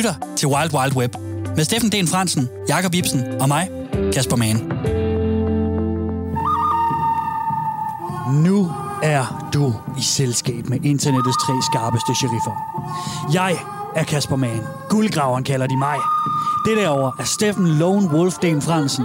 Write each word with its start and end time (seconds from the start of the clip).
lytter 0.00 0.14
til 0.36 0.48
Wild 0.48 0.74
Wild 0.74 0.96
Web 0.96 1.16
med 1.56 1.64
Steffen 1.64 1.92
Den 1.92 2.08
Fransen, 2.08 2.48
Jakob 2.68 2.94
Ibsen 2.94 3.24
og 3.40 3.48
mig, 3.48 3.70
Kasper 4.12 4.36
Mann. 4.36 4.56
Nu 8.44 8.72
er 9.02 9.50
du 9.54 9.74
i 9.98 10.02
selskab 10.02 10.68
med 10.68 10.78
internettets 10.84 11.36
tre 11.46 11.52
skarpeste 11.70 12.14
sheriffer. 12.14 12.54
Jeg 13.32 13.56
er 13.94 14.04
Kasper 14.04 14.36
Mann. 14.36 14.60
Guldgraveren 14.88 15.44
kalder 15.44 15.66
de 15.66 15.76
mig. 15.76 15.96
Det 16.66 16.76
derovre 16.76 17.12
er 17.18 17.24
Steffen 17.24 17.66
Lone 17.66 18.08
Wolf 18.08 18.38
Den 18.38 18.62
Fransen. 18.62 19.04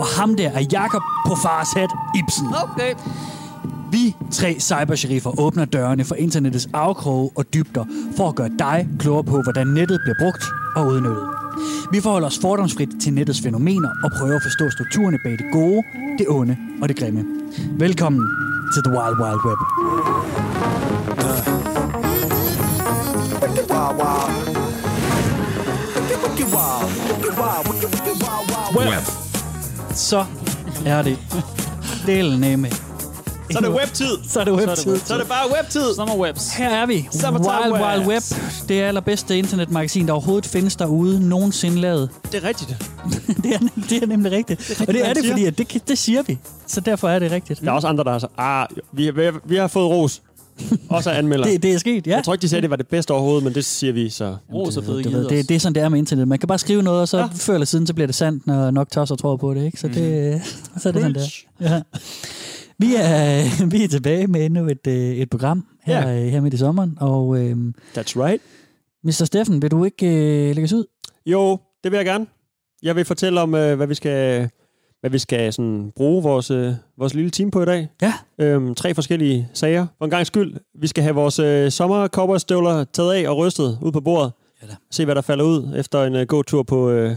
Og 0.00 0.06
ham 0.06 0.36
der 0.36 0.50
er 0.50 0.64
Jakob 0.72 1.02
på 1.26 1.34
fars 1.34 1.68
hat 1.72 1.90
Ibsen. 2.18 2.46
Okay. 2.46 2.94
Vi 3.92 4.16
tre 4.32 4.60
cybersheriffer 4.60 5.40
åbner 5.40 5.64
dørene 5.64 6.04
for 6.04 6.14
internettets 6.14 6.68
afkroge 6.72 7.30
og 7.36 7.54
dybder 7.54 7.84
for 8.16 8.28
at 8.28 8.34
gøre 8.34 8.50
dig 8.58 8.88
klogere 8.98 9.24
på, 9.24 9.42
hvordan 9.42 9.66
nettet 9.66 10.00
bliver 10.04 10.14
brugt 10.20 10.44
og 10.76 10.86
udnyttet. 10.86 11.24
Vi 11.92 12.00
forholder 12.00 12.26
os 12.26 12.38
fordomsfrit 12.38 12.88
til 13.02 13.12
nettets 13.12 13.40
fænomener 13.40 13.88
og 14.04 14.10
prøver 14.18 14.36
at 14.36 14.42
forstå 14.42 14.70
strukturerne 14.70 15.18
bag 15.24 15.32
det 15.32 15.46
gode, 15.52 15.82
det 16.18 16.26
onde 16.28 16.56
og 16.82 16.88
det 16.88 16.98
grimme. 16.98 17.24
Velkommen 17.78 18.28
til 18.74 18.82
The 18.82 18.92
Wild 18.92 19.16
Wild 19.22 19.40
Web. 19.46 19.58
Web. 28.76 29.04
Så 29.94 30.24
er 30.86 31.02
det 31.02 31.18
delene 32.06 32.56
med. 32.56 32.87
Så 33.50 33.58
er 33.58 33.62
det 33.62 33.70
webtid. 33.70 34.06
Så 34.28 34.40
er 34.40 34.44
det 34.44 34.54
webtid. 34.54 34.98
Så 34.98 35.14
er 35.14 35.18
det 35.18 35.28
bare 35.28 35.52
webtid. 35.56 35.94
Summer 35.94 36.16
Webs. 36.16 36.50
Her 36.50 36.70
er 36.70 36.86
vi. 36.86 37.08
Summertime 37.12 37.72
Wild 37.72 37.84
Wild 37.84 38.06
Web. 38.06 38.22
Det 38.68 38.82
er 38.82 38.88
allerbedste 38.88 39.38
internetmagasin, 39.38 40.06
der 40.06 40.12
overhovedet 40.12 40.46
findes 40.46 40.76
derude. 40.76 41.28
Nogensinde 41.28 41.80
lavet. 41.80 42.10
Det 42.32 42.44
er 42.44 42.48
rigtigt. 42.48 42.70
det, 43.42 43.54
er, 43.54 43.58
nem- 43.58 43.88
det 43.88 44.02
er 44.02 44.06
nemlig 44.06 44.32
rigtigt. 44.32 44.68
Det 44.68 44.80
er 44.80 44.84
og 44.88 44.94
det 44.94 45.08
er 45.08 45.12
det, 45.14 45.22
siger. 45.22 45.32
fordi 45.32 45.44
at 45.44 45.58
det, 45.58 45.88
det 45.88 45.98
siger 45.98 46.22
vi. 46.22 46.38
Så 46.66 46.80
derfor 46.80 47.08
er 47.08 47.18
det 47.18 47.30
rigtigt. 47.30 47.60
Der 47.60 47.66
er 47.70 47.72
også 47.72 47.88
andre, 47.88 48.04
der 48.04 48.10
har 48.12 48.18
sagt, 48.18 48.32
ah, 48.38 48.66
vi, 48.92 49.10
vi, 49.10 49.30
vi 49.44 49.56
har 49.56 49.68
fået 49.68 49.90
ros. 49.90 50.22
Også 50.88 51.10
anmelder. 51.10 51.46
Det, 51.50 51.62
det 51.62 51.74
er 51.74 51.78
sket, 51.78 52.06
ja. 52.06 52.14
Jeg 52.14 52.24
tror 52.24 52.34
ikke, 52.34 52.42
de 52.42 52.48
sagde, 52.48 52.58
at 52.58 52.62
det 52.62 52.70
var 52.70 52.76
det 52.76 52.86
bedste 52.88 53.10
overhovedet, 53.10 53.44
men 53.44 53.54
det 53.54 53.64
siger 53.64 53.92
vi 53.92 54.08
så. 54.10 54.36
Ros 54.54 54.76
og 54.76 54.84
fede 54.84 55.02
Du 55.02 55.10
ved, 55.10 55.28
det, 55.28 55.48
det 55.48 55.54
er 55.54 55.60
sådan, 55.60 55.74
det 55.74 55.82
er 55.82 55.88
med 55.88 55.98
internet. 55.98 56.28
Man 56.28 56.38
kan 56.38 56.46
bare 56.46 56.58
skrive 56.58 56.82
noget, 56.82 57.00
og 57.00 57.08
så 57.08 57.18
ja. 57.18 57.28
Før 57.34 57.54
eller 57.54 57.66
siden, 57.66 57.86
så 57.86 57.94
bliver 57.94 58.06
det 58.06 58.14
sandt, 58.14 58.46
når 58.46 58.70
nok 58.70 58.90
tosser 58.90 59.16
tror 59.16 59.36
på 59.36 59.54
det. 59.54 59.64
Ikke? 59.64 59.80
Så, 59.80 59.88
det, 59.88 60.42
så 60.82 60.88
er 60.88 60.92
det 60.92 61.02
sådan, 61.02 61.14
der. 61.14 61.26
Ja. 61.60 61.80
Vi 62.78 62.94
er, 62.96 63.66
vi 63.72 63.84
er 63.84 63.88
tilbage 63.88 64.26
med 64.26 64.44
endnu 64.46 64.68
et, 64.68 64.86
øh, 64.86 64.94
et 64.94 65.30
program 65.30 65.66
her, 65.84 66.08
Ja. 66.08 66.20
øh, 66.26 66.26
her 66.32 66.40
midt 66.40 66.54
i 66.54 66.56
sommeren. 66.56 66.98
Og 67.00 67.38
øh, 67.44 67.56
That's 67.96 68.16
right. 68.24 68.42
Mr. 69.04 69.24
Steffen, 69.24 69.62
vil 69.62 69.70
du 69.70 69.84
ikke 69.84 70.06
øh, 70.06 70.46
lægge 70.46 70.64
os 70.64 70.72
ud? 70.72 70.84
Jo, 71.26 71.58
det 71.84 71.92
vil 71.92 71.96
jeg 71.98 72.06
gerne. 72.06 72.26
Jeg 72.82 72.96
vil 72.96 73.04
fortælle 73.04 73.40
om, 73.40 73.54
øh, 73.54 73.76
hvad 73.76 73.86
vi 73.86 73.94
skal, 73.94 74.48
hvad 75.00 75.10
vi 75.10 75.18
skal 75.18 75.52
sådan, 75.52 75.92
bruge 75.96 76.22
vores, 76.22 76.50
øh, 76.50 76.72
vores 76.98 77.14
lille 77.14 77.30
team 77.30 77.50
på 77.50 77.62
i 77.62 77.64
dag. 77.66 77.88
Ja. 78.02 78.12
Øhm, 78.38 78.74
tre 78.74 78.94
forskellige 78.94 79.48
sager. 79.54 79.86
For 79.98 80.04
en 80.04 80.10
gang 80.10 80.26
skyld, 80.26 80.54
vi 80.80 80.86
skal 80.86 81.02
have 81.02 81.14
vores 81.14 81.38
øh, 81.38 81.70
sommerkopperstøvler 81.70 82.84
taget 82.84 83.12
af 83.14 83.28
og 83.28 83.36
rystet 83.36 83.78
ud 83.82 83.92
på 83.92 84.00
bordet. 84.00 84.32
Ja 84.62 84.66
da. 84.66 84.72
Se, 84.90 85.04
hvad 85.04 85.14
der 85.14 85.20
falder 85.20 85.44
ud 85.44 85.74
efter 85.76 86.04
en 86.04 86.14
øh, 86.14 86.26
god 86.26 86.44
tur 86.44 86.62
på, 86.62 86.90
øh, 86.90 87.16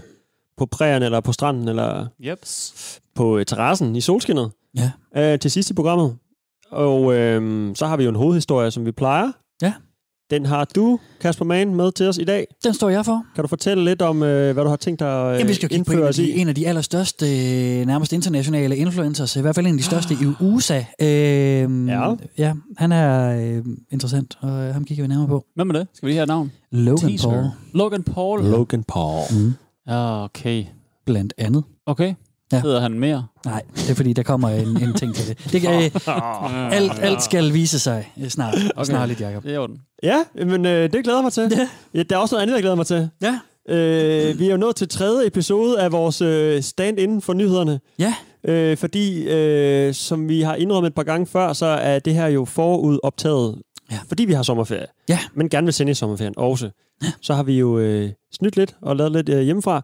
på 0.57 0.65
prærien, 0.65 1.03
eller 1.03 1.19
på 1.19 1.31
stranden, 1.31 1.67
eller 1.67 2.07
Jeps. 2.19 2.73
på 3.15 3.37
øh, 3.37 3.45
terrassen 3.45 3.95
i 3.95 4.01
solskinnet. 4.01 4.51
Ja. 4.77 4.91
Øh, 5.33 5.39
til 5.39 5.51
sidst 5.51 5.69
i 5.69 5.73
programmet. 5.73 6.15
Og 6.71 7.13
øh, 7.13 7.71
så 7.75 7.85
har 7.87 7.97
vi 7.97 8.03
jo 8.03 8.09
en 8.09 8.15
hovedhistorie, 8.15 8.71
som 8.71 8.85
vi 8.85 8.91
plejer. 8.91 9.31
Ja. 9.61 9.73
Den 10.29 10.45
har 10.45 10.65
du, 10.75 10.99
Kasper 11.21 11.45
Mann, 11.45 11.75
med 11.75 11.91
til 11.91 12.07
os 12.07 12.17
i 12.17 12.23
dag. 12.23 12.47
Den 12.63 12.73
står 12.73 12.89
jeg 12.89 13.05
for. 13.05 13.25
Kan 13.35 13.41
du 13.43 13.47
fortælle 13.47 13.83
lidt 13.85 14.01
om, 14.01 14.23
øh, 14.23 14.53
hvad 14.53 14.63
du 14.63 14.69
har 14.69 14.75
tænkt 14.75 14.99
dig 14.99 15.21
at 15.27 15.33
øh, 15.33 15.39
Jamen, 15.39 15.47
vi 15.49 15.53
skal 15.53 15.67
jo 15.67 15.69
kigge 15.69 15.85
på 15.85 15.91
en 15.91 15.97
indføre 15.97 16.07
af, 16.07 16.13
de, 16.13 16.29
i? 16.29 16.39
en 16.39 16.47
af 16.49 16.55
de 16.55 16.67
allerstørste, 16.67 17.25
øh, 17.25 17.85
nærmest 17.85 18.13
internationale 18.13 18.77
influencers. 18.77 19.35
I 19.35 19.41
hvert 19.41 19.55
fald 19.55 19.65
en 19.67 19.73
af 19.73 19.77
de 19.77 19.83
største 19.83 20.13
i 20.13 20.17
USA. 20.45 20.77
Øh, 21.01 21.87
Ja. 21.87 22.15
ja. 22.37 22.53
Han 22.77 22.91
er 22.91 23.39
øh, 23.57 23.65
interessant, 23.91 24.37
og 24.41 24.49
øh, 24.49 24.73
ham 24.73 24.85
kigger 24.85 25.03
vi 25.03 25.07
nærmere 25.07 25.27
på. 25.27 25.45
Hvem 25.55 25.69
er 25.69 25.73
det? 25.73 25.87
Skal 25.93 26.07
vi 26.07 26.11
lige 26.11 26.17
have 26.17 26.23
et 26.23 26.27
navn? 26.27 26.51
Logan 26.71 27.09
Teaser. 27.09 27.29
Paul, 27.29 27.45
Logan 27.73 28.03
Paul. 28.03 28.43
Logan 28.43 28.83
Paul. 28.83 29.23
mm. 29.31 29.53
Ja, 29.87 30.23
okay. 30.23 30.65
blandt 31.05 31.33
andet. 31.37 31.63
Okay. 31.85 32.13
Ja. 32.51 32.61
Hedder 32.61 32.79
han 32.81 32.99
mere? 32.99 33.25
Nej, 33.45 33.61
det 33.75 33.89
er 33.89 33.93
fordi, 33.95 34.13
der 34.13 34.23
kommer 34.23 34.49
en, 34.49 34.67
en 34.83 34.93
ting 34.93 35.15
til 35.15 35.27
det. 35.27 35.51
det 35.51 35.61
kan, 35.61 35.83
øh, 35.83 36.73
alt, 36.77 36.91
alt 37.01 37.23
skal 37.23 37.53
vise 37.53 37.79
sig 37.79 38.11
snart. 38.29 38.55
Okay. 38.75 38.83
Snarligt, 38.85 39.21
Jacob. 39.21 39.43
Det 39.43 39.53
er 39.55 39.59
orden. 39.59 39.77
Ja, 40.03 40.17
men 40.45 40.65
øh, 40.65 40.93
det 40.93 41.03
glæder 41.03 41.17
jeg 41.19 41.23
mig 41.23 41.33
til. 41.33 41.47
Ja. 41.51 41.67
Ja, 41.93 42.03
der 42.03 42.15
er 42.15 42.19
også 42.19 42.35
noget 42.35 42.41
andet, 42.41 42.53
jeg 42.53 42.61
glæder 42.61 42.75
mig 42.75 42.85
til. 42.85 43.09
Ja. 43.21 43.39
Øh, 43.69 44.39
vi 44.39 44.47
er 44.47 44.51
jo 44.51 44.57
nået 44.57 44.75
til 44.75 44.89
tredje 44.89 45.27
episode 45.27 45.79
af 45.81 45.91
vores 45.91 46.21
øh, 46.21 46.61
stand-in 46.63 47.21
for 47.21 47.33
nyhederne. 47.33 47.79
Ja. 47.99 48.13
Øh, 48.43 48.77
fordi, 48.77 49.23
øh, 49.23 49.93
som 49.93 50.29
vi 50.29 50.41
har 50.41 50.55
indrømmet 50.55 50.89
et 50.89 50.95
par 50.95 51.03
gange 51.03 51.27
før, 51.27 51.53
så 51.53 51.65
er 51.65 51.99
det 51.99 52.13
her 52.13 52.27
jo 52.27 52.45
forudoptaget, 52.45 53.55
Ja. 53.91 53.99
fordi 54.07 54.25
vi 54.25 54.33
har 54.33 54.43
sommerferie. 54.43 54.85
Ja. 55.09 55.19
Men 55.33 55.49
gerne 55.49 55.65
vil 55.65 55.73
sende 55.73 55.91
i 55.91 55.95
sommerferien 55.95 56.33
også. 56.37 56.69
Så 57.21 57.33
har 57.33 57.43
vi 57.43 57.59
jo 57.59 57.79
øh, 57.79 58.09
snydt 58.33 58.55
lidt 58.57 58.75
og 58.81 58.95
lavet 58.95 59.11
lidt 59.11 59.29
øh, 59.29 59.41
hjemmefra. 59.41 59.81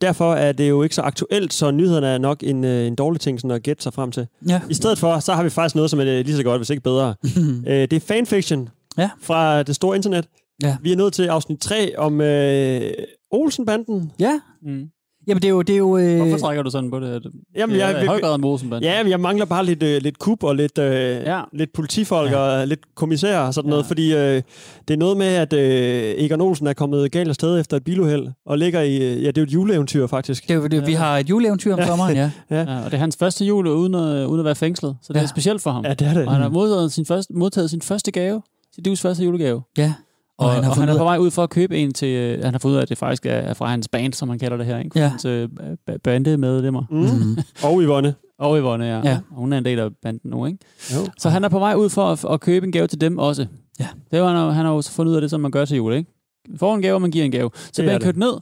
Derfor 0.00 0.34
er 0.34 0.52
det 0.52 0.68
jo 0.68 0.82
ikke 0.82 0.94
så 0.94 1.02
aktuelt, 1.02 1.52
så 1.52 1.70
nyhederne 1.70 2.06
er 2.06 2.18
nok 2.18 2.42
en, 2.42 2.64
øh, 2.64 2.86
en 2.86 2.94
dårlig 2.94 3.20
ting 3.20 3.40
sådan 3.40 3.50
at 3.56 3.62
gætte 3.62 3.82
sig 3.82 3.92
frem 3.94 4.10
til. 4.12 4.26
Ja. 4.48 4.60
I 4.70 4.74
stedet 4.74 4.98
for, 4.98 5.18
så 5.18 5.32
har 5.34 5.42
vi 5.42 5.50
faktisk 5.50 5.74
noget, 5.74 5.90
som 5.90 6.00
er 6.00 6.04
øh, 6.18 6.24
lige 6.24 6.36
så 6.36 6.42
godt, 6.42 6.58
hvis 6.58 6.70
ikke 6.70 6.82
bedre. 6.82 7.14
øh, 7.68 7.74
det 7.82 7.92
er 7.92 8.00
fanfiction 8.00 8.68
Ja. 8.98 9.10
fra 9.22 9.62
det 9.62 9.74
store 9.74 9.96
internet. 9.96 10.26
Ja. 10.62 10.76
Vi 10.82 10.92
er 10.92 10.96
nået 10.96 11.12
til 11.12 11.22
afsnit 11.26 11.58
3 11.60 11.98
om 11.98 12.20
øh, 12.20 12.90
Olsenbanden. 13.30 14.12
ja. 14.20 14.40
Mm. 14.62 14.84
Jamen, 15.26 15.42
det 15.42 15.48
er 15.48 15.50
jo... 15.52 15.62
Det 15.62 15.72
er 15.74 15.78
jo 15.78 15.98
øh, 15.98 16.16
Hvorfor 16.16 16.38
trækker 16.38 16.62
du 16.62 16.70
sådan 16.70 16.90
på 16.90 17.00
det? 17.00 17.26
Jamen, 17.56 17.76
ja, 17.76 17.86
jeg, 17.88 18.02
i 18.02 18.06
høj 18.06 18.20
grad 18.20 18.34
om 18.34 18.44
Rosenband. 18.44 18.84
Ja, 18.84 19.02
men 19.02 19.10
jeg 19.10 19.20
mangler 19.20 19.44
bare 19.46 19.64
lidt, 19.64 19.82
øh, 19.82 20.02
lidt 20.02 20.18
kub 20.18 20.42
og 20.44 20.56
lidt, 20.56 20.78
øh, 20.78 20.94
Ja. 21.10 21.40
lidt 21.52 21.72
politifolk 21.72 22.30
Ja. 22.30 22.36
ja. 22.54 22.60
og 22.60 22.66
lidt 22.68 22.80
kommissærer 22.94 23.40
og 23.40 23.54
sådan 23.54 23.68
Ja. 23.68 23.70
noget, 23.70 23.86
fordi 23.86 24.14
øh, 24.14 24.42
det 24.88 24.94
er 24.94 24.96
noget 24.98 25.16
med, 25.16 25.26
at 25.26 25.52
øh, 25.52 26.14
Egon 26.24 26.40
Olsen 26.40 26.66
er 26.66 26.72
kommet 26.72 27.12
galt 27.12 27.28
afsted 27.28 27.60
efter 27.60 27.76
et 27.76 27.84
biluheld 27.84 28.28
og 28.46 28.58
ligger 28.58 28.80
i, 28.80 28.96
øh, 28.96 29.22
ja, 29.22 29.26
det 29.26 29.38
er 29.38 29.42
jo 29.42 29.44
et 29.44 29.52
juleeventyr 29.54 30.06
faktisk. 30.06 30.42
det 30.42 30.50
er, 30.50 30.54
jo- 30.54 30.66
det, 30.66 30.86
vi 30.86 30.92
har 30.92 31.18
et 31.18 31.30
juleeventyr 31.30 31.74
om 31.74 31.80
sommeren, 31.86 32.16
ja. 32.22 32.30
Ja, 32.50 32.60
og 32.60 32.84
det 32.84 32.94
er 32.94 32.98
hans 32.98 33.16
første 33.16 33.44
jul 33.44 33.66
uden 33.66 33.94
at, 33.94 34.26
uden 34.26 34.38
at 34.38 34.44
være 34.44 34.54
fængslet, 34.54 34.96
så 35.02 35.12
det 35.12 35.18
Ja. 35.18 35.22
er 35.24 35.28
specielt 35.28 35.62
for 35.62 35.70
ham. 35.70 35.84
Ja, 35.84 35.94
det 35.94 36.06
er 36.08 36.14
det. 36.14 36.26
Og 36.26 36.32
han 36.32 36.42
har 36.42 36.48
modtaget 36.48 36.92
sin 36.92 37.06
første, 37.06 37.32
modtaget 37.34 37.70
sin 37.70 37.82
første 37.82 38.10
gave, 38.10 38.42
sin 38.74 38.84
livs 38.84 39.00
første 39.00 39.24
julegave. 39.24 39.62
ja. 39.78 39.92
Og, 40.38 40.46
og, 40.46 40.52
han, 40.54 40.64
og 40.64 40.76
han 40.76 40.88
er 40.88 40.98
på 40.98 41.04
vej 41.04 41.16
ud 41.18 41.30
for 41.30 41.42
at 41.42 41.50
købe 41.50 41.78
en 41.78 41.92
til... 41.92 42.08
øh, 42.08 42.44
Han 42.44 42.54
har 42.54 42.58
fundet 42.58 42.74
ud 42.74 42.78
af, 42.78 42.82
at 42.82 42.88
det 42.88 42.98
faktisk 42.98 43.26
er, 43.26 43.54
fra 43.54 43.66
hans 43.66 43.88
band, 43.88 44.12
som 44.12 44.28
han 44.28 44.38
kalder 44.38 44.56
det 44.56 44.66
her. 44.66 44.78
Ikke? 44.78 44.90
Fra 44.92 45.00
Ja. 45.00 45.08
Hans 45.08 45.24
øh, 45.24 45.48
ba- 45.90 45.96
bandemedlemmer. 45.96 46.82
Mm. 46.90 46.98
Mhm. 47.00 47.38
Og 47.70 47.82
Yvonne. 47.82 48.14
Og 48.38 48.58
Yvonne, 48.58 48.84
ja. 48.84 49.00
Ja. 49.04 49.18
Og 49.30 49.36
hun 49.36 49.52
er 49.52 49.58
en 49.58 49.64
del 49.64 49.78
af 49.78 49.90
banden 50.02 50.30
nu, 50.30 50.46
ikke? 50.46 50.58
Jo. 50.94 50.98
Så 51.18 51.28
han 51.28 51.44
er 51.44 51.48
på 51.48 51.58
vej 51.58 51.74
ud 51.74 51.88
for 51.90 52.12
at, 52.12 52.24
at 52.30 52.40
købe 52.40 52.66
en 52.66 52.72
gave 52.72 52.86
til 52.86 53.00
dem 53.00 53.18
også. 53.18 53.46
Ja. 53.80 53.86
Det 54.10 54.20
var, 54.20 54.26
han, 54.26 54.36
har- 54.36 54.50
han 54.50 54.64
har 54.66 54.72
jo 54.72 54.82
så 54.82 54.90
fundet 54.92 55.10
ud 55.10 55.16
af 55.16 55.20
det, 55.20 55.30
som 55.30 55.40
man 55.40 55.50
gør 55.50 55.64
til 55.64 55.76
jul, 55.76 55.92
ikke? 55.94 56.10
Får 56.56 56.74
en 56.74 56.82
gave, 56.82 56.94
og 56.94 57.00
man 57.02 57.10
giver 57.10 57.24
en 57.24 57.30
gave. 57.30 57.50
Så 57.54 57.72
bliver 57.74 57.88
er 57.88 57.92
han 57.92 58.00
kørt 58.00 58.16
ned. 58.16 58.32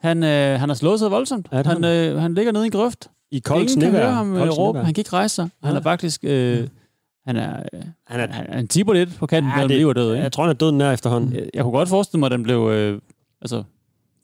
Han, 0.00 0.22
øh, 0.22 0.60
han 0.60 0.68
har 0.68 0.74
slået 0.74 0.98
sig 0.98 1.10
voldsomt. 1.10 1.48
Han, 1.52 1.66
har 1.66 1.76
øh, 1.84 2.16
han 2.16 2.34
ligger 2.34 2.52
nede 2.52 2.64
i 2.64 2.66
en 2.66 2.72
grøft. 2.72 3.08
I 3.32 3.38
koldt 3.38 3.70
Ingen 3.70 3.80
kan 3.92 4.00
høre 4.00 4.12
ham 4.12 4.36
øh, 4.36 4.48
råbe. 4.48 4.78
Han 4.78 4.94
kan 4.94 5.00
ikke 5.00 5.12
rejse 5.12 5.34
sig. 5.34 5.48
Han 5.62 5.72
Ja. 5.72 5.78
er 5.78 5.82
faktisk... 5.82 6.20
Øh, 6.24 6.66
han 7.28 7.36
er, 7.36 7.56
øh, 7.72 7.80
Han 8.06 8.20
er, 8.20 8.26
han, 8.32 8.46
han 8.52 8.68
tipper 8.68 8.92
lidt 8.92 9.16
på 9.18 9.26
kanten 9.26 9.50
Ja, 9.50 9.56
mellem 9.56 9.68
det- 9.68 9.76
liv 9.78 9.86
og 9.86 9.96
død, 9.96 10.12
ikke? 10.12 10.22
jeg 10.22 10.32
tror, 10.32 10.42
han 10.44 10.50
er 10.50 10.54
død 10.54 10.72
nær 10.72 10.92
efterhånden. 10.92 11.32
Jeg, 11.34 11.42
jeg 11.54 11.62
kunne 11.62 11.72
godt 11.72 11.88
forestille 11.88 12.18
mig, 12.20 12.26
at 12.26 12.32
den 12.32 12.42
blev... 12.42 12.70
Øh, 12.72 13.00
altså, 13.42 13.62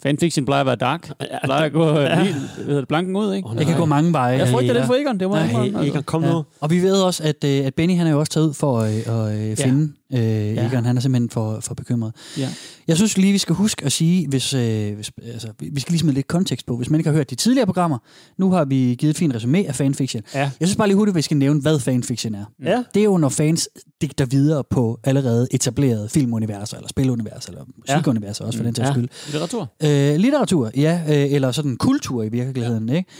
fanfiction 0.03 0.45
plejer 0.47 0.61
at 0.61 0.67
være 0.67 0.77
dark. 0.77 1.11
Plejer 1.45 1.63
at 1.65 1.73
gå 1.73 1.89
øh, 1.91 1.97
Ja. 1.97 2.23
lige, 2.23 2.35
hvad 2.35 2.65
hedder 2.65 2.81
det, 2.81 2.89
blanken 2.89 3.17
ud, 3.17 3.35
ikke? 3.35 3.49
Åh, 3.49 3.59
Det 3.59 3.67
kan 3.67 3.77
gå 3.79 3.85
mange 3.85 4.13
veje. 4.13 4.39
Jeg 4.39 4.49
frygter 4.49 4.67
ja. 4.67 4.73
lidt 4.73 4.87
for 4.87 4.95
Egon, 4.95 5.21
det 5.21 5.29
må 5.29 5.37
jeg 5.37 5.53
Nej, 5.53 5.63
altså. 5.65 5.81
Egon, 5.83 6.03
kom 6.03 6.25
Ja. 6.25 6.33
nu. 6.33 6.45
Og 6.61 6.71
vi 6.71 6.83
ved 6.83 7.03
også, 7.03 7.23
at, 7.23 7.45
øh, 7.45 7.67
at 7.67 7.75
Benny 7.75 7.97
han 7.97 8.07
er 8.07 8.11
jo 8.11 8.19
også 8.19 8.33
taget 8.33 8.47
ud 8.49 8.55
for 8.55 8.79
at, 8.81 8.93
at 9.07 9.51
øh, 9.51 9.57
finde 9.57 9.93
øh, 10.15 10.21
Egon. 10.67 10.85
Han 10.85 10.97
er 10.97 11.01
simpelthen 11.01 11.31
for, 11.31 11.61
for 11.61 11.75
bekymret. 11.75 12.13
Ja. 12.39 12.49
Jeg 12.89 12.97
synes 12.97 13.19
lige, 13.19 13.33
vi 13.33 13.39
skal 13.39 13.55
huske 13.55 13.85
at 13.85 13.93
sige, 13.93 14.29
hvis, 14.29 14.55
øh, 14.55 14.95
hvis, 14.95 15.11
altså, 15.33 15.49
vi 15.73 15.81
skal 15.81 15.93
lige 15.93 16.01
smide 16.01 16.15
lidt 16.15 16.29
kontekst 16.29 16.67
på, 16.67 16.77
hvis 16.77 16.91
man 16.91 17.01
ikke 17.01 17.11
har 17.11 17.17
hørt 17.17 17.31
de 17.31 17.35
tidligere 17.35 17.67
programmer. 17.67 17.99
Nu 18.39 18.51
har 18.51 18.65
vi 18.65 18.97
givet 18.99 19.11
et 19.11 19.17
fint 19.17 19.35
resume 19.35 19.69
af 19.69 19.75
fanfiction. 19.75 20.23
Ja. 20.35 20.39
Jeg 20.61 20.69
synes 20.69 20.77
bare 20.77 20.89
lige 20.89 20.97
hurtigt, 20.97 21.13
at 21.13 21.17
vi 21.17 21.23
skal 21.23 21.37
nævne, 21.37 21.61
hvad 21.61 21.81
fanfiction 21.81 22.35
er. 22.35 22.45
Ja. 22.65 22.83
Det 22.95 23.01
er 23.01 23.05
jo, 23.05 23.17
når 23.17 23.29
fans 23.29 23.69
digter 24.01 24.27
videre 24.27 24.65
på 24.71 25.01
allerede 25.05 25.49
etablerede 25.51 26.09
filmuniverser, 26.09 26.77
eller 26.77 26.89
spiluniverser, 26.89 27.51
eller 27.51 27.65
musikuniverser 27.79 28.45
også 28.45 28.59
for 28.59 28.65
den 28.65 28.75
sags 28.75 28.87
Ja. 28.89 28.93
skyld. 28.93 29.09
Litteratur. 29.33 29.73
Øh, 29.83 30.17
litteratur, 30.17 30.71
ja, 30.77 31.01
øh, 31.09 31.33
eller 31.33 31.53
sådan 31.53 31.77
kultur 31.77 32.23
i 32.23 32.29
virkeligheden, 32.29 32.89
ikke? 32.89 33.11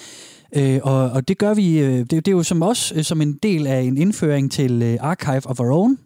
Øh, 0.57 0.81
og, 0.83 1.11
og 1.11 1.29
det 1.29 1.39
gør 1.39 1.55
vi, 1.55 1.79
øh, 1.79 1.99
det, 1.99 2.11
det 2.11 2.29
er 2.29 2.33
jo 2.33 2.43
som 2.43 2.63
også 2.63 2.95
øh, 2.95 3.05
som 3.05 3.21
en 3.23 3.39
del 3.43 3.67
af 3.67 3.81
en 3.81 3.97
indføring 3.97 4.53
til 4.53 4.83
øh, 4.83 4.97
Archive 5.01 5.47
of 5.47 5.61
Our 5.61 5.73
Own, 5.73 5.99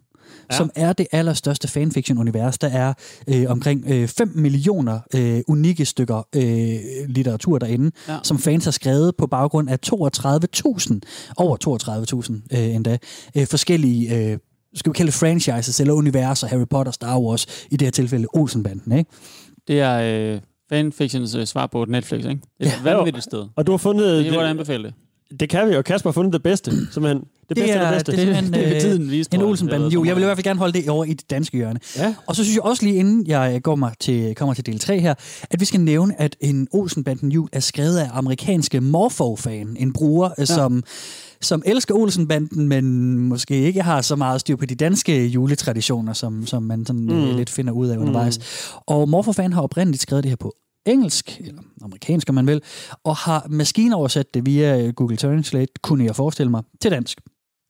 ja. 0.51 0.57
som 0.57 0.71
er 0.75 0.93
det 0.93 1.07
allerstørste 1.11 1.67
fanfiction-univers. 1.67 2.57
Der 2.57 2.67
er 2.67 2.93
øh, 3.27 3.45
omkring 3.47 3.83
øh, 3.87 4.07
5 4.07 4.31
millioner 4.35 4.99
øh, 5.15 5.41
unikke 5.47 5.85
stykker 5.85 6.27
øh, 6.35 6.79
litteratur 7.07 7.57
derinde, 7.59 7.91
ja. 8.07 8.17
Som 8.23 8.39
fans 8.39 8.63
har 8.63 8.71
skrevet 8.71 9.15
på 9.15 9.27
baggrund 9.27 9.69
af 9.69 9.77
32.000, 9.85 10.99
over 11.37 11.57
32.000 12.51 12.57
øh, 12.59 12.75
endda, 12.75 12.97
øh, 13.37 13.47
forskellige... 13.47 14.15
Øh, 14.31 14.37
skal 14.75 14.89
vi 14.89 14.93
kalde 14.93 15.07
det 15.11 15.19
franchises 15.19 15.79
eller 15.79 15.93
universer, 15.93 16.47
Harry 16.47 16.65
Potter, 16.69 16.91
Star 16.91 17.19
Wars, 17.19 17.45
i 17.71 17.77
det 17.77 17.85
her 17.85 17.91
tilfælde 17.91 18.27
Olsenbanden, 18.33 18.97
ikke? 18.97 19.11
Det 19.67 19.79
er 19.79 20.33
øh, 20.33 20.39
fanfictions 20.69 21.35
øh, 21.35 21.45
svar 21.45 21.67
på 21.67 21.85
Netflix, 21.85 22.25
ikke? 22.25 22.41
Det 22.59 22.67
er 22.67 22.71
Ja. 22.71 22.77
et 22.77 22.83
vanvittigt 22.83 23.23
sted. 23.23 23.45
Og 23.55 23.67
du 23.67 23.71
har 23.71 23.77
fundet... 23.77 24.25
Det 24.25 24.33
jeg 24.33 24.49
anbefale 24.49 24.83
det. 24.83 24.93
det 25.39 25.49
kan 25.49 25.69
vi, 25.69 25.75
og 25.75 25.83
Kasper 25.85 26.09
har 26.09 26.13
fundet 26.13 26.33
det 26.33 26.43
bedste. 26.43 26.71
Simpelthen. 26.93 27.23
Det 27.49 27.57
bedste 27.57 27.71
er- 27.73 27.81
det 27.97 28.05
bedste. 28.05 28.11
det 28.11 28.29
er 28.29 28.35
simpelthen, 28.35 28.73
øh, 28.75 28.81
tiden 28.81 29.11
vise, 29.11 29.29
En. 29.33 29.41
Olsenbanden 29.41 29.91
jul. 29.91 30.07
Jeg 30.07 30.15
vil 30.15 30.21
i 30.21 30.25
hvert 30.25 30.37
fald 30.37 30.43
gerne 30.43 30.59
holde 30.59 30.79
det 30.81 30.89
over 30.89 31.05
i 31.05 31.13
det 31.13 31.29
danske 31.29 31.57
hjørne. 31.57 31.79
Ja. 31.97 32.15
Og 32.27 32.35
så 32.35 32.43
synes 32.43 32.55
jeg 32.55 32.63
også 32.63 32.85
lige 32.85 32.95
inden 32.95 33.27
jeg 33.27 33.61
går 33.63 33.75
mig 33.75 33.91
til, 33.99 34.35
kommer 34.35 34.53
til 34.53 34.65
del 34.65 34.79
3 34.79 34.99
her, 34.99 35.13
at 35.49 35.59
vi 35.59 35.65
skal 35.65 35.79
nævne, 35.79 36.21
at 36.21 36.35
en 36.39 36.67
Olsenbanden 36.71 37.31
jul 37.31 37.49
er 37.51 37.59
skrevet 37.59 37.97
af 37.97 38.09
amerikanske 38.13 38.81
Morpho-fan. 38.81 39.75
En 39.79 39.93
bruger, 39.93 40.29
ja. 40.37 40.45
som, 40.45 40.83
som 41.41 41.63
elsker 41.65 41.95
Olsenbanden, 41.95 42.67
men 42.67 43.17
måske 43.19 43.55
ikke 43.61 43.81
har 43.81 44.01
så 44.01 44.15
meget 44.15 44.41
styr 44.41 44.55
på 44.55 44.65
de 44.65 44.75
danske 44.75 45.25
juletraditioner, 45.27 46.13
som, 46.13 46.45
som 46.45 46.63
man 46.63 46.85
sådan 46.85 47.01
mm. 47.01 47.13
Mm. 47.13 47.35
lidt 47.35 47.49
finder 47.49 47.73
ud 47.73 47.87
af 47.87 47.97
undervejs. 47.97 48.39
Og 48.87 49.09
Morpho-fan 49.09 49.53
har 49.53 49.61
oprindeligt 49.61 50.01
skrevet 50.01 50.23
det 50.23 50.29
her 50.31 50.35
på 50.37 50.53
engelsk, 50.85 51.41
eller 51.45 51.61
amerikansk, 51.83 52.29
om 52.29 52.35
man 52.35 52.47
vil, 52.47 52.61
og 53.03 53.15
har 53.15 53.45
maskinoversat 53.49 54.33
det 54.33 54.45
via 54.45 54.91
Google 54.91 55.17
Translate, 55.17 55.71
kunne 55.81 56.05
jeg 56.05 56.15
forestille 56.15 56.49
mig, 56.51 56.63
til 56.81 56.91
dansk. 56.91 57.19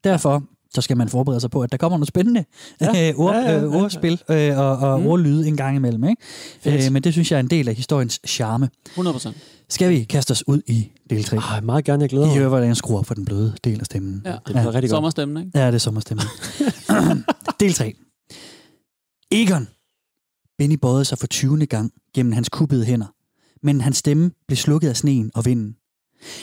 Derfor 0.03 0.43
så 0.73 0.81
skal 0.81 0.97
man 0.97 1.09
forberede 1.09 1.39
sig 1.41 1.51
på, 1.51 1.61
at 1.61 1.71
der 1.71 1.77
kommer 1.77 1.97
noget 1.97 2.07
spændende 2.07 2.45
Ja. 2.81 2.91
ja. 2.97 3.13
ord, 3.15 3.35
Ja, 3.35 3.39
ja, 3.41 3.45
ja, 3.45 3.51
ja, 3.51 3.59
ja, 3.59 3.65
øh, 3.65 3.73
ja. 3.73 3.77
ordspil 3.83 4.21
øh, 4.29 4.57
og, 4.59 4.77
og 4.77 4.99
Mm. 5.01 5.07
ordlyde 5.07 5.47
en 5.47 5.57
gang 5.57 5.75
imellem. 5.75 6.03
Ikke? 6.03 6.85
Øh, 6.87 6.93
men 6.93 7.03
det 7.03 7.13
synes 7.13 7.31
jeg 7.31 7.37
er 7.37 7.39
en 7.39 7.49
del 7.49 7.69
af 7.69 7.75
historiens 7.75 8.19
charme. 8.27 8.69
100%. 8.97 9.33
Skal 9.69 9.89
vi 9.89 10.03
kaste 10.03 10.31
os 10.31 10.47
ud 10.47 10.61
i 10.67 10.91
del 11.09 11.23
3? 11.23 11.37
Ej, 11.37 11.61
meget 11.61 11.85
gerne, 11.85 12.01
jeg 12.01 12.09
glæder 12.09 12.25
I 12.25 12.29
mig. 12.29 12.37
hører, 12.37 12.49
hvordan 12.49 12.67
jeg 12.67 12.77
skruer 12.77 13.03
for 13.03 13.13
den 13.13 13.25
bløde 13.25 13.55
del 13.63 13.79
af 13.79 13.85
stemmen. 13.85 14.21
Ja. 14.25 14.31
Det 14.31 14.41
bliver 14.45 14.65
rigtig 14.65 14.81
godt. 14.81 14.89
Sommerstemmen, 14.89 15.45
ikke? 15.45 15.59
Ja, 15.59 15.67
det 15.67 15.73
er 15.73 15.77
sommerstemmen. 15.79 16.25
del 17.59 17.73
3. 17.73 17.93
Egon. 19.31 19.67
Benny 20.57 20.75
bøjede 20.81 21.05
sig 21.05 21.17
for 21.17 21.27
20. 21.27 21.65
gang 21.65 21.91
gennem 22.15 22.31
hans 22.31 22.49
kuppede 22.49 22.85
hænder, 22.85 23.07
men 23.63 23.81
hans 23.81 23.97
stemme 23.97 24.31
blev 24.47 24.57
slukket 24.57 24.89
af 24.89 24.97
sneen 24.97 25.31
og 25.35 25.45
vinden. 25.45 25.75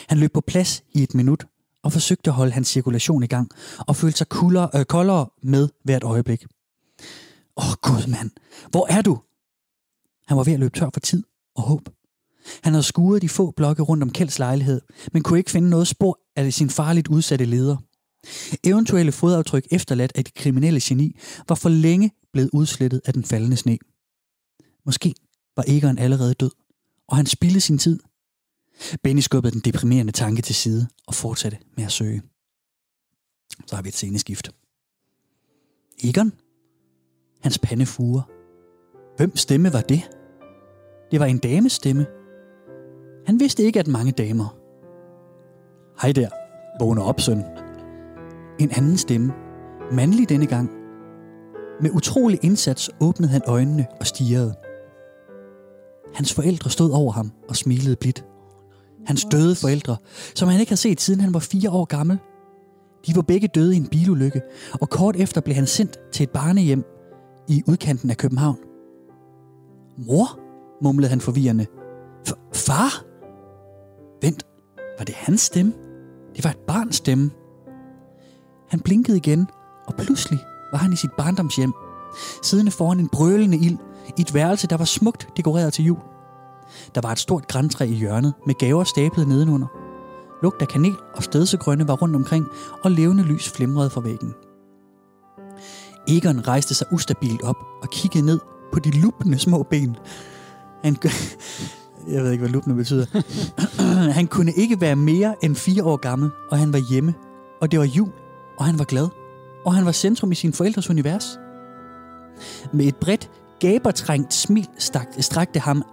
Han 0.07 0.17
løb 0.17 0.33
på 0.33 0.41
plads 0.41 0.83
i 0.93 1.03
et 1.03 1.13
minut 1.15 1.45
og 1.83 1.93
forsøgte 1.93 2.29
at 2.29 2.33
holde 2.33 2.51
hans 2.51 2.67
cirkulation 2.67 3.23
i 3.23 3.27
gang 3.27 3.49
og 3.79 3.95
følte 3.95 4.17
sig 4.17 4.29
kuldere, 4.29 4.69
øh, 4.75 4.85
koldere 4.85 5.29
med 5.43 5.69
hvert 5.83 6.03
øjeblik. 6.03 6.45
Åh, 7.57 7.69
oh, 7.69 7.73
gud 7.81 8.07
mand. 8.07 8.31
Hvor 8.71 8.87
er 8.89 9.01
du? 9.01 9.19
Han 10.27 10.37
var 10.37 10.43
ved 10.43 10.53
at 10.53 10.59
løbe 10.59 10.79
tør 10.79 10.89
for 10.93 10.99
tid 10.99 11.23
og 11.55 11.63
håb. 11.63 11.89
Han 12.63 12.73
havde 12.73 12.83
skuret 12.83 13.21
de 13.21 13.29
få 13.29 13.51
blokke 13.51 13.83
rundt 13.83 14.03
om 14.03 14.11
Kjelds 14.11 14.39
lejlighed, 14.39 14.81
men 15.13 15.23
kunne 15.23 15.39
ikke 15.39 15.51
finde 15.51 15.69
noget 15.69 15.87
spor 15.87 16.19
af 16.35 16.53
sin 16.53 16.69
farligt 16.69 17.07
udsatte 17.07 17.45
leder. 17.45 17.77
Eventuelle 18.63 19.11
fodaftryk 19.11 19.67
efterladt 19.71 20.11
af 20.15 20.23
det 20.23 20.33
kriminelle 20.33 20.79
geni 20.83 21.17
var 21.47 21.55
for 21.55 21.69
længe 21.69 22.11
blevet 22.33 22.49
udslettet 22.53 23.01
af 23.05 23.13
den 23.13 23.23
faldende 23.23 23.57
sne. 23.57 23.77
Måske 24.85 25.15
var 25.55 25.63
Egon 25.67 25.97
allerede 25.97 26.33
død, 26.33 26.51
og 27.07 27.17
han 27.17 27.25
spildte 27.25 27.61
sin 27.61 27.77
tid. 27.77 27.99
Benny 29.03 29.19
skubbede 29.19 29.53
den 29.53 29.61
deprimerende 29.61 30.11
tanke 30.11 30.41
til 30.41 30.55
side 30.55 30.87
og 31.07 31.13
fortsatte 31.13 31.57
med 31.77 31.85
at 31.85 31.91
søge. 31.91 32.21
Så 33.65 33.75
har 33.75 33.83
vi 33.83 33.89
et 33.89 33.95
sceneskift. 33.95 34.51
Egon? 36.03 36.31
Hans 37.41 37.59
pande 37.59 37.85
fuger. 37.85 38.21
Hvem 39.17 39.35
stemme 39.35 39.73
var 39.73 39.81
det? 39.81 40.09
Det 41.11 41.19
var 41.19 41.25
en 41.25 41.37
dames 41.37 41.71
stemme. 41.71 42.05
Han 43.25 43.39
vidste 43.39 43.63
ikke, 43.63 43.79
at 43.79 43.87
mange 43.87 44.11
damer. 44.11 44.57
Hej 46.01 46.11
der. 46.11 46.29
Vågner 46.79 47.03
op, 47.03 47.19
søn. 47.19 47.43
En 48.59 48.71
anden 48.71 48.97
stemme. 48.97 49.33
Mandlig 49.91 50.29
denne 50.29 50.45
gang. 50.45 50.69
Med 51.81 51.91
utrolig 51.91 52.39
indsats 52.43 52.89
åbnede 53.01 53.31
han 53.31 53.41
øjnene 53.47 53.87
og 53.99 54.07
stirrede. 54.07 54.55
Hans 56.13 56.33
forældre 56.33 56.69
stod 56.69 56.91
over 56.91 57.11
ham 57.11 57.31
og 57.49 57.55
smilede 57.55 57.95
blidt. 57.95 58.25
Hans 59.07 59.25
døde 59.31 59.55
forældre, 59.55 59.97
som 60.35 60.47
han 60.49 60.59
ikke 60.59 60.69
havde 60.69 60.81
set 60.81 61.01
siden 61.01 61.21
han 61.21 61.33
var 61.33 61.39
fire 61.39 61.69
år 61.71 61.85
gammel. 61.85 62.19
De 63.07 63.15
var 63.15 63.21
begge 63.21 63.47
døde 63.47 63.73
i 63.73 63.77
en 63.77 63.87
bilulykke, 63.87 64.41
og 64.81 64.89
kort 64.89 65.15
efter 65.15 65.41
blev 65.41 65.55
han 65.55 65.67
sendt 65.67 65.97
til 66.13 66.23
et 66.23 66.29
barnehjem 66.29 66.83
i 67.47 67.63
udkanten 67.67 68.09
af 68.09 68.17
København. 68.17 68.57
Mor, 69.97 70.39
mumlede 70.83 71.09
han 71.09 71.21
forvirrende. 71.21 71.65
F- 72.29 72.49
far? 72.53 73.03
Vent, 74.21 74.43
var 74.97 75.05
det 75.05 75.15
hans 75.15 75.41
stemme? 75.41 75.73
Det 76.35 76.43
var 76.43 76.49
et 76.49 76.59
barns 76.67 76.95
stemme. 76.95 77.31
Han 78.69 78.79
blinkede 78.79 79.17
igen, 79.17 79.47
og 79.87 79.93
pludselig 79.95 80.39
var 80.71 80.77
han 80.77 80.93
i 80.93 80.95
sit 80.95 81.11
barndomshjem, 81.17 81.73
siddende 82.43 82.71
foran 82.71 82.99
en 82.99 83.09
brølende 83.09 83.57
ild 83.57 83.77
i 84.17 84.21
et 84.21 84.33
værelse, 84.33 84.67
der 84.67 84.77
var 84.77 84.85
smukt 84.85 85.27
dekoreret 85.37 85.73
til 85.73 85.85
jul. 85.85 85.99
Der 86.95 87.01
var 87.01 87.11
et 87.11 87.19
stort 87.19 87.47
græntræ 87.47 87.85
i 87.85 87.93
hjørnet 87.93 88.33
med 88.45 88.55
gaver 88.55 88.83
stablet 88.83 89.27
nedenunder. 89.27 89.67
Lugt 90.43 90.61
af 90.61 90.67
kanel 90.67 90.95
og 91.15 91.23
stedsegrønne 91.23 91.87
var 91.87 91.93
rundt 91.93 92.15
omkring, 92.15 92.45
og 92.83 92.91
levende 92.91 93.23
lys 93.23 93.49
flimrede 93.49 93.89
fra 93.89 94.01
væggen. 94.01 94.33
Egon 96.07 96.47
rejste 96.47 96.73
sig 96.73 96.87
ustabilt 96.91 97.43
op 97.43 97.57
og 97.81 97.89
kiggede 97.89 98.25
ned 98.25 98.39
på 98.73 98.79
de 98.79 98.91
lupende 98.91 99.39
små 99.39 99.63
ben. 99.63 99.95
Han, 100.83 100.97
jeg 102.13 102.23
ved 102.23 102.31
ikke, 102.31 102.41
hvad 102.41 102.51
lupende 102.51 102.75
betyder. 102.75 103.05
han 104.19 104.27
kunne 104.27 104.53
ikke 104.53 104.81
være 104.81 104.95
mere 104.95 105.35
end 105.43 105.55
fire 105.55 105.83
år 105.83 105.97
gammel, 105.97 106.29
og 106.51 106.57
han 106.57 106.73
var 106.73 106.79
hjemme. 106.79 107.13
Og 107.61 107.71
det 107.71 107.79
var 107.79 107.85
jul, 107.85 108.11
og 108.57 108.65
han 108.65 108.79
var 108.79 108.85
glad. 108.85 109.07
Og 109.65 109.75
han 109.75 109.85
var 109.85 109.91
centrum 109.91 110.31
i 110.31 110.35
sin 110.35 110.53
forældres 110.53 110.89
univers. 110.89 111.39
Med 112.73 112.85
et 112.85 112.95
bredt, 112.95 113.29
gabertrængt 113.59 114.33
smil 114.33 114.67
stak, 114.77 115.07
strakte, 115.19 115.59
ham, 115.59 115.83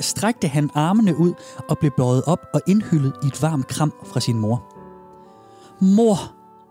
strakte 0.00 0.48
han 0.48 0.70
armene 0.74 1.18
ud 1.18 1.32
og 1.68 1.78
blev 1.78 1.90
bøjet 1.96 2.22
op 2.26 2.40
og 2.54 2.60
indhyllet 2.66 3.12
i 3.22 3.26
et 3.26 3.42
varmt 3.42 3.66
kram 3.66 3.92
fra 4.04 4.20
sin 4.20 4.38
mor. 4.38 4.62
Mor, 5.80 6.16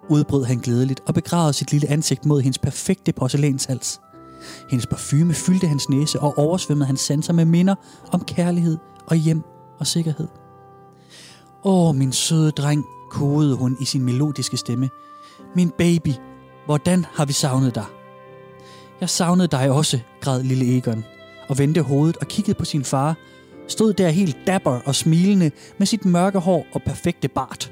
udbrød 0.10 0.44
han 0.44 0.58
glædeligt 0.58 1.02
og 1.08 1.14
begravede 1.14 1.54
sit 1.54 1.72
lille 1.72 1.90
ansigt 1.90 2.26
mod 2.26 2.42
hendes 2.42 2.58
perfekte 2.58 3.14
porcelænshals. 3.14 4.02
Hendes 4.70 4.88
parfume 4.88 5.34
fyldte 5.34 5.68
hans 5.68 5.90
næse 5.90 6.20
og 6.20 6.38
oversvømmede 6.38 6.86
hans 6.86 7.02
sanser 7.02 7.34
med 7.34 7.46
minder 7.46 7.76
om 8.12 8.24
kærlighed 8.24 8.78
og 9.08 9.16
hjem 9.16 9.44
og 9.80 9.88
sikkerhed. 9.88 10.28
Åh, 11.66 11.96
min 11.96 12.12
søde 12.12 12.52
dreng, 12.52 12.86
kodede 13.10 13.56
hun 13.56 13.78
i 13.82 13.86
sin 13.86 14.04
melodiske 14.04 14.58
stemme. 14.58 14.90
Min 15.56 15.70
baby, 15.78 16.12
hvordan 16.66 17.06
har 17.14 17.26
vi 17.26 17.34
savnet 17.34 17.76
dig? 17.76 17.86
Jeg 19.04 19.10
savnede 19.10 19.48
dig 19.48 19.72
også, 19.72 20.00
græd 20.22 20.44
lille 20.44 20.78
Egon, 20.78 21.06
og 21.48 21.58
vendte 21.58 21.82
hovedet 21.82 22.18
og 22.18 22.28
kiggede 22.28 22.58
på 22.58 22.66
sin 22.66 22.84
far, 22.84 23.16
stod 23.68 23.94
der 23.94 24.10
helt 24.10 24.38
dapper 24.48 24.80
og 24.86 24.96
smilende 24.96 25.52
med 25.78 25.88
sit 25.88 26.06
mørke 26.06 26.40
hår 26.40 26.66
og 26.74 26.82
perfekte 26.82 27.28
bart. 27.28 27.72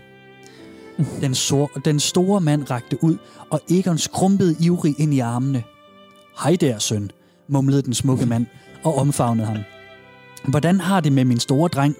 Den, 1.21 1.35
sor- 1.35 1.81
den 1.85 1.99
store 1.99 2.41
mand 2.41 2.71
rakte 2.71 3.03
ud, 3.03 3.17
og 3.49 3.61
Egon 3.69 3.97
skrumpede 3.97 4.55
ivrig 4.59 4.95
ind 4.99 5.13
i 5.13 5.19
armene. 5.19 5.63
Hej 6.43 6.55
der, 6.55 6.79
søn, 6.79 7.11
mumlede 7.47 7.81
den 7.81 7.93
smukke 7.93 8.25
mand 8.25 8.45
og 8.83 8.95
omfavnede 8.97 9.47
ham. 9.47 9.57
Hvordan 10.47 10.79
har 10.79 10.99
det 10.99 11.13
med 11.13 11.25
min 11.25 11.39
store 11.39 11.67
dreng? 11.67 11.95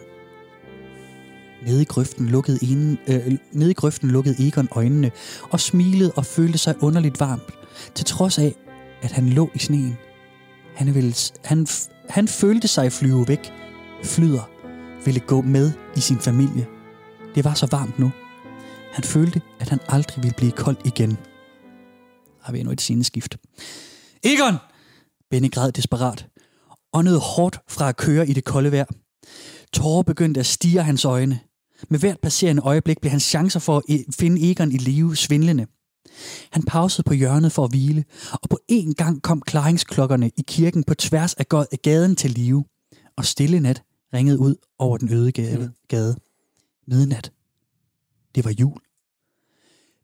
Nede 1.66 1.82
i 1.82 1.86
grøften 1.86 2.26
lukkede, 2.26 2.60
inden, 2.62 2.98
øh, 3.08 3.38
nede 3.52 3.72
i 3.72 3.74
grøften 3.74 4.10
lukkede 4.10 4.48
Egon 4.48 4.68
øjnene 4.72 5.12
og 5.50 5.60
smilede 5.60 6.12
og 6.16 6.26
følte 6.26 6.58
sig 6.58 6.84
underligt 6.84 7.20
varmt, 7.20 7.54
til 7.96 8.06
trods 8.06 8.40
af, 8.40 8.56
at 9.02 9.12
han 9.12 9.30
lå 9.30 9.50
i 9.54 9.60
sneen. 9.60 9.98
Han, 10.76 10.96
ville, 10.96 11.16
han, 11.46 11.68
han 12.10 12.28
følte 12.28 12.68
sig 12.68 12.92
flyve 12.92 13.28
væk. 13.28 13.54
Flyder 14.04 14.50
ville 15.06 15.20
gå 15.20 15.42
med 15.42 15.72
i 15.96 16.00
sin 16.00 16.20
familie. 16.20 16.68
Det 17.36 17.44
var 17.44 17.54
så 17.54 17.68
varmt 17.72 18.00
nu. 18.00 18.12
Han 18.94 19.04
følte, 19.04 19.42
at 19.60 19.70
han 19.70 19.80
aldrig 19.88 20.24
ville 20.24 20.36
blive 20.38 20.52
kold 20.52 20.78
igen. 20.86 21.18
Har 22.42 22.52
vi 22.52 22.60
endnu 22.60 22.72
et 22.72 22.82
sceneskift. 22.82 23.38
Egon! 24.24 24.56
Benny 25.30 25.52
græd 25.52 25.72
desperat. 25.72 26.28
Åndede 26.94 27.20
hårdt 27.20 27.60
fra 27.70 27.90
at 27.90 27.98
køre 27.98 28.28
i 28.28 28.34
det 28.34 28.44
kolde 28.44 28.72
vejr. 28.72 28.86
Tårer 29.74 30.04
begyndte 30.04 30.40
at 30.40 30.46
stige 30.46 30.84
hans 30.84 31.06
øjne. 31.06 31.40
Med 31.90 32.00
hvert 32.00 32.20
passerende 32.20 32.62
øjeblik 32.62 33.02
blev 33.02 33.12
hans 33.12 33.24
chancer 33.24 33.60
for 33.60 33.78
at 33.78 33.84
finde 34.16 34.52
Egon 34.52 34.72
i 34.72 34.78
live 34.78 35.16
svindlende. 35.16 35.68
Han 36.52 36.64
pausede 36.64 37.04
på 37.06 37.14
hjørnet 37.14 37.52
for 37.52 37.64
at 37.64 37.72
hvile, 37.72 38.06
og 38.34 38.50
på 38.50 38.60
én 38.72 38.94
gang 38.94 39.22
kom 39.22 39.42
klaringsklokkerne 39.42 40.32
i 40.38 40.44
kirken 40.48 40.84
på 40.84 40.94
tværs 40.94 41.34
af 41.34 41.46
ga- 41.54 41.76
gaden 41.84 42.16
til 42.16 42.32
live, 42.32 42.66
og 43.18 43.26
stille 43.26 43.60
nat 43.60 43.84
ringede 44.14 44.40
ud 44.40 44.56
over 44.80 44.98
den 44.98 45.14
øde 45.14 45.32
gade. 45.32 45.72
gade. 45.88 46.16
Midnat. 46.88 47.32
Det 48.36 48.46
var 48.46 48.52
jul. 48.60 48.80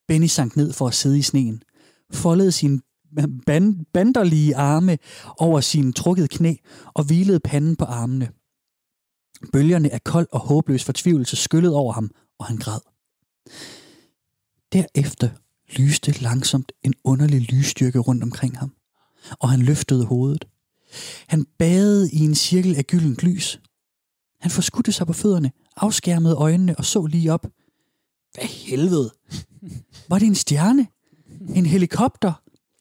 Benny 0.08 0.28
sank 0.28 0.56
ned 0.56 0.74
for 0.74 0.88
at 0.88 0.94
sidde 0.94 1.20
i 1.20 1.22
sneen, 1.22 1.64
foldede 2.12 2.52
sine 2.52 2.82
ban- 3.50 3.84
banderlige 3.94 4.56
arme 4.56 4.98
over 5.38 5.62
sine 5.62 5.94
trukkede 5.94 6.28
knæ 6.28 6.54
og 6.94 7.04
hvilede 7.04 7.40
panden 7.40 7.76
på 7.76 7.86
armene. 7.86 8.30
Bølgerne 9.54 9.94
af 9.94 10.04
kold 10.04 10.28
og 10.32 10.40
håbløs 10.40 10.84
fortvivlelse 10.84 11.36
skyllede 11.36 11.76
over 11.76 11.94
ham, 11.94 12.12
og 12.40 12.46
han 12.46 12.58
græd. 12.58 12.80
Derefter 14.74 15.30
lyste 15.70 16.22
langsomt 16.22 16.72
en 16.84 16.94
underlig 17.04 17.42
lysstyrke 17.42 18.00
rundt 18.00 18.24
omkring 18.24 18.58
ham, 18.58 18.74
og 19.40 19.50
han 19.50 19.62
løftede 19.62 20.06
hovedet. 20.06 20.48
Han 21.28 21.46
badede 21.60 22.12
i 22.12 22.20
en 22.20 22.36
cirkel 22.36 22.76
af 22.76 22.86
gyldent 22.86 23.24
lys. 23.24 23.60
Han 24.42 24.52
forskudte 24.52 24.92
sig 24.92 25.08
på 25.08 25.14
fødderne, 25.14 25.52
afskærmede 25.76 26.36
øjnene 26.36 26.76
og 26.76 26.86
så 26.86 27.06
lige 27.06 27.34
op. 27.34 27.48
Hvad 28.34 28.46
helvede? 28.46 29.12
Var 30.10 30.20
det 30.20 30.26
en 30.26 30.36
stjerne? 30.36 30.88
En 31.56 31.66
helikopter? 31.66 32.34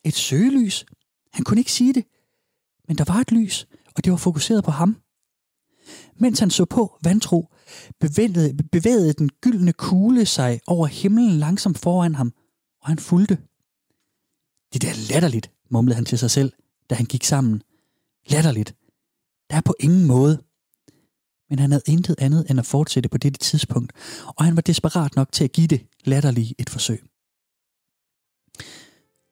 Et 0.04 0.14
søgelys? 0.14 0.86
Han 1.32 1.44
kunne 1.44 1.60
ikke 1.60 1.72
sige 1.72 1.94
det. 1.94 2.04
Men 2.88 2.98
der 2.98 3.04
var 3.04 3.20
et 3.20 3.32
lys, 3.32 3.66
og 3.94 4.04
det 4.04 4.10
var 4.10 4.16
fokuseret 4.16 4.64
på 4.64 4.70
ham. 4.70 4.96
Mens 6.18 6.38
han 6.38 6.50
så 6.50 6.64
på 6.64 6.98
vantro, 7.02 7.48
bevægede, 8.00 8.56
bevægede 8.72 9.12
den 9.12 9.30
gyldne 9.40 9.72
kugle 9.72 10.26
sig 10.26 10.60
over 10.66 10.86
himlen 10.86 11.38
langsomt 11.38 11.78
foran 11.78 12.14
ham, 12.14 12.32
og 12.86 12.90
han 12.90 12.98
fulgte. 12.98 13.38
Det 14.72 14.82
der 14.82 15.12
latterligt, 15.12 15.50
mumlede 15.70 15.94
han 15.94 16.04
til 16.04 16.18
sig 16.18 16.30
selv, 16.30 16.52
da 16.90 16.94
han 16.94 17.06
gik 17.06 17.24
sammen. 17.24 17.62
Latterligt. 18.26 18.74
Der 19.50 19.56
er 19.56 19.60
på 19.60 19.74
ingen 19.80 20.06
måde. 20.06 20.42
Men 21.50 21.58
han 21.58 21.70
havde 21.70 21.82
intet 21.86 22.16
andet 22.18 22.50
end 22.50 22.58
at 22.58 22.66
fortsætte 22.66 23.08
på 23.08 23.18
dette 23.18 23.38
tidspunkt, 23.38 23.92
og 24.26 24.44
han 24.44 24.56
var 24.56 24.62
desperat 24.62 25.16
nok 25.16 25.32
til 25.32 25.44
at 25.44 25.52
give 25.52 25.66
det 25.66 25.86
latterlige 26.04 26.54
et 26.58 26.70
forsøg. 26.70 27.02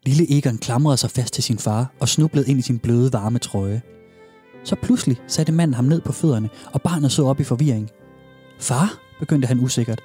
Lille 0.07 0.39
Egon 0.39 0.59
klamrede 0.59 0.97
sig 0.97 1.11
fast 1.11 1.35
til 1.35 1.45
sin 1.45 1.59
far 1.59 1.95
og 2.01 2.09
snublede 2.09 2.51
ind 2.51 2.59
i 2.59 2.63
sin 2.63 2.79
bløde 2.79 3.13
varme 3.13 3.39
trøje. 3.39 3.83
Så 4.65 4.77
pludselig 4.83 5.17
satte 5.27 5.53
manden 5.53 5.75
ham 5.75 5.85
ned 5.85 6.01
på 6.01 6.13
fødderne, 6.13 6.51
og 6.73 6.83
barnet 6.83 7.13
så 7.13 7.25
op 7.25 7.41
i 7.41 7.45
forvirring. 7.45 7.91
Far, 8.61 9.01
begyndte 9.21 9.49
han 9.49 9.61
usikkert. 9.61 10.01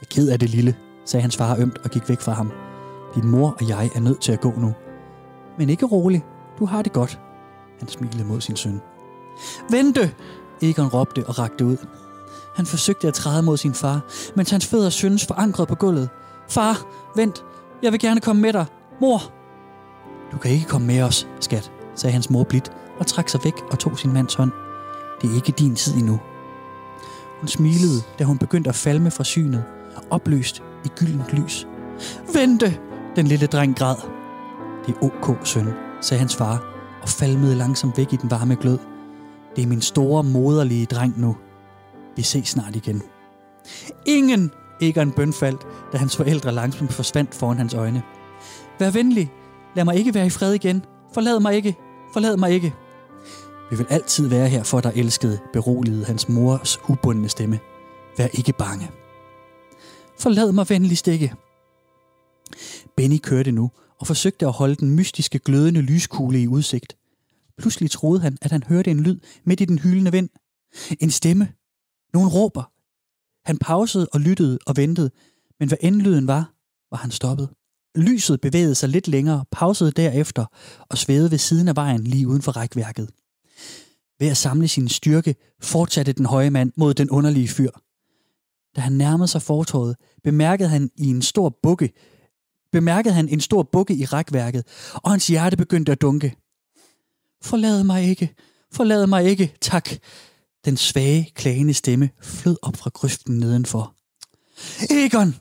Jeg 0.00 0.02
er 0.02 0.14
ked 0.14 0.28
af 0.28 0.38
det, 0.38 0.50
lille, 0.50 0.76
sagde 1.10 1.22
hans 1.22 1.36
far 1.36 1.56
ømt 1.58 1.78
og 1.84 1.90
gik 1.90 2.08
væk 2.08 2.20
fra 2.20 2.32
ham. 2.32 2.50
Din 3.14 3.28
mor 3.28 3.56
og 3.60 3.68
jeg 3.68 3.90
er 3.94 4.00
nødt 4.00 4.20
til 4.20 4.32
at 4.32 4.40
gå 4.40 4.52
nu. 4.56 4.74
Men 5.58 5.70
ikke 5.70 5.86
rolig. 5.86 6.24
Du 6.58 6.64
har 6.66 6.82
det 6.82 6.92
godt. 6.92 7.20
Han 7.78 7.88
smilede 7.88 8.24
mod 8.24 8.40
sin 8.40 8.56
søn. 8.56 8.80
Vente! 9.70 10.14
Egon 10.62 10.88
råbte 10.88 11.26
og 11.26 11.38
rakte 11.38 11.64
ud. 11.64 11.76
Han 12.56 12.66
forsøgte 12.66 13.08
at 13.08 13.14
træde 13.14 13.42
mod 13.42 13.56
sin 13.56 13.74
far, 13.74 14.00
mens 14.36 14.50
hans 14.50 14.66
fødder 14.66 14.90
syntes 14.90 15.26
forankret 15.26 15.68
på 15.68 15.74
gulvet. 15.74 16.08
Far, 16.48 16.86
vent! 17.16 17.44
Jeg 17.82 17.92
vil 17.92 18.00
gerne 18.00 18.20
komme 18.20 18.42
med 18.42 18.52
dig. 18.52 18.66
Mor! 19.00 19.20
Du 20.32 20.38
kan 20.38 20.50
ikke 20.50 20.66
komme 20.66 20.86
med 20.86 21.02
os, 21.02 21.28
skat, 21.40 21.72
sagde 21.94 22.12
hans 22.12 22.30
mor 22.30 22.44
blidt 22.44 22.72
og 22.98 23.06
trak 23.06 23.28
sig 23.28 23.40
væk 23.44 23.54
og 23.70 23.78
tog 23.78 23.98
sin 23.98 24.12
mands 24.12 24.34
hånd. 24.34 24.50
Det 25.22 25.30
er 25.30 25.34
ikke 25.34 25.52
din 25.52 25.76
tid 25.76 25.94
endnu. 25.94 26.20
Hun 27.40 27.48
smilede, 27.48 28.02
da 28.18 28.24
hun 28.24 28.38
begyndte 28.38 28.68
at 28.68 28.76
falme 28.76 29.10
fra 29.10 29.24
synet, 29.24 29.64
opløst 30.10 30.62
i 30.84 30.88
gyldent 30.88 31.32
lys. 31.32 31.66
Vente! 32.34 32.78
Den 33.16 33.26
lille 33.26 33.46
dreng 33.46 33.76
græd. 33.76 33.96
Det 34.86 34.94
er 34.94 35.04
ok, 35.04 35.46
søn, 35.46 35.68
sagde 36.00 36.18
hans 36.18 36.36
far, 36.36 36.64
og 37.02 37.08
falmede 37.08 37.54
langsomt 37.54 37.98
væk 37.98 38.12
i 38.12 38.16
den 38.16 38.30
varme 38.30 38.56
glød. 38.56 38.78
Det 39.56 39.64
er 39.64 39.68
min 39.68 39.80
store, 39.80 40.24
moderlige 40.24 40.86
dreng 40.86 41.20
nu. 41.20 41.36
Vi 42.16 42.22
ses 42.22 42.48
snart 42.48 42.76
igen. 42.76 43.02
Ingen! 44.06 44.50
Egon 44.80 45.12
bønfaldt, 45.12 45.66
da 45.92 45.98
hans 45.98 46.16
forældre 46.16 46.52
langsomt 46.52 46.92
forsvandt 46.92 47.34
foran 47.34 47.58
hans 47.58 47.74
øjne. 47.74 48.02
Vær 48.78 48.90
venlig. 48.90 49.32
Lad 49.74 49.84
mig 49.84 49.96
ikke 49.96 50.14
være 50.14 50.26
i 50.26 50.30
fred 50.30 50.52
igen. 50.52 50.84
Forlad 51.14 51.40
mig 51.40 51.54
ikke. 51.54 51.76
Forlad 52.12 52.36
mig 52.36 52.50
ikke. 52.50 52.74
Vi 53.70 53.76
vil 53.76 53.86
altid 53.90 54.28
være 54.28 54.48
her 54.48 54.62
for 54.62 54.80
dig, 54.80 54.92
elskede, 54.96 55.38
beroligede 55.52 56.04
hans 56.04 56.28
mors 56.28 56.80
ubundne 56.88 57.28
stemme. 57.28 57.58
Vær 58.18 58.26
ikke 58.26 58.52
bange. 58.52 58.90
Forlad 60.20 60.52
mig 60.52 60.68
venligst 60.68 61.08
ikke. 61.08 61.34
Benny 62.96 63.18
kørte 63.18 63.52
nu 63.52 63.70
og 63.98 64.06
forsøgte 64.06 64.46
at 64.46 64.52
holde 64.52 64.74
den 64.74 64.90
mystiske 64.90 65.38
glødende 65.38 65.80
lyskugle 65.80 66.42
i 66.42 66.46
udsigt. 66.46 66.96
Pludselig 67.58 67.90
troede 67.90 68.20
han, 68.20 68.38
at 68.42 68.52
han 68.52 68.62
hørte 68.62 68.90
en 68.90 69.00
lyd 69.00 69.20
midt 69.44 69.60
i 69.60 69.64
den 69.64 69.78
hylende 69.78 70.12
vind. 70.12 70.28
En 71.00 71.10
stemme. 71.10 71.48
Nogen 72.14 72.28
råber. 72.28 72.72
Han 73.48 73.58
pausede 73.58 74.08
og 74.12 74.20
lyttede 74.20 74.58
og 74.66 74.76
ventede, 74.76 75.10
men 75.60 75.68
hvad 75.68 75.78
end 75.80 75.96
lyden 75.96 76.26
var, 76.26 76.52
var 76.90 76.98
han 76.98 77.10
stoppet. 77.10 77.48
Lyset 77.96 78.40
bevægede 78.40 78.74
sig 78.74 78.88
lidt 78.88 79.08
længere, 79.08 79.44
pausede 79.52 79.90
derefter 79.90 80.44
og 80.88 80.98
svævede 80.98 81.30
ved 81.30 81.38
siden 81.38 81.68
af 81.68 81.76
vejen 81.76 82.04
lige 82.04 82.28
uden 82.28 82.42
for 82.42 82.52
rækværket. 82.52 83.10
Ved 84.18 84.28
at 84.28 84.36
samle 84.36 84.68
sin 84.68 84.88
styrke 84.88 85.34
fortsatte 85.62 86.12
den 86.12 86.26
høje 86.26 86.50
mand 86.50 86.72
mod 86.76 86.94
den 86.94 87.10
underlige 87.10 87.48
fyr. 87.48 87.70
Da 88.76 88.80
han 88.80 88.92
nærmede 88.92 89.28
sig 89.28 89.42
fortorvet, 89.42 89.96
bemærkede 90.24 90.68
han 90.68 90.90
i 90.96 91.06
en 91.06 91.22
stor 91.22 91.58
bukke, 91.62 91.92
bemærkede 92.72 93.14
han 93.14 93.28
en 93.28 93.40
stor 93.40 93.62
bukke 93.62 93.94
i 93.94 94.04
rækværket, 94.04 94.64
og 94.94 95.10
hans 95.10 95.26
hjerte 95.26 95.56
begyndte 95.56 95.92
at 95.92 96.00
dunke. 96.00 96.36
Forlad 97.42 97.84
mig 97.84 98.04
ikke, 98.04 98.34
forlad 98.72 99.06
mig 99.06 99.24
ikke, 99.24 99.54
tak. 99.60 99.90
Den 100.64 100.76
svage, 100.76 101.30
klagende 101.34 101.74
stemme 101.74 102.10
flød 102.22 102.56
op 102.62 102.76
fra 102.76 102.90
grøften 102.94 103.38
nedenfor. 103.38 103.94
Egon! 104.90 105.34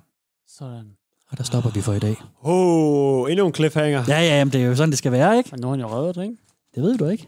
Sådan. 0.47 0.91
Og 1.31 1.37
der 1.37 1.43
stopper 1.43 1.69
vi 1.69 1.81
for 1.81 1.93
i 1.93 1.99
dag. 1.99 2.15
Oh, 2.41 3.31
endnu 3.31 3.47
en 3.47 3.53
cliffhanger. 3.53 4.03
Ja, 4.07 4.19
ja, 4.21 4.43
men 4.43 4.53
det 4.53 4.61
er 4.61 4.65
jo 4.65 4.75
sådan, 4.75 4.89
det 4.89 4.97
skal 4.97 5.11
være, 5.11 5.37
ikke? 5.37 5.49
Men 5.51 5.59
nu 5.59 5.67
er 5.67 5.71
han 5.71 5.79
jo 5.79 5.87
reddet, 5.87 6.23
ikke? 6.23 6.37
Det 6.75 6.83
ved 6.83 6.97
du 6.97 7.05
ikke. 7.05 7.27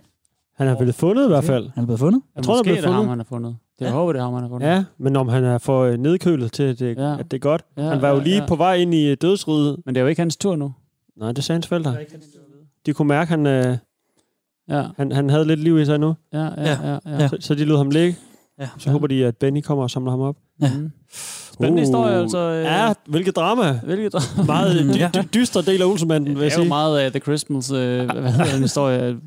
Han 0.55 0.67
er 0.67 0.77
blevet 0.77 0.95
fundet 0.95 1.25
i 1.25 1.27
hvert 1.27 1.43
fald. 1.43 1.69
Han 1.75 1.81
er 1.83 1.85
blevet 1.85 1.99
fundet. 1.99 2.21
Jeg 2.35 2.43
tror, 2.43 2.53
Måske 2.53 2.63
blev 2.63 2.75
det 2.75 2.83
er 2.83 2.87
ham, 2.87 2.95
fundet. 2.95 3.09
han 3.09 3.19
har 3.19 3.23
fundet. 3.23 3.55
Det 3.79 3.81
Ja. 3.81 3.85
jeg 3.85 3.93
håber, 3.93 4.13
det 4.13 4.19
er 4.19 4.23
ham, 4.23 4.33
han 4.33 4.41
har 4.43 4.49
fundet. 4.49 4.67
Ja, 4.67 4.83
men 4.97 5.15
om 5.15 5.27
han 5.27 5.43
er 5.43 5.57
for 5.57 5.81
øh, 5.83 5.97
nedkølet 5.97 6.51
til, 6.51 6.63
at 6.63 6.79
det, 6.79 6.97
Ja. 6.97 7.19
at 7.19 7.31
det 7.31 7.37
er 7.37 7.41
godt. 7.41 7.65
Ja, 7.77 7.81
Han 7.83 8.01
var 8.01 8.09
jo 8.09 8.17
ja, 8.17 8.23
lige 8.23 8.37
ja. 8.41 8.45
på 8.47 8.55
vej 8.55 8.75
ind 8.75 8.93
i 8.93 9.09
øh, 9.11 9.17
dødsriget. 9.21 9.77
Men 9.85 9.95
det 9.95 9.99
er 10.01 10.03
jo 10.03 10.07
ikke 10.09 10.21
hans 10.21 10.37
tur 10.37 10.55
nu. 10.55 10.73
Nej, 11.17 11.31
det 11.31 11.43
sagde 11.43 11.55
hans 11.57 11.67
forældre. 11.67 11.95
De 12.85 12.93
kunne 12.93 13.07
mærke, 13.07 13.21
at 13.33 13.39
han, 13.39 13.45
øh, 13.47 13.77
Ja, 14.69 14.83
han, 14.97 15.11
han 15.11 15.29
havde 15.29 15.45
lidt 15.45 15.59
liv 15.59 15.79
i 15.79 15.85
sig 15.85 15.99
nu. 15.99 16.13
ja, 16.33 16.39
ja, 16.43 16.51
Ja. 16.57 16.77
ja. 16.83 16.99
ja. 17.05 17.17
Ja. 17.19 17.27
Så, 17.27 17.37
så 17.39 17.55
de 17.55 17.65
lod 17.65 17.77
ham 17.77 17.89
ligge. 17.89 18.17
Ja. 18.59 18.69
Så 18.77 18.91
håber 18.91 19.07
de, 19.07 19.25
at 19.25 19.37
Benny 19.37 19.61
kommer 19.61 19.83
og 19.83 19.89
samler 19.91 20.11
ham 20.11 20.19
op. 20.21 20.35
Ja. 20.61 20.71
Mm. 20.77 20.91
Spændende 21.53 21.79
historie, 21.81 22.15
altså. 22.21 22.37
øh, 22.37 22.63
Ja, 22.63 22.93
hvilket 23.05 23.35
drama. 23.35 23.79
Hvilket 23.83 24.13
Meget 24.45 24.79
øh, 24.79 24.93
dy- 24.93 24.97
Ja. 24.97 25.09
dy- 25.15 25.27
dyster 25.33 25.61
del 25.61 25.81
af 25.81 25.85
Olsenbanden, 25.85 26.35
vil 26.35 26.41
jeg 26.41 26.51
det 26.51 26.51
er 26.51 26.57
jo 26.57 26.61
sige. 26.63 26.67
meget 26.69 26.99
af 26.99 27.11
The 27.11 27.19
Christmas, 27.19 27.71
øh, 27.71 27.77
hvad 28.11 28.31
hedder 28.31 28.51
den 28.53 28.61
historie, 28.61 29.17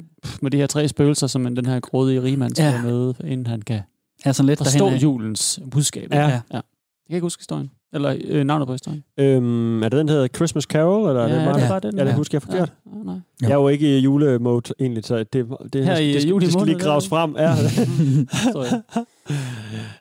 med 0.43 0.51
de 0.51 0.57
her 0.57 0.67
tre 0.67 0.89
spøgelser, 0.89 1.27
som 1.27 1.55
den 1.55 1.67
her 1.67 1.81
grådige 1.81 2.23
rigmand 2.23 2.55
skal 2.55 2.65
Ja. 2.65 2.71
ja. 2.73 2.83
med, 2.83 3.15
inden 3.25 3.47
han 3.47 3.63
kan 3.63 3.81
Ja, 4.27 4.33
sådan 4.33 4.47
lidt 4.47 4.59
forstå 4.59 4.79
derhen 4.85 4.99
af. 4.99 5.03
julens 5.03 5.61
budskab. 5.71 6.09
Ja. 6.13 6.21
ja. 6.29 6.29
Jeg 6.53 6.63
kan 7.09 7.17
ikke 7.17 7.25
huske 7.25 7.41
historien. 7.41 7.71
Eller 7.95 8.17
øh, 8.25 8.45
navnet 8.45 8.67
på 8.69 8.73
historien. 8.75 9.05
Øhm, 9.19 9.83
er 9.83 9.89
det 9.89 9.99
den, 9.99 10.09
der 10.09 10.15
hedder 10.15 10.29
Christmas 10.29 10.65
Carol? 10.65 11.09
Eller 11.09 11.23
er 11.23 11.29
ja, 11.29 11.35
det 11.35 11.41
er 11.41 11.45
bare 11.45 11.55
det 11.55 11.63
Ja. 11.63 11.69
bare 11.69 11.81
den? 11.81 11.99
Ja, 11.99 12.05
det 12.05 12.11
ja. 12.11 12.17
husker 12.17 12.39
jeg 12.39 12.43
forkert. 12.43 12.73
Ja, 12.87 12.99
ja, 12.99 13.05
nej. 13.05 13.15
Jeg 13.43 13.51
er 13.51 13.55
jo 13.55 13.69
ikke 13.69 13.99
i 13.99 14.01
julemode 14.01 14.75
egentlig, 14.81 15.05
så 15.05 15.17
det, 15.19 15.33
det, 15.33 15.47
det, 15.73 15.85
Her 15.85 15.97
i 15.97 16.13
det, 16.13 16.21
skal, 16.23 16.29
juli 16.29 16.45
det 16.47 16.53
skal 16.53 16.67
lige 16.67 16.79
graves 16.79 17.09
frem. 17.09 17.37
Ja. 17.39 17.55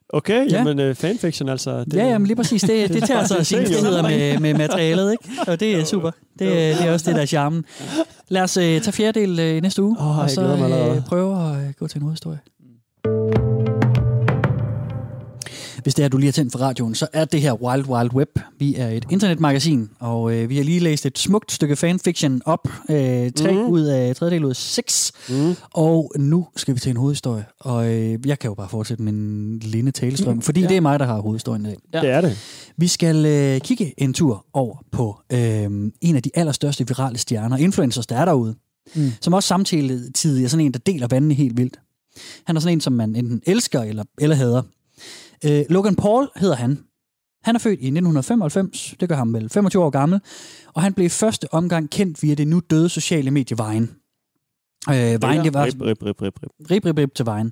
Okay, 0.10 0.52
Ja. 0.52 0.58
jamen 0.58 0.90
uh, 0.90 0.96
fanfiction 0.96 1.50
altså. 1.50 1.84
Det, 1.84 1.94
Ja, 1.94 2.06
jamen 2.08 2.28
lige 2.28 2.36
præcis. 2.36 2.62
Det, 2.62 2.94
det 2.94 3.04
tager 3.04 3.20
altså 3.24 3.38
Det 3.38 3.48
sine 3.48 3.66
friheder 3.66 4.02
med, 4.02 4.40
med 4.40 4.54
materialet, 4.54 5.12
ikke? 5.12 5.24
Og 5.52 5.60
det 5.60 5.76
er 5.80 5.84
super. 5.86 6.12
Det, 6.40 6.40
det 6.40 6.88
er 6.88 6.92
også 6.94 7.06
det, 7.10 7.16
der 7.16 7.22
er 7.22 7.26
charmen. 7.26 7.66
Lad 8.30 8.42
os 8.42 8.58
uh, 8.58 8.64
tage 8.64 8.92
fjerdedel 8.92 9.40
uh, 9.40 9.46
i 9.58 9.60
næste 9.60 9.84
uge, 9.84 9.98
Åh, 10.00 10.20
og 10.20 10.30
så 10.30 10.42
uh, 10.54 11.06
prøve 11.06 11.36
at 11.52 11.52
uh, 11.68 11.74
gå 11.80 11.88
til 11.88 11.98
en 11.98 12.02
hovedhistorie. 12.02 12.40
Hvis 15.84 15.94
det 15.96 16.06
er, 16.06 16.10
du 16.10 16.18
lige 16.18 16.28
har 16.28 16.32
tændt 16.32 16.52
for 16.52 16.60
radioen, 16.60 16.96
så 16.96 17.08
er 17.14 17.26
det 17.26 17.42
her 17.42 17.54
Wild 17.64 17.86
Wild 17.90 18.14
Web. 18.14 18.40
Vi 18.60 18.76
er 18.76 18.90
et 18.90 19.06
internetmagasin, 19.12 19.90
og 20.00 20.34
øh, 20.36 20.50
vi 20.50 20.58
har 20.58 20.64
lige 20.64 20.80
læst 20.80 21.06
et 21.06 21.20
smukt 21.20 21.52
stykke 21.52 21.76
fanfiction 21.76 22.42
op. 22.46 22.68
Øh, 22.90 23.32
tre 23.32 23.52
mm. 23.52 23.60
ud 23.60 23.82
af 23.82 24.16
tredjedel 24.16 24.46
ud 24.46 24.50
af 24.50 24.56
seks. 24.56 25.12
Mm. 25.30 25.56
Og 25.74 26.12
nu 26.18 26.48
skal 26.56 26.76
vi 26.76 26.80
til 26.80 26.90
en 26.90 26.98
hovedhistorie. 26.98 27.46
Og 27.60 27.94
øh, 27.94 28.28
jeg 28.28 28.40
kan 28.40 28.48
jo 28.50 28.54
bare 28.54 28.70
fortsætte 28.70 29.04
med 29.04 29.14
en 29.14 29.60
linde 29.60 29.92
talestrøm, 29.92 30.42
fordi 30.42 30.62
Ja. 30.62 30.68
det 30.68 30.78
er 30.78 30.82
mig, 30.82 31.00
der 31.00 31.06
har 31.06 31.22
hovedhistorien 31.22 31.66
i 31.66 31.70
dag. 31.70 31.78
Ja. 31.94 32.02
Det 32.02 32.10
er 32.10 32.22
det. 32.22 32.38
Vi 32.78 32.88
skal 32.88 33.26
øh, 33.26 33.62
kigge 33.62 33.94
en 33.98 34.14
tur 34.14 34.46
over 34.54 34.76
på 34.92 35.20
øh, 35.34 35.40
en 36.02 36.16
af 36.16 36.24
de 36.24 36.30
allerstørste 36.34 36.88
virale 36.88 37.18
stjerner, 37.18 37.58
influencers, 37.58 38.08
der 38.08 38.16
er 38.18 38.26
derude, 38.26 38.56
Mm. 38.96 39.02
mm. 39.02 39.12
som 39.22 39.34
også 39.34 39.48
samtidig 39.48 40.44
er 40.44 40.48
sådan 40.48 40.66
en, 40.66 40.72
der 40.74 40.80
deler 40.80 41.08
vandene 41.08 41.34
helt 41.34 41.58
vildt. 41.58 41.80
Han 42.48 42.56
er 42.56 42.60
sådan 42.60 42.78
en, 42.78 42.82
som 42.82 42.94
man 42.94 43.16
enten 43.16 43.42
elsker 43.46 43.82
eller, 43.82 44.04
eller 44.22 44.36
hader. 44.36 44.62
Øh, 45.46 45.66
Logan 45.70 45.96
Paul 45.96 46.30
hedder 46.36 46.56
han. 46.56 46.80
Han 47.44 47.56
er 47.56 47.60
født 47.60 47.80
i 47.80 47.88
1995, 47.88 48.96
det 49.00 49.10
gør 49.10 49.16
ham 49.16 49.34
vel 49.34 49.50
25 49.50 49.84
år 49.84 49.90
gammel, 49.90 50.20
og 50.74 50.82
han 50.82 50.94
blev 50.94 51.10
første 51.10 51.54
omgang 51.54 51.90
kendt 51.90 52.24
via 52.24 52.36
det 52.36 52.48
nu 52.48 52.62
døde 52.70 52.90
sociale 52.90 53.32
medie 53.32 53.58
Vine. 53.58 53.88
Øh, 54.90 54.96
Vine, 54.96 55.44
det 55.44 55.54
var 55.54 55.66
Rip, 55.66 55.82
rip, 55.82 56.04
rip, 56.06 56.22
rip, 56.22 56.34
rip. 56.72 56.86
rip, 56.86 56.98
rip, 56.98 57.16
til 57.16 57.26
Vine. 57.26 57.52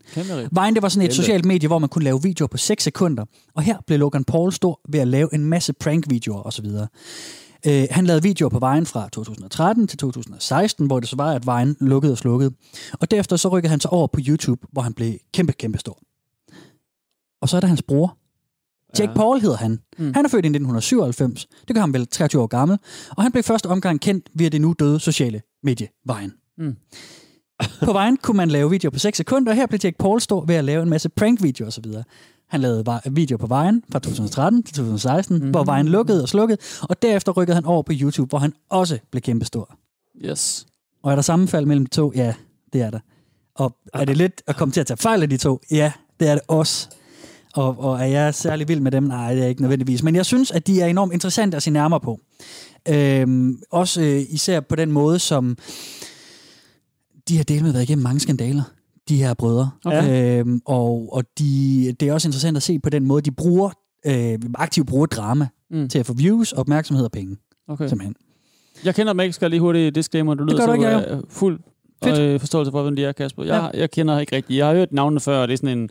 Vine, 0.52 0.74
det 0.74 0.82
var 0.82 0.90
sådan 0.90 1.08
et 1.08 1.14
socialt 1.14 1.46
medie, 1.46 1.68
hvor 1.68 1.80
man 1.80 1.90
kunne 1.90 2.04
lave 2.04 2.24
videoer 2.24 2.48
på 2.48 2.58
6 2.58 2.84
sekunder. 2.84 3.26
Og 3.56 3.64
her 3.64 3.78
blev 3.88 4.00
Logan 4.00 4.24
Paul 4.24 4.52
stor 4.52 4.82
ved 4.90 5.00
at 5.00 5.08
lave 5.08 5.34
en 5.34 5.46
masse 5.46 5.74
prank-videoer 5.74 6.42
osv. 6.42 6.66
Øh, 7.68 7.88
han 7.92 8.06
lavede 8.06 8.24
videoer 8.24 8.50
på 8.50 8.60
Vine 8.60 8.86
fra 8.86 9.10
2013 9.10 9.88
til 9.88 9.98
2016, 9.98 10.88
hvor 10.88 11.00
det 11.00 11.10
så 11.10 11.16
var, 11.16 11.32
at 11.34 11.46
Vine 11.46 11.76
lukkede 11.80 12.14
og 12.14 12.18
slukkede. 12.18 12.52
Og 13.00 13.12
derefter 13.12 13.36
så 13.36 13.48
rykkede 13.50 13.70
han 13.70 13.80
sig 13.80 13.92
over 13.92 14.08
på 14.08 14.20
YouTube, 14.28 14.68
hvor 14.72 14.82
han 14.82 14.94
blev 14.94 15.14
kæmpe, 15.34 15.54
kæmpe 15.54 15.78
stor. 15.78 16.00
Og 17.42 17.50
så 17.50 17.56
er 17.58 17.60
der 17.62 17.68
hans 17.68 17.82
bror. 17.82 18.18
Jake 19.00 19.12
Ja. 19.12 19.16
Paul 19.18 19.40
hedder 19.40 19.58
han. 19.58 19.80
Mm. 19.98 20.14
Han 20.14 20.26
er 20.26 20.30
født 20.30 20.46
i 20.46 20.50
1997. 20.50 21.48
Det 21.68 21.76
gør 21.76 21.82
ham 21.82 21.94
vel 21.94 22.08
23 22.08 22.42
år 22.42 22.48
gammel. 22.48 22.78
Og 23.18 23.24
han 23.24 23.32
blev 23.32 23.44
første 23.44 23.68
omgang 23.68 24.02
kendt 24.02 24.30
via 24.34 24.50
det 24.50 24.62
nu 24.62 24.76
døde 24.80 25.00
sociale 25.00 25.42
medie 25.64 25.88
Vine. 26.06 26.32
Mm. 26.58 26.76
På 27.86 27.94
Vine 28.00 28.18
kunne 28.18 28.38
man 28.38 28.50
lave 28.50 28.70
videoer 28.70 28.92
på 28.92 29.00
6 29.00 29.18
sekunder, 29.18 29.52
og 29.52 29.56
her 29.56 29.66
blev 29.68 29.80
Jake 29.84 29.98
Paul 30.00 30.22
stor 30.22 30.46
ved 30.46 30.56
at 30.56 30.64
lave 30.64 30.84
en 30.84 30.90
masse 30.90 31.10
prank-videoer 31.10 31.68
osv. 31.68 31.86
Han 32.50 32.62
lavede 32.62 32.86
vi- 33.06 33.12
videoer 33.12 33.38
på 33.38 33.46
Vine 33.48 33.82
fra 33.92 34.00
2013 34.00 34.64
til 34.64 34.76
2016, 34.76 35.36
mm-hmm. 35.36 35.52
hvor 35.52 35.76
Vine 35.78 35.90
lukkede 35.90 36.22
og 36.24 36.30
slukkede, 36.30 36.58
og 36.82 37.02
derefter 37.02 37.32
rykkede 37.32 37.56
han 37.56 37.66
over 37.66 37.84
på 37.84 37.92
YouTube, 37.96 38.30
hvor 38.30 38.38
han 38.40 38.54
også 38.70 39.00
blev 39.12 39.22
kæmpestor. 39.22 39.78
Yes. 40.26 40.66
Og 41.04 41.12
er 41.12 41.16
der 41.16 41.22
sammenfald 41.22 41.66
mellem 41.66 41.86
de 41.86 41.92
to? 41.96 42.12
Ja, 42.16 42.34
det 42.74 42.82
er 42.82 42.90
der. 42.90 43.00
Og 43.56 43.76
er 43.94 44.06
det 44.06 44.18
lidt 44.18 44.42
at 44.48 44.56
komme 44.56 44.72
til 44.72 44.80
at 44.82 44.88
tage 44.88 44.98
fejl 44.98 45.22
af 45.22 45.30
de 45.30 45.38
to? 45.38 45.60
Ja, 45.72 45.92
det 46.20 46.28
er 46.28 46.34
det 46.34 46.42
også. 46.48 46.90
Og, 47.56 47.80
og 47.80 48.00
er 48.00 48.06
jeg 48.06 48.36
særlig 48.36 48.68
vild 48.68 48.80
med 48.80 48.92
dem? 48.92 49.04
Nej, 49.04 49.30
det 49.30 49.38
er 49.38 49.42
jeg 49.44 49.50
ikke 49.50 49.62
nødvendigvis. 49.62 50.04
Men 50.04 50.16
jeg 50.16 50.26
synes, 50.26 50.52
at 50.52 50.68
de 50.68 50.82
er 50.82 50.86
enormt 50.86 51.14
interessante 51.14 51.58
at 51.58 51.64
se 51.64 51.72
nærmere 51.72 52.00
på. 52.00 52.20
Øhm, 52.90 53.62
også 53.72 54.02
øh, 54.02 54.22
især 54.30 54.60
på 54.60 54.76
den 54.76 54.92
måde, 54.92 55.20
som 55.20 55.58
de 57.28 57.38
har 57.38 57.44
delt 57.44 57.64
med 57.64 57.72
været 57.72 57.84
igennem 57.84 58.04
mange 58.04 58.20
skandaler, 58.20 58.64
de 59.10 59.18
her 59.18 59.34
brødre. 59.34 59.70
Okay. 59.86 60.40
Øhm, 60.40 60.62
og 60.66 61.10
og 61.12 61.24
de, 61.40 61.96
det 62.00 62.08
er 62.10 62.14
også 62.14 62.28
interessant 62.28 62.58
at 62.58 62.64
se 62.64 62.80
på 62.80 62.90
den 62.90 63.06
måde, 63.08 63.22
de 63.22 63.32
bruger 63.32 63.70
øh, 64.06 64.40
aktivt 64.56 64.88
bruger 64.88 65.06
drama 65.06 65.48
Mm. 65.74 65.90
til 65.90 66.00
at 66.00 66.06
få 66.06 66.14
views, 66.14 66.52
opmærksomhed 66.52 67.06
og 67.06 67.12
penge, 67.12 67.38
Okay. 67.68 67.88
simpelthen. 67.88 68.16
Jeg 68.86 68.96
kender 68.96 69.14
dem 69.14 69.20
ikke, 69.20 69.34
skal 69.34 69.46
jeg 69.46 69.50
lige 69.50 69.60
hurtigt 69.60 69.96
disclaimer. 69.96 70.34
Du 70.34 70.44
lyder 70.44 70.58
gør 70.58 70.76
du 70.76 70.82
så 70.82 70.88
ikke, 71.02 71.12
øh, 71.16 71.22
fuld 71.30 71.60
Fedt. 72.04 72.20
øh, 72.20 72.40
forståelse 72.40 72.72
for, 72.72 72.84
hvem 72.84 72.96
de 72.96 73.06
er, 73.06 73.12
Kasper. 73.12 73.44
Jeg, 73.44 73.72
jeg 73.74 73.92
kender 73.92 74.20
ikke 74.20 74.36
rigtigt. 74.36 74.58
Jeg 74.58 74.68
har 74.68 74.74
hørt 74.74 74.92
navnene 74.94 75.20
før, 75.20 75.38
og 75.42 75.48
det 75.48 75.54
er 75.54 75.58
sådan 75.58 75.78
en 75.78 75.90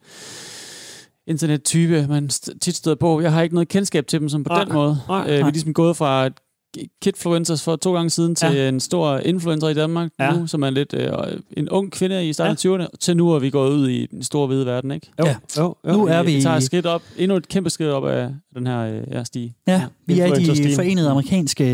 internettype, 1.26 2.06
man 2.08 2.28
tit 2.60 2.76
støder 2.76 2.96
på. 2.96 3.20
Jeg 3.20 3.32
har 3.32 3.42
ikke 3.42 3.54
noget 3.54 3.68
kendskab 3.68 4.06
til 4.06 4.20
dem 4.20 4.28
som 4.28 4.44
på 4.44 4.48
Nej, 4.54 4.64
den 4.64 4.72
måde. 4.72 4.96
nej, 5.08 5.20
øh, 5.22 5.26
vi 5.28 5.34
er 5.34 5.40
nej. 5.40 5.50
ligesom 5.50 5.74
gået 5.74 5.96
fra 5.96 6.28
kidfluencers 7.02 7.62
for 7.62 7.76
to 7.76 7.94
gange 7.94 8.10
siden 8.10 8.34
til 8.34 8.48
Ja. 8.54 8.68
en 8.68 8.80
stor 8.80 9.18
influencer 9.18 9.68
i 9.68 9.74
Danmark 9.74 10.10
Ja. 10.20 10.30
nu, 10.36 10.46
som 10.46 10.62
er 10.62 10.70
lidt 10.70 10.94
øh, 10.94 11.10
en 11.56 11.68
ung 11.68 11.92
kvinde 11.92 12.28
i 12.28 12.32
starten 12.32 12.52
af 12.52 12.84
20'erne, 12.86 12.86
til 13.00 13.16
nu 13.16 13.30
er 13.30 13.38
vi 13.38 13.50
gået 13.50 13.70
ud 13.72 13.88
i 13.88 14.06
den 14.06 14.22
store 14.22 14.46
hvide 14.46 14.66
verden, 14.66 14.90
ikke? 14.90 15.10
Jo, 15.18 15.26
Ja. 15.26 15.36
jo, 15.58 15.74
jo. 15.88 15.92
Nu 15.92 16.06
er 16.06 16.22
vi- 16.22 16.34
Vi 16.34 16.42
tager 16.42 16.56
et 16.56 16.62
skridt 16.62 16.86
op, 16.86 17.02
endnu 17.16 17.36
et 17.36 17.48
kæmpe 17.48 17.70
skridt 17.70 17.90
op 17.90 18.06
af 18.06 18.28
den 18.56 18.66
her 18.66 18.78
øh, 18.80 19.02
ja, 19.10 19.24
stige. 19.24 19.54
Ja, 19.68 19.84
vi 20.06 20.20
er 20.20 20.26
i 20.34 20.44
de 20.44 20.74
forenede 20.74 21.08
amerikanske 21.10 21.64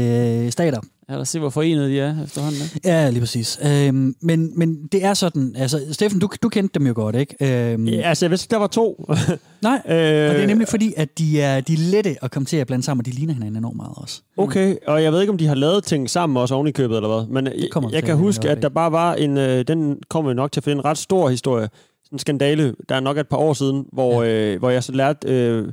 øh, 0.44 0.50
stater. 0.52 0.80
Ja, 1.10 1.16
os 1.16 1.28
se, 1.28 1.38
hvor 1.38 1.50
forenet 1.50 1.90
de 1.90 2.00
er 2.00 2.24
efterhånden. 2.24 2.60
Ikke? 2.74 2.88
Ja, 2.88 3.10
lige 3.10 3.20
præcis. 3.20 3.58
Øhm, 3.66 4.14
men, 4.22 4.58
men 4.58 4.86
det 4.92 5.04
er 5.04 5.14
sådan, 5.14 5.54
altså, 5.58 5.80
Steffen, 5.92 6.20
du, 6.20 6.28
du 6.42 6.48
kendte 6.48 6.78
dem 6.78 6.86
jo 6.86 6.92
godt, 6.96 7.16
ikke? 7.16 7.72
Øhm, 7.72 7.88
Ja, 7.88 8.08
altså, 8.08 8.24
jeg 8.24 8.30
vidste, 8.30 8.48
der 8.50 8.56
var 8.56 8.66
to. 8.66 9.04
Nej, 9.62 9.82
øh, 9.88 9.94
og 9.94 10.34
det 10.34 10.42
er 10.42 10.46
nemlig 10.46 10.68
fordi, 10.68 10.94
at 10.96 11.18
de 11.18 11.40
er, 11.40 11.60
de 11.60 11.72
er 11.72 11.78
lette 11.78 12.16
at 12.22 12.30
komme 12.30 12.46
til 12.46 12.56
at 12.56 12.66
blande 12.66 12.84
sammen, 12.84 13.00
og 13.00 13.06
de 13.06 13.10
ligner 13.10 13.34
hinanden 13.34 13.56
enormt 13.56 13.76
meget 13.76 13.92
også. 13.96 14.22
Okay, 14.36 14.76
og 14.86 15.02
jeg 15.02 15.12
ved 15.12 15.20
ikke, 15.20 15.30
om 15.32 15.38
de 15.38 15.46
har 15.46 15.54
lavet 15.54 15.84
ting 15.84 16.10
sammen 16.10 16.36
også 16.36 16.54
oven 16.54 16.66
i 16.66 16.70
købet, 16.72 16.96
eller 16.96 17.08
hvad. 17.08 17.26
Men 17.26 17.46
jeg, 17.46 17.68
kommer 17.70 17.90
jeg 17.90 18.02
til 18.02 18.06
kan 18.06 18.16
huske, 18.16 18.50
at 18.50 18.62
der 18.62 18.68
bare 18.68 18.92
var 18.92 19.14
en... 19.14 19.38
Øh, 19.38 19.64
den 19.68 19.98
kommer 20.08 20.32
nok 20.32 20.52
til 20.52 20.60
at 20.60 20.64
finde 20.64 20.78
en 20.78 20.84
ret 20.84 20.98
stor 20.98 21.28
historie. 21.28 21.68
En 22.12 22.18
skandale, 22.18 22.74
der 22.88 22.94
er 22.94 23.00
nok 23.00 23.18
et 23.18 23.28
par 23.28 23.36
år 23.36 23.52
siden, 23.52 23.84
hvor, 23.92 24.22
ja. 24.22 24.52
øh, 24.52 24.58
hvor 24.58 24.70
jeg 24.70 24.84
så 24.84 24.92
lærte... 24.92 25.28
Øh, 25.28 25.68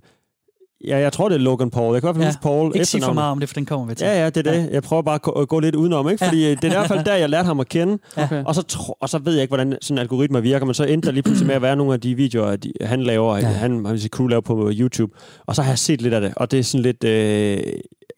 ja, 0.88 0.98
jeg 0.98 1.13
tror, 1.13 1.30
det 1.30 1.36
er 1.36 1.40
Logan 1.40 1.70
Paul. 1.70 1.94
Jeg 1.94 2.02
kan 2.02 2.08
i 2.08 2.12
hvert 2.12 2.16
fald 2.16 2.24
Ja, 2.24 2.30
huske 2.30 2.42
Paul 2.42 2.72
Ikke 2.75 2.86
sige 2.86 3.02
for 3.04 3.13
meget 3.13 3.32
om 3.32 3.40
det, 3.40 3.50
for 3.50 3.54
den 3.54 3.66
kommer 3.66 3.86
vi 3.88 3.96
til. 3.96 4.06
Ja, 4.06 4.24
ja, 4.24 4.30
det 4.30 4.48
er 4.48 4.52
det. 4.52 4.70
Jeg 4.72 4.84
prøver 4.84 5.02
bare 5.02 5.16
at 5.16 5.22
gå, 5.22 5.46
gå 5.46 5.60
lidt 5.60 5.75
udenom, 5.75 6.10
ikke? 6.10 6.25
Fordi 6.25 6.44
ja. 6.44 6.50
det 6.50 6.63
er 6.63 6.68
i 6.68 6.70
hvert 6.70 6.88
fald 6.88 7.04
der, 7.06 7.16
jeg 7.16 7.30
lærte 7.30 7.46
ham 7.46 7.60
at 7.60 7.70
kende. 7.70 7.98
Okay. 8.18 8.44
Og 8.46 8.56
så, 8.56 8.62
tro, 8.62 8.94
og 9.00 9.10
så 9.10 9.18
ved 9.20 9.34
jeg 9.34 9.42
ikke, 9.42 9.50
hvordan 9.50 9.78
sådan 9.82 10.00
algoritmer 10.00 10.40
virker, 10.40 10.66
men 10.66 10.74
så 10.74 10.84
endte 10.84 11.06
der 11.06 11.12
lige 11.13 11.24
pludselig 11.24 11.48
med 11.48 11.56
at 11.56 11.62
være 11.62 11.75
nogle 11.75 11.94
af 11.94 12.02
de 12.02 12.16
videoer, 12.16 12.56
de, 12.56 12.72
han 12.82 13.04
laver, 13.04 13.36
ja. 13.38 13.42
Ja. 13.42 13.48
han 13.48 14.00
sit 14.00 14.12
crew 14.12 14.28
laver 14.28 14.42
på 14.42 14.72
YouTube. 14.74 15.13
Og 15.46 15.56
så 15.56 15.62
har 15.62 15.72
jeg 15.72 15.80
set 15.80 16.02
lidt 16.02 16.13
af 16.13 16.22
det, 16.22 16.34
og 16.38 16.52
det 16.52 16.60
er 16.60 16.63
sådan 16.63 16.84
lidt 16.84 17.04
øh, 17.04 17.58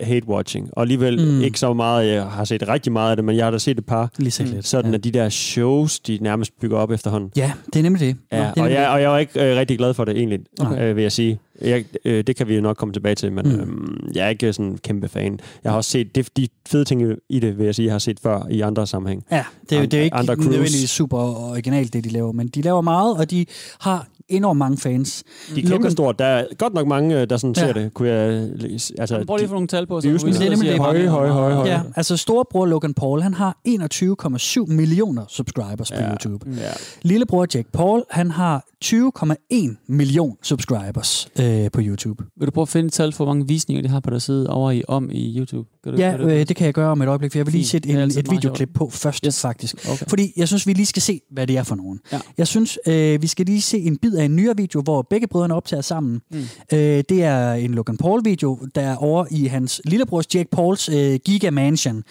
hate-watching. 0.04 0.70
Og 0.74 0.82
alligevel 0.82 1.26
Mm. 1.32 1.42
ikke 1.42 1.60
så 1.60 1.74
meget, 1.74 2.08
jeg 2.14 2.24
har 2.26 2.44
set 2.44 2.68
rigtig 2.68 2.92
meget 2.92 3.10
af 3.10 3.16
det, 3.16 3.26
men 3.26 3.36
jeg 3.38 3.46
har 3.46 3.52
da 3.52 3.58
set 3.58 3.78
et 3.78 3.86
par. 3.86 4.12
Lige 4.18 4.32
set 4.32 4.48
lidt. 4.48 4.68
Sådan 4.68 4.92
ja. 4.92 4.98
at 4.98 5.04
de 5.04 5.12
der 5.12 5.30
shows, 5.30 6.00
de 6.00 6.18
nærmest 6.22 6.52
bygger 6.62 6.78
op 6.78 6.92
efterhånden. 6.92 7.32
ja, 7.36 7.52
det 7.74 7.80
er 7.80 7.84
nemlig 7.84 8.00
det. 8.00 8.16
Ja, 8.32 8.38
det 8.38 8.44
er 8.44 8.48
og, 8.50 8.54
nemlig 8.58 8.74
jeg, 8.74 8.90
og 8.90 9.02
jeg 9.02 9.10
var 9.10 9.18
ikke 9.18 9.52
øh, 9.52 9.58
rigtig 9.58 9.78
glad 9.78 9.94
for 9.94 10.06
det 10.06 10.18
egentlig, 10.18 10.40
okay. 10.62 10.90
øh, 10.90 10.96
vil 10.96 11.02
jeg 11.02 11.12
sige. 11.12 11.40
Jeg, 11.62 11.86
øh, 12.06 12.24
det 12.28 12.36
kan 12.36 12.48
vi 12.48 12.56
jo 12.56 12.62
nok 12.62 12.78
komme 12.78 12.94
tilbage 12.94 13.16
til, 13.16 13.32
men 13.32 13.46
Mm. 13.46 13.60
øhm, 13.60 14.08
jeg 14.16 14.26
er 14.26 14.30
ikke 14.30 14.54
sådan 14.54 14.72
en 14.72 14.78
kæmpe 14.78 15.08
fan. 15.08 15.40
Jeg 15.64 15.72
har 15.72 15.78
også 15.78 15.90
set 15.92 16.16
det, 16.16 16.30
de 16.38 16.48
fede 16.68 16.86
ting 16.86 17.02
i 17.30 17.40
det, 17.40 17.58
vil 17.58 17.66
jeg 17.66 17.76
sige, 17.76 17.86
jeg 17.86 17.94
har 17.94 18.00
set 18.00 18.20
før 18.20 18.48
i 18.50 18.62
andre 18.62 18.88
sammenhæng. 18.88 19.24
Ja, 19.32 19.44
det, 19.70 19.78
er- 19.78 19.86
det 19.86 20.00
er 20.00 20.04
ikke 20.04 20.16
Andre 20.16 20.36
nødvendigvis 20.36 20.90
super 20.90 21.18
originalt, 21.52 21.94
det 21.94 22.04
de 22.04 22.10
laver, 22.10 22.32
men 22.32 22.48
de 22.48 22.62
laver 22.62 22.82
meget, 22.82 23.18
og 23.18 23.32
de 23.32 23.46
har 23.80 24.08
enormt 24.30 24.58
mange 24.58 24.78
fans. 24.78 25.24
De 25.56 25.62
er 25.64 25.68
kæmpe 25.68 25.92
store. 25.92 26.14
Der 26.20 26.26
er 26.26 26.46
godt 26.58 26.74
nok 26.74 26.88
mange, 26.88 27.22
øh, 27.22 27.30
der 27.30 27.38
sådan 27.38 27.56
ser 27.56 27.68
Ja. 27.68 27.74
det. 27.74 27.94
Kunne 27.94 28.10
jeg, 28.10 28.50
altså, 28.98 29.24
Prøv 29.28 29.36
lige 29.38 29.44
at 29.44 29.50
få 29.50 29.54
nogle 29.56 29.68
tal 29.68 29.88
på. 29.88 30.02
Så 30.02 30.08
vi 30.08 30.14
er 30.16 30.50
nemlig 30.50 30.70
det. 30.72 30.80
Høje, 30.80 31.08
høje, 31.08 31.32
høje, 31.32 31.54
høje. 31.54 31.70
Ja, 31.72 31.82
altså 31.96 32.18
storebror 32.18 32.66
Logan 32.66 32.94
Paul, 32.94 33.22
han 33.22 33.34
har 33.34 33.58
21,7 33.68 34.66
millioner 34.74 35.26
subscribers 35.30 35.92
på 35.92 35.98
Ja. 36.00 36.12
YouTube. 36.12 36.46
Ja. 36.58 36.72
Lillebror 37.02 37.48
Jake 37.56 37.72
Paul, 37.74 38.04
han 38.10 38.32
har 38.32 38.66
20,1 38.86 39.78
million 39.88 40.38
subscribers 40.44 41.28
øh, 41.40 41.45
Øh, 41.46 41.72
på 41.72 41.82
YouTube. 41.84 42.24
Vil 42.38 42.46
du 42.48 42.52
prøve 42.52 42.62
at 42.64 42.70
finde 42.70 42.88
et 42.88 42.94
tal 42.94 43.12
for, 43.12 43.26
hvor 43.26 43.34
mange 43.34 43.48
visninger 43.48 43.82
de 43.82 43.90
har 43.90 44.00
på 44.00 44.10
deres 44.10 44.24
side 44.24 44.50
over 44.50 44.72
i 44.72 44.84
om 44.88 45.10
i 45.12 45.38
YouTube? 45.40 45.70
Kan 45.86 45.94
du, 45.94 46.00
Ja, 46.00 46.12
kan 46.12 46.20
du? 46.20 46.28
øh, 46.28 46.48
det 46.48 46.56
kan 46.56 46.66
jeg 46.66 46.74
gøre 46.74 46.90
om 46.92 47.02
et 47.02 47.08
øjeblik, 47.08 47.32
for 47.32 47.40
jeg 47.40 47.46
vil 47.46 47.54
lige 47.54 47.66
sætte 47.68 47.88
Det 47.88 47.96
en, 47.96 48.02
altid 48.02 48.20
et 48.20 48.32
videoklip 48.32 48.70
på 48.74 48.90
først, 48.90 49.26
Yes. 49.26 49.42
faktisk. 49.42 49.76
Okay. 49.92 50.06
Fordi 50.10 50.34
jeg 50.38 50.48
synes, 50.48 50.68
vi 50.68 50.74
lige 50.74 50.86
skal 50.86 51.02
se, 51.02 51.22
hvad 51.32 51.48
det 51.48 51.58
er 51.58 51.64
for 51.64 51.76
nogen. 51.76 52.00
Ja. 52.12 52.20
Jeg 52.38 52.48
synes, 52.48 52.80
øh, 52.88 53.22
vi 53.22 53.28
skal 53.28 53.46
lige 53.46 53.62
se 53.62 53.78
en 53.78 53.98
bid 53.98 54.14
af 54.16 54.26
en 54.26 54.36
nyere 54.36 54.58
video, 54.58 54.82
hvor 54.82 55.02
begge 55.10 55.28
brødrene 55.28 55.54
optager 55.56 55.82
sammen. 55.82 56.22
Mm. 56.32 56.38
Øh, 56.74 57.04
det 57.10 57.24
er 57.24 57.54
en 57.54 57.74
Logan 57.74 57.98
Paul-video, 57.98 58.60
der 58.76 58.82
er 58.82 58.96
over 58.96 59.26
i 59.32 59.46
hans 59.46 59.82
lillebrors 59.86 60.36
Jake 60.36 60.50
Pauls 60.52 60.90
øh, 60.90 61.20
Giga 61.26 61.50
Mansion. 61.50 62.04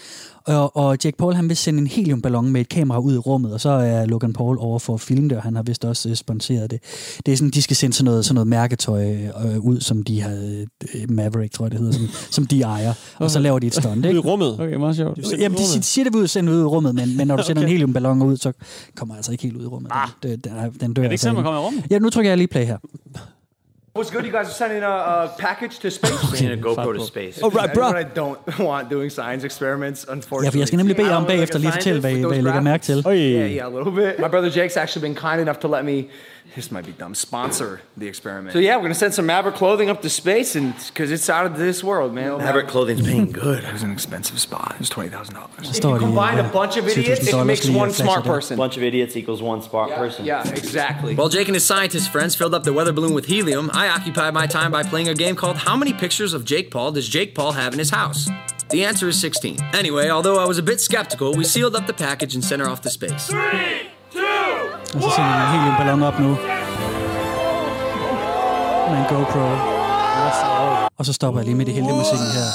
Og, 0.46 0.76
og 0.76 0.98
Jake 1.04 1.16
Paul, 1.16 1.34
han 1.34 1.48
vil 1.48 1.56
sende 1.56 1.80
en 1.80 1.86
heliumballon 1.86 2.50
med 2.50 2.60
et 2.60 2.68
kamera 2.68 2.98
ud 2.98 3.14
i 3.14 3.18
rummet, 3.18 3.52
og 3.52 3.60
så 3.60 3.68
er 3.70 4.06
Logan 4.06 4.32
Paul 4.32 4.56
over 4.60 4.78
for 4.78 4.94
at 4.94 5.00
filme 5.00 5.28
det, 5.28 5.36
og 5.36 5.42
han 5.42 5.56
har 5.56 5.62
vist 5.62 5.84
også 5.84 6.08
øh, 6.08 6.14
sponsoreret 6.16 6.70
det. 6.70 6.80
Det 7.26 7.32
er 7.32 7.36
sådan, 7.36 7.50
de 7.50 7.62
skal 7.62 7.76
sende 7.76 7.94
sådan 7.96 8.04
noget, 8.04 8.24
sådan 8.24 8.34
noget 8.34 8.46
mærketøj 8.48 9.12
øh, 9.14 9.58
ud, 9.58 9.80
som 9.80 10.02
de 10.02 10.20
har, 10.20 10.30
øh, 10.94 11.10
Maverick, 11.10 11.52
tror 11.54 11.64
jeg 11.64 11.70
det 11.70 11.78
hedder, 11.80 11.92
som, 11.92 12.08
som 12.30 12.46
de 12.46 12.62
ejer. 12.62 12.94
Og 13.18 13.30
så 13.30 13.38
Okay. 13.38 13.42
laver 13.42 13.58
de 13.64 13.68
et 13.68 13.74
stunt, 13.82 13.96
Ude 14.06 14.06
i 14.14 14.16
ikke? 14.16 14.28
rummet. 14.28 14.60
Okay, 14.60 14.74
meget 14.74 14.96
sjovt. 14.96 15.18
Jamen, 15.38 15.58
de 15.58 15.62
ud 15.62 15.66
i 15.66 15.68
siger, 15.68 15.80
de 15.80 15.86
siger 15.86 16.04
det 16.04 16.14
ud, 16.14 16.26
sender 16.26 16.52
ud 16.52 16.60
i 16.60 16.64
rummet, 16.64 16.94
men, 16.94 17.16
men 17.16 17.26
når 17.26 17.36
du 17.36 17.42
sender 17.46 17.62
Okay. 17.62 17.68
en 17.68 17.72
heliumballon 17.72 18.22
ud, 18.22 18.36
så 18.36 18.52
kommer 18.96 19.14
altså 19.16 19.32
ikke 19.32 19.44
helt 19.44 19.56
ud 19.56 19.62
i 19.62 19.66
rummet. 19.66 19.92
Den, 20.22 20.30
den, 20.30 20.40
den, 20.44 20.72
den 20.80 20.94
dør 20.94 21.02
Er 21.02 21.06
det 21.08 21.12
ikke 21.12 21.12
altså 21.12 21.22
sådan, 21.22 21.34
man 21.34 21.44
kommer 21.44 21.60
i 21.60 21.64
rummet? 21.64 21.84
Ja, 21.90 21.98
nu 21.98 22.10
trykker 22.10 22.30
jeg 22.30 22.38
lige 22.38 22.48
play 22.48 22.64
her. 22.64 22.76
What's 23.98 24.10
good? 24.12 24.24
You 24.24 24.30
guys 24.38 24.48
are 24.48 24.58
sending 24.62 24.82
a, 24.82 25.22
a 25.22 25.26
package 25.38 25.74
to 25.82 25.90
space? 25.90 26.36
Sending 26.36 26.58
a 26.58 26.62
GoPro 26.68 26.92
to 26.92 27.06
space. 27.06 27.44
Oh, 27.44 27.54
right, 27.54 27.72
bro. 27.74 27.82
I 27.82 28.04
don't 28.20 28.40
want 28.68 28.90
doing 28.90 29.10
science 29.12 29.44
experiments, 29.46 30.06
unfortunately. 30.12 30.44
Ja, 30.44 30.50
for 30.50 30.58
jeg 30.58 30.66
skal 30.66 30.76
nemlig 30.76 30.96
bede 30.96 31.08
jer 31.08 31.14
om 31.16 31.22
I 31.22 31.26
bagefter 31.26 31.58
lige 31.58 31.72
fortælle, 31.72 32.00
hvad, 32.00 32.10
hvad 32.12 32.38
I 32.38 32.40
lægger 32.40 32.60
mærke 32.60 32.82
til. 32.84 33.02
Oj. 33.06 33.14
Yeah, 33.16 33.50
yeah, 33.52 33.66
a 33.66 33.78
little 33.78 33.92
bit. 33.92 34.18
My 34.18 34.28
brother 34.30 34.50
Jake's 34.50 34.78
actually 34.80 35.02
been 35.06 35.14
kind 35.14 35.40
enough 35.40 35.58
to 35.58 35.68
let 35.76 35.84
me. 35.84 36.04
This 36.54 36.70
might 36.70 36.86
be 36.86 36.92
dumb. 36.92 37.16
Sponsor 37.16 37.80
the 37.96 38.06
experiment. 38.06 38.52
So 38.52 38.60
yeah, 38.60 38.76
we're 38.76 38.82
gonna 38.82 38.94
send 38.94 39.12
some 39.12 39.26
Maverick 39.26 39.56
clothing 39.56 39.90
up 39.90 40.02
to 40.02 40.10
space, 40.10 40.54
and 40.54 40.72
because 40.86 41.10
it's 41.10 41.28
out 41.28 41.46
of 41.46 41.58
this 41.58 41.82
world, 41.82 42.14
man. 42.14 42.38
Maverick 42.38 42.68
clothing's 42.68 43.02
paying 43.06 43.32
good. 43.32 43.64
It 43.64 43.72
was 43.72 43.82
an 43.82 43.90
expensive 43.90 44.38
spot. 44.38 44.72
It 44.74 44.78
was 44.78 44.88
twenty 44.88 45.08
thousand 45.10 45.34
dollars. 45.34 45.50
If 45.76 45.82
you 45.82 45.98
combine 45.98 46.38
a 46.38 46.48
bunch 46.48 46.76
of 46.76 46.86
idiots, 46.86 47.26
it 47.26 47.44
makes 47.44 47.68
one 47.68 47.90
smart 47.90 48.24
person. 48.24 48.54
A 48.54 48.58
bunch 48.58 48.76
of 48.76 48.84
idiots 48.84 49.16
equals 49.16 49.42
one 49.42 49.62
smart 49.62 49.90
person. 49.92 50.24
Yeah, 50.24 50.48
exactly. 50.48 51.16
While 51.16 51.28
Jake 51.28 51.48
and 51.48 51.56
his 51.56 51.64
scientist 51.64 52.10
friends 52.10 52.36
filled 52.36 52.54
up 52.54 52.62
the 52.62 52.72
weather 52.72 52.92
balloon 52.92 53.14
with 53.14 53.26
helium, 53.26 53.70
I 53.72 53.88
occupied 53.88 54.32
my 54.34 54.46
time 54.46 54.70
by 54.70 54.84
playing 54.84 55.08
a 55.08 55.14
game 55.14 55.34
called 55.34 55.56
How 55.56 55.76
Many 55.76 55.92
Pictures 55.92 56.34
of 56.34 56.44
Jake 56.44 56.70
Paul 56.70 56.92
Does 56.92 57.08
Jake 57.08 57.34
Paul 57.34 57.52
Have 57.52 57.72
in 57.72 57.80
His 57.80 57.90
House? 57.90 58.28
The 58.70 58.84
answer 58.84 59.08
is 59.08 59.20
16. 59.20 59.58
Anyway, 59.72 60.08
although 60.08 60.38
I 60.38 60.46
was 60.46 60.58
a 60.58 60.62
bit 60.62 60.80
skeptical, 60.80 61.34
we 61.34 61.44
sealed 61.44 61.74
up 61.76 61.86
the 61.86 61.92
package 61.92 62.34
and 62.34 62.44
sent 62.44 62.62
her 62.62 62.68
off 62.68 62.80
to 62.82 62.90
space. 62.90 63.30
Og 64.94 65.02
så 65.02 65.10
sender 65.16 65.30
jeg 65.30 65.44
en 65.44 65.50
heliumballon 65.60 66.02
op 66.02 66.18
nu. 66.20 66.28
Med 68.90 68.98
en 68.98 69.06
GoPro. 69.08 69.46
Og 70.98 71.06
så 71.06 71.12
stopper 71.12 71.40
jeg 71.40 71.46
lige 71.46 71.56
med 71.56 71.66
det 71.66 71.74
hele 71.74 71.86
musikken 71.86 72.26
her. 72.26 72.48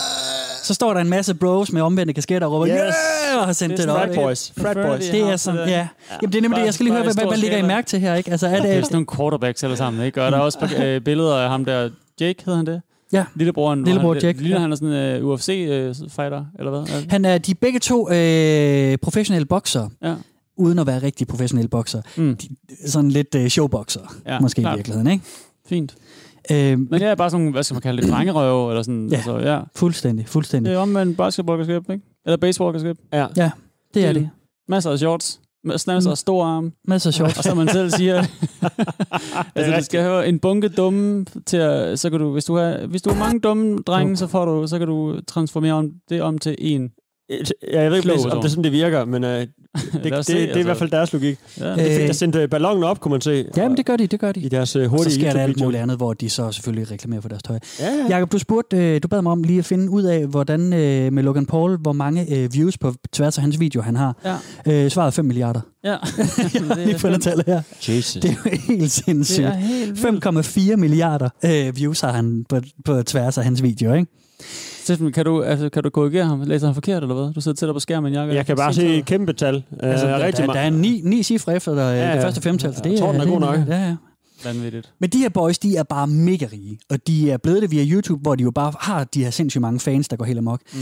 Så 0.63 0.73
står 0.73 0.93
der 0.93 1.01
en 1.01 1.09
masse 1.09 1.33
bros 1.35 1.71
med 1.71 1.81
omvendte 1.81 2.13
kasketter 2.13 2.47
og 2.47 2.53
råber, 2.53 2.67
Yes! 2.67 2.75
yeah! 2.75 3.39
Og 3.39 3.45
har 3.45 3.53
sendt 3.53 3.77
Det 3.77 3.87
det, 3.87 3.93
er 3.93 3.93
op. 3.93 4.07
Frat 4.07 4.15
boys. 4.15 4.53
Frat 4.61 4.77
boys. 4.77 5.09
Det 5.09 5.21
er 5.21 5.35
sådan, 5.37 5.69
ja. 5.69 5.87
Jamen, 6.21 6.31
det 6.31 6.37
er 6.37 6.41
nemlig 6.41 6.59
det. 6.59 6.65
Jeg 6.65 6.73
skal 6.73 6.83
lige 6.83 6.93
høre, 6.93 7.03
hvad, 7.03 7.13
hvad, 7.13 7.25
hvad 7.25 7.37
ligger 7.37 7.57
I 7.57 7.61
mærke 7.61 7.87
til 7.87 7.99
her, 7.99 8.15
ikke? 8.15 8.31
Altså, 8.31 8.47
er 8.47 8.61
Det 8.61 8.71
er 8.71 8.75
det... 8.75 8.85
sådan 8.85 8.95
nogle 8.95 9.07
quarterbacks 9.17 9.63
alle 9.63 9.77
sammen, 9.77 10.05
ikke? 10.05 10.23
Og 10.23 10.31
der 10.31 10.37
er 10.37 10.41
også 10.41 10.69
øh, 10.83 11.01
billeder 11.01 11.35
af 11.35 11.49
ham 11.49 11.65
der, 11.65 11.89
Jake 12.21 12.43
hedder 12.45 12.57
han 12.57 12.65
det? 12.65 12.81
Ja, 13.13 13.25
Lillebroren. 13.35 13.83
Lillebror 13.83 14.13
han, 14.13 14.23
Jake, 14.23 14.41
Ligner 14.41 14.57
ja. 14.57 14.61
han 14.61 14.71
er 14.71 14.75
sådan 14.75 14.93
en 14.93 15.23
uh, 15.23 15.29
UFC-fighter, 15.29 16.45
eller 16.59 16.69
hvad? 16.69 16.79
Er 16.79 16.99
det? 16.99 17.11
han 17.11 17.25
er 17.25 17.37
de 17.37 17.51
er 17.51 17.55
begge 17.61 17.79
to 17.79 18.11
øh, 18.11 18.97
professionelle 18.97 19.45
bokser, 19.45 19.89
Ja. 20.03 20.13
Uden 20.59 20.79
at 20.79 20.87
være 20.87 20.99
rigtig 21.03 21.27
professionelle 21.27 21.69
bokser. 21.69 22.01
Mm. 22.17 22.35
De, 22.37 22.47
sådan 22.89 23.09
lidt 23.11 23.35
øh, 23.35 23.47
showbokser, 23.47 24.01
Ja, 24.25 24.39
måske 24.39 24.61
klart. 24.61 24.75
i 24.75 24.77
virkeligheden, 24.77 25.11
ikke? 25.11 25.23
Fint. 25.65 25.95
Øh, 26.51 26.79
Men 26.79 27.01
jeg 27.01 27.09
er 27.11 27.15
bare 27.15 27.29
sådan 27.29 27.51
hvad 27.51 27.63
skal 27.63 27.75
man 27.75 27.81
kalde 27.81 28.01
det, 28.01 28.09
drengerøve, 28.13 28.69
eller 28.71 28.83
sådan. 28.83 29.07
Ja. 29.09 29.15
Altså, 29.15 29.37
ja. 29.37 29.59
fuldstændig, 29.75 30.27
fuldstændig. 30.27 30.69
Det 30.69 30.77
er 30.77 30.81
omvendt 30.81 31.17
basketballkasket, 31.17 31.83
ikke? 31.89 32.05
Eller 32.25 32.37
baseballkasket. 32.37 32.97
Ja. 33.13 33.27
Ja, 33.37 33.51
det 33.93 34.05
er 34.05 34.13
det. 34.13 34.29
Masser 34.67 34.91
af 34.91 34.99
shorts. 34.99 35.39
Masser 35.63 36.11
af 36.11 36.17
store 36.17 36.47
arme. 36.47 36.71
Masser 36.87 37.09
af 37.09 37.13
sjovt. 37.13 37.37
Og 37.37 37.43
som 37.43 37.57
man 37.57 37.67
selv 37.67 37.89
siger, 37.91 38.15
altså 39.55 39.73
det 39.75 39.85
skal 39.85 40.01
have 40.01 40.27
en 40.27 40.39
bunke 40.39 40.69
dumme 40.69 41.25
til 41.45 41.57
at, 41.57 41.99
så 41.99 42.09
kan 42.09 42.19
du, 42.19 42.31
hvis 42.33 42.45
du 42.45 42.55
har, 42.55 42.87
hvis 42.87 43.01
du 43.01 43.09
har 43.09 43.19
mange 43.19 43.39
dumme 43.39 43.77
drenge, 43.87 44.17
så 44.17 44.27
får 44.27 44.45
du, 44.45 44.67
så 44.67 44.77
kan 44.77 44.87
du 44.87 45.19
transformere 45.27 45.73
om, 45.73 45.91
det 46.09 46.21
om 46.21 46.37
til 46.37 46.55
en 46.59 46.91
Ja, 47.71 47.81
jeg 47.81 47.91
ved 47.91 47.97
ikke, 47.97 48.11
om 48.11 48.37
det 48.37 48.45
er 48.45 48.47
sådan, 48.47 48.63
det 48.63 48.71
virker, 48.71 49.05
men 49.05 49.23
øh, 49.23 49.39
det, 49.39 49.47
det, 49.93 50.03
det, 50.03 50.27
det 50.27 50.35
er 50.35 50.39
i 50.39 50.41
altså. 50.41 50.63
hvert 50.63 50.77
fald 50.77 50.89
deres 50.89 51.13
logik. 51.13 51.39
Ja. 51.59 51.63
Det 51.63 51.71
er 51.71 51.75
fedt, 51.75 52.01
Øh, 52.01 52.07
der 52.07 52.13
sendte 52.13 52.47
ballonen 52.47 52.83
op, 52.83 52.99
kunne 52.99 53.11
man 53.11 53.21
se. 53.21 53.45
Jamen, 53.57 53.77
det 53.77 53.85
gør 53.85 53.97
de, 53.97 54.07
det 54.07 54.19
gør 54.19 54.31
de. 54.31 54.39
I 54.39 54.49
deres 54.49 54.75
øh, 54.75 54.81
Og 54.81 54.85
så 54.85 54.89
hurtige 54.89 55.13
sker 55.13 55.33
der 55.33 55.39
alt 55.41 55.59
muligt 55.59 55.81
andet, 55.81 55.97
hvor 55.97 56.13
de 56.13 56.29
så 56.29 56.51
selvfølgelig 56.51 56.91
reklamerer 56.91 57.21
for 57.21 57.29
deres 57.29 57.43
tøj. 57.43 57.59
Ja, 57.79 57.85
ja. 57.85 58.05
Jakob, 58.09 58.31
du 58.31 58.39
spurgte, 58.39 58.77
øh, 58.77 59.03
du 59.03 59.07
bad 59.07 59.21
mig 59.21 59.31
om 59.31 59.43
lige 59.43 59.59
at 59.59 59.65
finde 59.65 59.89
ud 59.89 60.03
af, 60.03 60.27
hvordan 60.27 60.73
øh, 60.73 61.13
med 61.13 61.23
Logan 61.23 61.45
Paul, 61.45 61.77
hvor 61.81 61.93
mange 61.93 62.35
øh, 62.35 62.53
views 62.53 62.77
på 62.77 62.93
tværs 63.13 63.37
af 63.37 63.41
hans 63.43 63.59
video 63.59 63.81
han 63.81 63.95
har. 63.95 64.39
Ja. 64.65 64.83
Øh, 64.85 64.91
svaret 64.91 65.07
er 65.07 65.11
5 65.11 65.25
milliarder. 65.25 65.61
Ja. 65.83 65.89
Jeg 66.53 66.85
lige 66.85 66.99
fundet 66.99 67.21
tallet 67.21 67.45
her. 67.45 67.61
Jesus. 67.87 68.21
Det 68.21 68.25
er 68.31 68.35
jo 68.45 68.57
helt 68.67 68.91
sindssygt. 68.91 69.45
er 69.47 69.53
helt 69.53 70.03
vildt. 70.03 70.47
5,4 70.73 70.75
milliarder 70.75 71.29
øh, 71.45 71.75
views 71.77 72.01
har 72.01 72.11
han 72.11 72.45
på, 72.49 72.59
på 72.85 73.03
tværs 73.03 73.37
af 73.37 73.43
hans 73.43 73.63
video, 73.63 73.93
ikke? 73.93 74.11
Steffen, 74.89 75.11
kan 75.11 75.25
du, 75.25 75.41
altså, 75.43 75.69
kan 75.69 75.83
du 75.83 75.89
korrigere 75.89 76.25
ham? 76.25 76.41
Læser 76.41 76.67
han 76.67 76.73
forkert, 76.73 77.03
eller 77.03 77.15
hvad? 77.15 77.33
Du 77.33 77.41
sidder 77.41 77.55
tættere 77.55 77.73
på 77.73 77.79
skærmen, 77.79 78.13
Jakob. 78.13 78.35
Jeg 78.35 78.45
kan 78.45 78.55
bare 78.55 78.73
se 78.73 78.95
et 78.97 79.05
kæmpe 79.05 79.33
tal. 79.33 79.55
Altså, 79.55 79.87
Altså, 79.87 80.07
der, 80.07 80.25
rigtig 80.25 80.47
der, 80.47 80.53
der 80.53 80.59
er 80.59 80.69
ni, 80.69 81.01
ni 81.03 81.23
cifre 81.23 81.55
efter 81.55 81.75
der, 81.75 81.81
ja, 81.81 81.89
Ja, 81.89 82.11
det 82.11 82.15
ja. 82.19 82.25
første 82.25 82.41
femtal, 82.41 82.75
så 82.75 82.81
det 82.83 82.91
Jeg 82.91 82.99
tror, 82.99 83.11
den 83.11 83.15
er 83.21 83.25
det 83.25 83.33
god 83.33 83.39
nok. 83.39 83.55
Ja, 83.67 83.87
ja. 83.87 83.95
Vanvittigt. 84.43 84.93
Men 84.99 85.09
de 85.09 85.17
her 85.17 85.29
boys, 85.29 85.59
de 85.59 85.75
er 85.75 85.83
bare 85.83 86.07
mega 86.07 86.45
rige, 86.53 86.79
og 86.89 87.07
de 87.07 87.31
er 87.31 87.37
blevet 87.37 87.61
det 87.61 87.71
via 87.71 87.85
YouTube, 87.85 88.21
hvor 88.21 88.35
de 88.35 88.43
jo 88.43 88.51
bare 88.51 88.73
har 88.79 89.03
de 89.03 89.23
her 89.23 89.31
sindssygt 89.31 89.61
mange 89.61 89.79
fans, 89.79 90.07
der 90.07 90.15
går 90.15 90.25
helt 90.25 90.37
amok. 90.37 90.61
Mm. 90.73 90.79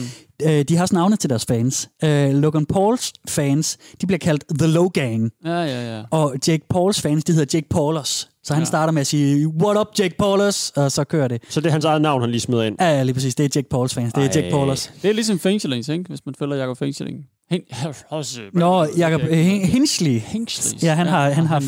Øh, 0.50 0.62
de 0.70 0.76
har 0.76 0.82
også 0.82 0.96
navne 0.96 1.16
til 1.16 1.30
deres 1.30 1.46
fans. 1.46 1.90
Øh, 2.04 2.34
Logan 2.34 2.66
Pauls 2.66 3.14
fans, 3.30 3.78
de 4.02 4.08
bliver 4.08 4.18
kaldt 4.20 4.44
The 4.60 4.68
Low 4.68 4.88
Gang, 4.88 5.32
Ja, 5.46 5.52
ja, 5.64 5.96
ja. 5.98 6.04
og 6.12 6.36
Jake 6.48 6.64
Pauls 6.70 7.02
fans, 7.02 7.24
de 7.24 7.34
hedder 7.34 7.58
Jake 7.58 7.68
Paulers. 7.70 8.30
Så 8.48 8.54
han 8.54 8.62
Ja. 8.62 8.66
starter 8.66 8.94
med 8.94 9.02
at 9.02 9.08
sige, 9.08 9.48
what 9.48 9.78
up 9.78 9.88
Jake 10.00 10.16
Paulers, 10.20 10.70
og 10.76 10.92
så 10.92 11.04
kører 11.04 11.28
det. 11.28 11.42
Så 11.50 11.62
det 11.62 11.68
er 11.68 11.72
hans 11.72 11.86
eget 11.86 12.02
navn, 12.02 12.22
han 12.22 12.30
lige 12.32 12.42
smider 12.42 12.64
ind. 12.64 12.76
Ja, 12.80 12.90
ja, 12.98 13.04
lige 13.04 13.14
præcis, 13.14 13.36
det 13.36 13.44
er 13.44 13.50
Jake 13.56 13.70
Pauls 13.70 13.94
fans, 13.94 14.14
det 14.14 14.24
er 14.24 14.30
Jake 14.42 14.52
Paulers. 14.52 14.92
Det 15.02 15.10
er 15.10 15.14
ligesom 15.14 15.40
Fængslings, 15.40 15.90
ikke? 15.90 16.06
Hvis 16.10 16.20
man 16.26 16.36
følger 16.40 16.56
Jakob 16.56 16.78
Fængsling. 16.78 17.18
Hen... 17.50 17.62
Nå, 18.54 18.86
Jacob 18.98 19.22
Hin- 19.22 19.66
Hinsley. 19.68 20.22
Fængslings. 20.22 20.84
Ja, 20.84 20.94
han 20.94 21.08
har, 21.08 21.30
han 21.30 21.46
har 21.46 21.56
og 21.56 21.64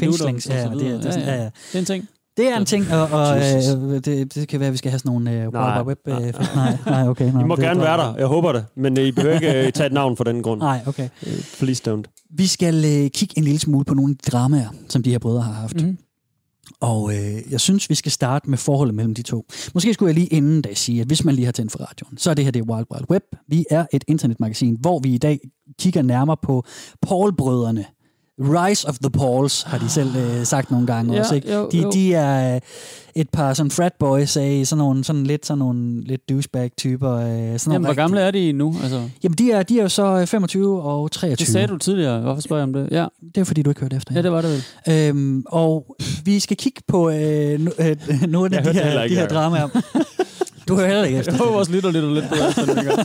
Ja, 0.49 0.63
det, 0.85 0.87
er- 0.87 1.01
det, 1.01 1.13
sådan- 1.13 1.27
ja, 1.27 1.35
ja. 1.35 1.43
Det 1.43 1.75
er 1.75 1.79
en 1.79 1.85
ting. 1.85 2.07
Det 2.37 2.47
er 2.47 2.57
en 2.57 2.65
ting, 2.65 2.85
og, 2.93 3.01
og 3.11 3.37
øh, 3.37 4.05
det, 4.05 4.35
det 4.35 4.47
kan 4.47 4.59
være, 4.59 4.67
at 4.67 4.73
vi 4.73 4.77
skal 4.77 4.91
have 4.91 4.99
sådan 4.99 5.09
nogle 5.11 5.31
øh, 5.31 5.53
Nej. 5.53 5.77
Wild 5.81 5.87
Web. 5.87 5.97
Øh, 6.07 6.33
nej, 6.55 6.77
nej, 6.85 7.07
okay. 7.07 7.25
Nej, 7.33 7.41
I 7.41 7.45
må 7.45 7.55
det 7.55 7.63
er 7.63 7.67
gerne 7.67 7.81
være 7.81 7.97
der. 7.97 8.15
Jeg 8.17 8.27
håber 8.27 8.51
det. 8.51 8.65
Men 8.77 8.99
øh, 8.99 9.05
I 9.05 9.11
behøver 9.11 9.35
ikke 9.35 9.65
øh, 9.65 9.71
tage 9.71 9.87
et 9.87 9.93
navn 9.93 10.17
for 10.17 10.23
den 10.23 10.41
grund. 10.43 10.59
Nej, 10.61 10.79
okay. 10.87 11.09
Øh, 11.27 11.33
Please 11.59 11.91
don't. 11.93 12.27
Vi 12.37 12.47
skal 12.47 12.75
øh, 12.85 13.09
kigge 13.09 13.37
en 13.37 13.43
lille 13.43 13.59
smule 13.59 13.85
på 13.85 13.93
nogle 13.93 14.15
dramaer, 14.31 14.67
som 14.89 15.03
de 15.03 15.09
her 15.11 15.19
brødre 15.19 15.41
har 15.41 15.51
haft. 15.53 15.75
Mhm. 15.81 15.97
Og 16.81 17.13
øh, 17.13 17.51
jeg 17.51 17.61
synes, 17.61 17.89
vi 17.89 17.95
skal 17.95 18.11
starte 18.11 18.49
med 18.49 18.57
forholdet 18.57 18.95
mellem 18.95 19.13
de 19.15 19.21
to. 19.21 19.45
Måske 19.73 19.93
skulle 19.93 20.07
jeg 20.07 20.15
lige 20.15 20.27
inden 20.27 20.61
da 20.61 20.73
sige, 20.73 21.01
at 21.01 21.07
hvis 21.07 21.23
man 21.23 21.35
lige 21.35 21.45
har 21.45 21.51
tændt 21.51 21.71
for 21.71 21.79
radioen, 21.79 22.17
så 22.17 22.29
er 22.29 22.33
det 22.33 22.45
her 22.45 22.51
det 22.51 22.59
er 22.59 22.73
Wild 22.73 22.85
Wild 22.91 23.09
Web. 23.09 23.23
Vi 23.47 23.65
er 23.69 23.85
et 23.93 24.03
internetmagasin, 24.07 24.77
hvor 24.79 24.99
vi 24.99 25.13
i 25.13 25.17
dag 25.17 25.39
kigger 25.79 26.01
nærmere 26.01 26.37
på 26.41 26.63
Paul-brødrene. 27.01 27.85
Rise 28.39 28.87
of 28.87 28.97
the 28.97 29.09
Pauls, 29.09 29.61
har 29.61 29.77
de 29.77 29.89
selv 29.89 30.15
øh, 30.15 30.45
sagt 30.45 30.71
nogle 30.71 30.87
gange 30.87 31.13
Ja, 31.13 31.19
også. 31.19 31.35
Ikke? 31.35 31.53
jo, 31.53 31.69
de, 31.71 31.77
jo. 31.77 31.91
de 31.91 32.13
er 32.13 32.55
øh, 32.55 32.61
et 33.15 33.29
par 33.29 33.53
sådan 33.53 33.71
frat 33.71 33.93
boys 33.99 34.37
af 34.37 34.61
sådan 34.67 34.77
nogle, 34.77 35.03
sådan 35.03 35.23
lidt, 35.23 35.45
sådan 35.45 35.59
nogle 35.59 36.03
lidt 36.03 36.29
douchebag-typer. 36.29 37.11
Øh, 37.13 37.23
sådan 37.23 37.37
Jamen, 37.37 37.59
nogle 37.67 37.85
hvor 37.85 37.93
gamle 37.93 38.21
er 38.21 38.31
de 38.31 38.51
nu? 38.51 38.75
Altså, 38.83 39.09
Jamen, 39.23 39.35
de 39.37 39.51
er, 39.51 39.63
de 39.63 39.79
er 39.79 39.83
jo 39.83 39.89
så 39.89 40.05
øh, 40.05 40.27
25 40.27 40.81
og 40.81 41.11
23. 41.11 41.35
det 41.35 41.47
sagde 41.47 41.67
du 41.67 41.77
tidligere. 41.77 42.21
Hvorfor 42.21 42.41
spørger 42.41 42.59
jeg 42.61 42.67
om 42.67 42.73
det? 42.73 42.87
Ja, 42.91 43.05
Det 43.35 43.41
er 43.41 43.45
fordi, 43.45 43.61
du 43.61 43.69
ikke 43.69 43.81
hørte 43.81 43.95
efter. 43.95 44.13
ja 44.15 44.21
det 44.21 44.31
var 44.31 44.41
det 44.41 44.63
vel. 44.87 45.07
Øhm, 45.07 45.43
og 45.47 45.95
vi 46.25 46.39
skal 46.39 46.57
kigge 46.57 46.81
på 46.87 47.09
øh, 47.09 47.59
øh, 47.79 47.97
nogle 48.29 48.57
af 48.57 48.63
de 48.63 48.73
her, 48.73 49.07
de 49.07 49.15
her 49.15 49.27
dramaer. 49.27 49.67
Du 50.67 50.75
hører 50.75 50.87
heller 50.87 51.03
ikke 51.03 51.17
efter. 51.19 51.31
Jeg 51.31 51.39
håber 51.39 51.57
også 51.57 51.71
lidt 51.71 51.85
og 51.85 51.93
lidt 51.93 52.05
og 52.05 52.11
lidt. 52.13 52.25
det 52.29 52.85
gør. 52.85 53.03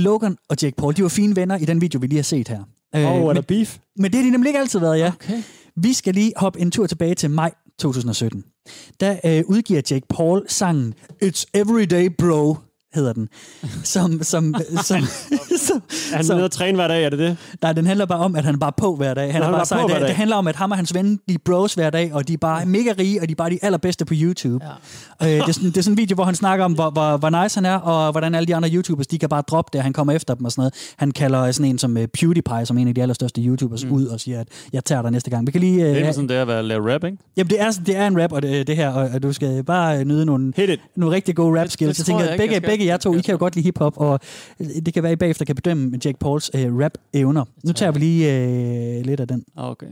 Logan 0.00 0.36
og 0.48 0.56
Jake 0.62 0.76
Paul, 0.76 0.96
de 0.96 1.02
var 1.02 1.08
fine 1.08 1.36
venner 1.36 1.56
i 1.56 1.64
den 1.64 1.80
video, 1.80 1.98
vi 2.00 2.06
lige 2.06 2.18
har 2.18 2.22
set 2.22 2.48
her. 2.48 2.58
Øh, 2.96 3.06
oh, 3.06 3.20
er 3.20 3.26
der 3.26 3.34
men, 3.34 3.42
beef? 3.42 3.78
men 3.96 4.12
det 4.12 4.14
har 4.14 4.24
de 4.24 4.30
nemlig 4.30 4.48
ikke 4.48 4.60
altid 4.60 4.78
været, 4.78 4.98
ja. 4.98 5.12
Okay. 5.14 5.42
Vi 5.76 5.92
skal 5.92 6.14
lige 6.14 6.32
hoppe 6.36 6.60
en 6.60 6.70
tur 6.70 6.86
tilbage 6.86 7.14
til 7.14 7.30
maj 7.30 7.52
2017. 7.78 8.44
Der 9.00 9.16
øh, 9.24 9.44
udgiver 9.46 9.82
Jake 9.90 10.06
Paul 10.08 10.42
sangen 10.48 10.94
It's 11.24 11.44
Everyday 11.54 12.08
Bro, 12.18 12.56
hedder 12.94 13.12
den. 13.12 13.28
Som, 13.84 14.22
som, 14.22 14.54
som, 14.88 15.00
som, 15.58 15.82
Er 16.12 16.16
han 16.16 16.24
som, 16.24 16.36
nede 16.36 16.44
og 16.44 16.50
træne 16.50 16.76
hver 16.76 16.88
dag, 16.88 17.04
er 17.04 17.10
det 17.10 17.18
det? 17.18 17.36
Nej, 17.62 17.72
den 17.72 17.86
handler 17.86 18.06
bare 18.06 18.18
om, 18.18 18.36
at 18.36 18.44
han 18.44 18.54
er 18.54 18.58
bare 18.58 18.72
på 18.76 18.96
hver 18.96 19.14
dag. 19.14 19.32
Han 19.32 19.40
Nå, 19.40 19.46
er 19.46 19.50
han 19.50 19.54
er 19.54 19.58
bare 19.58 19.66
bare 19.70 19.80
på 19.82 19.86
hver 19.86 19.94
Det, 19.94 20.00
dag. 20.00 20.08
det 20.08 20.16
handler 20.16 20.36
om, 20.36 20.46
at 20.48 20.56
ham 20.56 20.70
og 20.70 20.76
hans 20.76 20.94
ven, 20.94 21.20
de 21.28 21.34
er 21.34 21.38
bros 21.44 21.74
hver 21.74 21.90
dag, 21.90 22.14
og 22.14 22.28
de 22.28 22.32
er 22.32 22.36
bare 22.38 22.66
mega 22.66 22.92
rige, 22.98 23.20
og 23.22 23.28
de 23.28 23.32
er 23.32 23.36
bare 23.36 23.50
de 23.50 23.58
allerbedste 23.62 24.04
på 24.04 24.14
YouTube. 24.16 24.64
Ja. 25.20 25.26
Øh, 25.26 25.32
det, 25.32 25.48
er 25.48 25.52
sådan, 25.52 25.68
det 25.70 25.76
er 25.76 25.82
sådan 25.82 25.92
en 25.92 25.96
video, 25.98 26.14
hvor 26.14 26.24
han 26.24 26.34
snakker 26.34 26.64
om, 26.64 26.72
hvor, 26.72 26.90
hvor, 26.90 27.16
hvor 27.16 27.42
nice 27.42 27.56
han 27.56 27.66
er, 27.66 27.74
og 27.76 28.10
hvordan 28.12 28.34
alle 28.34 28.46
de 28.46 28.54
andre 28.56 28.68
YouTubers, 28.72 29.06
de 29.06 29.18
kan 29.18 29.28
bare 29.28 29.42
droppe 29.42 29.70
det, 29.72 29.82
han 29.82 29.92
kommer 29.92 30.12
efter 30.12 30.34
dem 30.34 30.44
og 30.44 30.52
sådan 30.52 30.60
noget. 30.60 30.74
Han 30.96 31.10
kalder 31.10 31.52
sådan 31.52 31.70
en 31.70 31.78
som 31.78 31.96
uh, 31.96 32.02
PewDiePie, 32.04 32.66
som 32.66 32.78
en 32.78 32.88
af 32.88 32.94
de 32.94 33.02
allerstørste 33.02 33.40
YouTubers, 33.40 33.84
mm. 33.84 33.92
ud 33.92 34.06
og 34.06 34.20
siger, 34.20 34.40
at 34.40 34.48
jeg 34.72 34.84
tager 34.84 35.02
dig 35.02 35.10
næste 35.10 35.30
gang. 35.30 35.46
Vi 35.46 35.52
kan 35.52 35.60
lige... 35.60 35.90
Uh, 35.90 35.94
Det 35.94 36.06
er 36.06 36.12
sådan, 36.12 36.28
det 36.28 36.36
er 36.36 36.42
at 36.42 36.48
være 36.48 36.62
lave 36.62 36.94
rap, 36.94 37.04
ikke? 37.04 37.16
jamen, 37.36 37.50
det 37.50 37.60
er, 37.60 37.70
det 37.86 37.96
er 37.96 38.06
en 38.06 38.22
rap, 38.22 38.32
og 38.32 38.42
det, 38.42 38.66
det 38.66 38.76
her, 38.76 38.88
og, 38.90 39.10
og 39.14 39.22
du 39.22 39.32
skal 39.32 39.64
bare 39.64 39.98
øh, 39.98 40.04
nyde 40.04 40.26
nogle, 40.26 40.52
nogle 40.96 41.14
rigtig 41.16 41.36
gode 41.36 41.60
rap 41.60 41.68
skills. 41.68 41.96
det 41.96 41.98
Jeg 41.98 42.06
tror 42.06 42.20
tænker, 42.20 42.24
jeg 42.24 42.32
at 42.32 42.38
begge, 42.40 42.54
skal. 42.54 42.68
Begge 42.82 42.92
jer 42.92 42.96
to, 42.96 43.14
I 43.14 43.20
kan 43.20 43.32
jo 43.32 43.38
godt 43.38 43.54
lide 43.56 43.64
hiphop, 43.64 43.92
og 43.96 44.20
øh, 44.60 44.66
det 44.86 44.94
kan 44.94 45.02
være, 45.02 45.12
at 45.12 45.16
I 45.16 45.18
bagefter 45.18 45.44
kan 45.44 45.54
bedømme 45.54 45.98
Jake 46.04 46.18
Pauls 46.20 46.50
uh, 46.54 46.60
rap-evner. 46.60 47.44
Nu 47.64 47.72
tager 47.72 47.92
vi 47.92 47.98
lige 47.98 48.22
uh, 49.00 49.06
lidt 49.06 49.20
af 49.20 49.28
den. 49.28 49.44
Ah, 49.56 49.70
Okay. 49.70 49.86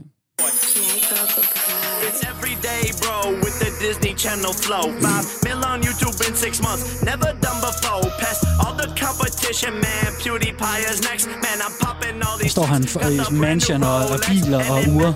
With 3.43 3.57
the 3.63 3.71
Disney 3.85 4.13
Channel 4.23 4.53
flow. 4.53 4.83
Five 5.05 5.25
mil 5.45 5.59
on 5.71 5.79
YouTube 5.87 6.17
in 6.27 6.33
six 6.35 6.61
months, 6.61 6.83
never 7.03 7.29
done 7.45 7.59
before. 7.69 8.01
Past 8.23 8.41
all 8.63 8.75
the 8.81 8.87
competition, 9.03 9.73
man. 9.73 10.07
PewDiePie 10.21 10.79
is 10.91 10.99
next, 11.09 11.27
man. 11.27 11.57
I'm 11.65 11.73
popping 11.85 12.15
all 12.27 12.37
these. 12.39 12.51
står 12.51 12.65
han 12.65 12.83
for- 12.83 13.01
i 13.09 13.19
mansion 13.47 13.83
og- 13.83 14.05
og 14.13 14.19
biler 14.29 14.61
og 14.73 14.79
ure. 14.95 15.11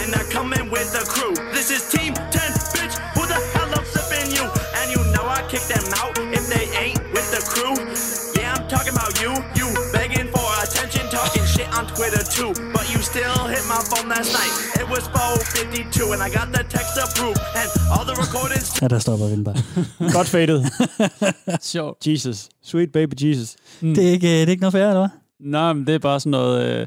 And 0.00 0.08
they're 0.14 0.30
coming 0.38 0.64
with 0.74 0.88
the 0.96 1.04
crew. 1.14 1.34
This 1.56 1.68
is 1.76 1.82
Team 1.94 2.12
on 11.78 11.84
Twitter 11.96 12.22
too. 12.36 12.50
But 12.76 12.84
you 12.92 13.00
still 13.12 13.38
hit 13.54 13.64
my 13.74 13.80
phone 13.90 14.06
last 14.14 14.30
night. 14.40 14.54
It 14.80 14.86
was 14.94 15.04
4:52, 15.16 16.12
and 16.14 16.20
I 16.26 16.28
got 16.38 16.46
the 16.56 16.62
text 16.76 16.94
approved, 17.04 17.42
and 17.60 17.68
all 17.94 18.04
the 18.10 18.16
recordings. 18.24 18.66
Ja, 18.82 18.88
der 18.88 18.98
stopper 18.98 19.26
vi 19.26 19.42
bare. 19.42 19.56
Godt 20.16 20.28
faded. 20.28 20.58
Sjovt. 21.72 22.06
Jesus. 22.06 22.48
Sweet 22.70 22.92
baby 22.92 23.14
Jesus. 23.24 23.56
Det 23.80 23.98
er 24.08 24.10
ikke, 24.10 24.26
det 24.26 24.42
er 24.42 24.46
ikke 24.48 24.60
noget 24.60 24.72
færre, 24.72 24.88
eller 24.88 25.00
hvad? 25.00 25.10
Nej, 25.50 25.72
men 25.72 25.86
det 25.86 25.94
er 25.94 25.98
bare 25.98 26.20
sådan 26.20 26.30
noget... 26.30 26.80
Øh, 26.80 26.86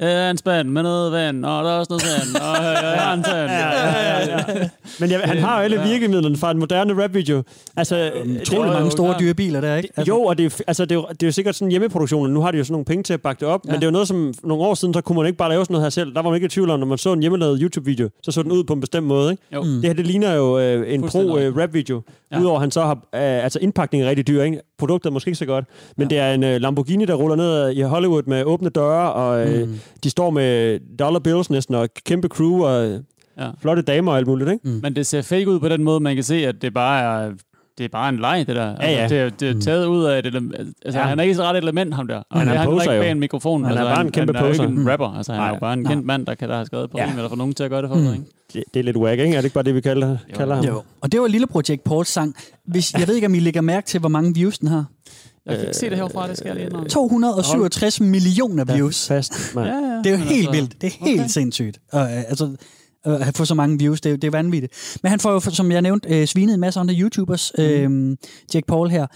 jeg 0.00 0.26
er 0.26 0.30
en 0.30 0.36
spand 0.36 0.68
med 0.68 0.82
noget 0.82 1.12
vand, 1.12 1.44
og 1.44 1.64
der 1.64 1.70
er 1.70 1.78
også 1.78 1.90
noget 1.90 2.02
sand, 2.02 2.42
og 2.42 2.64
jeg 2.64 3.00
har 3.00 3.14
en. 3.14 3.24
Ja, 3.26 3.42
ja, 3.42 4.18
ja, 4.18 4.36
ja. 4.36 4.68
Men 5.00 5.10
ja, 5.10 5.18
han 5.18 5.38
har 5.38 5.58
jo 5.58 5.64
alle 5.64 5.80
virkemidlerne 5.80 6.36
fra 6.36 6.50
en 6.50 6.58
moderne 6.58 7.02
rap-video. 7.02 7.42
Altså, 7.76 8.10
Utrolig 8.42 8.68
jo, 8.68 8.72
mange 8.72 8.90
store 8.90 9.14
dyre 9.20 9.34
biler 9.34 9.60
der, 9.60 9.76
ikke? 9.76 9.88
Altså, 9.96 10.12
jo, 10.12 10.22
og 10.22 10.38
det 10.38 10.46
er, 10.46 10.60
altså, 10.66 10.84
det, 10.84 10.90
er 10.90 10.94
jo, 10.94 11.06
det 11.10 11.22
er 11.22 11.26
jo 11.26 11.32
sikkert 11.32 11.54
sådan 11.54 11.66
en 11.66 11.70
hjemmeproduktion, 11.70 12.26
og 12.26 12.30
nu 12.30 12.40
har 12.40 12.50
de 12.50 12.58
jo 12.58 12.64
sådan 12.64 12.72
nogle 12.72 12.84
penge 12.84 13.02
til 13.02 13.14
at 13.14 13.22
bakke 13.22 13.40
det 13.40 13.48
op, 13.48 13.60
ja. 13.66 13.70
men 13.72 13.80
det 13.80 13.84
er 13.84 13.86
jo 13.86 13.92
noget, 13.92 14.08
som 14.08 14.34
nogle 14.44 14.64
år 14.64 14.74
siden, 14.74 14.94
så 14.94 15.00
kunne 15.00 15.16
man 15.16 15.26
ikke 15.26 15.38
bare 15.38 15.48
lave 15.48 15.64
sådan 15.64 15.72
noget 15.74 15.84
her 15.84 15.90
selv. 15.90 16.14
Der 16.14 16.22
var 16.22 16.30
man 16.30 16.34
ikke 16.34 16.44
i 16.44 16.48
tvivl 16.48 16.70
om, 16.70 16.80
når 16.80 16.86
man 16.86 16.98
så 16.98 17.12
en 17.12 17.20
hjemmelavet 17.20 17.58
YouTube-video, 17.62 18.08
så 18.22 18.32
så 18.32 18.42
den 18.42 18.52
ud 18.52 18.64
på 18.64 18.72
en 18.72 18.80
bestemt 18.80 19.06
måde. 19.06 19.30
Ikke? 19.30 19.42
Jo. 19.54 19.62
Mm. 19.62 19.68
Det 19.68 19.84
her, 19.84 19.92
det 19.92 20.06
ligner 20.06 20.34
jo 20.34 20.58
øh, 20.58 20.94
en 20.94 21.02
pro-rap-video. 21.02 22.02
Ja. 22.30 22.36
Ja. 22.36 22.42
Udover 22.42 22.56
at 22.56 22.60
han 22.60 22.70
så 22.70 22.82
har, 22.82 22.94
øh, 22.94 23.44
altså 23.44 23.58
indpakningen 23.62 24.06
er 24.06 24.10
rigtig 24.10 24.26
dyr, 24.26 24.42
ikke? 24.42 24.60
Produktet 24.78 25.10
er 25.10 25.12
måske 25.12 25.28
ikke 25.28 25.38
så 25.38 25.46
godt, 25.46 25.64
men 25.96 26.10
ja. 26.10 26.14
det 26.16 26.22
er 26.24 26.34
en 26.34 26.44
øh, 26.44 26.60
Lamborghini, 26.60 27.04
der 27.04 27.14
ruller 27.14 27.36
ned 27.36 27.72
i 27.72 27.80
Hollywood 27.80 28.22
med 28.26 28.44
åbne 28.44 28.68
døre, 28.68 29.12
og 29.12 29.48
øh, 29.48 29.68
Mm. 29.68 29.80
De 30.04 30.10
står 30.10 30.30
med 30.30 30.78
dollar 30.98 31.20
bills 31.20 31.50
næsten, 31.50 31.74
og 31.74 31.84
et 31.84 32.04
kæmpe 32.04 32.28
crew, 32.28 32.64
og 32.64 33.00
Ja. 33.38 33.48
flotte 33.60 33.82
damer 33.82 34.12
og 34.12 34.18
alt 34.18 34.26
muligt, 34.26 34.50
ikke? 34.50 34.68
Men 34.68 34.96
det 34.96 35.06
ser 35.06 35.22
fake 35.22 35.48
ud 35.50 35.60
på 35.60 35.68
den 35.68 35.84
måde, 35.84 36.00
man 36.00 36.14
kan 36.14 36.24
se, 36.24 36.46
at 36.46 36.62
det 36.62 36.74
bare 36.74 37.00
er, 37.26 37.30
det 37.78 37.84
er 37.84 37.88
bare 37.88 38.08
en 38.08 38.18
leg, 38.18 38.44
det 38.46 38.56
der. 38.56 38.66
Ja, 38.80 38.90
ja. 38.90 38.96
Altså, 38.96 39.14
det, 39.14 39.22
er, 39.24 39.30
det 39.30 39.56
er 39.56 39.60
taget 39.60 39.86
ud 39.86 40.04
af 40.04 40.18
et 40.18 40.26
element. 40.26 40.54
Altså, 40.84 41.00
Ja. 41.00 41.06
han 41.06 41.18
er 41.18 41.22
ikke 41.22 41.34
så 41.34 41.42
ret 41.42 41.56
et 41.56 41.62
element, 41.62 41.94
ham 41.94 42.06
der. 42.08 42.16
Og 42.30 42.38
Han 42.38 42.48
er 42.48 42.52
det, 42.52 42.52
en 42.52 42.58
han 42.60 42.68
poser 42.70 42.92
ikke 42.92 43.02
bag 43.02 43.10
en 43.10 43.20
mikrofon. 43.20 43.64
Han 43.64 43.76
er 43.76 43.80
altså, 43.80 43.94
bare 43.94 44.04
en 44.06 44.12
kæmpe 44.12 44.32
han, 44.32 44.36
han 44.36 44.44
er 44.44 44.52
ikke 44.52 44.62
poser. 44.74 44.82
en 44.82 44.90
rapper. 44.90 45.16
Altså, 45.16 45.32
han 45.32 45.42
er 45.42 45.46
jo 45.46 45.52
Nej. 45.52 45.58
bare 45.60 45.72
en 45.72 45.78
Nej. 45.82 45.92
kendt 45.92 46.06
mand, 46.06 46.26
der, 46.26 46.34
kan, 46.34 46.48
der 46.48 46.56
har 46.56 46.64
skrevet 46.64 46.90
på 46.90 46.98
Ja. 46.98 47.10
eller 47.10 47.28
få 47.28 47.36
nogen 47.36 47.54
til 47.54 47.64
at 47.64 47.70
gøre 47.70 47.82
det 47.82 47.88
for 47.90 47.96
Mm. 47.96 48.02
mm. 48.02 48.12
ikke? 48.12 48.24
Det, 48.52 48.64
det 48.74 48.80
er 48.80 48.84
lidt 48.84 48.96
wack, 48.96 49.20
ikke? 49.20 49.32
Er 49.34 49.38
det 49.38 49.44
ikke 49.44 49.54
bare 49.54 49.64
det, 49.64 49.74
vi 49.74 49.80
kalder, 49.80 50.08
Jo. 50.10 50.16
kalder 50.36 50.54
ham? 50.54 50.64
Jo. 50.64 50.82
Og 51.00 51.12
det 51.12 51.20
var 51.20 51.26
lillebror 51.26 51.62
Jake 51.68 51.82
Pauls 51.84 52.08
sang. 52.08 52.34
Hvis, 52.64 52.92
jeg 52.92 53.08
ved 53.08 53.14
ikke, 53.14 53.26
om 53.26 53.34
I 53.34 53.38
lægger 53.38 53.60
mærke 53.60 53.86
til, 53.86 54.00
hvor 54.00 54.08
mange 54.08 54.34
views 54.34 54.58
den 54.58 54.68
har. 54.68 54.84
Jeg 55.46 55.56
kan 55.56 55.66
ikke 55.66 55.76
se 55.78 55.90
det 55.90 55.98
herfra, 55.98 56.28
det 56.28 56.36
skal 56.38 56.46
jeg 56.48 56.56
lige 56.56 56.66
indrømme. 56.66 56.88
267 56.88 58.00
millioner 58.00 58.64
views. 58.64 59.08
Fast. 59.08 59.32
Ja, 59.56 59.60
ja. 59.60 59.66
Det 60.04 60.06
er 60.06 60.10
jo 60.10 60.16
Men 60.16 60.26
helt 60.26 60.46
altså, 60.48 60.50
vildt. 60.60 60.80
Det 60.80 60.86
er 60.86 61.04
helt 61.06 61.20
okay. 61.20 61.28
sindssygt. 61.28 61.78
Og, 61.92 62.00
øh, 62.02 62.16
altså, 62.28 62.56
at 63.04 63.36
få 63.36 63.44
så 63.44 63.54
mange 63.54 63.78
views, 63.78 64.00
det, 64.00 64.12
er- 64.12 64.16
det 64.16 64.26
er 64.26 64.30
vanvittigt. 64.30 64.98
Men 65.02 65.10
han 65.10 65.20
får 65.20 65.32
jo, 65.32 65.40
som 65.40 65.72
jeg 65.72 65.82
nævnte, 65.82 66.08
øh, 66.20 66.26
svinet 66.26 66.54
en 66.54 66.60
masse 66.60 66.80
andre 66.80 66.94
YouTubers, 66.94 67.52
øh, 67.58 68.16
Jake 68.54 68.66
Paul 68.68 68.90
her. 68.90 69.06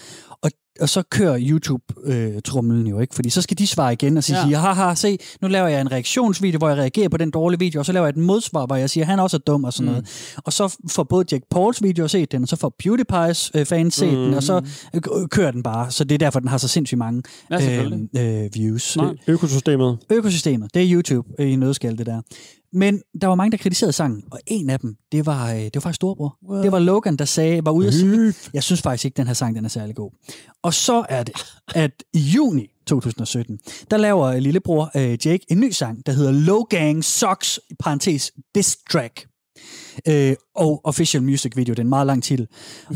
Og 0.42 0.50
og 0.80 0.88
så 0.88 1.02
kører 1.02 1.38
YouTube-trumlen 1.38 2.86
jo, 2.86 3.00
ikke? 3.00 3.14
Fordi 3.14 3.30
så 3.30 3.42
skal 3.42 3.58
de 3.58 3.66
svare 3.66 3.92
igen 3.92 4.16
og 4.16 4.24
sige, 4.24 4.48
Ja. 4.48 4.58
haha, 4.58 4.94
se, 4.94 5.18
nu 5.42 5.48
laver 5.48 5.68
jeg 5.68 5.80
en 5.80 5.92
reaktionsvideo, 5.92 6.58
hvor 6.58 6.68
jeg 6.68 6.78
reagerer 6.78 7.08
på 7.08 7.16
den 7.16 7.30
dårlige 7.30 7.58
video, 7.58 7.78
og 7.80 7.86
så 7.86 7.92
laver 7.92 8.06
jeg 8.06 8.10
et 8.10 8.16
modsvar, 8.16 8.66
hvor 8.66 8.76
jeg 8.76 8.90
siger, 8.90 9.04
han 9.06 9.18
også 9.18 9.36
er 9.36 9.38
dum 9.38 9.64
og 9.64 9.72
sådan 9.72 9.86
mm. 9.86 9.92
noget. 9.92 10.34
Og 10.44 10.52
så 10.52 10.76
får 10.88 11.02
både 11.02 11.24
Jack 11.32 11.44
Pauls 11.50 11.82
video 11.82 12.08
set 12.08 12.32
den, 12.32 12.42
og 12.42 12.48
så 12.48 12.56
får 12.56 12.74
PewDiePie's 12.82 13.50
øh, 13.54 13.66
fans 13.66 13.94
set 13.94 14.08
mm. 14.12 14.14
den, 14.24 14.34
og 14.34 14.42
så 14.42 14.62
øh, 14.94 15.28
kører 15.28 15.50
den 15.50 15.62
bare. 15.62 15.90
Så 15.90 16.04
det 16.04 16.14
er 16.14 16.18
derfor, 16.18 16.40
den 16.40 16.48
har 16.48 16.58
så 16.58 16.68
sindssygt 16.68 16.98
mange 16.98 17.22
Ja, 17.50 17.84
øh, 17.84 17.92
øh, 18.44 18.50
views. 18.54 18.82
Smart. 18.82 19.16
Økosystemet. 19.26 19.98
Økosystemet, 20.10 20.74
det 20.74 20.82
er 20.82 20.86
YouTube 20.92 21.28
øh, 21.38 21.52
i 21.52 21.56
nødskal, 21.56 21.98
det 21.98 22.06
der. 22.06 22.20
Men 22.72 23.02
der 23.20 23.26
var 23.26 23.34
mange, 23.34 23.50
der 23.50 23.56
kritiserede 23.56 23.92
sangen, 23.92 24.24
og 24.30 24.40
en 24.46 24.70
af 24.70 24.80
dem, 24.80 24.96
det 25.12 25.26
var, 25.26 25.52
øh, 25.52 25.58
det 25.58 25.74
var 25.74 25.80
faktisk 25.80 25.96
Storbror. 25.96 26.38
Wow. 26.48 26.62
Det 26.62 26.72
var 26.72 26.78
Logan, 26.78 27.16
der 27.16 27.24
sagde, 27.24 27.64
var 27.64 27.70
ude 27.70 27.88
at 27.88 27.94
sige, 27.94 28.34
jeg 28.54 28.62
synes 28.62 28.82
faktisk 28.82 29.04
ikke, 29.04 29.16
den 29.16 29.26
her 29.26 29.34
sang 29.34 29.56
den 29.56 29.64
er 29.64 29.68
særlig 29.68 29.96
god. 29.96 30.10
Og 30.62 30.74
så 30.74 31.04
er 31.08 31.22
det, 31.22 31.34
at 31.74 32.04
i 32.12 32.18
juni 32.18 32.66
2017, 32.86 33.58
der 33.90 33.96
laver 33.96 34.26
øh, 34.26 34.38
lillebror 34.38 34.90
øh, 34.96 35.26
Jake 35.26 35.40
en 35.48 35.60
ny 35.60 35.70
sang, 35.70 36.06
der 36.06 36.12
hedder 36.12 36.32
Logang 36.32 37.04
Sucks, 37.04 37.60
i 37.70 37.74
parentes, 37.74 38.32
diss 38.54 38.78
track. 38.90 39.29
Øh, 40.08 40.34
og 40.56 40.80
Official 40.84 41.22
Music 41.22 41.52
Video, 41.56 41.72
det 41.72 41.78
er 41.78 41.82
en 41.82 41.88
meget 41.88 42.06
lang 42.06 42.22
titel, 42.22 42.46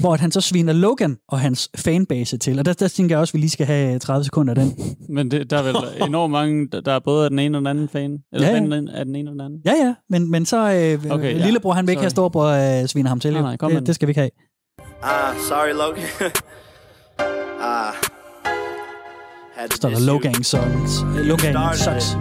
hvor 0.00 0.14
at 0.14 0.20
han 0.20 0.32
så 0.32 0.40
sviner 0.40 0.72
Logan 0.72 1.16
og 1.28 1.40
hans 1.40 1.70
fanbase 1.76 2.36
til. 2.38 2.58
Og 2.58 2.64
der, 2.64 2.72
der 2.72 2.88
tænker 2.88 3.14
jeg 3.14 3.20
også, 3.20 3.30
at 3.30 3.34
vi 3.34 3.38
lige 3.38 3.50
skal 3.50 3.66
have 3.66 3.98
30 3.98 4.24
sekunder 4.24 4.54
af 4.54 4.60
den. 4.60 4.72
Men 5.16 5.30
det, 5.30 5.50
der 5.50 5.58
er 5.58 5.62
vel 5.62 5.74
enormt 6.08 6.32
mange, 6.32 6.68
der- 6.72 6.92
er 6.94 7.00
både 7.04 7.24
af 7.24 7.30
den 7.30 7.38
ene 7.38 7.58
og 7.58 7.60
den 7.60 7.66
anden 7.66 7.88
fan. 7.88 8.18
Eller 8.32 8.48
Ja, 8.48 8.54
ja, 8.54 8.60
ja. 8.74 8.98
af 8.98 9.04
den 9.04 9.16
ene 9.16 9.30
og 9.30 9.32
den 9.32 9.40
anden. 9.40 9.60
Ja, 9.64 9.72
ja, 9.72 9.94
men, 10.10 10.30
men 10.30 10.46
så 10.46 10.56
øh, 10.56 11.12
Okay, 11.12 11.38
ja. 11.38 11.44
lillebror, 11.44 11.72
han 11.72 11.86
vil 11.86 11.92
ikke 11.92 12.02
have 12.02 12.10
storbror 12.10 12.80
øh, 12.82 12.86
sviner 12.88 13.08
ham 13.08 13.20
til. 13.20 13.32
Nej, 13.32 13.42
nej, 13.42 13.56
kom 13.56 13.70
med 13.70 13.74
det, 13.76 13.80
den. 13.80 13.86
det 13.86 13.94
skal 13.94 14.08
vi 14.08 14.10
ikke 14.10 14.20
have. 14.20 14.30
Ah, 15.02 15.36
sorry, 15.48 15.72
Logan. 15.72 16.04
Ah. 17.60 17.92
had 19.56 19.68
to 19.68 19.76
Står 19.76 19.88
der 19.90 20.00
Logang 20.00 20.46
Songs. 20.46 21.02
Øh, 21.18 21.38
started 21.38 21.78
Sucks. 21.78 22.12
it. 22.12 22.18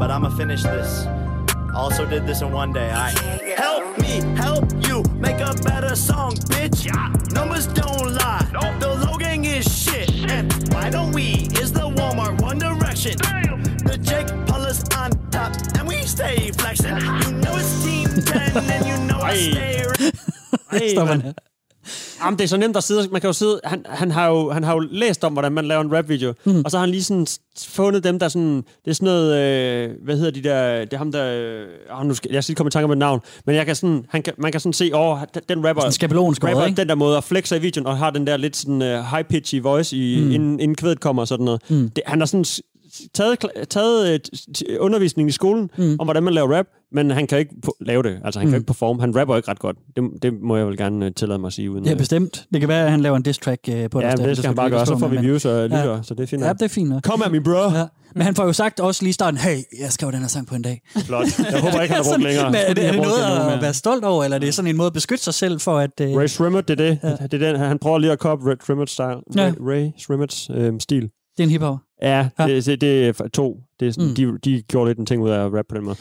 But 0.00 0.10
I'ma 0.10 0.28
finish 0.42 0.62
this. 0.64 1.27
Also 1.78 2.04
did 2.04 2.26
this 2.26 2.42
in 2.42 2.50
one 2.50 2.72
day. 2.72 2.90
I 2.90 3.10
help 3.56 3.98
me 3.98 4.20
help 4.36 4.64
you 4.84 5.04
make 5.14 5.38
a 5.38 5.54
better 5.62 5.94
song, 5.94 6.32
bitch. 6.50 6.90
Numbers 7.32 7.68
don't 7.68 8.14
lie. 8.14 8.44
The 8.80 8.96
Logang 9.06 9.44
is 9.46 9.64
shit. 9.84 10.10
And 10.28 10.52
why 10.72 10.90
don't 10.90 11.12
we? 11.12 11.46
Is 11.62 11.72
the 11.72 11.88
Walmart 11.88 12.40
One 12.42 12.58
Direction? 12.58 13.16
The 13.84 13.96
Jake 14.02 14.26
Paul 14.48 14.64
is 14.66 14.82
on 14.96 15.10
top, 15.30 15.52
and 15.78 15.86
we 15.86 16.02
stay 16.02 16.50
flexing. 16.58 16.96
You 16.96 17.32
know 17.42 17.54
it's 17.56 17.84
Team 17.84 18.08
10, 18.24 18.56
and 18.56 18.84
you 18.84 18.96
know 19.06 19.20
I 19.20 19.34
Ej. 19.36 19.52
stay. 19.52 20.10
Hey, 20.70 20.94
man 20.94 21.06
man. 21.06 21.34
Jamen, 22.24 22.38
det 22.38 22.44
er 22.44 22.48
så 22.48 22.56
nemt 22.56 22.76
at 22.76 22.84
sidde. 22.84 23.08
Man 23.12 23.20
kan 23.20 23.28
jo 23.28 23.32
sidde... 23.32 23.60
Han, 23.64 23.86
han, 23.88 24.10
har, 24.10 24.28
jo, 24.28 24.50
han 24.50 24.64
har 24.64 24.72
jo 24.72 24.78
læst 24.90 25.24
om, 25.24 25.32
hvordan 25.32 25.52
man 25.52 25.64
laver 25.64 25.80
en 25.80 25.96
rap-video. 25.96 26.34
Mm. 26.44 26.62
Og 26.64 26.70
så 26.70 26.76
har 26.76 26.84
han 26.84 26.90
lige 26.90 27.02
sådan 27.04 27.26
fundet 27.66 28.04
dem, 28.04 28.18
der 28.18 28.28
sådan... 28.28 28.56
Det 28.56 28.90
er 28.90 28.92
sådan 28.92 29.06
noget... 29.06 29.36
Øh, 29.36 29.90
hvad 30.04 30.16
hedder 30.16 30.30
de 30.30 30.42
der... 30.42 30.78
Det 30.80 30.92
er 30.92 30.98
ham, 30.98 31.12
der... 31.12 31.24
Øh, 31.90 32.06
nu 32.06 32.14
skal, 32.14 32.30
jeg 32.32 32.44
skal 32.44 32.56
komme 32.56 32.68
i 32.68 32.70
tanke 32.70 32.84
om 32.84 32.90
et 32.90 32.98
navn. 32.98 33.20
Men 33.46 33.56
jeg 33.56 33.66
kan 33.66 33.76
sådan, 33.76 34.04
han 34.08 34.22
kan, 34.22 34.32
man 34.38 34.52
kan 34.52 34.60
sådan 34.60 34.72
se, 34.72 34.90
åh, 34.94 35.18
den- 35.48 35.66
rapper... 35.66 35.82
Sådan 35.82 35.92
skabelonskåret, 35.92 36.54
rapper 36.54 36.66
ikke? 36.66 36.76
den 36.76 36.88
der 36.88 36.94
måde 36.94 37.16
og 37.16 37.24
flexer 37.24 37.56
i 37.56 37.58
videoen, 37.58 37.86
og 37.86 37.98
har 37.98 38.10
den 38.10 38.26
der 38.26 38.36
lidt 38.36 38.56
sådan 38.56 38.82
uh, 38.82 39.12
high-pitchy 39.12 39.60
voice, 39.62 39.96
i, 39.96 40.20
mm. 40.20 40.30
inden, 40.30 40.60
inden 40.60 40.74
kvædet 40.74 41.00
kommer 41.00 41.22
og 41.22 41.28
sådan 41.28 41.44
noget. 41.44 41.60
Mm. 41.68 41.90
Det, 41.90 42.02
han 42.06 42.20
har 42.20 42.26
sådan 42.26 42.44
taget, 43.14 43.38
taget 43.70 44.12
øh, 44.68 44.76
undervisning 44.80 45.28
i 45.28 45.32
skolen 45.32 45.70
mm. 45.78 45.96
om, 46.00 46.06
hvordan 46.06 46.22
man 46.22 46.34
laver 46.34 46.56
rap, 46.58 46.66
men 46.92 47.10
han 47.10 47.26
kan 47.26 47.38
ikke 47.38 47.54
lave 47.80 48.02
det. 48.02 48.20
Altså, 48.24 48.40
han 48.40 48.46
kan 48.46 48.50
Mm. 48.52 48.54
ikke 48.60 48.66
performe. 48.66 49.00
Han 49.00 49.16
rapper 49.20 49.36
ikke 49.36 49.50
ret 49.50 49.58
godt. 49.58 49.76
Det, 49.96 50.04
det 50.22 50.32
må 50.42 50.56
jeg 50.56 50.66
vel 50.66 50.76
gerne 50.76 51.06
øh, 51.06 51.12
tillade 51.16 51.38
mig 51.38 51.46
at 51.46 51.52
sige. 51.52 51.70
Uden, 51.70 51.84
Ja, 51.86 51.92
øh, 51.92 51.98
bestemt. 51.98 52.46
Det 52.52 52.60
kan 52.60 52.68
være, 52.68 52.84
at 52.84 52.90
han 52.90 53.00
laver 53.00 53.16
en 53.16 53.22
diss 53.22 53.38
track 53.38 53.60
øh, 53.68 53.90
på 53.90 54.00
Ja, 54.00 54.10
dig, 54.10 54.18
men 54.18 54.28
det 54.28 54.36
skal 54.36 54.46
han 54.46 54.56
bare 54.56 54.70
gøre. 54.70 54.86
Så 54.86 54.98
får 54.98 55.08
vi 55.08 55.16
views 55.16 55.44
og 55.44 55.62
lytter, 55.64 55.94
Ja. 55.94 56.02
så 56.02 56.14
det 56.14 56.22
er 56.22 56.26
fint. 56.26 56.42
Ja, 56.42 56.52
det 56.52 56.62
er 56.62 56.68
fint. 56.68 57.04
Kom 57.04 57.22
her, 57.22 57.30
min 57.30 57.42
bro. 57.42 57.52
Ja. 57.78 57.84
Men 58.14 58.22
han 58.22 58.34
får 58.34 58.44
jo 58.44 58.52
sagt 58.52 58.80
også 58.80 59.02
lige 59.02 59.10
i 59.10 59.12
starten, 59.12 59.38
hey, 59.40 59.56
jeg 59.80 59.92
skrev 59.92 60.12
den 60.12 60.20
her 60.20 60.26
sang 60.28 60.46
på 60.46 60.54
en 60.54 60.62
dag. 60.62 60.82
Flot. 61.04 61.26
Jeg 61.52 61.60
håber 61.60 61.82
ikke, 61.82 61.94
han 61.94 62.04
har 62.04 62.10
brugt 62.12 62.22
længere. 62.22 62.46
Men 62.50 62.60
er 62.66 62.74
det, 62.74 62.84
er 62.86 62.92
det 62.92 63.00
noget 63.00 63.18
det 63.18 63.40
at 63.40 63.46
med. 63.46 63.60
være 63.60 63.74
stolt 63.74 64.04
over, 64.04 64.24
eller 64.24 64.34
er 64.34 64.38
det 64.40 64.54
sådan 64.54 64.70
en 64.70 64.76
måde 64.76 64.86
at 64.86 64.92
beskytte 64.92 65.24
sig 65.24 65.34
selv 65.34 65.60
for, 65.60 65.78
at... 65.78 65.90
Øh, 66.00 66.16
Ray 66.16 66.26
Shrimmet, 66.26 66.68
det 66.68 66.80
er 66.80 66.84
det. 66.88 66.98
Ja. 67.02 67.26
det 67.26 67.42
er 67.42 67.52
den, 67.52 67.60
han 67.60 67.78
prøver 67.78 67.98
lige 67.98 68.12
at 68.12 68.18
koppe 68.18 68.50
Ray 68.50 68.54
Shrimmet 68.64 68.90
style. 68.90 69.06
Ja. 69.06 69.20
Ray, 69.42 69.52
Ray 69.60 69.88
Shrimmets 69.98 70.50
øhm, 70.54 70.80
stil. 70.80 71.02
det 71.02 71.10
er 71.38 71.42
en 71.42 71.50
hiphop. 71.50 71.76
Ja, 72.02 72.28
det, 72.38 72.66
det, 72.66 72.80
det 72.80 73.08
er 73.08 73.28
to. 73.32 73.56
Det 73.80 73.88
er 73.88 73.92
sådan, 73.92 74.08
Mm. 74.08 74.14
de, 74.14 74.38
de 74.44 74.62
gjorde 74.62 74.90
lidt 74.90 74.98
en 74.98 75.06
ting 75.06 75.22
ud 75.22 75.30
af 75.30 75.44
at 75.46 75.52
rap 75.54 75.64
på 75.68 75.74
den 75.76 75.84
måde. 75.84 75.96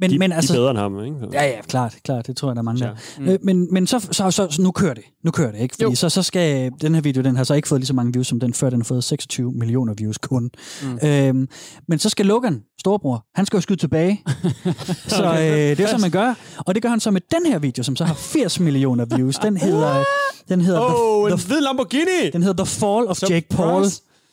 Men, 0.00 0.10
de, 0.10 0.18
men 0.18 0.30
de 0.30 0.36
altså, 0.36 0.52
er 0.52 0.56
bedre 0.58 0.70
end 0.70 0.78
ham, 0.78 1.04
ikke? 1.04 1.16
Ja, 1.32 1.44
ja, 1.46 1.62
klart, 1.62 1.94
klart. 2.04 2.26
Det 2.26 2.36
tror 2.36 2.48
jeg, 2.48 2.56
der 2.56 2.60
er 2.60 2.64
mange, 2.64 2.84
Ja. 2.86 2.90
der. 2.90 2.96
Mm. 3.18 3.28
Øh, 3.28 3.38
men 3.42 3.68
men 3.72 3.86
så, 3.86 3.98
så, 3.98 4.30
så, 4.30 4.46
så, 4.50 4.62
nu 4.62 4.70
kører 4.70 4.94
det. 4.94 5.02
Nu 5.24 5.30
kører 5.30 5.52
det, 5.52 5.60
ikke? 5.60 5.74
Fordi 5.74 5.84
Jo. 5.84 5.94
så, 5.94 6.08
så 6.08 6.22
skal 6.22 6.70
den 6.80 6.94
her 6.94 7.02
video, 7.02 7.22
den 7.22 7.36
har 7.36 7.44
så 7.44 7.54
ikke 7.54 7.68
fået 7.68 7.80
lige 7.80 7.86
så 7.86 7.94
mange 7.94 8.12
views 8.12 8.26
som 8.26 8.40
den 8.40 8.54
før. 8.54 8.70
Den 8.70 8.80
har 8.80 8.84
fået 8.84 9.04
26 9.04 9.52
millioner 9.52 9.94
views 9.98 10.18
kun. 10.18 10.50
Mm. 10.82 11.08
Øhm, 11.08 11.48
men 11.88 11.98
så 11.98 12.08
skal 12.08 12.26
Logan, 12.26 12.62
storbror, 12.80 13.24
han 13.34 13.46
skal 13.46 13.56
jo 13.56 13.60
skyde 13.60 13.80
tilbage. 13.80 14.22
så 15.08 15.24
øh, 15.32 15.40
det 15.40 15.80
er, 15.80 15.86
som 15.86 16.00
man 16.00 16.10
gør. 16.10 16.34
Og 16.66 16.74
det 16.74 16.82
gør 16.82 16.88
han 16.88 17.00
så 17.00 17.10
med 17.10 17.20
den 17.30 17.52
her 17.52 17.58
video, 17.58 17.82
som 17.84 17.96
så 17.96 18.04
har 18.04 18.14
80 18.14 18.60
millioner 18.60 19.04
views. 19.16 19.36
Den 19.38 19.56
hedder, 19.56 20.04
den 20.48 20.60
hedder, 20.60 20.80
Oh, 20.80 21.26
the, 21.28 21.32
en 21.32 21.38
the, 21.38 21.46
hvid 21.48 21.60
Lamborghini! 21.60 22.30
den 22.32 22.42
hedder 22.42 22.64
The 22.64 22.70
Fall 22.80 23.06
of 23.06 23.22
Jake 23.30 23.46
Paul. 23.50 23.84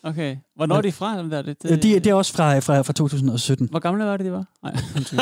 Surprise. 0.05 0.21
Okay. 0.21 0.35
Hvornår 0.55 0.75
er 0.77 0.81
de 0.81 0.91
fra, 0.91 1.17
dem 1.17 1.29
der? 1.29 1.41
Det, 1.41 1.57
Øh, 1.65 1.69
De, 1.83 1.99
det 1.99 2.07
er 2.07 2.13
også 2.13 2.33
fra, 2.33 2.59
fra, 2.59 2.81
fra 2.81 2.93
2017. 2.93 3.67
Hvor 3.71 3.79
gamle 3.79 4.05
var 4.05 4.17
det, 4.17 4.25
de 4.25 4.31
var? 4.31 4.45
Nej, 4.63 4.73
undskyld. 4.95 5.19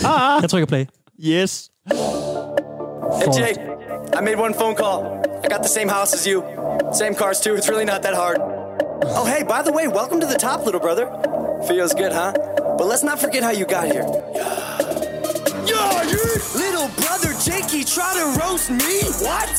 Jeg 0.42 0.50
trykker 0.50 0.66
play. 0.66 0.84
Yes. 1.24 1.70
Hey 1.86 1.96
Fall. 3.24 3.40
Jake, 3.40 3.60
I 4.18 4.24
made 4.24 4.38
one 4.46 4.54
phone 4.54 4.76
call. 4.76 4.98
I 5.44 5.48
got 5.54 5.60
the 5.66 5.72
same 5.78 5.88
house 5.88 6.10
as 6.18 6.24
you. 6.30 6.38
Same 7.02 7.14
cars 7.14 7.40
too. 7.40 7.54
It's 7.58 7.68
really 7.72 7.84
not 7.92 8.00
that 8.02 8.14
hard. 8.22 8.38
Oh 9.18 9.24
hey, 9.34 9.42
by 9.54 9.60
the 9.68 9.72
way, 9.78 9.86
welcome 10.00 10.20
to 10.20 10.26
the 10.26 10.38
top, 10.48 10.58
little 10.66 10.80
brother. 10.86 11.06
Feels 11.68 11.92
good, 11.94 12.12
huh? 12.12 12.32
But 12.78 12.86
let's 12.92 13.04
not 13.10 13.18
forget 13.24 13.42
how 13.42 13.52
you 13.60 13.66
got 13.76 13.84
here. 13.94 14.06
Yeah, 15.70 16.02
yeah. 16.12 16.38
Little 16.64 16.88
brother 17.02 17.30
Jakey 17.46 17.82
try 17.96 18.10
to 18.20 18.24
roast 18.42 18.70
me. 18.70 18.94
What? 19.26 19.50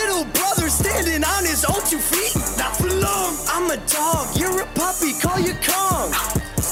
Little 0.00 0.24
brother 0.32 0.68
standing 0.70 1.22
on 1.24 1.44
his 1.44 1.64
own 1.64 1.82
two 1.84 1.98
feet. 1.98 2.34
Not 2.56 2.74
for 2.76 2.88
long. 2.88 3.36
I'm 3.52 3.70
a 3.70 3.76
dog. 3.86 4.34
You're 4.34 4.62
a 4.62 4.66
puppy. 4.72 5.12
Call 5.20 5.38
you 5.38 5.52
Kong. 5.60 6.10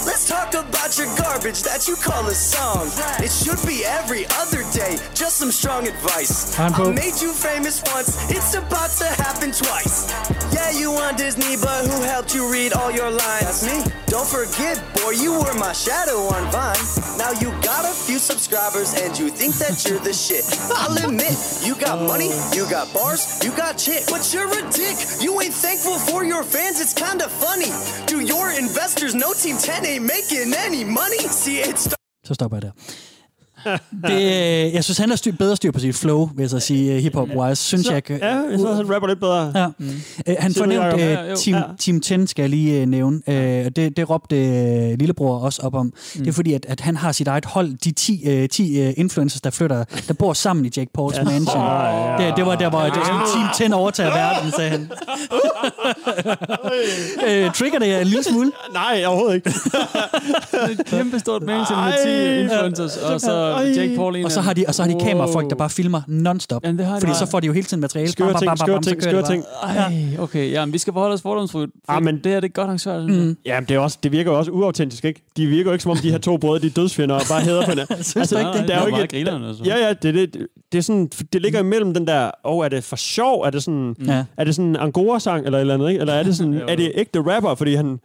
Let's 0.09 0.18
talk 0.29 0.53
about 0.53 0.93
your 0.99 1.09
garbage 1.17 1.63
that 1.63 1.89
you 1.89 1.97
call 1.97 2.29
a 2.29 2.35
song. 2.35 2.85
It 3.25 3.33
should 3.33 3.57
be 3.67 3.83
every 3.87 4.27
other 4.37 4.61
day. 4.77 5.01
Just 5.15 5.39
some 5.41 5.51
strong 5.51 5.89
advice. 5.89 6.55
Hand 6.55 6.75
I 6.75 6.77
på. 6.77 6.93
made 6.93 7.17
you 7.25 7.33
famous 7.33 7.83
once. 7.95 8.13
It's 8.31 8.53
about 8.53 8.91
to 9.01 9.09
happen 9.25 9.53
twice. 9.53 10.13
Yeah, 10.53 10.71
you 10.77 10.93
on 10.93 11.17
Disney, 11.17 11.57
but 11.57 11.89
who 11.89 12.03
helped 12.03 12.35
you 12.35 12.45
read 12.53 12.75
all 12.75 12.91
your 12.91 13.09
lines? 13.11 13.49
That's 13.49 13.65
me. 13.65 13.79
Don't 14.09 14.29
forget, 14.29 14.77
boy, 15.01 15.13
you 15.17 15.33
were 15.33 15.57
my 15.57 15.73
shadow 15.73 16.29
on 16.37 16.45
Vine. 16.53 16.85
Now 17.17 17.33
you 17.41 17.49
got 17.65 17.85
a 17.89 17.95
few 17.97 18.19
subscribers 18.19 18.93
and 19.01 19.19
you 19.19 19.29
think 19.31 19.55
that 19.57 19.85
you're 19.89 20.01
the 20.01 20.13
shit. 20.13 20.45
I'll 20.77 20.97
admit, 21.09 21.37
you 21.65 21.75
got 21.75 22.01
money, 22.05 22.31
you 22.53 22.69
got 22.69 22.93
bars, 22.93 23.41
you 23.45 23.51
got 23.53 23.77
chick, 23.77 24.05
but 24.09 24.23
you're 24.33 24.49
a 24.49 24.63
dick. 24.73 24.97
You 25.21 25.41
ain't 25.41 25.55
thankful 25.55 25.99
for 25.99 26.25
your 26.25 26.43
fans, 26.43 26.81
it's 26.81 26.93
kinda 26.95 27.29
funny. 27.29 27.73
Do 28.07 28.21
your 28.21 28.53
investors 28.53 29.15
know 29.15 29.33
Team 29.33 29.57
10 29.57 29.85
ain't 29.85 30.05
making 30.05 30.18
any 30.67 30.85
money? 30.85 31.23
See, 31.31 31.63
it's 31.63 31.95
Så 32.25 32.35
stopper 32.35 32.57
jeg 32.57 32.63
der. 32.63 32.71
Det, 34.07 34.13
øh, 34.13 34.75
jeg 34.75 34.85
synes, 34.85 34.99
han 34.99 35.09
har 35.09 35.17
styr, 35.17 35.33
bedre 35.33 35.57
styr 35.57 35.71
på 35.73 35.81
sit 35.81 35.95
flow, 35.97 36.29
vil 36.35 36.43
jeg 36.43 36.51
så 36.51 36.61
sige, 36.61 36.93
øh, 36.95 36.99
hip-hop-wise. 37.03 37.55
Synes 37.63 37.87
Så, 37.87 37.93
jeg, 37.93 38.11
ja, 38.11 38.27
jeg 38.27 38.45
synes, 38.59 38.77
han 38.77 38.95
rapper 38.95 39.07
lidt 39.09 39.21
bedre. 39.21 39.53
Ja. 39.55 39.67
Mm. 39.79 39.87
Øh, 40.27 40.37
han 40.39 40.55
får 40.55 40.67
nævnt 40.67 40.85
Jacob? 40.87 41.01
øh, 41.01 41.07
Ja, 41.07 41.35
team, 41.35 41.57
Ja. 41.57 41.63
team 41.79 42.01
10, 42.01 42.27
skal 42.27 42.43
jeg 42.43 42.51
lige 42.51 42.81
øh, 42.81 42.87
nævne. 42.87 43.21
Øh, 43.29 43.35
det, 43.77 43.97
det 43.97 44.11
råbte 44.11 44.37
øh, 44.37 44.99
lillebror 44.99 45.39
også 45.39 45.63
op 45.63 45.75
om. 45.75 45.87
Mm. 45.87 45.93
Det 46.21 46.29
er 46.29 46.33
fordi, 46.33 46.53
at, 46.53 46.67
at 46.69 46.81
han 46.81 46.97
har 46.97 47.13
sit 47.13 47.29
eget 47.29 47.45
hold, 47.45 47.79
de 47.85 47.91
10, 47.93 48.29
øh, 48.29 48.49
10 48.49 48.81
øh, 48.81 48.93
influencers, 48.97 49.41
der 49.41 49.51
flytter, 49.51 49.85
der 50.09 50.15
bor 50.15 50.33
sammen 50.33 50.67
i 50.67 50.71
Jake 50.77 50.91
Pauls 50.95 51.17
mansion. 51.25 51.65
Det, 52.19 52.37
det 52.37 52.47
var 52.47 52.55
der, 52.57 52.71
hvor 52.71 52.81
det, 52.81 52.93
Team 53.59 53.71
10 53.71 53.73
overtager 53.73 54.11
verden, 54.11 54.53
sagde 54.53 54.71
han. 54.71 54.91
øh, 57.29 57.53
trigger 57.53 57.79
det 57.79 57.89
jer 57.89 57.99
en 57.99 58.07
lille 58.07 58.23
smule? 58.25 58.53
Nej, 58.73 59.05
overhovedet 59.07 59.35
ikke. 59.35 59.51
Et 60.71 60.87
kæmpe 60.87 61.19
stort 61.19 61.43
mansion 61.43 61.85
med 61.85 61.93
10 62.05 62.09
Ej. 62.09 62.39
influencers, 62.41 62.97
og 62.97 63.21
så 63.21 63.48
Ej. 63.55 63.73
Jake 63.77 63.97
Paul 63.97 64.17
en 64.17 64.25
Og 64.25 64.33
så 64.33 64.41
har 64.41 64.53
de, 64.53 64.65
og 64.69 64.75
så 64.75 64.83
har 64.83 64.91
de 64.91 65.01
kamerafolk, 65.05 65.51
der 65.51 65.57
bare 65.57 65.71
filmer 65.71 66.01
non-stop. 66.09 66.65
Jamen, 66.65 66.79
det 66.79 66.87
har 66.87 66.95
de 66.95 67.01
fordi 67.01 67.11
bare. 67.11 67.19
så 67.19 67.31
får 67.31 67.41
de 67.41 67.47
jo 67.47 67.53
hele 67.53 67.65
tiden 67.67 67.81
materiale. 67.81 68.11
Skøre 68.13 68.39
ting, 68.39 68.59
skøre 68.59 68.83
ting, 68.83 69.03
skøre 69.03 69.27
ting. 69.27 69.45
Ej, 69.63 69.93
okay. 70.19 70.53
Jamen, 70.53 70.73
vi 70.73 70.79
skal 70.79 70.93
forholde 70.93 71.15
os 71.15 71.23
fordomsfuldt. 71.23 71.73
for 71.85 71.93
Ah, 71.93 72.03
men- 72.03 72.15
det 72.25 72.33
her 72.33 72.41
det 72.41 72.49
er 72.49 72.53
godt 72.53 72.65
arrangeret, 72.67 73.03
synes 73.05 73.19
jeg. 73.19 73.27
Mm. 73.27 73.37
Ja, 73.47 73.61
men 73.61 73.69
det, 73.69 73.75
er 73.75 73.79
også, 73.79 73.99
det 74.03 74.13
virker 74.13 74.31
jo 74.31 74.39
også 74.39 74.51
uautentisk, 74.51 75.05
ikke? 75.05 75.23
De 75.37 75.47
virker 75.47 75.71
jo 75.71 75.73
ikke, 75.73 75.83
som 75.83 75.91
om 75.91 75.97
de 75.97 76.11
her 76.11 76.19
to 76.19 76.37
brødre, 76.37 76.59
de 76.63 76.67
er 76.67 76.71
dødsfjender 76.71 77.15
og 77.15 77.23
bare 77.31 77.41
hedder 77.41 77.65
på 77.65 77.71
hinanden. 77.71 77.97
Du 78.15 78.37
ikke 78.39 78.53
det? 78.59 78.69
der 78.69 78.75
er 78.77 78.81
jo 78.89 78.97
ikke 78.97 79.17
grineren, 79.17 79.45
altså. 79.45 79.65
Ja, 79.65 79.77
ja, 79.87 79.93
det, 79.93 80.15
det, 80.15 80.47
det, 80.73 80.79
er 80.79 80.83
sådan, 80.83 81.11
det 81.33 81.43
ligger 81.43 81.61
imellem 81.61 81.95
den 81.95 82.07
der, 82.07 82.25
åh, 82.45 82.57
oh, 82.57 82.65
er 82.65 82.69
det 82.69 82.85
for 82.85 82.97
sjov? 82.97 83.41
Er 83.47 83.51
det 83.51 83.63
sådan, 83.63 83.97
Ja. 84.07 84.25
er 84.37 84.45
det 84.45 84.55
sådan 84.55 84.69
en 84.69 84.77
Angora-sang 84.77 85.45
eller 85.47 85.59
et 85.59 85.61
eller 85.61 85.75
andet, 85.75 85.89
ikke? 85.89 86.01
Eller 86.01 86.15
er 86.15 86.23
det 86.23 86.37
sådan, 86.37 86.55
er 86.69 86.77
det 86.77 86.93
ægte 86.95 87.19
rapper? 87.19 87.55
Fordi 87.55 87.75
han, 87.75 87.99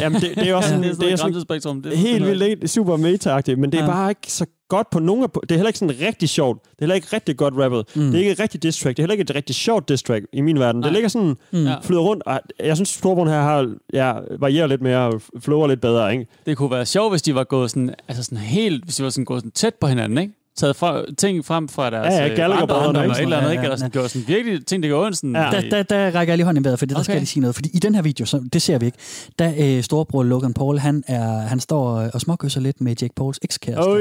Jamen, 0.00 0.20
det, 0.20 0.34
det 0.36 0.48
er 0.48 0.54
også 0.54 0.68
sådan, 0.68 0.82
det 0.82 0.90
er 0.90 0.94
sådan 0.94 1.00
det 1.00 1.08
er 1.08 1.12
et 1.12 1.18
sådan 1.18 1.32
grænsespektrum. 1.32 1.82
Det 1.82 1.92
er 1.92 1.96
helt 1.96 2.26
vildt 2.26 2.42
ikke 2.42 2.68
super 2.68 2.96
meta 2.96 3.40
men 3.56 3.72
det 3.72 3.78
er 3.80 3.84
Ja. 3.84 3.90
bare 3.90 4.10
ikke 4.10 4.32
så 4.32 4.46
godt 4.68 4.90
på 4.90 4.98
nogen 4.98 5.22
af... 5.24 5.30
Det 5.30 5.50
er 5.50 5.54
heller 5.54 5.68
ikke 5.68 5.78
sådan 5.78 5.96
rigtig 6.00 6.28
sjovt. 6.28 6.62
Det 6.62 6.68
er 6.70 6.74
heller 6.80 6.94
ikke 6.94 7.08
rigtig 7.12 7.36
godt 7.36 7.54
rappet. 7.56 7.84
Mm. 7.96 8.02
Det 8.02 8.14
er 8.14 8.18
ikke 8.18 8.30
et 8.30 8.40
rigtig 8.40 8.62
diss 8.62 8.80
track. 8.82 8.96
Det 8.96 9.02
er 9.02 9.04
heller 9.04 9.12
ikke 9.12 9.22
et 9.22 9.34
rigtig 9.34 9.54
sjovt 9.54 9.88
diss 9.88 10.02
track 10.02 10.24
i 10.32 10.40
min 10.40 10.58
verden. 10.58 10.80
Nej. 10.80 10.86
Det 10.88 10.92
ligger 10.94 11.08
sådan, 11.08 11.36
Mm. 11.52 11.64
Ja. 11.66 11.74
flyder 11.82 12.00
rundt. 12.00 12.22
Og 12.26 12.40
jeg 12.64 12.76
synes, 12.76 12.88
Storbrun 12.88 13.28
her 13.28 13.40
har, 13.40 13.74
ja, 13.92 14.12
varierer 14.40 14.66
lidt 14.66 14.82
mere 14.82 14.98
og 14.98 15.20
flower 15.40 15.66
lidt 15.68 15.80
bedre, 15.80 16.12
ikke? 16.12 16.26
Det 16.46 16.56
kunne 16.56 16.70
være 16.70 16.86
sjovt, 16.86 17.12
hvis 17.12 17.22
de 17.22 17.34
var 17.34 17.44
gået 17.44 17.70
sådan, 17.70 17.94
altså 18.08 18.22
sådan 18.22 18.38
helt, 18.38 18.84
hvis 18.84 18.96
de 18.96 19.02
var 19.04 19.10
sådan 19.10 19.24
gået 19.24 19.40
sådan 19.40 19.50
tæt 19.50 19.74
på 19.74 19.86
hinanden, 19.86 20.18
ikke? 20.18 20.32
Taget 20.56 20.76
fra, 20.76 21.02
ting 21.18 21.44
frem 21.44 21.68
fra 21.68 21.90
deres 21.90 22.14
Ja, 22.14 22.26
ja, 22.26 22.62
øh, 22.62 22.68
barndom 22.68 22.96
ikke? 22.96 23.02
eller 23.02 23.14
et 23.14 23.22
eller 23.22 23.36
andet, 23.36 23.48
Ja, 23.48 23.52
ikke? 23.52 23.60
ja, 23.60 23.64
Eller 23.64 23.76
sådan, 23.76 23.90
gjorde 23.90 24.08
sådan 24.08 24.28
virkelig 24.28 24.66
ting, 24.66 24.82
der 24.82 24.88
gør 24.88 24.98
ondt. 25.06 25.16
Sådan, 25.16 25.36
Ja. 25.36 25.50
Der, 25.52 25.60
der, 25.70 25.82
der 25.82 26.04
rækker 26.14 26.32
jeg 26.32 26.36
lige 26.38 26.44
hånden 26.44 26.62
i 26.62 26.64
vejret, 26.64 26.78
for 26.78 26.86
det, 26.86 26.90
der 26.94 27.00
okay. 27.00 27.04
skal 27.04 27.12
jeg 27.12 27.20
lige 27.20 27.26
sige 27.28 27.40
noget. 27.40 27.54
Fordi 27.54 27.70
i 27.74 27.78
den 27.78 27.94
her 27.94 28.02
video, 28.02 28.26
så, 28.26 28.40
det 28.52 28.62
ser 28.62 28.78
vi 28.78 28.86
ikke, 28.86 28.98
der 29.38 29.52
øh, 29.58 29.82
storebror 29.82 30.22
Logan 30.22 30.52
Paul, 30.54 30.78
han, 30.78 31.04
er, 31.06 31.38
han 31.40 31.60
står 31.60 31.86
og 32.14 32.20
småkysser 32.20 32.60
lidt 32.60 32.80
med 32.80 32.94
Jake 33.02 33.14
Pauls 33.16 33.38
ekskæreste. 33.42 33.88
Oj. 33.90 33.98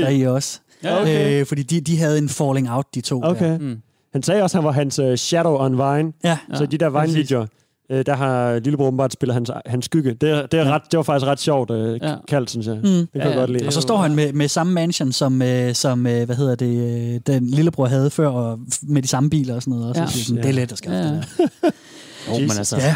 Der 0.00 0.06
er 0.06 0.10
I 0.10 0.22
også. 0.22 0.60
Ja, 0.84 1.00
okay. 1.02 1.40
Øh, 1.40 1.46
fordi 1.46 1.62
de, 1.62 1.80
de 1.80 1.98
havde 1.98 2.18
en 2.18 2.28
falling 2.28 2.70
out, 2.70 2.86
de 2.94 3.00
to. 3.00 3.20
Der. 3.20 3.28
Okay. 3.28 3.58
Mm. 3.58 3.76
Han 4.12 4.22
sagde 4.22 4.42
også, 4.42 4.58
at 4.58 4.62
han 4.62 4.66
var 4.66 4.72
hans 4.72 4.98
uh, 4.98 5.14
shadow 5.14 5.56
on 5.58 5.72
Vine. 5.72 6.12
Ja. 6.24 6.38
Ja, 6.50 6.56
så 6.56 6.66
de 6.66 6.78
der 6.78 6.90
Vine-videoer, 7.00 7.46
øh, 7.90 8.06
der 8.06 8.14
har 8.16 8.54
lillebror 8.58 8.86
åbenbart 8.86 9.12
spillet 9.12 9.34
hans, 9.34 9.50
hans 9.66 9.84
skygge. 9.84 10.14
Det, 10.14 10.30
er, 10.30 10.46
det, 10.46 10.60
er 10.60 10.64
ret, 10.64 10.82
det 10.90 10.96
var 10.96 11.02
faktisk 11.02 11.26
ret 11.26 11.40
sjovt 11.40 11.70
øh, 11.70 11.98
Ja. 12.02 12.14
kaldt, 12.28 12.50
synes 12.50 12.66
jeg. 12.66 12.74
Mm. 12.76 12.82
Det 12.82 13.08
kan 13.12 13.20
Ja, 13.22 13.28
jeg 13.28 13.36
godt 13.36 13.50
lide. 13.50 13.66
Og 13.66 13.72
så 13.72 13.80
står 13.80 13.96
han 13.96 14.14
med, 14.14 14.32
med 14.32 14.48
samme 14.48 14.72
mansion, 14.72 15.12
som, 15.12 15.42
øh, 15.42 15.74
som 15.74 16.06
øh, 16.06 16.24
hvad 16.26 16.36
hedder 16.36 16.54
det, 16.54 17.14
øh, 17.14 17.20
den 17.34 17.46
lillebror 17.46 17.86
havde 17.86 18.10
før, 18.10 18.28
og 18.28 18.58
med 18.82 19.02
de 19.02 19.08
samme 19.08 19.30
biler 19.30 19.54
og 19.54 19.62
sådan 19.62 19.78
noget. 19.78 19.88
Også. 19.88 20.00
Ja. 20.00 20.06
Ja. 20.06 20.10
Sådan, 20.24 20.42
det 20.42 20.48
er 20.48 20.52
let 20.52 20.72
at 20.72 20.78
skaffe 20.78 20.96
Ja. 20.98 21.04
ja. 21.06 21.14
det 21.14 21.24
der. 21.62 21.70
Jo, 22.28 22.32
men 22.32 22.42
Jesus. 22.42 22.58
altså, 22.58 22.76
Ja. 22.76 22.94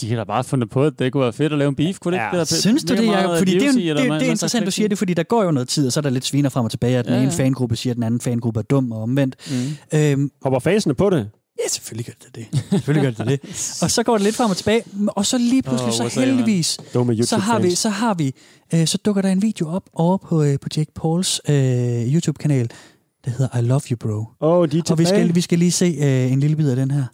de 0.00 0.10
har 0.10 0.16
da 0.16 0.24
bare 0.24 0.44
fundet 0.44 0.70
på, 0.70 0.84
at 0.84 0.92
det 0.98 1.12
kunne 1.12 1.22
være 1.22 1.32
fedt 1.32 1.52
at 1.52 1.58
lave 1.58 1.68
en 1.68 1.74
beef, 1.74 1.98
kunne 1.98 2.12
det 2.16 2.22
Ja. 2.22 2.30
ikke? 2.30 2.38
Det 2.40 2.48
Synes 2.48 2.84
du 2.84 2.94
det, 2.94 3.06
Jacob? 3.06 3.38
Fordi 3.38 3.52
det, 3.54 3.62
er, 3.62 3.66
juicy, 3.66 3.78
det, 3.78 3.96
det, 3.96 4.04
det 4.20 4.26
er 4.26 4.30
interessant, 4.30 4.66
du 4.66 4.70
siger 4.70 4.88
det, 4.88 4.98
fordi 4.98 5.14
der 5.14 5.22
går 5.22 5.44
jo 5.44 5.50
noget 5.50 5.68
tid, 5.68 5.86
og 5.86 5.92
så 5.92 6.00
er 6.00 6.02
der 6.02 6.10
lidt 6.10 6.24
sviner 6.24 6.48
frem 6.48 6.64
og 6.64 6.70
tilbage, 6.70 6.98
at 6.98 7.04
den 7.04 7.12
Ja, 7.12 7.18
ja, 7.18 7.22
ene 7.24 7.32
ja. 7.38 7.44
fangruppe 7.44 7.76
siger, 7.76 7.92
at 7.92 7.94
den 7.96 8.02
anden 8.04 8.20
fangruppe 8.20 8.60
er 8.60 8.64
dum 8.64 8.92
og 8.92 9.02
omvendt. 9.02 9.36
Mm. 9.92 9.98
Øhm, 9.98 10.30
Hopper 10.42 10.58
fasene 10.60 10.94
på 10.94 11.10
det? 11.10 11.28
Ja, 11.62 11.68
selvfølgelig 11.68 12.06
gør 12.06 12.12
det 12.24 12.34
det. 12.34 12.62
Selvfølgelig 12.70 13.16
gør 13.16 13.24
det 13.24 13.42
det. 13.42 13.50
Og 13.82 13.90
så 13.90 14.02
går 14.02 14.12
det 14.12 14.22
lidt 14.22 14.36
frem 14.36 14.50
og 14.50 14.56
tilbage, 14.56 14.82
og 15.08 15.26
så 15.26 15.38
lige 15.38 15.62
pludselig, 15.62 16.00
Åh, 16.04 16.10
så 16.10 16.20
heldigvis, 16.20 16.78
så 17.28 17.36
har 17.36 17.58
vi, 17.58 17.74
så 17.74 17.88
har 17.88 18.14
vi, 18.14 18.34
øh, 18.74 18.86
så 18.86 18.98
dukker 18.98 19.22
der 19.22 19.28
en 19.28 19.42
video 19.42 19.68
op 19.68 19.84
over 19.92 20.16
på, 20.16 20.42
øh, 20.42 20.58
på 20.60 20.68
Jake 20.76 20.92
Pauls 20.94 21.40
øh, 21.48 22.14
YouTube-kanal, 22.14 22.70
der 23.24 23.30
hedder 23.30 23.58
I 23.58 23.62
Love 23.62 23.80
You 23.90 23.96
Bro. 23.96 24.18
Åh, 24.40 24.58
oh, 24.58 24.68
de 24.68 24.78
er 24.78 24.82
Og 24.90 24.98
vi 24.98 25.04
skal, 25.04 25.34
vi 25.34 25.40
skal 25.40 25.58
lige 25.58 25.72
se 25.72 25.98
øh, 26.00 26.32
en 26.32 26.40
lille 26.40 26.56
bid 26.56 26.70
af 26.70 26.76
den 26.76 26.90
her. 26.90 27.04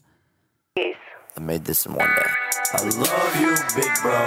I 1.38 1.40
made 1.40 1.64
this 1.64 1.86
in 1.86 1.92
one 1.92 1.98
day. 2.00 2.30
I 2.74 2.84
love 2.84 3.32
you, 3.42 3.52
big 3.76 3.92
bro. 4.02 4.20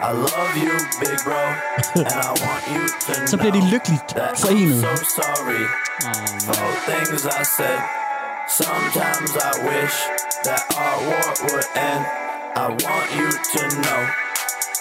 I 0.00 0.12
love 0.12 0.54
you, 0.64 0.74
big 1.00 1.18
bro. 1.24 1.42
And 1.94 2.06
I 2.06 2.30
want 2.44 2.62
you 2.74 2.82
to 3.06 3.12
Så 3.30 3.36
bliver 3.36 3.52
de 3.52 3.58
know 3.60 3.70
lykkeligt 3.70 4.08
that 4.08 4.32
I'm 4.32 4.46
forenet. 4.46 4.80
so 4.80 4.94
sorry 5.20 5.62
for 6.46 6.90
things 6.90 7.24
I 7.26 7.44
said. 7.56 7.97
Sometimes 8.50 9.30
I 9.36 9.52
wish 9.70 9.94
that 10.44 10.62
our 10.76 10.96
war 11.08 11.28
would 11.44 11.66
end. 11.76 12.02
I 12.56 12.66
want 12.84 13.06
you 13.18 13.28
to 13.30 13.60
know 13.82 14.00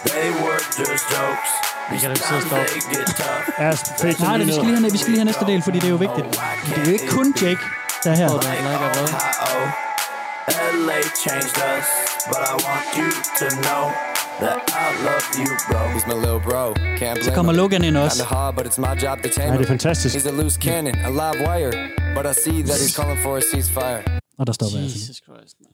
they 0.08 0.28
were 0.44 0.60
just 0.80 1.04
jokes. 1.12 1.52
These 1.90 2.02
kan 2.02 2.10
da 2.10 2.14
ikke 2.16 2.28
sidde 2.28 2.42
og 2.42 2.48
stoppe. 2.48 2.66
they 2.68 2.96
get 2.96 3.08
tough. 3.08 3.44
Ja, 3.64 3.70
face 3.72 4.24
Nej, 4.24 4.38
det, 4.38 4.48
vi, 4.48 4.52
skal 4.54 4.66
lige 4.66 4.78
have, 4.80 4.92
vi 4.92 4.98
skal 4.98 5.10
lige 5.12 5.20
have 5.20 5.26
næste 5.32 5.46
del, 5.46 5.62
fordi 5.64 5.78
det 5.80 5.86
er 5.86 5.96
jo 5.98 6.02
vigtigt. 6.08 6.26
Det 6.66 6.78
er 6.78 6.86
jo 6.86 6.92
ikke 6.92 7.08
kun 7.08 7.28
Jake, 7.42 7.64
der 8.04 8.12
er 8.12 8.16
her. 8.16 8.30
Ohio, 8.30 9.62
LA 10.88 11.00
changed 11.24 11.58
us, 11.74 11.88
but 12.32 12.42
I 12.52 12.54
want 12.68 12.86
you 13.00 13.10
to 13.40 13.48
know 13.66 13.84
that 14.44 14.60
I 14.86 14.88
love 15.08 15.28
you, 15.42 15.50
bro. 15.70 15.82
He's 15.96 16.08
my 16.12 16.18
little 16.26 16.42
bro. 16.50 16.64
Can't 17.02 17.24
Så 17.26 17.32
kommer. 17.32 17.54
Logan 17.54 17.82
ind 17.84 17.84
Kinda 17.84 18.02
også. 18.04 18.24
hard, 18.24 18.56
but 18.56 18.66
it's 18.66 18.80
my 18.88 18.94
job 19.04 19.18
to 19.24 19.30
tame 19.38 19.52
Ja, 19.52 19.58
det 19.58 19.64
er 19.64 19.68
fantastisk. 19.68 20.16
He's 20.16 20.28
a 20.28 20.32
loose 20.42 20.58
cannon, 20.62 20.96
a 20.96 21.10
live 21.10 21.38
wire. 21.48 21.74
But 22.18 22.26
I 22.26 22.34
see 22.46 22.58
that 22.64 22.78
he's 22.84 22.96
calling 23.00 23.20
for 23.26 23.38
a 23.38 23.42
ceasefire. 23.42 24.20
Og 24.40 24.48
der 24.48 24.54
stopper 24.54 24.78
jeg. 24.78 24.84
altså. 24.84 24.98
Jesus 25.00 25.18
Christ, 25.18 25.56
man. 25.60 25.70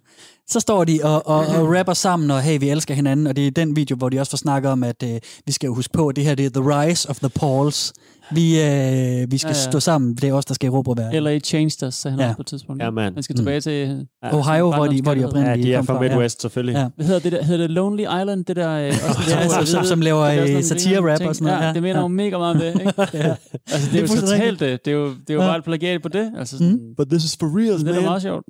Så 0.47 0.59
står 0.59 0.83
de 0.83 0.99
og, 1.03 1.27
og, 1.27 1.39
og 1.39 1.77
rapper 1.79 1.93
sammen, 1.93 2.31
og 2.31 2.41
hey, 2.41 2.59
vi 2.59 2.69
elsker 2.69 2.93
hinanden, 2.93 3.27
og 3.27 3.35
det 3.35 3.47
er 3.47 3.51
den 3.51 3.75
video, 3.75 3.95
hvor 3.95 4.09
de 4.09 4.19
også 4.19 4.29
får 4.29 4.37
snakket 4.37 4.71
om, 4.71 4.83
at 4.83 5.03
øh, 5.03 5.19
vi 5.45 5.51
skal 5.51 5.67
jo 5.67 5.73
huske 5.73 5.93
på, 5.93 6.07
at 6.07 6.15
det 6.15 6.25
her 6.25 6.35
det 6.35 6.45
er 6.45 6.49
The 6.49 6.63
Rise 6.75 7.09
of 7.09 7.17
the 7.17 7.29
Pauls. 7.29 7.93
Vi, 8.31 8.61
øh, 8.61 9.31
vi 9.31 9.37
skal 9.37 9.47
Ja, 9.47 9.47
ja, 9.47 9.47
ja. 9.47 9.47
ja. 9.47 9.53
stå 9.53 9.79
sammen, 9.79 10.15
det 10.15 10.23
er 10.29 10.33
os, 10.33 10.45
der 10.45 10.53
skal 10.53 10.67
erobre 10.67 11.03
verden. 11.03 11.23
LA 11.23 11.39
changed 11.39 11.83
us, 11.87 11.93
sagde 11.95 12.11
han 12.13 12.19
Ja. 12.19 12.25
også 12.27 12.35
på 12.35 12.41
et 12.41 12.45
tidspunkt. 12.47 12.83
Ja, 12.83 12.89
man. 12.89 13.13
Han 13.13 13.23
skal 13.23 13.35
tilbage 13.35 13.61
til... 13.61 14.07
Ohio, 14.31 14.71
hvor 14.73 14.87
de, 14.87 15.01
hvor 15.01 15.13
de 15.13 15.19
Ja, 15.19 15.27
oprindeligt 15.27 15.63
de 15.65 15.73
er 15.73 15.77
kom 15.77 15.85
fra 15.85 15.93
fra. 15.93 16.01
Midwest, 16.01 16.41
selvfølgelig. 16.41 16.73
Ja. 16.75 16.87
Hvad 16.95 17.05
hedder 17.05 17.19
det 17.19 17.31
der? 17.31 17.43
Hedder 17.43 17.61
det 17.63 17.69
Lonely 17.71 18.01
Island? 18.03 18.45
Det 18.45 18.55
der... 18.55 18.69
Øh, 18.71 18.87
også, 18.87 19.21
det 19.25 19.31
Ja, 19.31 19.43
der 19.43 19.49
som- 19.49 19.65
som- 19.65 19.83
som 19.85 20.01
laver, 20.01 20.21
øh, 20.21 20.63
satire-rap 20.63 21.21
og 21.27 21.35
sådan 21.35 21.45
noget, 21.45 21.59
Ja, 21.61 21.67
ja. 21.67 21.73
det 21.73 21.83
mener 21.83 21.99
jo 22.01 22.07
mega 22.07 22.37
meget 22.37 22.55
om 22.55 22.61
det, 22.61 22.67
ikke? 22.67 22.93
ja. 22.97 23.35
Altså, 23.71 23.91
det 23.91 24.01
er, 24.01 24.05
Det 24.05 24.11
er 24.11 24.15
jo 24.15 24.21
totalt 24.21 24.59
det. 24.59 24.85
Det 24.85 24.91
er 24.93 24.95
jo, 24.97 25.05
det 25.09 25.29
er 25.29 25.33
jo 25.33 25.41
Ja. 25.41 25.47
bare 25.47 25.57
et 25.57 25.63
plagiat 25.63 26.01
på 26.01 26.09
det. 26.09 26.31
Altså, 26.37 26.57
sådan, 26.57 26.73
mm. 26.73 26.95
But 26.97 27.07
this 27.09 27.23
is 27.23 27.37
for 27.39 27.59
real, 27.59 27.79
det 27.85 27.97
er 27.97 28.01
meget 28.01 28.21
sjovt. 28.21 28.43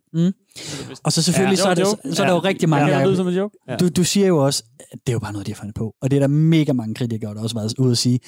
Og 1.04 1.12
så 1.14 1.22
selvfølgelig, 1.22 1.58
Ja, 1.58 1.64
så, 1.64 1.70
er 1.70 1.74
det 1.76 1.88
så, 1.88 1.98
så 2.16 2.24
er 2.24 2.28
der 2.28 2.34
jo 2.34 2.40
rigtig 2.40 2.62
Ja, 2.62 2.68
mange... 2.68 2.86
det 2.86 2.92
kan 2.92 3.00
Jacob, 3.00 3.08
lyde 3.10 3.18
som 3.18 3.28
en 3.28 3.34
joke. 3.34 3.58
Ja. 3.70 3.76
Du, 3.76 3.90
du 3.90 4.04
siger 4.04 4.28
jo 4.28 4.38
også, 4.46 4.64
at 4.92 5.00
det 5.08 5.10
er 5.10 5.14
jo 5.14 5.20
bare 5.20 5.32
noget, 5.34 5.48
de 5.48 5.52
har 5.52 5.58
fundet 5.60 5.76
på. 5.76 5.94
Og 6.02 6.12
det 6.12 6.18
er 6.18 6.20
der 6.20 6.28
mega 6.28 6.74
mange 6.74 6.96
kritikere, 6.96 7.34
der 7.34 7.42
også 7.42 7.56
har 7.56 7.62
været 7.62 7.74
ude 7.80 7.92
at 7.92 7.98
sige. 7.98 8.20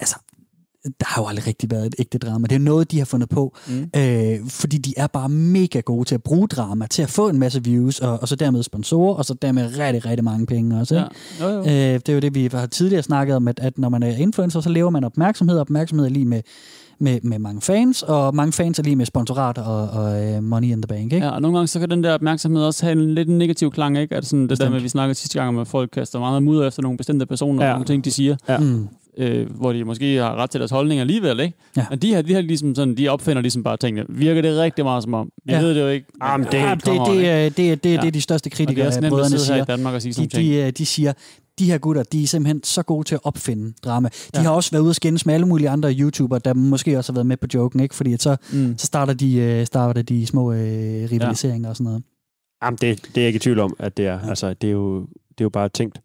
Altså, 0.00 0.16
der 0.84 1.06
har 1.06 1.22
jo 1.22 1.26
aldrig 1.28 1.46
rigtig 1.46 1.70
været 1.70 1.86
et 1.86 1.94
ægte 1.98 2.18
drama. 2.18 2.46
Det 2.46 2.54
er 2.54 2.58
noget, 2.58 2.90
de 2.90 2.98
har 2.98 3.04
fundet 3.04 3.28
på. 3.28 3.56
Mm. 3.68 3.90
Øh, 4.00 4.38
fordi 4.48 4.78
de 4.78 4.94
er 4.96 5.06
bare 5.06 5.28
mega 5.28 5.80
gode 5.80 6.04
til 6.04 6.14
at 6.14 6.22
bruge 6.22 6.48
drama, 6.48 6.86
til 6.86 7.02
at 7.02 7.10
få 7.10 7.28
en 7.28 7.38
masse 7.38 7.64
views, 7.64 7.98
og, 8.00 8.18
og 8.22 8.28
så 8.28 8.36
dermed 8.36 8.62
sponsorer, 8.62 9.14
og 9.14 9.24
så 9.24 9.34
dermed 9.34 9.78
rigtig, 9.78 10.04
rigtig 10.06 10.24
mange 10.24 10.46
penge 10.46 10.80
også. 10.80 10.94
Ja. 10.96 11.04
Ikke? 11.04 11.44
Jo, 11.44 11.48
jo. 11.50 11.60
Øh, 11.60 11.94
det 12.00 12.08
er 12.08 12.12
jo 12.12 12.20
det, 12.20 12.34
vi 12.34 12.48
har 12.52 12.66
tidligere 12.66 13.02
snakket 13.02 13.36
om, 13.36 13.48
at, 13.48 13.60
at 13.62 13.78
når 13.78 13.88
man 13.88 14.02
er 14.02 14.16
influencer, 14.16 14.60
så 14.60 14.68
lever 14.68 14.90
man 14.90 15.04
opmærksomhed, 15.04 15.56
og 15.56 15.60
opmærksomhed 15.60 16.06
er 16.06 16.10
lige 16.10 16.24
med, 16.24 16.42
med, 16.98 17.20
med 17.22 17.38
mange 17.38 17.60
fans, 17.60 18.02
og 18.02 18.34
mange 18.34 18.52
fans 18.52 18.78
er 18.78 18.82
lige 18.82 18.96
med 18.96 19.06
sponsorat 19.06 19.58
og, 19.58 19.88
og 19.90 20.36
uh, 20.36 20.42
money 20.44 20.68
in 20.68 20.82
the 20.82 20.86
bank. 20.88 21.12
Ikke? 21.12 21.26
Ja, 21.26 21.30
og 21.32 21.42
nogle 21.42 21.56
gange 21.58 21.68
så 21.68 21.80
kan 21.80 21.90
den 21.90 22.04
der 22.04 22.14
opmærksomhed 22.14 22.62
også 22.62 22.86
have 22.86 22.92
en 23.02 23.14
lidt 23.14 23.28
negativ 23.28 23.70
klang, 23.70 23.98
ikke? 23.98 24.14
Altså 24.14 24.28
sådan 24.30 24.48
det 24.48 24.58
der 24.60 24.68
med, 24.68 24.76
at 24.76 24.82
vi 24.82 24.88
snakkede 24.88 25.14
sidste 25.14 25.38
gang 25.38 25.48
om, 25.48 25.58
at 25.58 25.68
folk 25.68 25.90
kaster 25.92 26.18
meget 26.18 26.42
mudder 26.42 26.66
efter 26.66 26.82
nogle 26.82 26.96
bestemte 26.98 27.26
personer, 27.26 27.64
Ja. 27.64 27.70
og 27.70 27.74
nogle 27.74 27.86
ting, 27.86 28.04
de 28.04 28.10
siger, 28.10 28.36
Ja. 28.48 28.58
Mm. 28.58 28.88
Øh, 29.18 29.50
hvor 29.50 29.72
de 29.72 29.84
måske 29.84 30.16
har 30.16 30.34
ret 30.36 30.50
til 30.50 30.60
deres 30.60 30.70
holdning 30.70 31.00
alligevel, 31.00 31.40
ikke? 31.40 31.54
Ja. 31.76 31.86
Men 31.90 31.98
de 31.98 32.08
her, 32.14 32.22
de 32.22 32.34
her 32.34 32.40
ligesom 32.40 32.74
sådan, 32.74 32.96
de 32.96 33.08
opfinder 33.08 33.42
ligesom 33.42 33.62
bare 33.62 33.76
tingene. 33.76 34.06
Virker 34.08 34.42
det 34.42 34.58
rigtig 34.58 34.84
meget 34.84 35.02
som 35.02 35.14
om? 35.14 35.30
Vi 35.44 35.52
Ja. 35.52 35.60
ved 35.60 35.74
det 35.74 35.80
jo 35.80 35.88
ikke. 35.88 36.06
Ah, 36.20 36.40
men 36.40 36.48
det 36.52 36.60
er 36.60 36.68
Ja, 36.68 36.74
det, 36.74 36.84
det, 36.86 36.92
ikke? 36.92 37.26
er, 37.28 37.48
det, 37.48 37.70
er, 37.72 37.74
det, 37.74 37.90
er, 37.90 37.94
Ja. 37.94 38.00
det 38.00 38.06
er 38.06 38.10
de 38.10 38.20
største 38.20 38.46
Og 38.46 38.50
det 38.50 38.60
er 38.60 38.64
kritikere, 38.66 38.86
at 38.86 39.04
brødrene 39.10 39.38
sidde 39.38 39.44
her 39.46 39.54
i 39.54 39.56
siger. 39.56 39.64
Danmark 39.64 39.94
og 39.94 40.02
sige 40.02 40.12
De, 40.12 40.26
ting. 40.26 40.32
de, 40.32 40.54
øh, 40.54 40.70
de 40.78 40.86
siger, 40.86 41.12
de 41.58 41.64
her 41.70 41.78
gutter, 41.78 42.02
de 42.02 42.22
er 42.22 42.26
simpelthen 42.26 42.62
så 42.64 42.82
gode 42.82 43.04
til 43.04 43.14
at 43.14 43.20
opfinde 43.24 43.72
drama. 43.84 44.08
De 44.08 44.14
Ja. 44.34 44.40
har 44.42 44.50
også 44.50 44.70
været 44.70 44.82
ude 44.82 44.90
og 44.90 44.94
skændes 44.94 45.26
med 45.26 45.34
alle 45.34 45.46
mulige 45.46 45.68
andre 45.68 45.92
YouTubere, 45.92 46.38
der 46.44 46.54
måske 46.54 46.98
også 46.98 47.12
har 47.12 47.14
været 47.14 47.26
med 47.26 47.36
på 47.36 47.46
joken, 47.54 47.80
ikke? 47.80 47.94
Fordi 47.94 48.12
at 48.12 48.22
så, 48.22 48.36
Mm. 48.52 48.74
så 48.78 48.86
starter 48.86 49.12
de, 49.14 49.34
øh, 49.36 49.66
starter 49.66 50.02
de 50.02 50.26
små 50.26 50.52
øh, 50.52 50.58
rivaliseringer 51.12 51.68
og 51.68 51.76
sådan 51.76 51.84
noget. 51.84 52.02
Jamen, 52.64 52.78
det, 52.80 53.02
det 53.02 53.16
er 53.16 53.20
jeg 53.20 53.26
ikke 53.26 53.36
i 53.36 53.40
tvivl 53.40 53.58
om, 53.58 53.76
at 53.78 53.96
det 53.96 54.06
er. 54.06 54.20
Altså, 54.28 54.54
det 54.54 54.68
er 54.68 54.72
jo, 54.72 55.00
det 55.00 55.40
er 55.40 55.44
jo 55.44 55.48
bare 55.48 55.68
tænkt. 55.68 56.00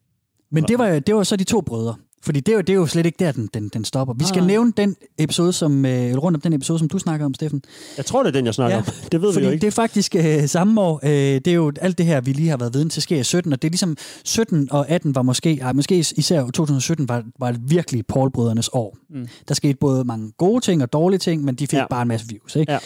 Men 0.51 0.63
det 0.63 0.79
var, 0.79 0.99
det 0.99 1.15
var 1.15 1.23
så 1.23 1.35
de 1.35 1.43
to 1.43 1.61
brødre. 1.61 1.95
Fordi 2.23 2.39
det 2.39 2.51
er 2.51 2.55
jo, 2.55 2.61
det 2.61 2.69
er 2.69 2.73
jo 2.73 2.85
slet 2.85 3.05
ikke 3.05 3.15
der, 3.19 3.31
den, 3.31 3.49
den, 3.53 3.69
den 3.69 3.85
stopper. 3.85 4.13
Vi 4.13 4.25
skal 4.25 4.39
Nej. 4.39 4.47
nævne 4.47 4.73
den 4.77 4.95
episode, 5.17 5.53
som, 5.53 5.85
øh, 5.85 6.17
rundt 6.17 6.35
om 6.35 6.41
den 6.41 6.53
episode, 6.53 6.79
som 6.79 6.87
du 6.87 6.99
snakker 6.99 7.25
om, 7.25 7.33
Steffen. 7.33 7.61
Jeg 7.97 8.05
tror, 8.05 8.23
det 8.23 8.27
er 8.27 8.31
den, 8.31 8.45
jeg 8.45 8.53
snakker 8.53 8.75
Ja, 8.77 8.81
om. 8.81 8.93
Det 9.11 9.21
ved 9.21 9.35
vi 9.35 9.43
jo 9.43 9.49
ikke. 9.51 9.61
det 9.61 9.67
er 9.67 9.71
faktisk 9.71 10.15
øh, 10.15 10.47
samme 10.47 10.81
år. 10.81 10.99
Øh, 11.03 11.09
det 11.11 11.47
er 11.47 11.53
jo 11.53 11.71
alt 11.81 11.97
det 11.97 12.05
her, 12.05 12.21
vi 12.21 12.31
lige 12.33 12.49
har 12.49 12.57
været 12.57 12.73
viden 12.73 12.89
til, 12.89 13.01
sker 13.01 13.19
i 13.19 13.23
17. 13.23 13.53
Og 13.53 13.61
det 13.61 13.67
er 13.67 13.71
ligesom 13.71 13.97
17 14.23 14.67
og 14.71 14.89
18 14.89 15.15
var 15.15 15.21
måske, 15.21 15.59
ej, 15.59 15.73
måske 15.73 15.97
især 15.97 16.43
2017 16.43 17.09
var, 17.09 17.23
var 17.39 17.55
virkelig 17.67 18.05
Paul-brødrenes 18.07 18.69
år. 18.73 18.97
Mm. 19.09 19.27
Der 19.47 19.53
skete 19.53 19.77
både 19.79 20.03
mange 20.03 20.31
gode 20.37 20.61
ting 20.61 20.81
og 20.83 20.93
dårlige 20.93 21.19
ting, 21.19 21.43
men 21.43 21.55
de 21.55 21.67
fik 21.67 21.79
ja. 21.79 21.85
bare 21.89 22.01
en 22.01 22.07
masse 22.07 22.27
views. 22.29 22.55
Ikke? 22.55 22.77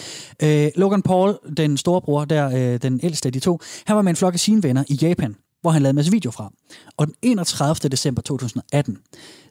Ja. 0.42 0.66
Øh, 0.66 0.72
Logan 0.76 1.02
Paul, 1.02 1.38
den 1.58 1.78
store 1.78 2.02
bror, 2.02 2.26
der, 2.26 2.74
øh, 2.74 2.80
den 2.82 3.00
ældste 3.04 3.28
af 3.28 3.34
de 3.34 3.40
to, 3.40 3.60
han 3.86 3.96
var 3.96 4.02
med 4.02 4.10
en 4.10 4.16
flok 4.16 4.34
af 4.34 4.40
sine 4.40 4.64
venner 4.64 4.84
i 4.90 4.94
Japan, 5.02 5.36
hvor 5.62 5.72
han 5.72 5.82
lavede 5.82 5.90
en 5.90 5.96
masse 5.96 6.12
video 6.12 6.32
fra. 6.32 6.52
Og 6.98 7.08
den 7.08 7.16
31. 7.22 7.90
december 7.90 8.22
2018, 8.22 8.98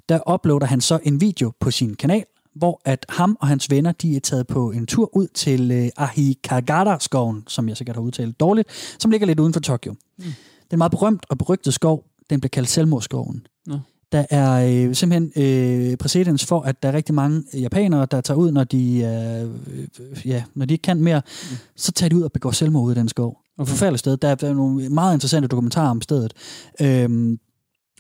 der 0.09 0.35
uploader 0.35 0.67
han 0.67 0.81
så 0.81 0.99
en 1.03 1.21
video 1.21 1.53
på 1.61 1.71
sin 1.71 1.95
kanal, 1.95 2.25
hvor 2.55 2.81
at 2.85 3.07
ham 3.09 3.37
og 3.41 3.49
hans 3.49 3.71
venner, 3.71 3.93
de 3.93 4.17
er 4.17 4.21
taget 4.21 4.47
på 4.47 4.71
en 4.71 4.87
tur 4.87 5.17
ud 5.17 5.27
til 5.27 5.71
øh, 5.71 5.89
Ahikagara-skoven, 5.97 7.45
som 7.49 7.69
jeg 7.69 7.77
sikkert 7.77 7.97
har 7.97 8.03
udtalt 8.03 8.41
dårligt, 8.41 8.69
som 8.99 9.11
ligger 9.11 9.27
lidt 9.27 9.41
uden 9.41 9.53
for 9.53 9.61
Tokyo. 9.61 9.95
Mm. 10.19 10.25
Den 10.71 10.79
meget 10.79 10.91
berømt 10.91 11.27
og 11.29 11.39
berygtet 11.39 11.75
skov. 11.75 12.05
Den 12.31 12.41
bliver 12.41 12.51
kaldt 12.51 12.69
Selvmordsskoven. 12.69 13.47
Nå. 13.67 13.79
Der 14.13 14.27
er 14.31 14.87
øh, 14.89 14.95
simpelthen 14.95 15.33
øh, 15.37 15.97
præcedens 15.97 16.47
for, 16.47 16.61
at 16.61 16.83
der 16.83 16.89
er 16.89 16.93
rigtig 16.93 17.15
mange 17.15 17.43
japanere, 17.55 18.07
der 18.11 18.21
tager 18.21 18.39
ud, 18.39 18.51
når 18.51 18.65
de, 18.65 18.99
øh, 18.99 20.27
ja, 20.27 20.45
når 20.55 20.67
de 20.67 20.75
ikke 20.75 20.83
kan 20.83 21.03
mere, 21.03 21.23
mm. 21.51 21.57
så 21.77 21.93
tager 21.93 22.09
de 22.09 22.17
ud 22.17 22.23
og 22.23 22.33
begår 22.33 22.51
selvmord 22.51 22.85
ud 22.85 22.93
i 22.93 22.95
den 22.95 23.09
skov. 23.09 23.39
Og 23.61 23.69
forfærdeligt 23.69 23.99
sted. 24.01 24.17
Der 24.17 24.29
er, 24.29 24.35
der 24.35 24.49
er 24.49 24.55
nogle 24.55 24.89
meget 24.89 25.15
interessante 25.15 25.49
dokumentarer 25.49 25.91
om 25.91 26.01
stedet. 26.03 26.33
Øhm, 26.81 27.39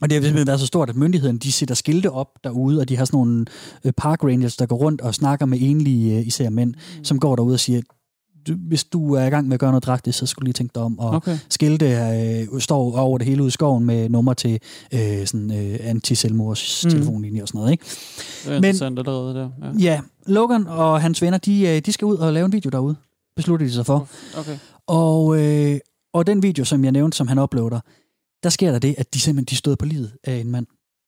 og 0.02 0.10
det 0.10 0.16
har 0.16 0.22
simpelthen 0.22 0.46
været 0.46 0.60
så 0.60 0.66
stort, 0.66 0.90
at 0.90 0.96
myndighederne 0.96 1.38
de 1.38 1.52
sætter 1.52 1.74
skilte 1.74 2.10
op 2.10 2.28
derude, 2.44 2.80
og 2.80 2.88
de 2.88 2.96
har 2.96 3.04
sådan 3.04 3.16
nogle 3.18 3.44
øh, 3.84 3.92
park 3.96 4.24
rangers, 4.24 4.56
der 4.56 4.66
går 4.66 4.76
rundt 4.76 5.00
og 5.00 5.14
snakker 5.14 5.46
med 5.46 5.58
enlige, 5.60 6.18
øh, 6.18 6.26
især 6.26 6.50
mænd, 6.50 6.74
mm. 6.98 7.04
som 7.04 7.18
går 7.18 7.36
derude 7.36 7.54
og 7.54 7.60
siger, 7.60 7.80
hvis 8.68 8.84
du 8.84 9.14
er 9.14 9.24
i 9.24 9.28
gang 9.30 9.48
med 9.48 9.54
at 9.54 9.60
gøre 9.60 9.70
noget 9.70 9.84
dragtigt, 9.84 10.16
så 10.16 10.26
skulle 10.26 10.42
du 10.42 10.46
lige 10.46 10.52
tænke 10.52 10.72
dig 10.74 10.82
om. 10.82 10.98
Og 10.98 11.10
Okay. 11.10 11.38
skilte 11.48 11.86
øh, 12.54 12.60
står 12.60 12.96
over 12.98 13.18
det 13.18 13.26
hele 13.26 13.42
ude 13.42 13.48
i 13.48 13.50
skoven 13.50 13.84
med 13.84 14.08
nummer 14.08 14.34
til 14.34 14.58
øh, 14.94 15.26
sådan, 15.26 15.50
øh, 15.72 15.78
anti-selvmords 15.82 16.84
Mm. 16.84 16.90
telefonlinje 16.90 17.42
og 17.42 17.48
sådan 17.48 17.58
noget. 17.58 17.72
Ikke? 17.72 17.84
Det 17.84 18.46
er 18.46 18.50
Men- 18.50 18.56
interessant 18.56 18.98
allerede 18.98 19.34
der. 19.34 19.50
Ja. 19.62 19.72
Ja, 19.92 20.00
Logan 20.26 20.66
og 20.66 21.00
hans 21.00 21.22
venner, 21.22 21.38
de, 21.38 21.68
øh, 21.68 21.78
de 21.86 21.92
skal 21.92 22.04
ud 22.06 22.16
og 22.16 22.32
lave 22.32 22.46
en 22.46 22.52
video 22.52 22.68
derude, 22.70 22.96
beslutter 23.36 23.66
de 23.66 23.72
sig 23.72 23.86
for. 23.86 24.08
Okay. 24.38 24.58
Og, 24.86 25.40
øh, 25.40 25.78
og 26.12 26.26
den 26.26 26.42
video, 26.42 26.64
som 26.64 26.84
jeg 26.84 26.92
nævnte, 26.92 27.16
som 27.16 27.28
han 27.28 27.38
uploader, 27.38 27.80
der 28.42 28.48
sker 28.48 28.70
der 28.72 28.78
det, 28.78 28.94
at 28.98 29.14
de 29.14 29.20
simpelthen 29.20 29.44
de 29.50 29.56
støder 29.56 29.76
på 29.76 29.84
livet 29.84 30.12
af 30.24 30.34
en 30.34 30.50
mand. 30.50 30.66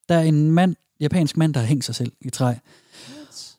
Der 0.09 0.14
er 0.14 0.23
en 0.23 0.51
mand, 0.51 0.77
japansk 1.01 1.37
mand, 1.37 1.55
der 1.55 1.61
har 1.61 1.66
hængt 1.66 1.85
sig 1.85 1.95
selv 1.95 2.12
i 2.20 2.31
træ. 2.31 2.55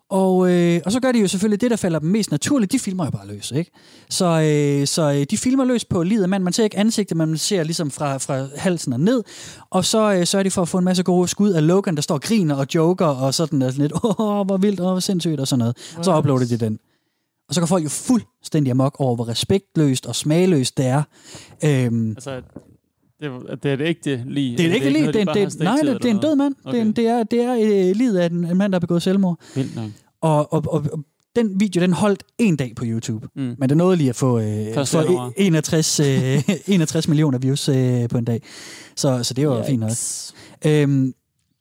Og, 0.10 0.52
øh, 0.52 0.82
og 0.86 0.92
så 0.92 1.00
gør 1.00 1.12
de 1.12 1.20
jo 1.20 1.28
selvfølgelig 1.28 1.62
det, 1.62 1.72
der 1.72 1.78
falder 1.78 2.00
dem 2.00 2.10
mest 2.10 2.32
naturligt. 2.32 2.72
De 2.72 2.80
filmer 2.80 3.06
jo 3.06 3.12
bare 3.12 3.28
løs, 3.28 3.52
ikke? 3.52 3.72
Så, 4.10 4.26
øh, 4.26 4.88
så 4.88 5.12
øh, 5.12 5.26
de 5.32 5.38
filmer 5.38 5.66
løs 5.66 5.86
på 5.86 6.04
livet 6.04 6.24
af 6.24 6.30
mand. 6.30 6.44
Man 6.44 6.54
ser 6.54 6.64
ikke 6.64 6.78
ansigtet, 6.78 7.18
man 7.18 7.38
ser 7.38 7.64
ligesom 7.64 7.92
fra, 7.92 8.18
fra 8.18 8.48
halsen 8.56 8.94
og 8.94 9.00
ned. 9.00 9.24
Og 9.70 9.86
så 9.86 10.14
øh, 10.14 10.28
sørger 10.28 10.44
de 10.44 10.52
for 10.52 10.62
at 10.62 10.68
få 10.68 10.78
en 10.78 10.86
masse 10.86 11.04
gode 11.04 11.28
skud 11.28 11.52
af 11.52 11.68
Logan, 11.68 11.96
der 11.96 12.02
står 12.02 12.16
og 12.16 12.22
griner 12.22 12.56
og 12.56 12.68
joker, 12.76 13.06
og 13.06 13.34
sådan 13.34 13.62
sådan 13.62 13.82
lidt, 13.82 13.94
åh, 14.04 14.46
hvor 14.46 14.58
vildt, 14.58 14.80
åh, 14.80 14.92
hvor 14.92 15.00
sindssygt, 15.00 15.40
og 15.40 15.48
sådan 15.48 15.60
noget. 15.60 15.78
Og 15.98 16.06
så 16.06 16.18
uploader 16.18 16.46
de 16.46 16.58
den. 16.58 16.80
Og 17.50 17.56
så 17.56 17.62
går 17.62 17.66
folk 17.66 17.84
jo 17.84 17.90
fuldstændig 17.90 18.72
amok 18.72 18.96
over, 19.00 19.16
hvor 19.16 19.28
respektløst 19.28 20.06
og 20.06 20.16
smagløst 20.16 20.78
det 20.78 20.86
er. 20.86 21.04
Øhm, 21.66 22.10
Altså, 22.10 22.42
det 23.20 23.28
er, 23.28 23.56
det 23.56 23.72
er 23.72 23.76
det 23.76 23.86
ægte 23.88 24.24
lige. 24.28 24.58
det 24.58 24.66
er 24.66 24.74
ikke 24.74 24.90
lige, 24.90 25.08
det, 25.08 25.22
er, 25.22 25.34
det, 25.34 25.60
nej, 25.60 25.76
det, 25.84 26.04
det 26.04 26.10
er 26.10 26.14
en 26.16 26.22
død 26.22 26.36
mand. 26.36 26.56
Okay. 26.66 26.86
Det, 26.86 27.08
er, 27.08 27.24
det 27.24 27.42
er, 27.42 27.54
det 27.54 27.66
er 27.66 27.90
øh, 27.90 27.96
livet 27.96 28.18
af 28.18 28.26
en, 28.30 28.46
en 28.46 28.58
mand, 28.58 28.72
der 28.72 28.76
har 28.76 28.80
begået 28.80 29.04
selvmord. 29.04 29.40
Vildt 29.56 29.76
nok. 29.76 29.90
Og, 30.22 30.54
og, 30.54 30.64
og, 30.68 30.86
og 30.94 31.00
den 31.36 31.60
video, 31.60 31.82
den 31.82 31.94
holdt 31.94 32.24
en 32.38 32.56
dag 32.56 32.74
på 32.76 32.84
YouTube. 32.88 33.28
Mm. 33.36 33.56
Men 33.58 33.70
det 33.70 33.78
nåede 33.78 33.98
lige 33.98 34.10
at 34.10 34.16
få, 34.16 34.40
øh, 34.40 34.86
få 34.88 35.00
januar. 35.02 35.32
61, 35.38 36.00
øh, 36.00 36.50
61 36.68 37.08
millioner 37.08 37.38
views 37.38 37.70
øh, 37.70 38.10
på 38.10 38.18
en 38.18 38.26
dag. 38.26 38.42
Så, 38.96 39.24
så 39.24 39.34
det 39.34 39.48
var 39.48 39.64
fint 39.64 39.80
nok. 39.80 39.92
Øhm, 40.66 41.14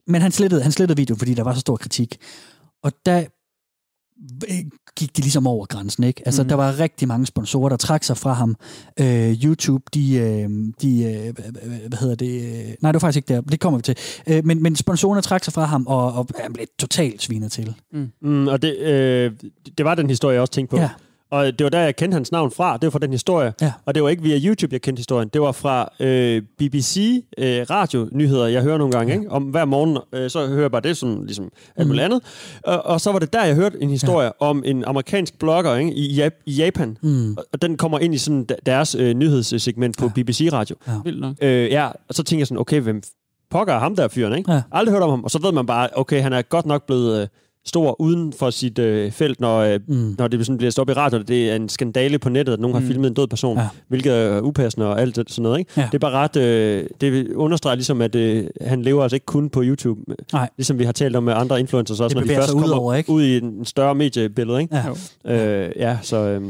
men 0.06 0.22
han 0.22 0.32
slettede, 0.32 0.62
han 0.62 0.72
slettede 0.72 0.96
videoen, 0.96 1.18
fordi 1.18 1.34
der 1.34 1.42
var 1.42 1.54
så 1.54 1.60
stor 1.60 1.76
kritik. 1.76 2.16
Og 2.82 2.92
der 3.06 3.24
gik 4.96 5.16
de 5.16 5.22
ligesom 5.22 5.46
over 5.46 5.66
grænsen, 5.66 6.04
ikke? 6.04 6.22
Altså, 6.26 6.42
Mhm. 6.42 6.46
mm. 6.46 6.48
der 6.48 6.56
var 6.56 6.78
rigtig 6.78 7.08
mange 7.08 7.26
sponsorer, 7.26 7.68
der 7.68 7.76
trak 7.76 8.04
sig 8.04 8.16
fra 8.16 8.32
ham. 8.32 8.56
Øh, 9.00 9.32
YouTube, 9.44 9.84
de, 9.94 10.14
øh, 10.14 10.48
de 10.82 11.04
øh, 11.04 11.34
hvad 11.88 11.98
hedder 12.00 12.14
det? 12.14 12.42
øh, 12.42 12.74
Nej, 12.82 12.92
det 12.92 12.94
var 12.94 12.98
faktisk 12.98 13.16
ikke 13.16 13.34
der. 13.34 13.40
Det 13.40 13.60
kommer 13.60 13.78
vi 13.78 13.82
til. 13.82 13.96
Øh, 14.26 14.44
men, 14.44 14.62
men 14.62 14.76
sponsorerne 14.76 15.22
trak 15.22 15.44
sig 15.44 15.52
fra 15.52 15.64
ham, 15.64 15.86
og, 15.86 16.12
og 16.12 16.26
han 16.40 16.52
blev 16.52 16.66
totalt 16.78 17.22
svinet 17.22 17.52
til. 17.52 17.74
Mm, 18.22 18.48
og 18.48 18.62
det, 18.62 18.78
øh, 18.78 19.32
det 19.78 19.84
var 19.84 19.94
den 19.94 20.08
historie, 20.08 20.34
jeg 20.34 20.40
også 20.40 20.52
tænkte 20.52 20.76
på. 20.76 20.80
Ja. 20.82 20.90
Og 21.32 21.58
det 21.58 21.64
var 21.64 21.70
der, 21.70 21.80
jeg 21.80 21.96
kendte 21.96 22.14
hans 22.14 22.32
navn 22.32 22.50
fra. 22.50 22.76
Det 22.76 22.82
var 22.86 22.90
fra 22.90 22.98
den 22.98 23.10
historie. 23.10 23.52
Ja. 23.60 23.72
Og 23.86 23.94
det 23.94 24.02
var 24.02 24.08
ikke 24.08 24.22
via 24.22 24.38
YouTube, 24.48 24.72
jeg 24.74 24.82
kendte 24.82 25.00
historien. 25.00 25.28
Det 25.32 25.40
var 25.40 25.52
fra 25.52 25.92
øh, 26.00 26.42
BBC 26.58 27.24
øh, 27.38 27.66
radio-nyheder, 27.70 28.46
jeg 28.46 28.62
hører 28.62 28.78
nogle 28.78 28.92
gange. 28.92 29.12
Ja. 29.12 29.18
Ikke? 29.18 29.30
Om 29.30 29.42
hver 29.42 29.64
morgen, 29.64 29.98
øh, 30.12 30.30
så 30.30 30.46
hører 30.46 30.60
jeg 30.60 30.70
bare 30.70 30.80
det, 30.82 30.96
sådan, 30.96 31.24
ligesom 31.26 31.50
alt 31.76 31.86
muligt 31.88 32.04
andet. 32.04 32.20
Og, 32.64 32.86
og 32.86 33.00
så 33.00 33.12
var 33.12 33.18
det 33.18 33.32
der, 33.32 33.44
jeg 33.44 33.54
hørte 33.54 33.82
en 33.82 33.90
historie 33.90 34.26
ja. 34.26 34.46
om 34.46 34.62
en 34.66 34.84
amerikansk 34.84 35.38
blogger 35.38 35.76
ikke? 35.76 35.92
I, 35.92 36.22
Jap- 36.26 36.42
i 36.46 36.52
Japan. 36.52 36.96
Mm. 37.02 37.36
Og 37.52 37.62
den 37.62 37.76
kommer 37.76 37.98
ind 37.98 38.14
i 38.14 38.18
sådan 38.18 38.44
de- 38.44 38.56
deres 38.66 38.94
øh, 38.94 39.14
nyhedssegment 39.14 39.98
på 39.98 40.04
Ja. 40.16 40.22
BBC 40.22 40.48
Radio. 40.52 40.76
Vildt 41.04 41.20
nok. 41.20 41.34
Øh, 41.42 41.70
ja, 41.70 41.86
og 42.08 42.14
så 42.14 42.22
tænker 42.22 42.40
jeg 42.40 42.46
sådan, 42.46 42.60
okay, 42.60 42.80
hvem 42.80 43.02
pokker 43.50 43.74
er 43.74 43.78
ham 43.78 43.96
der 43.96 44.08
fyren, 44.08 44.38
ikke? 44.38 44.52
Ja. 44.52 44.62
Aldrig 44.72 44.92
hørt 44.92 45.02
om 45.02 45.10
ham. 45.10 45.24
Og 45.24 45.30
så 45.30 45.38
ved 45.42 45.52
man 45.52 45.66
bare, 45.66 45.88
okay, 45.96 46.22
han 46.22 46.32
er 46.32 46.42
godt 46.42 46.66
nok 46.66 46.86
blevet 46.86 47.22
øh, 47.22 47.28
stor 47.64 48.00
uden 48.00 48.32
for 48.32 48.50
sit 48.50 48.78
øh, 48.78 49.10
felt, 49.12 49.40
når, 49.40 49.58
øh, 49.60 49.80
Mm. 49.86 50.14
når 50.18 50.28
det 50.28 50.46
sådan 50.46 50.58
bliver 50.58 50.70
stoppet 50.70 50.94
i 50.94 50.96
radioen. 50.96 51.24
Det 51.28 51.50
er 51.50 51.56
en 51.56 51.68
skandale 51.68 52.18
på 52.18 52.28
nettet, 52.28 52.52
at 52.52 52.60
nogen 52.60 52.76
Mm. 52.76 52.82
har 52.82 52.88
filmet 52.92 53.08
en 53.08 53.14
død 53.14 53.26
person, 53.26 53.58
Ja. 53.58 53.68
hvilket 53.88 54.12
er 54.12 54.40
upassende 54.40 54.86
og 54.86 55.00
alt 55.00 55.16
sådan 55.16 55.42
noget. 55.42 55.58
Ikke? 55.58 55.70
Ja. 55.76 55.82
Det 55.86 55.94
er 55.94 55.98
bare 55.98 56.12
ret... 56.12 56.36
Øh, 56.36 56.84
det 57.00 57.32
understreger 57.32 57.74
ligesom, 57.74 58.00
at 58.02 58.14
øh, 58.14 58.46
han 58.60 58.82
lever 58.82 59.02
altså 59.02 59.16
ikke 59.16 59.26
kun 59.26 59.50
på 59.50 59.62
YouTube. 59.64 60.00
Nej. 60.32 60.48
Ligesom 60.56 60.78
vi 60.78 60.84
har 60.84 60.92
talt 60.92 61.16
om 61.16 61.22
med 61.22 61.32
andre 61.36 61.60
influencers 61.60 62.00
også, 62.00 62.08
Det 62.08 62.14
når 62.14 62.20
de 62.20 62.24
bevæger 62.24 62.40
først 62.40 62.48
sig 62.50 62.56
ud 62.56 62.62
kommer 62.62 62.76
over, 62.76 62.94
ikke? 62.94 63.10
ud 63.12 63.22
i 63.22 63.36
en 63.38 63.64
større 63.64 63.94
mediebillede. 63.94 64.60
Ikke? 64.62 64.76
Ja. 65.24 65.64
Øh, 65.64 65.72
ja, 65.76 65.98
så... 66.02 66.16
Øh, 66.16 66.42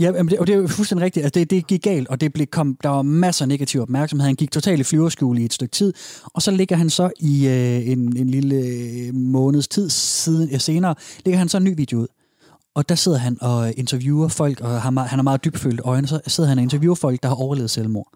Ja, 0.00 0.12
det, 0.12 0.38
og 0.38 0.46
det 0.46 0.52
er 0.52 0.56
jo 0.58 0.66
fuldstændig 0.66 1.04
rigtigt. 1.04 1.24
Altså 1.24 1.40
det, 1.40 1.50
det 1.50 1.66
gik 1.66 1.82
galt, 1.82 2.08
og 2.08 2.20
det 2.20 2.32
blev 2.32 2.46
kom, 2.46 2.76
der 2.82 2.88
var 2.88 3.02
masser 3.02 3.44
af 3.44 3.48
negativ 3.48 3.80
opmærksomhed. 3.80 4.26
Han 4.26 4.34
gik 4.34 4.50
totalt 4.50 4.80
i 4.80 4.84
flyverskjul 4.84 5.38
i 5.38 5.44
et 5.44 5.52
stykke 5.52 5.72
tid, 5.72 5.92
og 6.24 6.42
så 6.42 6.50
ligger 6.50 6.76
han 6.76 6.90
så 6.90 7.10
i 7.20 7.48
øh, 7.48 7.88
en, 7.88 8.16
en 8.16 8.30
lille 8.30 8.56
øh, 8.56 9.14
måneds 9.14 9.68
tid 9.68 9.90
siden, 9.90 10.48
øh, 10.52 10.60
senere, 10.60 10.94
ligger 11.24 11.38
han 11.38 11.48
så 11.48 11.56
en 11.56 11.64
ny 11.64 11.76
video 11.76 11.98
ud. 11.98 12.06
Og 12.74 12.88
der 12.88 12.94
sidder 12.94 13.18
han 13.18 13.38
og 13.40 13.72
interviewer 13.76 14.28
folk, 14.28 14.60
og 14.60 14.82
har, 14.82 14.90
han 14.90 15.18
har 15.18 15.22
meget 15.22 15.44
dybfølt 15.44 15.80
øjne, 15.84 16.06
så 16.06 16.20
sidder 16.26 16.48
han 16.48 16.58
og 16.58 16.62
interviewer 16.62 16.94
folk, 16.94 17.22
der 17.22 17.28
har 17.28 17.36
overlevet 17.36 17.70
selvmord. 17.70 18.08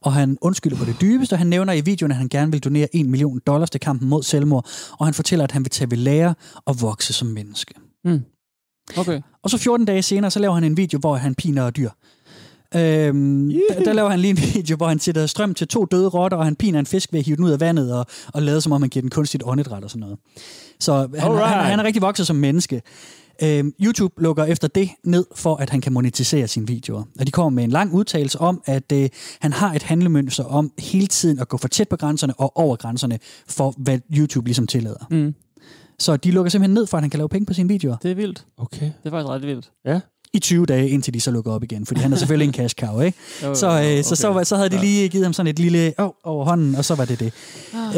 Og 0.00 0.12
han 0.12 0.38
undskylder 0.40 0.76
på 0.76 0.84
det 0.84 0.96
dybeste, 1.00 1.32
og 1.32 1.38
han 1.38 1.46
nævner 1.46 1.72
i 1.72 1.80
videoen, 1.80 2.10
at 2.10 2.16
han 2.16 2.28
gerne 2.28 2.52
vil 2.52 2.60
donere 2.64 2.96
1 2.96 3.06
million 3.06 3.40
dollars 3.46 3.70
til 3.70 3.80
kampen 3.80 4.08
mod 4.08 4.22
selvmord, 4.22 4.66
og 4.98 5.06
han 5.06 5.14
fortæller, 5.14 5.44
at 5.44 5.52
han 5.52 5.64
vil 5.64 5.70
tage 5.70 5.90
ved 5.90 5.98
lære 5.98 6.34
og 6.64 6.80
vokse 6.80 7.12
som 7.12 7.28
menneske. 7.28 7.74
Mm. 8.04 8.20
Okay. 8.96 9.20
Og 9.42 9.50
så 9.50 9.58
14 9.58 9.86
dage 9.86 10.02
senere, 10.02 10.30
så 10.30 10.38
laver 10.38 10.54
han 10.54 10.64
en 10.64 10.76
video, 10.76 10.98
hvor 10.98 11.16
han 11.16 11.34
piner 11.34 11.70
dyr. 11.70 11.90
Øhm, 12.74 13.52
der, 13.70 13.82
der 13.84 13.92
laver 13.92 14.10
han 14.10 14.20
lige 14.20 14.30
en 14.30 14.38
video, 14.54 14.76
hvor 14.76 14.88
han 14.88 14.98
sætter 14.98 15.26
strøm 15.26 15.54
til 15.54 15.68
to 15.68 15.84
døde 15.84 16.08
rotter, 16.08 16.36
og 16.38 16.44
han 16.44 16.56
piner 16.56 16.78
en 16.78 16.86
fisk 16.86 17.12
ved 17.12 17.20
at 17.20 17.26
hive 17.26 17.36
den 17.36 17.44
ud 17.44 17.50
af 17.50 17.60
vandet, 17.60 17.94
og, 17.94 18.06
og 18.34 18.42
lader 18.42 18.60
som 18.60 18.72
om, 18.72 18.82
han 18.82 18.88
giver 18.90 19.00
den 19.00 19.10
kunstigt 19.10 19.42
åndedræt 19.46 19.84
og 19.84 19.90
sådan 19.90 20.00
noget. 20.00 20.18
Så 20.80 20.92
han, 20.92 21.30
Alright. 21.30 21.48
han, 21.48 21.64
han 21.64 21.80
er 21.80 21.84
rigtig 21.84 22.02
vokset 22.02 22.26
som 22.26 22.36
menneske. 22.36 22.82
Øhm, 23.42 23.72
YouTube 23.82 24.22
lukker 24.22 24.44
efter 24.44 24.68
det 24.68 24.90
ned, 25.04 25.24
for 25.34 25.56
at 25.56 25.70
han 25.70 25.80
kan 25.80 25.92
monetisere 25.92 26.48
sine 26.48 26.66
videoer. 26.66 27.02
Og 27.20 27.26
de 27.26 27.30
kommer 27.32 27.50
med 27.50 27.64
en 27.64 27.70
lang 27.70 27.94
udtalelse 27.94 28.40
om, 28.40 28.62
at 28.66 28.92
øh, 28.92 29.08
han 29.40 29.52
har 29.52 29.74
et 29.74 29.82
handlemønster 29.82 30.44
om 30.44 30.72
hele 30.78 31.06
tiden 31.06 31.38
at 31.38 31.48
gå 31.48 31.56
for 31.56 31.68
tæt 31.68 31.88
på 31.88 31.96
grænserne 31.96 32.34
og 32.40 32.56
over 32.56 32.76
grænserne, 32.76 33.18
for 33.48 33.74
hvad 33.76 33.98
YouTube 34.16 34.46
ligesom 34.46 34.66
tillader. 34.66 35.06
Mm. 35.10 35.34
Så 36.00 36.16
de 36.16 36.30
lukker 36.30 36.50
simpelthen 36.50 36.74
ned, 36.74 36.86
for 36.86 36.96
at 36.96 37.02
han 37.02 37.10
kan 37.10 37.18
lave 37.18 37.28
penge 37.28 37.46
på 37.46 37.52
sine 37.54 37.68
videoer. 37.68 37.96
Det 37.96 38.10
er 38.10 38.14
vildt. 38.14 38.44
okay. 38.58 38.80
Det 38.86 38.92
er 39.04 39.10
faktisk 39.10 39.28
ret 39.28 39.42
vildt. 39.46 39.70
i 40.32 40.38
20 40.38 40.66
dage, 40.66 40.88
indtil 40.88 41.14
de 41.14 41.20
så 41.20 41.30
lukker 41.30 41.52
op 41.52 41.62
igen. 41.64 41.86
Fordi 41.86 42.00
han 42.00 42.12
er 42.12 42.16
selvfølgelig 42.16 42.46
en 42.48 42.54
cash 42.54 42.74
cow, 42.74 43.00
ikke? 43.00 43.18
Jo, 43.42 43.48
jo, 43.48 43.54
Så, 43.54 43.66
øh, 43.66 43.72
okay. 43.74 44.02
så, 44.02 44.16
så, 44.16 44.40
så 44.44 44.56
havde 44.56 44.68
de 44.70 44.80
lige 44.80 45.08
givet 45.08 45.24
ham 45.24 45.32
sådan 45.32 45.50
et 45.50 45.58
lille 45.58 45.94
åh, 45.98 46.10
over 46.24 46.44
hånden, 46.44 46.74
og 46.74 46.84
så 46.84 46.94
var 46.94 47.04
det 47.04 47.20
det. 47.20 47.32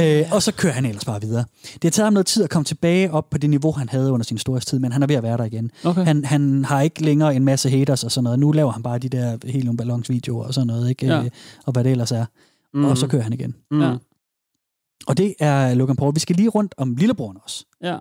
Øh, 0.00 0.32
og 0.32 0.42
så 0.42 0.52
kører 0.52 0.72
han 0.72 0.86
ellers 0.86 1.04
bare 1.04 1.20
videre. 1.20 1.44
Det 1.72 1.84
har 1.84 1.90
taget 1.90 2.06
ham 2.06 2.12
noget 2.12 2.26
tid 2.26 2.44
at 2.44 2.50
komme 2.50 2.64
tilbage 2.64 3.10
op 3.12 3.30
på 3.30 3.38
det 3.38 3.50
niveau, 3.50 3.72
han 3.72 3.88
havde 3.88 4.12
under 4.12 4.24
sin 4.24 4.38
storhedstid, 4.38 4.78
men 4.78 4.92
han 4.92 5.02
er 5.02 5.06
ved 5.06 5.16
at 5.16 5.22
være 5.22 5.36
der 5.36 5.44
igen. 5.44 5.70
Okay. 5.84 6.04
Han, 6.04 6.24
han 6.24 6.64
har 6.64 6.80
ikke 6.80 7.04
længere 7.04 7.36
en 7.36 7.44
masse 7.44 7.70
haters 7.70 8.04
og 8.04 8.10
sådan 8.12 8.24
noget. 8.24 8.38
Nu 8.38 8.52
laver 8.52 8.70
han 8.72 8.82
bare 8.82 8.98
de 8.98 9.08
der 9.08 9.36
heliumballonsvideoer 9.44 10.44
og 10.46 10.54
sådan 10.54 10.66
noget, 10.66 10.88
ikke? 10.90 11.06
Ja. 11.06 11.22
Øh, 11.22 11.30
og 11.66 11.72
hvad 11.72 11.84
det 11.84 11.92
ellers 11.92 12.12
er. 12.12 12.24
Mm. 12.74 12.84
Og 12.84 12.98
så 12.98 13.06
kører 13.06 13.22
han 13.22 13.32
igen. 13.32 13.54
Mm. 13.70 13.80
Ja. 13.82 13.94
Og 15.06 15.16
det 15.18 15.34
er 15.40 15.74
Logan 15.74 15.96
Paul. 15.96 16.14
Vi 16.14 16.20
skal 16.20 16.36
lige 16.36 16.48
rundt 16.48 16.74
om 16.76 16.94
lillebroren 16.96 17.36
også. 17.44 17.64
Ja. 17.84 17.96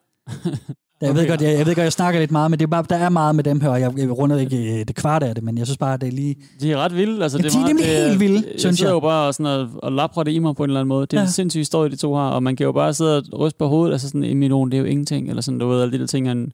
Jeg, 1.02 1.16
ved 1.16 1.22
Okay. 1.22 1.30
godt, 1.30 1.42
jeg, 1.42 1.50
jeg 1.58 1.66
ved 1.66 1.76
godt, 1.76 1.84
jeg 1.84 1.92
snakker 1.94 2.20
lidt 2.20 2.32
meget, 2.32 2.52
men 2.52 2.60
det 2.60 2.66
er 2.66 2.70
bare, 2.70 2.86
der 2.90 2.96
er 2.96 3.10
meget 3.10 3.36
med 3.36 3.44
dem 3.44 3.62
her, 3.62 3.70
og 3.70 3.82
jeg, 3.82 3.94
jeg 3.98 4.10
runder 4.18 4.38
ikke 4.38 4.80
øh, 4.80 4.88
det 4.88 4.96
kvart 4.96 5.24
af 5.24 5.36
det, 5.36 5.44
men 5.44 5.58
jeg 5.58 5.68
synes 5.68 5.78
bare, 5.78 5.98
det 5.98 6.08
er 6.08 6.12
lige... 6.12 6.36
De 6.62 6.72
er 6.72 6.78
ret 6.78 6.96
vilde. 6.96 7.24
Altså, 7.24 7.38
Ja, 7.38 7.44
det 7.44 7.52
de 7.54 7.58
er 7.58 7.62
meget, 7.62 7.76
nemlig 7.76 7.86
det, 7.96 8.08
helt 8.10 8.20
vilde, 8.20 8.36
jeg 8.52 8.60
synes 8.60 8.78
sidder 8.78 8.92
jeg. 8.92 8.96
jo 8.96 9.00
bare 9.00 9.28
og, 9.28 9.34
sådan 9.34 9.46
og, 9.60 9.70
og 9.84 9.92
lapper 9.92 10.24
det 10.24 10.32
i 10.32 10.40
mig 10.40 10.56
på 10.56 10.64
en 10.64 10.70
eller 10.70 10.80
anden 10.80 10.90
måde. 10.90 11.06
Det 11.06 11.14
er 11.14 11.22
Ja. 11.22 11.26
en 11.26 11.32
sindssyg 11.32 11.60
historie, 11.60 11.90
de 11.92 11.96
to 11.96 12.16
har, 12.16 12.30
og 12.30 12.44
man 12.44 12.56
kan 12.56 12.64
jo 12.66 12.72
bare 12.72 12.94
sidde 12.94 13.18
og 13.32 13.40
ryste 13.40 13.58
på 13.58 13.68
hovedet. 13.68 13.92
Altså 13.94 14.08
sådan, 14.08 14.24
en 14.24 14.38
million, 14.38 14.72
det 14.72 14.78
er 14.78 14.82
jo 14.82 14.88
ingenting. 14.88 15.30
Eller 15.30 15.42
sådan, 15.42 15.60
du 15.60 15.68
ved, 15.68 15.82
alle 15.82 15.92
de 15.92 16.00
der 16.00 16.08
ting, 16.08 16.28
han, 16.28 16.52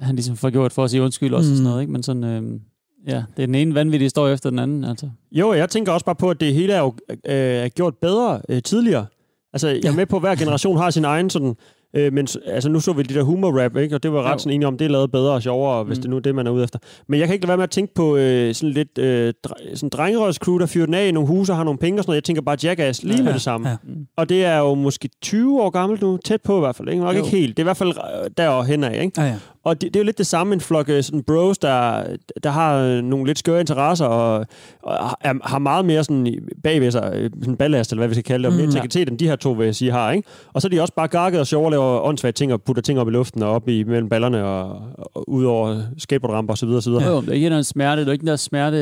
han 0.00 0.14
ligesom 0.14 0.36
får 0.36 0.50
gjort 0.50 0.72
for 0.72 0.84
at 0.84 0.90
sige 0.90 1.02
undskyld 1.02 1.34
også 1.34 1.48
mm. 1.48 1.52
og 1.52 1.56
sådan 1.56 1.64
Mm. 1.64 1.70
noget. 1.70 1.80
Ikke? 1.82 1.92
Men 1.92 2.02
sådan, 2.02 2.24
øh, 2.24 2.60
ja, 3.06 3.22
det 3.36 3.42
er 3.42 3.46
den 3.46 3.54
ene 3.54 3.74
vanvittige 3.74 4.06
historie 4.06 4.32
efter 4.34 4.50
den 4.50 4.58
anden. 4.58 4.84
Altså. 4.84 5.08
Jo, 5.32 5.52
jeg 5.52 5.70
tænker 5.70 5.92
også 5.92 6.06
bare 6.06 6.14
på, 6.14 6.30
at 6.30 6.40
det 6.40 6.54
hele 6.54 6.72
er 6.72 6.80
jo 6.80 6.94
øh, 7.10 7.14
er 7.34 7.68
gjort 7.68 7.94
bedre 7.96 8.40
øh, 8.48 8.62
tidligere. 8.62 9.06
Altså, 9.52 9.68
jeg 9.68 9.84
er 9.84 9.92
med 9.96 10.06
på, 10.06 10.16
at 10.16 10.22
hver 10.22 10.34
generation 10.34 10.76
har 10.76 10.90
sin 10.90 11.04
egen 11.04 11.30
sådan... 11.30 11.54
Øh, 11.96 12.12
men 12.12 12.26
altså, 12.46 12.68
nu 12.68 12.80
så 12.80 12.92
vi 12.92 13.02
det 13.02 13.14
der 13.16 13.22
humor-rap, 13.22 13.76
ikke? 13.76 13.94
og 13.94 14.02
det 14.02 14.12
var 14.12 14.22
ret 14.22 14.32
Jo. 14.32 14.38
sådan 14.38 14.52
enige 14.52 14.66
om, 14.66 14.78
det 14.78 14.84
er 14.84 14.88
lavet 14.88 15.10
bedre 15.12 15.32
og 15.32 15.42
sjovere, 15.42 15.84
hvis 15.84 15.98
Mm. 15.98 16.02
det 16.02 16.10
nu 16.10 16.16
er 16.16 16.20
det, 16.20 16.34
man 16.34 16.46
er 16.46 16.50
ude 16.50 16.64
efter. 16.64 16.78
Men 17.08 17.20
jeg 17.20 17.28
kan 17.28 17.34
ikke 17.34 17.44
lade 17.46 17.48
være 17.48 17.56
med 17.56 17.62
at 17.64 17.70
tænke 17.70 17.94
på 17.94 18.16
øh, 18.16 18.54
sådan 18.54 18.72
lidt 18.72 18.98
øh, 18.98 19.32
dre- 19.46 19.74
sådan 19.76 19.88
drengerøvscrew, 19.88 20.58
der 20.58 20.66
fyrer 20.66 20.86
den 20.86 20.94
af 20.94 21.06
i 21.08 21.10
nogle 21.10 21.26
huse 21.28 21.52
og 21.52 21.56
har 21.56 21.64
nogle 21.64 21.78
penge 21.78 21.98
og 22.00 22.04
sådan 22.04 22.10
noget. 22.10 22.16
Jeg 22.16 22.24
tænker 22.24 22.42
bare 22.42 22.56
Jackass 22.62 23.02
lige 23.02 23.16
Ja. 23.16 23.22
med 23.22 23.32
det 23.32 23.42
samme. 23.42 23.68
Ja. 23.68 23.76
Og 24.16 24.28
det 24.28 24.44
er 24.44 24.58
jo 24.58 24.74
måske 24.74 25.08
20 25.22 25.62
år 25.62 25.70
gammelt 25.70 26.02
nu, 26.02 26.16
tæt 26.24 26.42
på 26.42 26.56
i 26.56 26.60
hvert 26.60 26.76
fald. 26.76 26.88
Ikke? 26.88 27.02
Nok 27.04 27.14
Jo. 27.14 27.18
ikke 27.24 27.36
helt. 27.36 27.56
Det 27.56 27.62
er 27.62 27.64
i 27.64 27.66
hvert 27.66 27.76
fald 27.76 27.88
øh, 28.24 28.30
derovre 28.36 28.64
hen 28.66 28.84
af, 28.84 29.02
ikke? 29.04 29.20
Ja, 29.20 29.26
ja. 29.26 29.34
Og 29.64 29.80
det, 29.80 29.94
det 29.94 29.96
er 29.96 30.00
jo 30.00 30.04
lidt 30.04 30.18
det 30.18 30.26
samme, 30.26 30.54
en 30.54 30.60
flok 30.60 30.88
øh, 30.88 31.02
sådan 31.02 31.22
bros, 31.22 31.58
der, 31.58 32.02
der 32.42 32.50
har 32.50 32.78
øh, 32.78 33.02
nogle 33.02 33.26
lidt 33.26 33.38
skøre 33.38 33.60
interesser, 33.60 34.04
og, 34.06 34.46
og 34.82 34.94
er, 35.20 35.34
har 35.48 35.58
meget 35.58 35.84
mere 35.84 36.04
sådan 36.04 36.34
bagved 36.62 36.90
sig, 36.90 37.12
øh, 37.14 37.30
sådan 37.40 37.56
ballast, 37.56 37.90
eller 37.92 38.00
hvad 38.00 38.08
vi 38.08 38.14
skal 38.14 38.24
kalde 38.24 38.42
det, 38.42 38.46
og 38.46 38.52
mere 38.56 38.62
Mm. 38.66 38.68
integritet, 38.70 39.08
end 39.08 39.18
de 39.18 39.28
her 39.28 39.36
to, 39.36 39.52
vil 39.52 39.64
jeg 39.64 39.74
sige, 39.74 39.90
har. 39.92 40.10
Ikke? 40.10 40.28
Og 40.52 40.62
så 40.62 40.68
er 40.68 40.70
de 40.70 40.80
også 40.80 40.94
bare 40.94 41.08
gakket 41.08 41.40
og 41.40 41.46
sjove 41.46 41.64
og 41.66 41.70
laver 41.70 42.00
åndssvage 42.00 42.32
ting, 42.32 42.52
og 42.52 42.62
putter 42.62 42.82
ting 42.82 42.98
op 42.98 43.08
i 43.08 43.10
luften, 43.10 43.42
og 43.42 43.50
op 43.50 43.68
i 43.68 43.84
mellem 43.84 44.08
ballerne, 44.08 44.44
og, 44.44 44.80
og 45.14 45.28
ud 45.28 45.44
over 45.44 45.80
skateboardramper, 45.98 46.52
osv. 46.52 46.68
osv. 46.68 46.92
Ja. 46.92 47.08
Jo, 47.08 47.20
det 47.20 47.28
er 47.28 47.32
ikke 47.32 47.48
noget 47.48 47.66
smerte. 47.66 48.00
Det 48.02 48.08
er 48.08 48.12
ikke 48.12 48.26
der 48.26 48.36
smerte... 48.36 48.76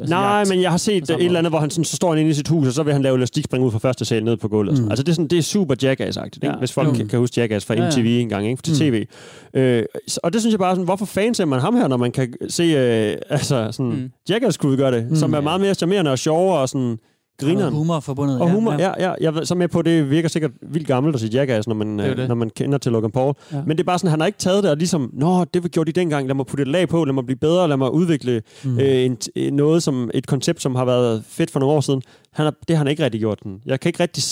Altså, 0.00 0.14
Nej, 0.14 0.44
men 0.44 0.62
jeg 0.62 0.70
har 0.70 0.76
set 0.78 1.02
et 1.10 1.24
eller 1.24 1.38
andet, 1.38 1.52
hvor 1.52 1.58
han 1.60 1.70
sådan, 1.70 1.84
så 1.84 1.96
står 1.96 2.08
han 2.10 2.18
inde 2.18 2.30
i 2.30 2.34
sit 2.34 2.48
hus, 2.48 2.66
og 2.66 2.72
så 2.72 2.82
vil 2.82 2.92
han 2.92 3.02
lave 3.02 3.16
elastikspring 3.16 3.64
ud 3.64 3.70
fra 3.70 3.78
første 3.78 4.04
sal 4.04 4.24
ned 4.24 4.36
på 4.36 4.48
gulvet. 4.48 4.78
Mm. 4.78 4.84
Mm. 4.84 4.90
Altså 4.90 5.02
det 5.02 5.08
er, 5.08 5.14
sådan, 5.14 5.28
det 5.28 5.38
er 5.38 5.42
super 5.42 5.74
Jackass-agtigt, 5.82 6.38
Ja, 6.42 6.50
ja, 6.50 6.56
hvis 6.58 6.72
folk 6.72 6.88
jo. 6.88 6.92
kan, 6.92 7.08
kan 7.08 7.18
huske 7.18 7.40
Jackass 7.40 7.66
fra 7.66 7.74
Ja, 7.74 7.82
ja. 7.82 7.88
MTV 7.88 8.06
engang, 8.20 8.46
ikke? 8.50 8.62
til 8.62 8.72
Mm. 8.72 8.78
tv. 8.78 9.06
Øh, 9.54 9.82
og 10.16 10.32
det 10.32 10.40
synes 10.40 10.52
jeg 10.52 10.58
bare 10.58 10.74
sådan, 10.74 10.84
hvorfor 10.84 11.06
fans 11.06 11.40
er 11.40 11.44
man 11.44 11.60
ham 11.60 11.76
her, 11.76 11.88
når 11.88 11.96
man 11.96 12.12
kan 12.12 12.34
se, 12.48 12.62
øh, 12.62 13.18
altså 13.30 13.68
sådan, 13.72 13.92
mm. 13.92 14.10
Jackass 14.28 14.56
Crew 14.56 14.76
gør 14.76 14.90
det, 14.90 15.10
mm. 15.10 15.16
som 15.16 15.34
er 15.34 15.40
meget 15.40 15.60
mere 15.60 15.74
charmerende 15.74 16.10
og 16.10 16.18
sjovere 16.18 16.60
og 16.60 16.68
sådan 16.68 16.98
grineren. 17.40 17.66
Og 17.66 17.78
humor 17.78 18.00
forbundet. 18.00 18.40
Og 18.40 18.50
humor, 18.50 18.72
ja, 18.72 18.78
ja. 18.78 19.08
ja 19.08 19.14
jeg 19.20 19.40
er 19.40 19.44
så 19.44 19.54
med 19.54 19.68
på, 19.68 19.82
det 19.82 20.10
virker 20.10 20.28
sikkert 20.28 20.50
vildt 20.62 20.86
gammelt 20.86 21.14
at 21.14 21.20
sige 21.20 21.30
Jackass, 21.32 21.68
når 21.68 21.74
man, 21.74 22.00
er 22.00 22.04
jo 22.06 22.10
øh, 22.10 22.16
det. 22.16 22.28
når 22.28 22.34
man 22.34 22.50
kender 22.50 22.78
til 22.78 22.92
Logan 22.92 23.10
Paul. 23.10 23.34
Ja. 23.52 23.56
Ja. 23.56 23.62
Men 23.66 23.76
det 23.76 23.82
er 23.82 23.84
bare 23.86 23.98
sådan, 23.98 24.10
han 24.10 24.20
har 24.20 24.26
ikke 24.26 24.38
taget 24.38 24.62
det 24.62 24.70
og 24.70 24.76
ligesom, 24.76 25.10
nå, 25.12 25.44
det 25.44 25.70
gjorde 25.72 25.92
de 25.92 26.00
dengang, 26.00 26.26
lad 26.26 26.34
mig 26.34 26.46
putte 26.46 26.62
et 26.62 26.68
lag 26.68 26.88
på, 26.88 27.04
lad 27.04 27.12
mig 27.14 27.26
blive 27.26 27.38
bedre, 27.38 27.68
lad 27.68 27.76
mig 27.76 27.92
udvikle 27.94 28.42
mm. 28.64 28.78
øh, 28.78 29.04
en, 29.04 29.16
øh, 29.36 29.50
noget 29.52 29.82
som, 29.82 30.10
et 30.14 30.26
koncept, 30.26 30.62
som 30.62 30.74
har 30.74 30.84
været 30.84 31.22
fedt 31.28 31.50
for 31.50 31.60
nogle 31.60 31.74
år 31.76 31.80
siden. 31.80 32.02
Han 32.32 32.44
har, 32.44 32.54
det 32.68 32.76
har 32.76 32.84
han 32.84 32.88
ikke 32.90 33.04
rigtig 33.04 33.20
gjort 33.20 33.38
den. 33.42 33.60
Jeg 33.66 33.80
kan 33.80 33.88
ikke 33.88 34.02
rigtig, 34.02 34.22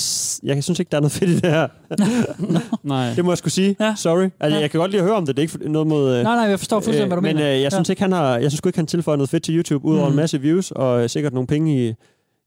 jeg 0.42 0.64
synes 0.64 0.78
ikke, 0.78 0.90
der 0.90 0.96
er 0.96 1.00
noget 1.00 1.12
fedt 1.12 1.30
i 1.30 1.34
det 1.34 1.50
her. 1.50 1.68
Nej. 2.82 3.12
det 3.16 3.24
må 3.24 3.30
jeg 3.30 3.38
skulle 3.38 3.52
sige. 3.54 3.76
Ja. 3.80 3.94
Sorry. 3.96 4.28
Altså, 4.40 4.56
Ja. 4.56 4.60
jeg 4.62 4.70
kan 4.70 4.80
godt 4.80 4.90
lide 4.90 5.02
at 5.02 5.06
høre 5.08 5.16
om 5.16 5.26
det, 5.26 5.36
det 5.36 5.42
er 5.42 5.56
ikke 5.58 5.72
noget 5.72 5.88
mod... 5.88 6.14
øh, 6.16 6.22
Nej, 6.22 6.36
nej, 6.36 6.44
jeg 6.44 6.58
forstår 6.58 6.80
fuldstændig, 6.80 7.06
hvad 7.06 7.16
du 7.16 7.20
men 7.22 7.36
mener. 7.36 7.54
øh, 7.54 7.62
jeg 7.62 7.72
synes 7.72 7.88
ikke, 7.88 8.02
han 8.02 8.12
har, 8.12 8.38
jeg 8.38 8.50
synes 8.50 8.60
ikke, 8.66 8.78
han 8.78 8.86
tilføjer 8.86 9.16
noget 9.16 9.30
fedt 9.30 9.42
til 9.42 9.56
YouTube, 9.56 9.84
udover 9.84 10.04
Mhm. 10.06 10.12
en 10.12 10.16
masse 10.16 10.40
views, 10.40 10.70
og 10.70 11.02
øh, 11.02 11.08
sikkert 11.08 11.32
nogle 11.32 11.46
penge 11.46 11.88
i, 11.88 11.92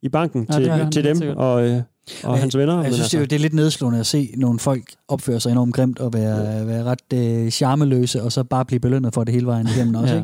i 0.03 0.09
banken 0.09 0.45
Ja, 0.49 0.55
til, 0.59 0.69
han 0.71 0.91
til 0.91 1.03
dem 1.03 1.15
sikkert. 1.17 1.37
og, 1.37 1.67
øh, 1.67 1.81
og 2.23 2.33
Jeg- 2.33 2.39
hans 2.41 2.57
venner. 2.57 2.73
Jeg 2.75 2.83
men 2.83 2.93
synes, 2.93 3.09
det, 3.09 3.17
er 3.17 3.19
jo- 3.21 3.25
det 3.25 3.35
er 3.35 3.39
lidt 3.39 3.53
nedslående 3.53 3.99
at 3.99 4.05
se 4.05 4.33
nogle 4.37 4.59
folk 4.59 4.83
opføre 5.07 5.39
sig 5.39 5.51
enormt 5.51 5.73
grimt 5.75 5.99
og 5.99 6.13
være, 6.13 6.67
være 6.67 6.83
ret 6.83 7.13
øh, 7.13 7.51
charmeløse, 7.51 8.23
og 8.23 8.31
så 8.31 8.43
bare 8.43 8.65
blive 8.65 8.79
belønnet 8.79 9.13
for 9.13 9.23
det 9.23 9.33
hele 9.33 9.45
vejen 9.45 9.67
igennem 9.75 9.95
også. 9.95 10.13
Ja. 10.15 10.21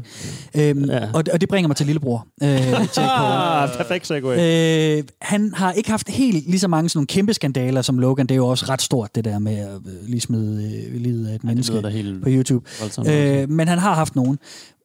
Ikke? 0.60 0.70
Øhm, 0.70 0.90
Ja. 0.90 1.08
og, 1.14 1.24
og 1.34 1.42
det 1.42 1.50
bringer 1.50 1.68
mig 1.68 1.76
til 1.78 1.86
lillebror. 1.86 2.28
Øh, 2.44 2.50
Paul. 2.96 3.00
Ah, 3.00 3.70
perfekt 3.78 4.08
segue. 4.08 4.98
Øh, 4.98 5.04
han 5.22 5.54
har 5.56 5.72
ikke 5.72 5.90
haft 5.90 6.10
helt 6.10 6.50
lige 6.50 6.60
så 6.60 6.68
mange 6.68 6.90
sådan 6.90 6.98
nogle 6.98 7.08
kæmpe 7.08 7.34
skandaler 7.34 7.82
som 7.82 8.00
Logan. 8.00 8.26
Det 8.28 8.32
er 8.36 8.38
jo 8.38 8.48
også 8.48 8.66
ret 8.70 8.82
stort, 8.82 9.16
det 9.16 9.26
der 9.26 9.40
med 9.40 9.58
at 9.58 9.68
øh, 9.76 10.10
lige 10.10 10.22
smide 10.22 10.84
øh, 10.94 11.02
livet 11.02 11.28
af 11.28 11.36
et 11.36 11.42
Ja, 11.44 11.48
menneske 11.48 11.82
på 12.24 12.30
YouTube. 12.30 12.66
voldsomt. 12.80 13.08
Øh, 13.10 13.50
men 13.50 13.68
han 13.68 13.78
har 13.80 13.94
haft 13.94 14.16
nogen. 14.16 14.40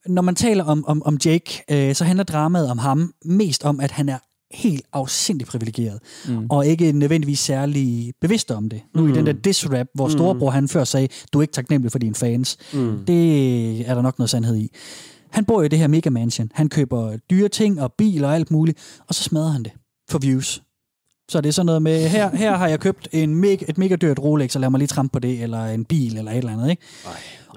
Når 0.07 0.21
man 0.21 0.35
taler 0.35 0.63
om, 0.63 0.83
om, 0.87 1.01
om 1.05 1.17
Jake, 1.25 1.63
øh, 1.71 1.95
så 1.95 2.03
handler 2.03 2.23
dramaet 2.23 2.69
om 2.71 2.77
ham 2.77 3.13
mest 3.25 3.63
om, 3.65 3.79
at 3.79 3.91
han 3.91 4.09
er 4.09 4.17
helt 4.53 4.85
afsindig 4.93 5.47
privilegeret, 5.47 5.99
Mm. 6.27 6.45
og 6.49 6.67
ikke 6.67 6.91
nødvendigvis 6.91 7.39
særlig 7.39 8.13
bevidst 8.21 8.51
om 8.51 8.69
det. 8.69 8.81
Nu 8.95 9.01
mm. 9.01 9.09
i 9.09 9.13
den 9.15 9.25
der 9.25 9.33
diss-rap, 9.33 9.87
hvor 9.95 10.09
storebror 10.09 10.49
han 10.49 10.67
før 10.67 10.83
sagde, 10.83 11.07
du 11.33 11.37
er 11.39 11.41
ikke 11.41 11.51
taknemmelig 11.53 11.91
for 11.91 11.99
dine 11.99 12.15
fans. 12.15 12.57
Mm. 12.73 13.05
Det 13.07 13.89
er 13.89 13.95
der 13.95 14.01
nok 14.01 14.19
noget 14.19 14.29
sandhed 14.29 14.57
i. 14.57 14.69
Han 15.29 15.45
bor 15.45 15.61
i 15.61 15.67
det 15.67 15.79
her 15.79 15.87
mega 15.87 16.09
mansion. 16.09 16.49
Han 16.53 16.69
køber 16.69 17.17
dyre 17.29 17.47
ting 17.49 17.81
og 17.81 17.93
bil 17.97 18.23
og 18.23 18.35
alt 18.35 18.51
muligt, 18.51 18.77
og 19.07 19.15
så 19.15 19.23
smadrer 19.23 19.49
han 19.49 19.63
det 19.63 19.71
for 20.09 20.19
views. 20.19 20.61
Så 21.31 21.41
det 21.41 21.49
er 21.49 21.53
sådan 21.53 21.65
noget 21.65 21.81
med, 21.81 22.07
her, 22.07 22.35
her 22.35 22.57
har 22.57 22.67
jeg 22.67 22.79
købt 22.79 23.07
en 23.11 23.35
mega, 23.35 23.65
et 23.69 23.77
mega 23.77 23.95
dyrt 23.95 24.19
Rolex, 24.19 24.55
og 24.55 24.61
lad 24.61 24.69
mig 24.69 24.77
lige 24.77 24.87
trampe 24.87 25.13
på 25.13 25.19
det, 25.19 25.43
eller 25.43 25.65
en 25.65 25.85
bil, 25.85 26.17
eller 26.17 26.31
et 26.31 26.37
eller 26.37 26.51
andet. 26.51 26.69
Ikke? 26.69 26.81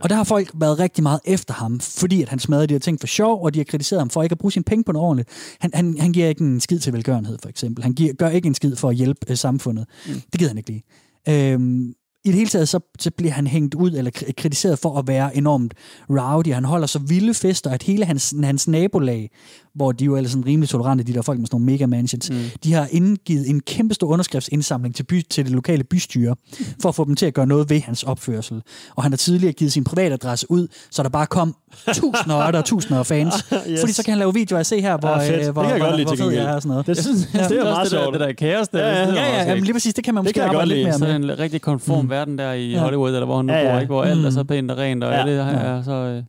Og 0.03 0.11
der 0.11 0.17
har 0.17 0.25
folk 0.25 0.51
været 0.55 0.79
rigtig 0.79 1.03
meget 1.03 1.21
efter 1.25 1.55
ham, 1.55 1.81
fordi 1.81 2.23
at 2.23 2.29
han 2.29 2.39
smadrede 2.39 2.67
de 2.67 2.75
her 2.75 2.79
ting 2.79 3.01
for 3.01 3.07
sjov, 3.07 3.45
og 3.45 3.55
de 3.55 3.59
har 3.59 3.65
kritiseret 3.65 4.01
ham 4.01 4.11
for 4.11 4.23
ikke 4.23 4.33
at 4.33 4.39
bruge 4.39 4.53
sine 4.53 4.65
penge 4.65 4.85
på 4.85 4.93
noget 4.93 5.07
ordentligt. 5.07 5.29
Han, 5.61 5.71
han, 5.75 5.97
han 6.01 6.13
giver 6.13 6.29
ikke 6.29 6.45
en 6.45 6.61
skid 6.61 6.79
til 6.79 6.93
velgørenhed, 6.93 7.39
for 7.43 7.49
eksempel. 7.49 7.85
Han 7.85 7.93
giver, 7.93 8.13
gør 8.13 8.29
ikke 8.29 8.47
en 8.47 8.55
skid 8.55 8.77
for 8.77 8.89
at 8.89 8.97
hjælpe 8.97 9.21
øh, 9.29 9.37
samfundet. 9.37 9.87
Mm. 10.07 10.13
Det 10.13 10.39
gider 10.39 10.51
han 10.51 10.59
ikke 10.59 10.71
lide. 10.71 11.53
Øhm, 11.53 11.95
i 12.25 12.29
det 12.29 12.35
hele 12.35 12.49
taget, 12.51 12.69
så, 12.69 12.81
så 12.99 13.11
bliver 13.11 13.33
han 13.33 13.47
hængt 13.47 13.75
ud 13.75 13.91
eller 13.91 14.11
kri- 14.17 14.33
kritiseret 14.37 14.79
for 14.79 14.99
at 14.99 15.07
være 15.07 15.37
enormt 15.37 15.75
rowdy. 16.11 16.53
Han 16.53 16.65
holder 16.65 16.87
så 16.87 16.99
vilde 16.99 17.35
fester, 17.35 17.71
at 17.71 17.83
hele 17.83 18.05
hans, 18.05 18.35
hans 18.43 18.69
nabolag, 18.69 19.31
hvor 19.75 19.93
de 19.93 20.05
jo 20.05 20.15
er 20.17 20.23
sådan 20.27 20.47
rimelig 20.47 20.69
tolerante, 20.69 21.05
de 21.05 21.15
der 21.15 21.23
folk 21.23 21.39
med 21.39 21.47
sådan 21.47 21.55
nogle 21.61 21.67
mega 21.73 21.87
mansions, 21.87 22.31
mm. 22.31 22.37
de 22.65 22.73
har 22.73 22.89
indgivet 22.91 23.49
en 23.51 23.61
kæmpe 23.61 23.95
stor 23.95 24.07
underskriftsindsamling 24.07 24.95
til, 24.95 25.03
by, 25.05 25.23
til 25.31 25.45
det 25.45 25.53
lokale 25.53 25.85
bystyre, 25.85 26.37
for 26.83 26.89
at 26.89 26.95
få 26.95 27.05
dem 27.05 27.17
til 27.17 27.27
at 27.27 27.35
gøre 27.35 27.47
noget 27.47 27.71
ved 27.71 27.81
hans 27.81 28.03
opførsel. 28.03 28.63
Og 28.97 29.03
han 29.03 29.13
har 29.13 29.17
tidligere 29.17 29.53
givet 29.53 29.73
sin 29.73 29.85
privatadresse 29.85 30.51
ud, 30.51 30.69
så 30.91 31.03
der 31.03 31.09
bare 31.09 31.27
kom 31.27 31.55
tusinder 31.95 32.35
og 32.37 32.55
og 32.55 32.65
tusinder 32.65 32.99
af 32.99 33.07
fans. 33.07 33.35
yes. 33.71 33.81
Fordi 33.81 33.93
så 33.93 34.03
kan 34.05 34.11
han 34.13 34.19
lave 34.19 34.35
videoer 34.35 34.59
af 34.59 34.67
se 34.67 34.81
her, 34.81 34.97
hvor, 34.97 35.09
Ah, 35.09 35.21
fedt. 35.27 35.39
øh, 35.39 35.45
Det 35.45 35.53
hvor, 35.53 35.63
kan 35.63 35.71
jeg 35.71 35.79
hvor, 35.79 35.87
godt 35.87 35.97
lide 35.97 36.07
hvor 36.07 36.15
jeg 36.17 36.25
gengæld. 36.31 36.47
er 36.47 36.53
og 36.55 36.63
sådan 36.63 36.69
noget. 36.71 36.87
Det, 36.87 36.99
synes, 36.99 37.29
Jeg 37.35 37.49
det 37.49 37.59
er 37.59 37.63
også, 37.63 37.65
meget 37.65 37.85
det 37.85 37.93
der, 37.93 38.03
sjovt. 38.05 38.13
det 38.13 38.21
der 38.21 38.33
kaos 38.33 38.69
der. 38.69 38.79
Ja, 38.79 38.95
ja, 38.95 39.01
det 39.01 39.07
jeg 39.09 39.15
Ja, 39.17 39.37
ja, 39.43 39.49
jamen 39.49 39.65
lige 39.65 39.73
præcis, 39.73 39.95
det 39.95 40.05
kan 40.05 40.15
man 40.15 40.25
Det 40.25 40.29
måske 40.29 40.35
kan 40.35 40.41
jeg 40.43 40.49
arbejde 40.49 40.61
godt 40.61 40.69
lidt 40.69 40.79
lide. 40.79 40.99
mere 40.99 41.19
med. 41.19 41.29
er 41.29 41.35
en 41.35 41.39
rigtig 41.39 41.61
konform 41.63 42.11
verden 42.11 42.39
der 42.39 42.53
i 42.53 42.71
Ja. 42.71 42.79
Hollywood, 42.79 43.09
eller 43.11 43.25
hvor 43.25 43.37
han 43.37 43.45
nu 43.45 43.53
Ja, 43.53 43.63
bor, 43.65 43.71
ja. 43.71 43.79
ikke? 43.81 43.93
hvor 43.93 44.03
alt 44.05 44.27
er 44.27 44.31
så 44.31 44.41
Mm. 44.43 44.47
pænt 44.47 44.71
og 44.71 44.79
rent, 44.79 45.05
og 45.05 45.13
Ja. 45.13 45.19
alle 45.21 45.33
er 45.33 45.83
så 45.83 45.93
øh, 45.93 46.23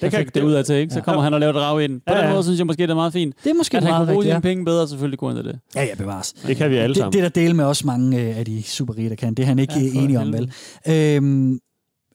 Det 0.00 0.10
kan, 0.10 0.26
det 0.34 0.42
ud 0.42 0.52
af 0.52 0.64
til, 0.64 0.74
ikke? 0.76 0.94
Så 0.94 1.00
kommer 1.00 1.22
han 1.22 1.34
og 1.34 1.40
laver 1.40 1.52
et 1.52 1.60
rav 1.60 1.80
ind. 1.80 2.00
På 2.00 2.12
Ja, 2.12 2.18
den 2.18 2.26
ja. 2.26 2.32
måde 2.32 2.42
synes 2.42 2.58
jeg 2.58 2.66
måske, 2.66 2.82
det 2.82 2.90
er 2.90 2.94
meget 2.94 3.12
fint. 3.12 3.34
Det 3.44 3.50
er 3.50 3.54
måske 3.54 3.76
At 3.76 3.82
han 3.82 3.90
meget 3.92 4.00
kunne 4.06 4.12
bruge 4.14 4.18
rigtigt, 4.24 4.32
sine 4.34 4.48
ja. 4.48 4.54
penge 4.54 4.64
bedre, 4.64 4.88
selvfølgelig 4.88 5.18
kunne 5.18 5.34
han 5.36 5.44
det. 5.44 5.58
Ja, 5.74 5.84
ja, 5.84 5.94
bevares. 5.94 6.32
det 6.46 6.56
kan 6.56 6.70
vi 6.70 6.76
alle 6.76 6.88
Det, 6.88 6.96
sammen. 6.96 7.12
det 7.12 7.18
er 7.18 7.22
der 7.22 7.40
del 7.40 7.54
med 7.54 7.64
også 7.64 7.86
mange 7.86 8.20
øh, 8.22 8.38
af 8.38 8.44
de 8.44 8.62
superrige, 8.62 9.08
der 9.08 9.14
kan. 9.16 9.34
Det 9.34 9.42
er 9.42 9.46
han 9.46 9.58
ikke 9.58 9.74
Ja, 9.76 9.80
ja, 9.80 10.00
enig 10.00 10.18
om, 10.18 10.32
vel? 10.32 10.52
Øhm, 10.88 11.58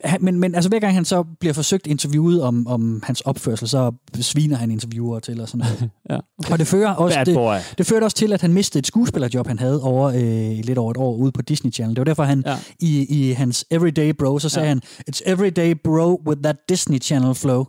han- 0.03 0.23
men, 0.23 0.39
men 0.39 0.55
altså, 0.55 0.69
hver 0.69 0.79
gang 0.79 0.93
han 0.93 1.05
så 1.05 1.23
bliver 1.39 1.53
forsøgt 1.53 1.87
interviewet 1.87 2.41
om, 2.41 2.67
om 2.67 3.03
hans 3.05 3.21
opførsel, 3.21 3.67
så 3.67 3.91
sviner 4.15 4.55
han 4.57 4.71
interviewer 4.71 5.19
til 5.19 5.41
og 5.41 5.47
sådan 5.49 5.59
noget. 5.59 5.89
Ja. 6.09 6.17
Og 6.51 6.59
det 6.59 6.67
fører 6.67 6.93
også, 6.93 7.23
det, 7.25 7.77
det 7.77 7.85
førte 7.85 8.03
også 8.03 8.17
til, 8.17 8.33
at 8.33 8.41
han 8.41 8.53
mistede 8.53 8.79
et 8.79 8.87
skuespillerjob, 8.87 9.47
han 9.47 9.59
havde 9.59 9.81
over 9.83 10.07
øh, 10.09 10.65
lidt 10.65 10.77
over 10.77 10.91
et 10.91 10.97
år 10.97 11.15
ude 11.15 11.31
på 11.31 11.41
Disney 11.41 11.71
Channel. 11.73 11.95
Det 11.95 11.99
var 11.99 12.03
derfor, 12.05 12.23
han 12.23 12.43
Ja. 12.45 12.57
i, 12.79 13.05
i 13.27 13.31
hans 13.31 13.65
Everyday 13.71 14.13
Bro, 14.19 14.39
så 14.39 14.49
sagde 14.49 14.65
Ja. 14.67 14.69
han, 14.69 14.81
It's 15.09 15.21
everyday 15.25 15.73
bro 15.83 16.21
with 16.27 16.41
that 16.41 16.55
Disney 16.69 16.99
Channel 17.01 17.35
flow. 17.35 17.65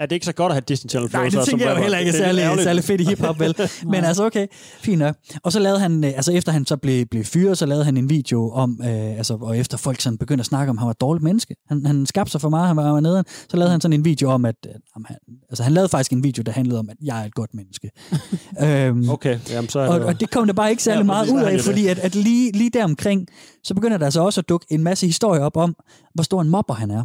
Er 0.00 0.06
det 0.06 0.16
ikke 0.16 0.26
så 0.26 0.32
godt 0.32 0.50
at 0.50 0.54
have 0.54 0.64
Disney 0.68 0.90
Channel 0.90 1.10
Nej, 1.12 1.30
Flow, 1.30 1.40
det 1.40 1.48
tænker 1.48 1.66
jeg 1.66 1.76
jo 1.76 1.82
heller 1.82 1.98
ikke 1.98 2.08
er 2.08 2.12
Det 2.12 2.20
særlig, 2.20 2.64
særlig 2.64 2.84
fedt 2.84 3.00
i 3.00 3.04
hiphop, 3.04 3.40
vel? 3.40 3.54
Men 3.92 4.04
altså, 4.04 4.24
okay, 4.24 4.46
fint 4.80 4.98
nok. 4.98 5.16
Og 5.42 5.52
så 5.52 5.58
lavede 5.58 5.80
han, 5.80 6.04
øh, 6.04 6.10
altså 6.16 6.32
efter 6.32 6.52
han 6.52 6.66
så 6.66 6.76
blev, 6.76 7.06
blev 7.06 7.24
fyret, 7.24 7.58
så 7.58 7.66
lavede 7.66 7.84
han 7.84 7.96
en 7.96 8.10
video 8.10 8.50
om, 8.50 8.80
øh, 8.84 8.88
altså, 8.90 9.38
og 9.40 9.58
efter 9.58 9.76
folk 9.76 10.00
sådan 10.00 10.18
begyndte 10.18 10.42
at 10.42 10.46
snakke 10.46 10.70
om, 10.70 10.78
at 10.78 10.80
han 10.80 10.86
var 10.86 10.90
et 10.90 11.00
dårligt 11.00 11.22
menneske. 11.24 11.54
Han, 11.68 11.86
han 11.86 12.06
skabte 12.06 12.32
sig 12.32 12.40
for 12.40 12.48
meget, 12.48 12.66
han 12.68 12.76
var, 12.76 12.90
var 12.90 13.00
nede. 13.00 13.24
Så 13.50 13.56
lavede 13.56 13.70
han 13.70 13.80
sådan 13.80 13.92
en 13.92 14.04
video 14.04 14.30
om, 14.30 14.44
at, 14.44 14.56
øh, 14.66 14.74
han, 15.06 15.16
altså 15.50 15.62
han 15.62 15.72
lavede 15.72 15.88
faktisk 15.88 16.12
en 16.12 16.24
video, 16.24 16.42
der 16.42 16.52
handlede 16.52 16.78
om, 16.78 16.88
at 16.90 16.96
jeg 17.04 17.20
er 17.20 17.24
et 17.24 17.34
godt 17.34 17.54
menneske. 17.54 17.90
øhm, 18.64 19.08
Okay, 19.08 19.38
jamen 19.50 19.68
så 19.68 19.78
er 19.78 19.88
og, 19.88 20.00
det, 20.00 20.06
og 20.06 20.20
det 20.20 20.30
kom 20.30 20.46
der 20.46 20.54
bare 20.54 20.70
ikke 20.70 20.82
særlig 20.82 21.00
Ja, 21.00 21.06
meget 21.06 21.30
ud 21.30 21.40
af, 21.40 21.60
fordi 21.60 21.86
at, 21.86 21.98
at 21.98 22.14
lige, 22.14 22.52
lige 22.52 22.70
der 22.70 22.84
omkring, 22.84 23.26
så 23.64 23.74
begynder 23.74 23.98
der 23.98 24.04
altså 24.04 24.20
også 24.20 24.40
at 24.40 24.48
dukke 24.48 24.66
en 24.70 24.82
masse 24.82 25.06
historier 25.06 25.42
op 25.42 25.56
om, 25.56 25.76
hvor 26.14 26.22
stor 26.24 26.40
en 26.40 26.48
mobber 26.48 26.74
han 26.74 26.90
er. 26.90 27.04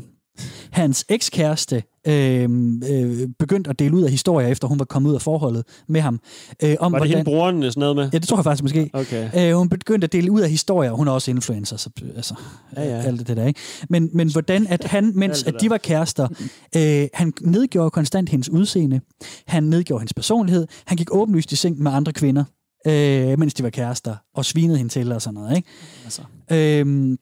Hans 0.71 1.05
ekskæreste 1.09 1.83
øh, 2.07 2.49
øh, 2.91 3.27
begyndte 3.39 3.69
at 3.69 3.79
dele 3.79 3.95
ud 3.95 4.01
af 4.01 4.11
historier, 4.11 4.47
efter 4.47 4.67
hun 4.67 4.79
var 4.79 4.85
kommet 4.85 5.09
ud 5.09 5.15
af 5.15 5.21
forholdet 5.21 5.63
med 5.87 6.01
ham. 6.01 6.19
Øh, 6.63 6.75
om 6.79 6.91
var 6.91 6.99
det 6.99 7.07
hende 7.07 7.23
hvordan, 7.23 7.39
broren 7.39 7.63
sådan 7.63 7.79
noget 7.79 7.95
med? 7.95 8.09
ja, 8.13 8.17
det 8.17 8.27
tror 8.27 8.37
jeg 8.37 8.43
faktisk 8.43 8.63
måske. 8.63 8.89
Okay. 8.93 9.49
Øh, 9.49 9.57
hun 9.57 9.69
begyndte 9.69 10.05
at 10.05 10.11
dele 10.11 10.31
ud 10.31 10.41
af 10.41 10.49
historier. 10.49 10.91
Hun 10.91 11.07
er 11.07 11.11
også 11.11 11.31
influencer, 11.31 11.77
så 11.77 11.89
altså, 12.15 12.35
Ja, 12.75 12.83
ja. 12.83 13.01
alt 13.01 13.27
det 13.27 13.37
der, 13.37 13.45
ikke? 13.47 13.59
Men, 13.89 14.09
men 14.13 14.31
hvordan, 14.31 14.67
at 14.67 14.83
han, 14.83 15.11
mens 15.15 15.43
at 15.43 15.55
de 15.61 15.69
var 15.69 15.77
kærester, 15.77 16.27
øh, 16.75 17.07
han 17.13 17.33
nedgjorde 17.41 17.89
konstant 17.89 18.29
hendes 18.29 18.49
udseende, 18.49 19.01
han 19.47 19.63
nedgjorde 19.63 20.01
hendes 20.01 20.13
personlighed, 20.13 20.67
han 20.85 20.97
gik 20.97 21.07
åbenlyst 21.11 21.51
i 21.51 21.55
seng 21.55 21.81
med 21.83 21.91
andre 21.91 22.13
kvinder, 22.13 22.43
øh, 22.87 23.39
mens 23.39 23.53
de 23.53 23.63
var 23.63 23.69
kærester, 23.69 24.15
og 24.35 24.45
svinede 24.45 24.77
hende 24.77 24.91
til 24.91 25.11
og 25.11 25.21
sådan 25.21 25.33
noget, 25.33 25.55
ikke? 25.55 25.69
Altså. 26.03 26.21
Øhm, 26.51 27.17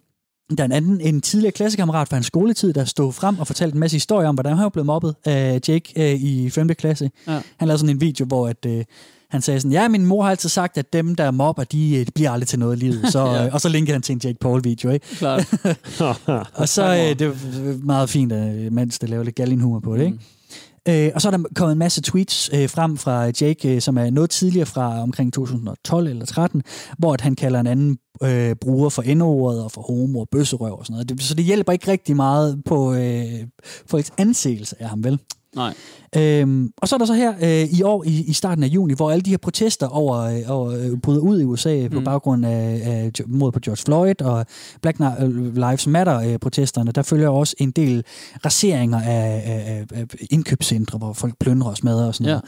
der 0.58 0.64
er 0.64 0.66
en 0.66 0.72
anden, 0.72 1.02
en 1.02 1.22
tidligere 1.22 1.52
klassekammerat 1.52 2.08
fra 2.08 2.16
hans 2.16 2.26
skoletid, 2.26 2.74
der 2.74 2.86
stod 2.86 3.14
frem 3.14 3.40
og 3.40 3.48
fortalte 3.48 3.74
en 3.76 3.80
masse 3.80 3.96
historier 3.96 4.28
om, 4.30 4.36
hvordan 4.36 4.56
han 4.56 4.64
var 4.64 4.70
blevet 4.70 4.86
mobbet 4.86 5.16
af 5.26 5.60
Jake 5.68 6.14
øh, 6.14 6.22
i 6.22 6.50
5. 6.50 6.68
klasse. 6.70 7.12
Ja. 7.28 7.42
Han 7.58 7.68
lavede 7.68 7.80
sådan 7.80 7.96
en 7.96 8.02
video, 8.02 8.26
hvor 8.26 8.48
at, 8.48 8.66
øh, 8.66 8.84
han 9.30 9.42
sagde 9.42 9.60
sådan, 9.60 9.72
ja, 9.72 9.88
min 9.88 10.06
mor 10.06 10.24
har 10.24 10.30
altid 10.30 10.50
sagt, 10.50 10.78
at 10.78 10.94
dem, 10.94 11.16
der 11.16 11.32
mobber, 11.32 11.64
de, 11.64 11.96
øh, 11.96 12.06
de 12.06 12.12
bliver 12.12 12.32
aldrig 12.32 12.48
til 12.48 12.60
noget 12.60 12.76
i 12.76 12.80
livet. 12.80 13.12
Så, 13.12 13.20
Ja. 13.26 13.46
øh, 13.46 13.54
og 13.54 13.62
så 13.62 13.70
linkede 13.70 13.94
han 13.94 14.02
til 14.02 14.14
en 14.14 14.22
Jake 14.24 14.38
Paul-video, 14.42 14.90
ikke? 14.90 15.06
Klart. 15.16 15.48
Og 16.54 16.70
så 16.70 16.84
øh, 16.96 17.20
det 17.20 17.22
er 17.22 17.86
meget 17.86 18.10
fint, 18.10 18.32
øh, 18.32 18.72
mens 18.74 19.00
det 19.00 19.10
laver 19.10 19.24
lidt 19.24 19.36
gallinhumor 19.36 19.80
på 19.80 19.98
det, 19.98 20.06
ikke? 20.06 20.20
Øh, 20.88 21.12
og 21.16 21.22
så 21.22 21.28
er 21.28 21.32
der 21.32 21.44
kommet 21.56 21.72
en 21.72 21.80
masse 21.80 22.02
tweets 22.02 22.50
øh, 22.54 22.70
frem 22.70 22.98
fra 22.98 23.32
Jake, 23.42 23.76
øh, 23.76 23.82
som 23.82 23.98
er 23.98 24.10
noget 24.10 24.30
tidligere 24.30 24.66
fra 24.66 25.02
omkring 25.02 25.34
2012 25.34 26.08
eller 26.08 26.26
13, 26.26 26.64
hvor 26.98 27.14
at 27.14 27.22
han 27.22 27.36
kalder 27.36 27.60
en 27.60 27.68
anden 27.68 27.98
øh, 28.24 28.56
bruger 28.56 28.90
for 28.90 29.02
endordet 29.02 29.64
og 29.64 29.72
for 29.72 29.82
homo 29.82 30.20
og 30.20 30.28
bøsserøv 30.32 30.74
og 30.74 30.86
sådan 30.86 30.94
noget. 30.94 31.10
Det, 31.10 31.22
så 31.22 31.36
det 31.36 31.46
hjælper 31.46 31.72
ikke 31.74 31.92
rigtig 31.92 32.16
meget 32.16 32.62
på 32.66 32.94
øh, 32.94 33.24
folks 33.88 34.12
anseelse 34.18 34.76
af 34.82 34.90
ham, 34.90 35.04
vel? 35.04 35.20
Nej. 35.56 35.74
Øhm, 36.18 36.72
og 36.78 36.88
så 36.88 36.96
er 36.96 36.98
der 36.98 37.06
så 37.06 37.14
her 37.14 37.34
øh, 37.42 37.80
i 37.80 37.84
år, 37.84 38.04
i, 38.04 38.24
i 38.28 38.34
starten 38.34 38.64
af 38.64 38.68
juni, 38.68 38.94
hvor 38.94 39.12
alle 39.12 39.22
de 39.22 39.30
her 39.30 39.38
protester 39.38 39.88
over, 39.88 40.18
øh, 40.18 40.42
over 40.48 40.72
øh, 40.72 40.98
bryder 41.04 41.22
ud 41.22 41.42
i 41.42 41.44
USA 41.44 41.84
mm. 41.84 41.90
på 41.90 42.02
baggrund 42.02 42.46
af, 42.46 42.82
af 42.86 43.12
mod 43.28 43.52
på 43.52 43.60
George 43.60 43.82
Floyd 43.86 44.22
og 44.22 44.46
Black 44.82 45.00
øh, 45.00 45.56
Lives 45.56 45.88
Matter-protesterne, 45.88 46.92
der 46.92 47.02
følger 47.02 47.30
også 47.30 47.56
en 47.60 47.72
del 47.72 48.04
raseringer 48.46 49.02
af, 49.02 49.42
af, 49.46 49.86
af, 49.94 50.06
indkøbscentre, 50.30 50.98
hvor 50.98 51.14
folk 51.14 51.34
plyndrer 51.40 51.70
og 51.70 51.78
smadrer 51.78 52.08
og 52.08 52.16
sådan 52.16 52.26
Ja. 52.26 52.32
noget. 52.32 52.46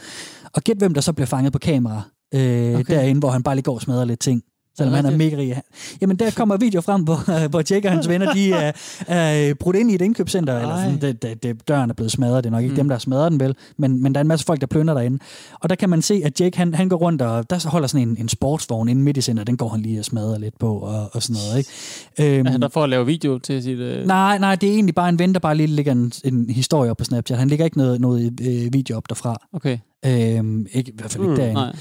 Og 0.54 0.62
gæt 0.62 0.76
hvem 0.76 0.94
der 0.94 1.00
så 1.00 1.12
bliver 1.12 1.26
fanget 1.26 1.52
på 1.52 1.58
kamera 1.58 2.02
øh, 2.34 2.40
okay. 2.74 2.94
derinde, 2.94 3.18
hvor 3.18 3.30
han 3.30 3.42
bare 3.42 3.54
lige 3.54 3.62
går 3.64 3.74
og 3.74 3.82
smadrer 3.82 4.04
lidt 4.04 4.20
ting. 4.20 4.42
Selvom 4.78 4.92
Er 4.92 4.96
han 4.96 5.06
er 5.06 5.16
mega 5.16 5.36
rig. 5.36 5.60
Jamen, 6.00 6.16
der 6.16 6.30
kommer 6.30 6.56
video 6.56 6.80
frem, 6.80 7.02
hvor, 7.02 7.48
hvor 7.48 7.62
Jake 7.70 7.88
og 7.88 7.92
hans 7.92 8.08
venner, 8.08 8.32
de 8.32 8.52
er, 8.52 8.72
er 9.06 9.54
brudt 9.54 9.76
ind 9.76 9.90
i 9.90 9.94
et 9.94 10.02
indkøbscenter. 10.02 10.60
Eller 10.60 10.76
sådan, 10.76 11.00
det, 11.00 11.22
det, 11.22 11.42
det, 11.42 11.68
døren 11.68 11.90
er 11.90 11.94
blevet 11.94 12.12
smadret. 12.12 12.44
Det 12.44 12.50
er 12.50 12.52
nok 12.52 12.62
ikke 12.62 12.72
mm. 12.72 12.76
dem, 12.76 12.88
der 12.88 12.94
har 12.94 13.00
smadret 13.00 13.32
den 13.32 13.40
vel. 13.40 13.54
Men, 13.78 14.02
men 14.02 14.14
der 14.14 14.18
er 14.18 14.22
en 14.22 14.28
masse 14.28 14.46
folk, 14.46 14.60
der 14.60 14.66
plønder 14.66 14.94
derinde. 14.94 15.18
Og 15.60 15.68
der 15.70 15.74
kan 15.74 15.88
man 15.90 16.02
se, 16.02 16.22
at 16.24 16.40
Jake, 16.40 16.58
han, 16.58 16.74
han 16.74 16.88
går 16.88 16.96
rundt, 16.96 17.22
og 17.22 17.50
der 17.50 17.68
holder 17.68 17.88
sådan 17.88 18.08
en, 18.08 18.16
en 18.20 18.28
sportsvogn 18.28 18.88
inde 18.88 19.02
midt 19.02 19.16
i 19.16 19.20
centret. 19.20 19.46
Den 19.46 19.56
går 19.56 19.68
han 19.68 19.80
lige 19.80 19.98
og 19.98 20.04
smadrer 20.04 20.38
lidt 20.38 20.58
på, 20.58 20.74
og, 20.78 21.10
og 21.12 21.22
sådan 21.22 21.36
noget. 21.46 21.58
Ikke? 22.18 22.38
Øhm, 22.38 22.46
Er 22.46 22.50
han 22.50 22.62
der 22.62 22.68
for 22.68 22.82
at 22.84 22.88
lave 22.90 23.06
video 23.06 23.38
til 23.38 23.62
sit... 23.62 23.78
Øh... 23.78 24.06
Nej, 24.06 24.38
nej, 24.38 24.54
det 24.56 24.68
er 24.68 24.72
egentlig 24.74 24.94
bare 24.94 25.08
en 25.08 25.18
ven, 25.18 25.32
der 25.34 25.40
bare 25.40 25.54
lige 25.54 25.66
lægger 25.66 25.92
en, 25.92 26.12
en 26.24 26.50
historie 26.50 26.90
op 26.90 26.96
på 26.96 27.04
Snapchat. 27.04 27.38
Han 27.38 27.48
lægger 27.48 27.64
ikke 27.64 27.78
noget, 27.78 28.00
noget 28.00 28.40
øh, 28.40 28.72
video 28.72 28.96
op 28.96 29.08
derfra. 29.08 29.36
Okay. 29.52 29.78
Øhm, 30.06 30.66
ikke, 30.72 30.90
I 30.90 30.94
hvert 30.96 31.10
fald 31.10 31.22
ikke 31.24 31.30
Mm, 31.30 31.36
derinde. 31.36 31.54
nej. 31.54 31.72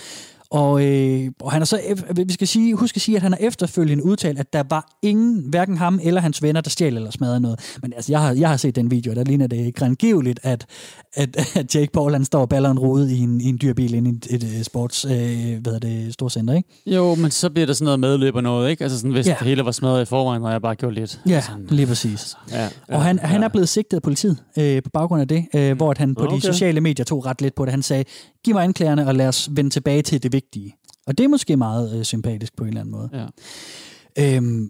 Og, 0.51 0.85
øh, 0.85 1.31
og 1.41 1.51
han 1.51 1.61
er 1.61 1.65
så, 1.65 1.77
ef- 1.77 2.13
vi 2.25 2.33
skal 2.33 2.47
sige, 2.47 2.75
husk 2.75 2.95
at 2.95 3.01
sige, 3.01 3.15
at 3.15 3.21
han 3.21 3.31
har 3.31 3.37
efterfølgende 3.41 4.05
udtalt, 4.05 4.39
at 4.39 4.53
der 4.53 4.63
var 4.69 4.97
ingen, 5.01 5.43
hverken 5.49 5.77
ham 5.77 5.99
eller 6.03 6.21
hans 6.21 6.43
venner, 6.43 6.61
der 6.61 6.69
stjal 6.69 6.95
eller 6.95 7.11
smadrede 7.11 7.39
noget. 7.39 7.59
Men 7.81 7.93
altså, 7.95 8.11
jeg 8.13 8.19
har, 8.21 8.33
jeg 8.33 8.49
har 8.49 8.57
set 8.57 8.75
den 8.75 8.91
video, 8.91 9.11
og 9.11 9.15
der 9.15 9.23
ligner 9.23 9.47
det 9.47 9.75
grængiveligt, 9.75 10.39
at, 10.43 10.65
at, 11.13 11.55
at 11.55 11.75
Jake 11.75 11.91
Paul, 11.93 12.11
han 12.11 12.25
står 12.25 12.41
og 12.41 12.49
baller 12.49 12.71
en 12.71 12.79
rode 12.79 13.15
i 13.15 13.19
en, 13.19 13.41
i 13.41 13.45
en 13.49 13.59
dyr 13.61 13.73
bil 13.73 13.93
inde 13.93 14.09
i 14.29 14.35
et, 14.35 14.43
et, 14.43 14.65
sports, 14.65 15.05
øh, 15.05 15.11
hvad 15.11 15.73
hedder 15.73 15.79
det, 15.79 16.13
storcenter, 16.13 16.53
ikke? 16.53 16.69
Jo, 16.85 17.15
men 17.15 17.31
så 17.31 17.49
bliver 17.49 17.65
der 17.65 17.73
sådan 17.73 17.85
noget 17.85 17.99
medløb 17.99 18.35
og 18.35 18.43
noget, 18.43 18.69
ikke? 18.69 18.83
Altså 18.83 18.97
sådan, 18.97 19.11
hvis 19.11 19.25
Ja. 19.25 19.31
ja. 19.31 19.37
det 19.39 19.47
hele 19.47 19.65
var 19.65 19.71
smadret 19.71 20.01
i 20.01 20.05
forvejen, 20.05 20.43
og 20.43 20.51
jeg 20.51 20.61
bare 20.61 20.75
gjorde 20.75 20.95
lidt. 20.95 21.21
Ja, 21.27 21.43
lige 21.69 21.87
præcis. 21.87 22.35
Ja, 22.51 22.69
Og 22.89 23.03
han, 23.03 23.19
han 23.19 23.43
er 23.43 23.47
blevet 23.47 23.69
sigtet 23.69 23.97
af 23.97 24.01
politiet 24.03 24.37
øh, 24.57 24.83
på 24.83 24.89
baggrund 24.93 25.21
af 25.21 25.27
det, 25.27 25.45
øh, 25.55 25.77
hvor 25.77 25.91
at 25.91 25.97
han 25.97 26.15
på 26.15 26.25
Okay. 26.25 26.35
de 26.35 26.41
sociale 26.41 26.81
medier 26.81 27.03
tog 27.05 27.25
ret 27.25 27.41
lidt 27.41 27.55
på 27.55 27.65
det. 27.65 27.71
Han 27.71 27.81
sagde, 27.81 28.03
giv 28.43 28.53
mig 28.53 28.63
anklagerne, 28.63 29.07
og 29.07 29.15
lad 29.15 29.27
os 29.27 29.49
vende 29.51 29.69
tilbage 29.69 30.01
til 30.01 30.23
det 30.23 30.33
vigtige. 30.33 30.75
Og 31.07 31.17
det 31.17 31.23
er 31.23 31.27
måske 31.27 31.57
meget 31.57 31.97
øh, 31.97 32.03
sympatisk 32.03 32.55
på 32.55 32.63
en 32.63 32.67
eller 32.67 32.81
anden 32.81 32.91
måde. 32.91 33.09
Ja. 33.13 34.35
Øhm, 34.37 34.69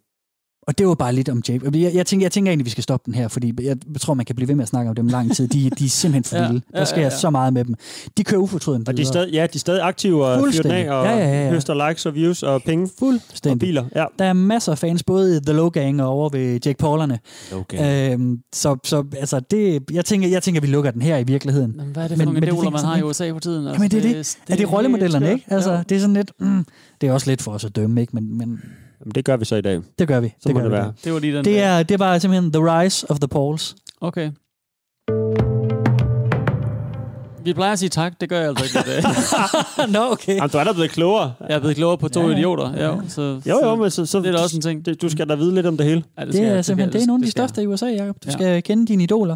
og 0.67 0.77
det 0.77 0.87
var 0.87 0.95
bare 0.95 1.13
lidt 1.13 1.29
om 1.29 1.41
Jake. 1.49 1.79
Jeg, 1.79 1.91
jeg, 1.95 2.05
tænker, 2.05 2.23
jeg 2.25 2.31
tænker 2.31 2.51
egentlig, 2.51 2.65
vi 2.65 2.69
skal 2.69 2.83
stoppe 2.83 3.03
den 3.05 3.13
her, 3.13 3.27
fordi 3.27 3.53
jeg 3.63 3.77
tror, 4.01 4.13
man 4.13 4.25
kan 4.25 4.35
blive 4.35 4.47
ved 4.47 4.55
med 4.55 4.63
at 4.63 4.69
snakke 4.69 4.89
om 4.89 4.95
dem 4.95 5.07
lang 5.07 5.35
tid. 5.35 5.47
De, 5.47 5.69
de 5.69 5.85
er 5.85 5.89
simpelthen 5.89 6.23
for 6.23 6.35
Ja, 6.37 6.47
vilde. 6.51 6.61
ja, 6.73 6.79
Der 6.79 6.85
sker 6.85 6.97
ja, 6.97 7.03
ja. 7.03 7.09
så 7.09 7.29
meget 7.29 7.53
med 7.53 7.65
dem. 7.65 7.75
De 8.17 8.23
kører 8.23 8.41
ufortrødent 8.41 8.87
Og 8.89 8.97
de 8.97 9.01
er 9.01 9.05
stadig, 9.05 9.33
ja, 9.33 9.41
de 9.41 9.55
er 9.55 9.59
stadig 9.59 9.81
aktive 9.83 10.25
og 10.25 10.47
fyrer 10.53 10.61
den 10.63 10.71
af 10.71 10.91
og 10.91 11.05
Ja, 11.05 11.11
ja, 11.11 11.27
ja, 11.27 11.43
ja. 11.45 11.49
høster 11.49 11.87
likes 11.89 12.05
og 12.05 12.15
views 12.15 12.43
og 12.43 12.61
penge. 12.63 12.89
Fuldstændig. 12.99 13.51
Og 13.55 13.59
biler. 13.59 13.85
Ja. 13.95 14.05
Der 14.19 14.25
er 14.25 14.33
masser 14.33 14.71
af 14.71 14.77
fans, 14.77 15.03
både 15.03 15.37
i 15.37 15.39
The 15.45 15.53
Low 15.53 15.69
Gang 15.69 16.01
og 16.03 16.07
over 16.09 16.29
ved 16.29 16.59
Jake 16.65 16.77
Paulerne. 16.77 17.19
Okay. 17.53 18.11
Øhm, 18.13 18.39
så, 18.53 18.77
så 18.83 19.03
altså, 19.17 19.39
det, 19.39 19.83
jeg, 19.91 20.05
tænker, 20.05 20.27
jeg 20.29 20.43
tænker, 20.43 20.61
vi 20.61 20.67
lukker 20.67 20.91
den 20.91 21.01
her 21.01 21.17
i 21.17 21.23
virkeligheden. 21.23 21.73
Men 21.77 21.85
hvad 21.93 22.03
er 22.03 22.07
det 22.07 22.17
for 22.17 22.25
nogle 22.25 22.41
de 22.41 22.47
idoler, 22.47 22.69
man 22.69 22.83
har 22.83 22.97
i 22.97 23.01
USA 23.01 23.31
for 23.31 23.39
tiden? 23.39 23.67
Altså, 23.67 23.73
Jamen, 23.73 23.91
det 23.91 23.97
er 23.97 24.01
det. 24.01 24.11
det- 24.15 24.37
er 24.41 24.45
det 24.47 24.57
det 24.57 24.63
er 24.63 24.67
rollemodellerne, 24.67 25.31
ikke? 25.31 25.45
Altså, 25.47 25.83
det 25.89 25.95
er 25.95 25.99
sådan 25.99 26.13
lidt... 26.13 26.31
Mm, 26.39 26.65
det 27.01 27.09
er 27.09 27.13
også 27.13 27.29
lidt 27.29 27.41
for 27.41 27.51
os 27.51 27.65
at 27.65 27.75
dømme, 27.75 28.01
ikke? 28.01 28.15
Men, 28.15 28.37
men 28.37 28.59
Jamen, 29.01 29.11
det 29.15 29.25
gør 29.25 29.37
vi 29.37 29.45
så 29.45 29.55
i 29.55 29.61
dag. 29.61 29.81
det 29.99 30.07
gør 30.07 30.19
vi. 30.19 30.27
Så 30.27 30.49
det 30.49 30.53
må 30.55 30.59
gør 30.59 30.63
det 30.69 30.71
vi. 30.71 30.77
være. 30.77 30.93
Det 31.03 31.13
var 31.13 31.19
lige 31.19 31.37
den 31.37 31.45
Det, 31.45 31.59
er, 31.59 31.83
det 31.83 31.99
var 31.99 32.17
simpelthen 32.19 32.51
The 32.53 32.61
Rise 32.81 33.11
of 33.11 33.19
the 33.19 33.27
Pauls. 33.27 33.75
Okay. 34.01 34.31
Vi 37.43 37.53
plejer 37.53 37.71
at 37.71 37.79
sige 37.79 37.89
tak, 37.89 38.21
det 38.21 38.29
gør 38.29 38.39
jeg 38.39 38.47
altså 38.49 38.63
ikke 38.65 38.89
i 38.89 38.93
dag. 38.93 39.03
Nå, 39.93 40.11
okay. 40.11 40.35
Jamen, 40.35 40.49
du 40.49 40.57
er 40.57 40.63
da 40.63 40.73
blevet 40.73 40.91
klogere. 40.91 41.33
Jeg 41.49 41.55
er 41.55 41.59
blevet 41.59 41.75
klogere 41.75 41.97
på 41.97 42.07
to 42.09 42.19
Ja, 42.19 42.25
ja, 42.25 42.31
ja. 42.31 42.37
idioter. 42.37 42.85
Jo, 42.85 43.01
så, 43.07 43.41
Jo, 43.49 43.59
jo, 43.65 43.75
men 43.75 43.91
så, 43.91 44.05
så 44.05 44.19
det 44.19 44.27
er 44.27 44.31
da 44.31 44.37
også 44.43 44.55
en 44.57 44.61
ting. 44.61 44.85
Det, 44.85 45.01
du 45.01 45.09
skal 45.09 45.29
da 45.29 45.35
vide 45.35 45.55
lidt 45.55 45.65
om 45.65 45.77
det 45.77 45.85
hele. 45.85 46.03
Ja, 46.19 46.25
Det, 46.25 46.33
skal 46.33 46.45
er 46.47 46.53
jeg. 46.53 46.65
simpelthen, 46.65 46.91
skal 46.91 46.99
det 46.99 47.03
er 47.03 47.07
nogle 47.07 47.23
af 47.23 47.25
de 47.25 47.31
største 47.31 47.63
i 47.63 47.67
USA, 47.67 47.85
Jacob. 47.85 48.15
Du 48.15 48.27
Ja. 48.27 48.31
skal 48.31 48.63
kende 48.63 48.85
dine 48.87 49.03
idoler. 49.03 49.35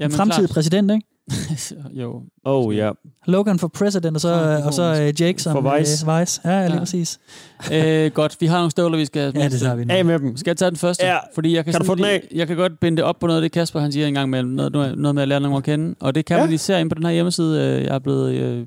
Jamen, 0.00 0.10
Den 0.10 0.16
fremtidige 0.16 0.46
klart. 0.46 0.54
præsident, 0.54 0.90
ikke? 0.90 1.06
jo. 2.02 2.22
Oh, 2.44 2.76
ja. 2.76 2.90
Logan 3.26 3.58
for 3.58 3.68
president, 3.68 4.16
og 4.16 4.20
så, 4.20 4.28
Ah, 4.34 4.66
og 4.66 4.74
så 4.74 4.92
uh, 4.92 5.20
Jake 5.22 5.42
som 5.42 5.52
For 5.52 5.76
Vice. 5.78 6.06
Uh, 6.06 6.20
Vice. 6.20 6.40
Ja, 6.44 6.62
lige 6.64 6.72
Ja. 6.74 6.78
præcis. 6.78 7.18
øh, 7.72 8.10
godt, 8.10 8.36
vi 8.40 8.46
har 8.46 8.56
nogle 8.56 8.70
støvler, 8.70 8.98
vi 8.98 9.04
skal... 9.04 9.32
Ja, 9.36 9.48
det 9.48 9.60
tager 9.60 9.74
vi 9.74 9.84
nu. 9.84 9.94
Af 9.94 10.04
med 10.04 10.18
dem. 10.18 10.36
Skal 10.36 10.50
jeg 10.50 10.56
tage 10.56 10.70
den 10.70 10.78
første? 10.78 11.06
Ja. 11.06 11.16
Fordi 11.34 11.54
jeg 11.56 11.64
kan, 11.64 11.72
Kan 11.72 11.80
du 11.80 11.86
få 11.86 11.94
den 11.94 12.04
lige- 12.04 12.22
Jeg 12.34 12.46
kan 12.46 12.56
godt 12.56 12.80
binde 12.80 12.96
det 12.96 13.04
op 13.04 13.18
på 13.20 13.26
noget 13.26 13.38
af 13.38 13.42
det, 13.42 13.52
Kasper 13.52 13.80
han 13.80 13.92
siger 13.92 14.06
engang 14.06 14.30
med 14.30 14.42
noget, 14.42 14.72
noget 14.98 15.14
med 15.14 15.22
at 15.22 15.28
lære 15.28 15.40
nogen 15.40 15.56
at 15.56 15.64
kende. 15.64 15.94
Og 16.00 16.14
det 16.14 16.24
kan 16.24 16.36
Ja. 16.36 16.44
man 16.44 16.54
især 16.54 16.78
ind 16.78 16.90
på 16.90 16.94
den 16.94 17.04
her 17.04 17.12
hjemmeside. 17.12 17.60
øh, 17.60 17.84
Jeg 17.84 17.94
er 17.94 17.98
blevet 17.98 18.34
øh, 18.34 18.66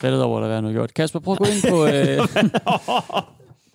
faldet 0.00 0.22
over, 0.22 0.38
eller 0.38 0.46
hvad 0.48 0.56
jeg 0.56 0.62
nu 0.62 0.68
har 0.68 0.72
gjort. 0.72 0.94
Kasper, 0.94 1.18
prøv 1.20 1.32
at 1.32 1.38
gå 1.38 1.44
ind 1.44 1.70
på 1.70 1.86
øh, 1.94 3.22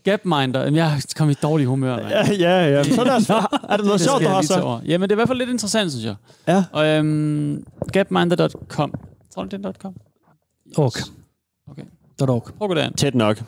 Gapminder. 0.04 0.60
Jamen, 0.60 0.76
jeg 0.76 0.88
er 0.96 1.14
kommet 1.16 1.36
i 1.36 1.38
dårlig 1.42 1.68
humør, 1.68 1.96
mand. 1.96 2.08
Ja, 2.10 2.34
ja, 2.34 2.70
ja. 2.70 2.84
Så 2.84 3.04
lad 3.04 3.16
os, 3.16 3.30
er 3.30 3.78
det 3.78 3.86
noget 3.86 4.00
Det 4.00 4.02
sjovt, 4.02 4.20
du 4.20 4.24
jeg 4.24 4.32
har 4.32 4.42
så? 4.42 4.80
Jamen, 4.86 5.10
det 5.10 5.12
er 5.12 5.16
i 5.16 5.20
hvert 5.20 5.28
fald 5.28 5.38
lidt 5.38 5.50
interessant, 5.50 5.92
synes 5.92 6.06
jeg. 6.06 6.16
Ja. 6.48 6.64
Og 6.72 6.88
øhm, 6.88 7.64
gapminder.com. 7.94 8.94
Tror 9.34 9.44
du, 9.44 9.58
det 9.58 9.66
er 9.66 9.72
.com? 9.72 9.96
Org. 10.78 10.92
Okay. 11.72 11.84
.org. 12.22 12.48
Prøv 12.58 12.78
at. 12.78 12.94
Tæt 12.98 13.16
nok. 13.16 13.44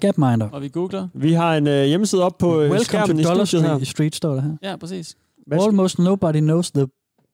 Gapminder. 0.00 0.48
Og 0.52 0.62
vi 0.62 0.68
googler. 0.68 1.08
Vi 1.14 1.32
har 1.32 1.56
en 1.56 1.66
øh, 1.66 1.84
hjemmeside 1.84 2.22
op 2.22 2.38
på 2.38 2.60
øh, 2.60 2.70
Welcome 2.70 2.84
skærmen 2.84 3.16
to 3.16 3.20
i 3.20 3.24
Dollar 3.24 3.44
studiet 3.44 3.68
her. 3.68 3.74
Street, 3.76 3.88
Street, 3.88 4.14
står 4.16 4.34
der 4.34 4.42
her. 4.42 4.56
Ja, 4.62 4.76
præcis. 4.76 5.16
Almost 5.52 5.98
nobody 5.98 6.40
knows 6.40 6.70
the 6.70 6.86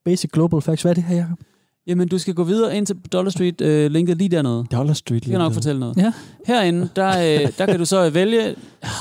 basic 0.04 0.30
global 0.30 0.60
facts. 0.60 0.82
Hvad 0.82 0.90
er 0.92 0.94
det 0.94 1.04
her, 1.04 1.16
Jacob? 1.16 1.38
Jamen, 1.86 2.08
du 2.08 2.18
skal 2.18 2.34
gå 2.34 2.44
videre 2.44 2.76
ind 2.76 2.86
til 2.86 2.96
Dollar 3.12 3.30
Street, 3.30 3.60
øh, 3.60 3.90
linket 3.90 4.16
lige 4.18 4.28
dernede. 4.28 4.64
Dollar 4.72 4.92
Street. 4.94 5.22
Det 5.22 5.30
kan 5.30 5.32
jeg 5.32 5.38
nok 5.38 5.52
fortælle 5.52 5.80
noget. 5.80 5.96
Ja. 5.96 6.12
Herinde, 6.46 6.88
der, 6.96 7.08
øh, 7.08 7.52
der 7.58 7.66
kan 7.66 7.78
du 7.78 7.84
så 7.84 8.10
vælge... 8.10 8.54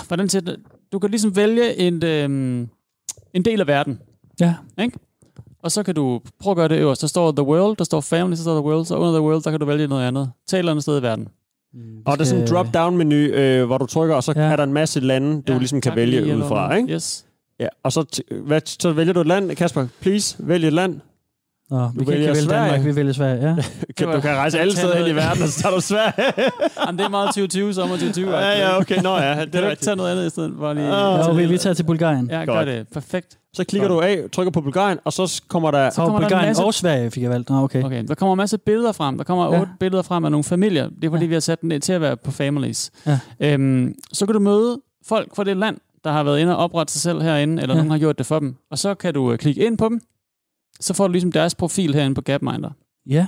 Hvordan 0.07 0.29
siger 0.29 0.41
det? 0.41 0.55
Du 0.91 0.99
kan 0.99 1.09
ligesom 1.09 1.35
vælge 1.35 1.77
en, 1.79 2.03
øh, 2.05 2.67
en 3.33 3.45
del 3.45 3.59
af 3.61 3.67
verden. 3.67 3.99
Ja. 4.39 4.53
Ikke? 4.81 4.99
Og 5.63 5.71
så 5.71 5.83
kan 5.83 5.95
du 5.95 6.21
prøve 6.39 6.51
at 6.51 6.55
gøre 6.57 6.67
det 6.67 6.79
øverst. 6.79 7.01
Der 7.01 7.07
står 7.07 7.31
The 7.31 7.43
World, 7.43 7.77
der 7.77 7.83
står 7.83 8.01
Family, 8.01 8.35
så 8.35 8.41
står 8.41 8.53
The 8.61 8.69
World, 8.69 8.85
så 8.85 8.95
under 8.97 9.11
The 9.11 9.21
World, 9.21 9.43
der 9.43 9.51
kan 9.51 9.59
du 9.59 9.65
vælge 9.65 9.87
noget 9.87 10.07
andet. 10.07 10.31
Tag 10.47 10.57
et 10.57 10.59
eller 10.59 10.71
andet 10.71 10.83
sted 10.83 10.99
i 10.99 11.01
verden. 11.01 11.27
Og 12.05 12.17
der 12.17 12.23
er 12.23 12.27
sådan 12.27 12.41
en 12.43 12.47
drop-down-menu, 12.49 13.15
øh, 13.15 13.65
hvor 13.65 13.77
du 13.77 13.85
trykker, 13.85 14.15
og 14.15 14.23
så 14.23 14.33
Ja. 14.35 14.41
er 14.41 14.55
der 14.55 14.63
en 14.63 14.73
masse 14.73 14.99
lande, 14.99 15.41
du 15.41 15.53
Ja, 15.53 15.57
ligesom 15.59 15.81
kan 15.81 15.95
vælge 15.95 16.37
ud 16.37 16.41
fra, 16.41 16.75
ikke? 16.75 16.93
Yes. 16.93 17.25
Ja, 17.59 17.67
og 17.83 17.91
så, 17.91 18.05
t- 18.15 18.35
hvad, 18.35 18.61
så 18.65 18.91
vælger 18.91 19.13
du 19.13 19.21
et 19.21 19.27
land. 19.27 19.51
Kasper, 19.55 19.87
please, 20.01 20.35
vælg 20.39 20.65
et 20.65 20.73
land. 20.73 20.99
Nå, 21.69 21.87
vi 21.93 21.99
Du 21.99 22.05
kan 22.05 22.13
ikke 22.13 22.27
vælge 22.27 22.41
Sverige. 22.41 22.63
Danmark, 22.63 22.85
vi 22.85 22.95
vælger 22.95 23.13
Sverige, 23.13 23.47
ja. 23.49 23.55
Kan, 23.97 24.07
du 24.07 24.19
kan 24.21 24.35
rejse 24.35 24.59
alle 24.59 24.75
steder 24.75 24.97
hen 24.97 25.07
i 25.07 25.15
verden, 25.15 25.43
og 25.43 25.49
så 25.49 25.61
tager 25.61 25.75
du 25.75 25.81
Sverige. 25.81 26.13
Jamen, 26.85 26.97
det 26.99 27.05
er 27.05 27.09
meget 27.09 27.27
2020, 27.27 27.73
sommer 27.73 27.95
2020. 27.95 28.37
ja, 28.37 28.59
ja, 28.59 28.77
okay, 28.79 29.01
nå 29.01 29.15
ja. 29.17 29.41
Det 29.41 29.51
Kan 29.51 29.59
er 29.59 29.65
du 29.65 29.69
ikke 29.71 29.83
tage 29.83 29.95
noget 29.95 30.11
andet 30.11 30.25
i 30.25 30.29
stedet? 30.29 30.53
Bare 30.59 30.75
lige 30.75 30.87
Ah, 30.87 31.27
Jo, 31.29 31.33
vi, 31.33 31.45
vi 31.45 31.57
tager 31.57 31.73
til 31.73 31.83
Bulgarien. 31.83 32.29
Ja, 32.31 32.45
gør 32.45 32.65
det. 32.65 32.87
Perfekt. 32.93 33.37
Så 33.53 33.63
klikker 33.63 33.87
du 33.87 34.01
af, 34.01 34.19
trykker 34.33 34.51
på 34.51 34.61
Bulgarien, 34.61 34.99
og 35.05 35.13
så 35.13 35.41
kommer 35.47 35.71
der... 35.71 35.89
Så 35.89 35.95
kommer 35.95 36.19
der 36.19 36.25
Bulgarien 36.27 36.49
masse- 36.49 36.63
og 36.63 36.73
Sverige 36.73 37.11
fik 37.11 37.23
jeg 37.23 37.31
valgt. 37.31 37.49
Nå, 37.49 37.55
okay. 37.63 37.83
Okay, 37.83 38.03
der 38.07 38.15
kommer 38.15 38.33
en 38.33 38.37
masse 38.37 38.57
billeder 38.57 38.91
frem. 38.91 39.17
Der 39.17 39.23
kommer 39.23 39.53
Ja. 39.53 39.59
otte 39.59 39.71
billeder 39.79 40.03
frem 40.03 40.25
af 40.25 40.31
nogle 40.31 40.43
familier. 40.43 40.89
Det 41.01 41.03
er 41.03 41.09
fordi, 41.09 41.23
Ja. 41.23 41.27
vi 41.27 41.33
har 41.33 41.39
sat 41.39 41.61
den 41.61 41.69
ned 41.69 41.79
til 41.79 41.93
at 41.93 42.01
være 42.01 42.17
på 42.17 42.31
families. 42.31 42.91
Ja. 43.07 43.19
Øhm, 43.39 43.95
så 44.13 44.25
kan 44.25 44.33
du 44.33 44.39
møde 44.39 44.81
folk 45.07 45.35
fra 45.35 45.43
det 45.43 45.57
land, 45.57 45.77
der 46.03 46.11
har 46.11 46.23
været 46.23 46.39
inde 46.39 46.57
og 46.57 46.63
oprette 46.63 46.93
sig 46.93 47.01
selv 47.01 47.21
herinde, 47.21 47.61
eller 47.61 47.73
Ja. 47.75 47.77
ja. 47.77 47.83
nogen 47.83 47.91
har 47.91 47.97
gjort 47.97 48.17
det 48.17 48.25
for 48.25 48.39
dem. 48.39 48.55
Og 48.71 48.77
så 48.77 48.93
kan 48.93 49.13
du 49.13 49.31
øh, 49.31 49.37
klikke 49.37 49.65
ind 49.65 49.77
på 49.77 49.89
dem. 49.89 49.99
Så 50.79 50.93
får 50.93 51.07
du 51.07 51.11
ligesom 51.11 51.31
deres 51.31 51.55
profil 51.55 51.93
herinde 51.93 52.15
på 52.15 52.21
Gapminder. 52.21 52.69
Ja. 53.09 53.27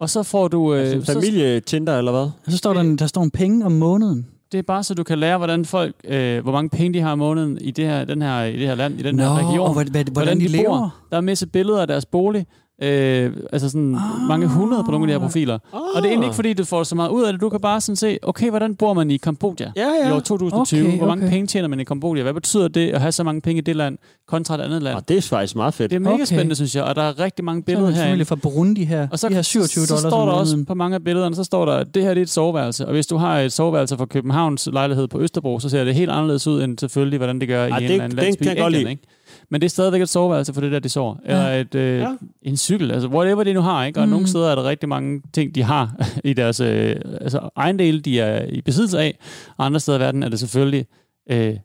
Og 0.00 0.10
så 0.10 0.22
får 0.22 0.48
du... 0.48 0.74
Øh, 0.74 0.80
Altså, 0.80 1.12
så, 1.12 1.12
familie-Tinder, 1.20 1.98
eller 1.98 2.12
hvad? 2.12 2.20
Og 2.20 2.32
så 2.52 2.56
står 2.56 2.72
der, 2.74 2.80
en- 2.80 2.96
der 2.96 3.06
står 3.06 3.22
en 3.22 3.30
penge 3.30 3.66
om 3.66 3.72
måneden. 3.72 4.26
det 4.52 4.58
er 4.58 4.62
bare 4.62 4.84
så 4.84 4.94
du 4.94 5.02
kan 5.02 5.18
lære, 5.18 5.38
hvordan 5.38 5.64
folk, 5.64 5.94
øh, 6.04 6.42
hvor 6.42 6.52
mange 6.52 6.68
penge 6.70 6.94
de 6.98 7.00
har 7.02 7.12
om 7.12 7.18
måneden 7.18 7.58
i 7.60 7.70
det 7.70 7.84
her, 7.86 8.04
den 8.04 8.22
her, 8.22 8.42
i 8.44 8.52
det 8.58 8.66
her 8.66 8.74
land, 8.74 9.00
i 9.00 9.02
den 9.02 9.18
her 9.20 9.34
region. 9.48 9.66
og 9.66 9.74
hvad, 9.74 9.84
hvad, 9.84 10.04
hvordan, 10.12 10.40
de, 10.40 10.48
lever. 10.48 10.64
Bor. 10.68 10.94
Der 11.10 11.16
er 11.16 11.18
en 11.18 11.24
masse 11.24 11.46
billeder 11.46 11.80
af 11.80 11.86
deres 11.86 12.06
bolig. 12.06 12.46
Øh, 12.82 13.32
altså 13.52 13.68
sådan 13.68 13.94
ah. 13.94 14.00
mange 14.28 14.46
hundrede 14.46 14.84
på 14.84 14.90
nogle 14.90 15.04
af 15.04 15.08
de 15.08 15.12
her 15.12 15.18
profiler. 15.26 15.54
Ah. 15.54 15.60
Og 15.72 15.82
det 15.96 16.04
er 16.04 16.08
egentlig 16.08 16.26
ikke, 16.26 16.34
fordi 16.34 16.52
du 16.52 16.64
får 16.64 16.82
så 16.82 16.94
meget 16.94 17.08
ud 17.10 17.22
af 17.24 17.32
det. 17.32 17.40
Du 17.40 17.48
kan 17.48 17.60
bare 17.60 17.80
sådan 17.80 17.96
se, 17.96 18.18
okay, 18.22 18.50
hvordan 18.50 18.74
bor 18.74 18.92
man 18.94 19.10
i 19.10 19.16
Kambodja 19.16 19.70
Ja, 19.76 19.82
i 20.04 20.08
ja. 20.08 20.16
år 20.16 20.20
2020? 20.20 20.86
Okay, 20.86 20.98
Hvor 20.98 21.06
mange 21.06 21.24
okay. 21.24 21.32
penge 21.32 21.46
tjener 21.46 21.68
man 21.68 21.80
i 21.80 21.84
Kambodja? 21.84 22.22
Hvad 22.22 22.34
betyder 22.34 22.68
det 22.68 22.88
at 22.90 23.00
have 23.00 23.12
så 23.12 23.22
mange 23.24 23.40
penge 23.40 23.58
i 23.58 23.64
det 23.64 23.76
land 23.76 23.98
kontra 24.28 24.54
et 24.54 24.60
andet 24.60 24.82
land? 24.82 24.96
Og 24.96 25.08
det 25.08 25.16
er 25.16 25.22
faktisk 25.22 25.56
meget 25.56 25.74
fedt. 25.74 25.90
Det 25.90 25.96
er 25.96 26.00
mega 26.00 26.14
Okay. 26.14 26.24
spændende, 26.24 26.54
synes 26.54 26.76
jeg. 26.76 26.84
Og 26.84 26.96
der 26.96 27.02
er 27.02 27.18
rigtig 27.20 27.44
mange 27.44 27.60
er 27.60 27.64
billeder 27.64 27.88
en 27.88 27.94
familie 27.96 28.24
fra 28.24 28.34
Burundi 28.36 28.84
her. 28.84 29.08
Og 29.10 29.18
så, 29.18 29.28
de 29.28 29.34
har 29.34 29.42
27 29.42 29.86
så 29.86 29.94
dollars 29.94 30.10
står 30.12 30.24
der 30.26 30.32
også 30.32 30.64
på 30.68 30.74
mange 30.74 30.94
af 30.94 31.04
billederne, 31.04 31.34
så 31.34 31.44
står 31.44 31.64
der, 31.64 31.72
at 31.72 31.94
det 31.94 32.02
her 32.02 32.14
det 32.14 32.20
er 32.20 32.22
et 32.22 32.30
soveværelse. 32.30 32.86
Og 32.86 32.92
hvis 32.92 33.06
du 33.06 33.16
har 33.16 33.38
et 33.40 33.52
soveværelse 33.52 33.96
fra 33.96 34.06
Københavns 34.06 34.68
lejlighed 34.72 35.08
på 35.08 35.20
Østerbro, 35.20 35.58
så 35.58 35.68
ser 35.68 35.84
det 35.84 35.94
helt 35.94 36.10
anderledes 36.10 36.46
ud 36.46 36.62
end 36.62 36.78
selvfølgelig, 36.78 37.16
hvordan 37.18 37.40
det 37.40 37.48
gør 37.48 37.66
i 37.66 37.70
Ej, 37.70 37.76
en 37.76 37.82
det- 37.82 37.90
eller 37.90 38.04
anden 38.04 38.18
den 38.18 38.24
landsby. 38.24 38.42
kan 38.42 38.48
jeg 38.50 38.58
i 38.58 38.60
godt 38.62 38.74
England, 38.74 38.98
lide. 38.98 39.06
Men 39.50 39.60
det 39.60 39.64
er 39.66 39.70
stadigvæk 39.70 40.00
et 40.02 40.08
soveværelse 40.08 40.54
for 40.54 40.60
det 40.60 40.72
der, 40.72 40.78
de 40.78 40.88
sover. 40.88 41.16
Eller 41.24 41.48
et, 41.48 41.74
øh, 41.74 41.98
Ja. 41.98 42.02
ja. 42.08 42.16
en 42.42 42.56
cykel, 42.56 42.90
altså 42.90 43.08
whatever 43.08 43.44
de 43.44 43.52
nu 43.52 43.60
har. 43.60 43.84
Ikke? 43.84 44.00
Og 44.00 44.06
Mm. 44.06 44.10
nogle 44.10 44.26
steder 44.28 44.50
er 44.50 44.54
der 44.54 44.64
rigtig 44.64 44.88
mange 44.88 45.22
ting, 45.32 45.54
de 45.54 45.62
har 45.62 45.96
i 46.24 46.32
deres 46.32 46.60
øh, 46.60 46.96
altså 47.20 47.48
ejendele, 47.56 48.00
de 48.00 48.20
er 48.20 48.44
i 48.46 48.60
besiddelse 48.60 48.98
af. 48.98 49.18
Og 49.56 49.66
andre 49.66 49.80
steder 49.80 49.98
i 49.98 50.00
verden 50.00 50.22
er 50.22 50.28
det 50.28 50.38
selvfølgelig 50.38 50.86
øh, 51.30 51.56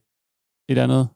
et 0.69 0.77
andet. 0.77 1.07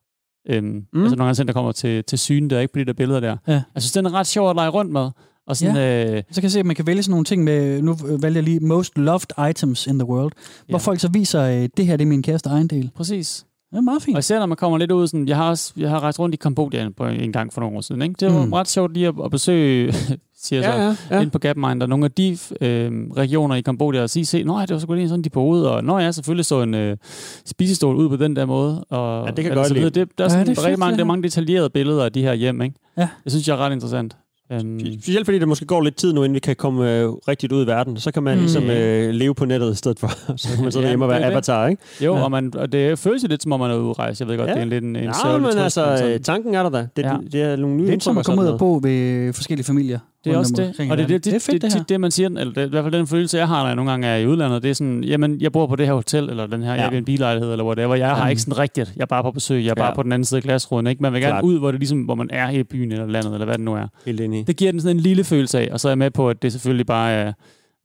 Øhm, 0.49 0.65
Mm. 0.67 0.85
mm. 0.93 1.01
Altså 1.01 1.15
nogle 1.15 1.35
gange, 1.35 1.47
der 1.47 1.53
kommer 1.53 1.71
til, 1.71 2.03
til 2.03 2.19
syne 2.19 2.49
der, 2.49 2.59
ikke 2.59 2.73
på 2.73 2.79
de 2.79 2.85
der 2.85 2.93
billeder 2.93 3.19
der. 3.19 3.37
Ja. 3.47 3.53
Jeg 3.53 3.63
synes, 3.81 3.91
den 3.91 4.05
er 4.05 4.13
ret 4.13 4.27
sjov 4.27 4.49
at 4.49 4.55
lege 4.55 4.69
rundt 4.69 4.91
med. 4.91 5.09
Og 5.47 5.57
sådan, 5.57 5.75
ja. 5.75 6.15
øh, 6.17 6.23
Så 6.31 6.35
kan 6.41 6.43
jeg 6.43 6.51
se, 6.51 6.59
at 6.59 6.65
man 6.65 6.75
kan 6.75 6.87
vælge 6.87 7.03
sådan 7.03 7.11
nogle 7.11 7.25
ting 7.25 7.43
med, 7.43 7.81
nu 7.81 7.93
vælger 8.03 8.35
jeg 8.37 8.43
lige 8.43 8.59
most 8.59 8.97
loved 8.97 9.49
items 9.49 9.87
in 9.87 9.99
the 9.99 10.07
world, 10.07 10.31
hvor 10.69 10.77
Ja. 10.77 10.81
folk 10.81 10.99
så 10.99 11.09
viser, 11.13 11.41
øh, 11.43 11.69
det 11.77 11.85
her 11.87 11.97
det 11.97 12.03
er 12.03 12.07
min 12.07 12.23
kæreste 12.23 12.49
ejendel. 12.49 12.91
præcis. 12.95 13.45
Det 13.71 13.77
er 13.77 13.81
meget 13.81 14.01
fint. 14.03 14.15
Og 14.15 14.19
især 14.19 14.39
når 14.39 14.45
man 14.45 14.57
kommer 14.57 14.77
lidt 14.77 14.91
ud, 14.91 15.07
sådan, 15.07 15.27
jeg 15.27 15.35
har, 15.37 15.49
også, 15.49 15.73
jeg 15.77 15.89
har 15.89 15.99
rejst 15.99 16.19
rundt 16.19 16.33
i 16.35 16.37
Kambodja 16.37 16.89
på 16.97 17.05
en 17.05 17.31
gang 17.31 17.53
for 17.53 17.61
nogle 17.61 17.77
år 17.77 17.81
siden. 17.81 18.01
Ikke? 18.01 18.15
Det 18.19 18.33
var 18.33 18.45
Mm. 18.45 18.53
ret 18.53 18.67
sjovt 18.67 18.93
lige 18.93 19.07
at, 19.07 19.13
at 19.25 19.31
besøge, 19.31 19.93
siger 20.43 20.61
jeg 20.61 20.73
Ja, 20.77 20.93
så, 20.95 21.01
ja, 21.09 21.15
ja. 21.15 21.21
ind 21.21 21.31
på 21.31 21.39
Gapminder, 21.39 21.87
nogle 21.87 22.05
af 22.05 22.11
de 22.11 22.37
øh, 22.61 22.91
regioner 23.17 23.55
i 23.55 23.61
Kambodja, 23.61 24.01
og 24.01 24.09
sige, 24.09 24.25
se, 24.25 24.43
nå, 24.43 24.59
ja, 24.59 24.65
det 24.65 24.73
var 24.73 24.79
sgu 24.79 24.93
lige 24.93 25.09
sådan, 25.09 25.23
de 25.23 25.29
boede, 25.29 25.75
og 25.75 25.83
når 25.83 25.99
jeg 25.99 26.13
selvfølgelig 26.13 26.45
så 26.45 26.61
en 26.61 26.73
øh, 26.73 26.97
spisestol 27.45 27.95
ud 27.95 28.09
på 28.09 28.15
den 28.15 28.35
der 28.35 28.45
måde. 28.45 28.83
Og, 28.89 29.25
Ja, 29.25 29.31
det 29.31 29.35
kan 29.35 29.43
jeg 29.43 29.49
eller 29.51 29.55
godt 29.55 29.67
så 29.67 29.73
videre. 29.73 29.89
lide. 29.89 29.99
Det, 29.99 30.17
der 30.17 30.23
er, 30.23 30.25
Ja, 30.25 30.29
sådan, 30.29 30.47
det 30.47 30.57
er 30.57 30.61
er 30.61 30.67
fedt, 30.69 30.79
mange, 30.79 30.91
det 30.91 30.97
der 30.97 31.03
er 31.03 31.07
mange 31.07 31.23
detaljerede 31.23 31.69
billeder 31.69 32.05
af 32.05 32.11
de 32.13 32.21
her 32.21 32.33
hjem. 32.33 32.61
Ikke? 32.61 32.75
Ja. 32.97 33.07
Det 33.23 33.31
synes 33.31 33.47
jeg 33.47 33.53
er 33.53 33.57
ret 33.57 33.71
interessant. 33.73 34.17
Um, 34.53 34.79
Specielt 34.79 35.25
fordi 35.25 35.39
der 35.39 35.45
måske 35.45 35.65
går 35.65 35.81
lidt 35.81 35.95
tid 35.95 36.13
nu, 36.13 36.23
inden 36.23 36.33
vi 36.33 36.39
kan 36.39 36.55
komme 36.55 36.91
øh, 36.99 37.09
rigtigt 37.09 37.51
ud 37.53 37.63
i 37.63 37.67
verden. 37.67 37.97
Så 37.97 38.11
kan 38.11 38.23
man 38.23 38.35
Mm. 38.37 38.41
ligesom 38.41 38.63
øh, 38.69 39.09
leve 39.09 39.35
på 39.35 39.45
nettet 39.45 39.73
i 39.73 39.75
stedet 39.75 39.99
for. 39.99 40.07
så 40.37 40.47
kan 40.55 40.63
man 40.63 40.71
sidde 40.71 40.85
Ja, 40.85 40.89
hjemme 40.91 41.05
og 41.05 41.09
det 41.09 41.19
være 41.19 41.27
det. 41.29 41.33
avatar, 41.33 41.67
ikke? 41.67 41.81
jo, 42.01 42.15
Ja. 42.15 42.23
og, 42.23 42.31
man, 42.31 42.51
og 42.55 42.71
det 42.71 42.99
føles 42.99 43.23
jo 43.23 43.27
lidt, 43.27 43.43
som 43.43 43.51
om 43.51 43.59
man 43.59 43.71
er 43.71 43.75
ude 43.77 43.93
rejse. 43.93 44.21
Jeg 44.21 44.29
ved 44.31 44.37
godt, 44.37 44.49
Ja. 44.49 44.53
det 44.55 44.61
er 44.61 44.65
lidt 44.65 44.83
en, 44.83 44.95
en 44.95 45.13
sørgelig 45.23 45.47
men 45.55 45.57
altså, 45.63 45.69
sådan- 45.97 46.11
øh, 46.13 46.19
tanken 46.19 46.55
er 46.55 46.63
der 46.63 46.69
da. 46.69 46.87
Det, 46.95 47.03
Ja. 47.03 47.15
det 47.31 47.41
er 47.41 47.55
nogle 47.55 47.75
nye 47.77 47.85
Lidt 47.89 48.03
som 48.03 48.17
at 48.17 48.25
komme 48.25 48.41
ud 48.41 48.47
og 48.47 48.49
sådan 48.49 48.59
bo 48.59 48.79
ved 48.83 49.33
forskellige 49.33 49.65
familier. 49.65 49.99
Det 50.25 50.33
er 50.33 50.37
også 50.37 50.53
det. 50.79 50.91
Og 50.91 50.97
det, 50.97 51.09
det, 51.09 51.25
det, 51.25 51.33
det 51.33 51.41
fedt, 51.41 51.61
det, 51.61 51.73
det, 51.73 51.89
det, 51.89 52.01
man 52.01 52.11
siger, 52.11 52.29
eller 52.29 52.53
det, 52.53 52.65
i 52.65 52.69
hvert 52.69 52.83
fald 52.83 52.93
den 52.93 53.07
følelse, 53.07 53.37
jeg 53.37 53.47
har, 53.47 53.59
når 53.59 53.67
jeg 53.67 53.75
nogle 53.75 53.91
gange 53.91 54.07
er 54.07 54.17
i 54.17 54.27
udlandet, 54.27 54.63
det 54.63 54.69
er 54.69 54.73
sådan, 54.73 55.03
jamen, 55.03 55.41
jeg 55.41 55.51
bor 55.51 55.67
på 55.67 55.75
det 55.75 55.85
her 55.85 55.93
hotel, 55.93 56.29
eller 56.29 56.47
den 56.47 56.63
her 56.63 56.73
Ja. 56.75 56.81
Airbnb-lejlighed, 56.83 57.51
eller 57.51 57.65
whatever. 57.65 57.95
Jeg 57.95 58.09
har 58.09 58.23
Ja. 58.23 58.29
ikke 58.29 58.41
sådan 58.41 58.57
rigtigt, 58.57 58.93
jeg 58.95 59.01
er 59.01 59.05
bare 59.05 59.23
på 59.23 59.31
besøg, 59.31 59.63
jeg 59.63 59.69
er 59.71 59.75
bare 59.75 59.87
Ja. 59.87 59.93
på 59.95 60.03
den 60.03 60.11
anden 60.11 60.25
side 60.25 60.37
af 60.37 60.43
glasruden. 60.43 60.87
Ikke? 60.87 61.01
Man 61.03 61.13
vil 61.13 61.21
gerne 61.21 61.31
Klart. 61.33 61.43
ud, 61.43 61.59
hvor, 61.59 61.71
det 61.71 61.79
ligesom, 61.79 62.01
hvor 62.01 62.15
man 62.15 62.29
er 62.31 62.49
i 62.49 62.63
byen, 62.63 62.91
eller 62.91 63.07
landet, 63.07 63.33
eller 63.33 63.45
hvad 63.45 63.55
det 63.57 63.65
nu 63.65 63.73
er. 63.73 63.87
Helt 64.05 64.21
enig. 64.21 64.47
Det 64.47 64.57
giver 64.57 64.71
den 64.71 64.81
sådan 64.81 64.95
en 64.97 65.01
lille 65.01 65.23
følelse 65.23 65.59
af, 65.59 65.69
og 65.71 65.79
så 65.79 65.87
er 65.87 65.89
jeg 65.91 65.97
med 65.97 66.11
på, 66.11 66.29
at 66.29 66.41
det 66.41 66.51
selvfølgelig 66.51 66.85
bare 66.85 67.11
er, 67.11 67.33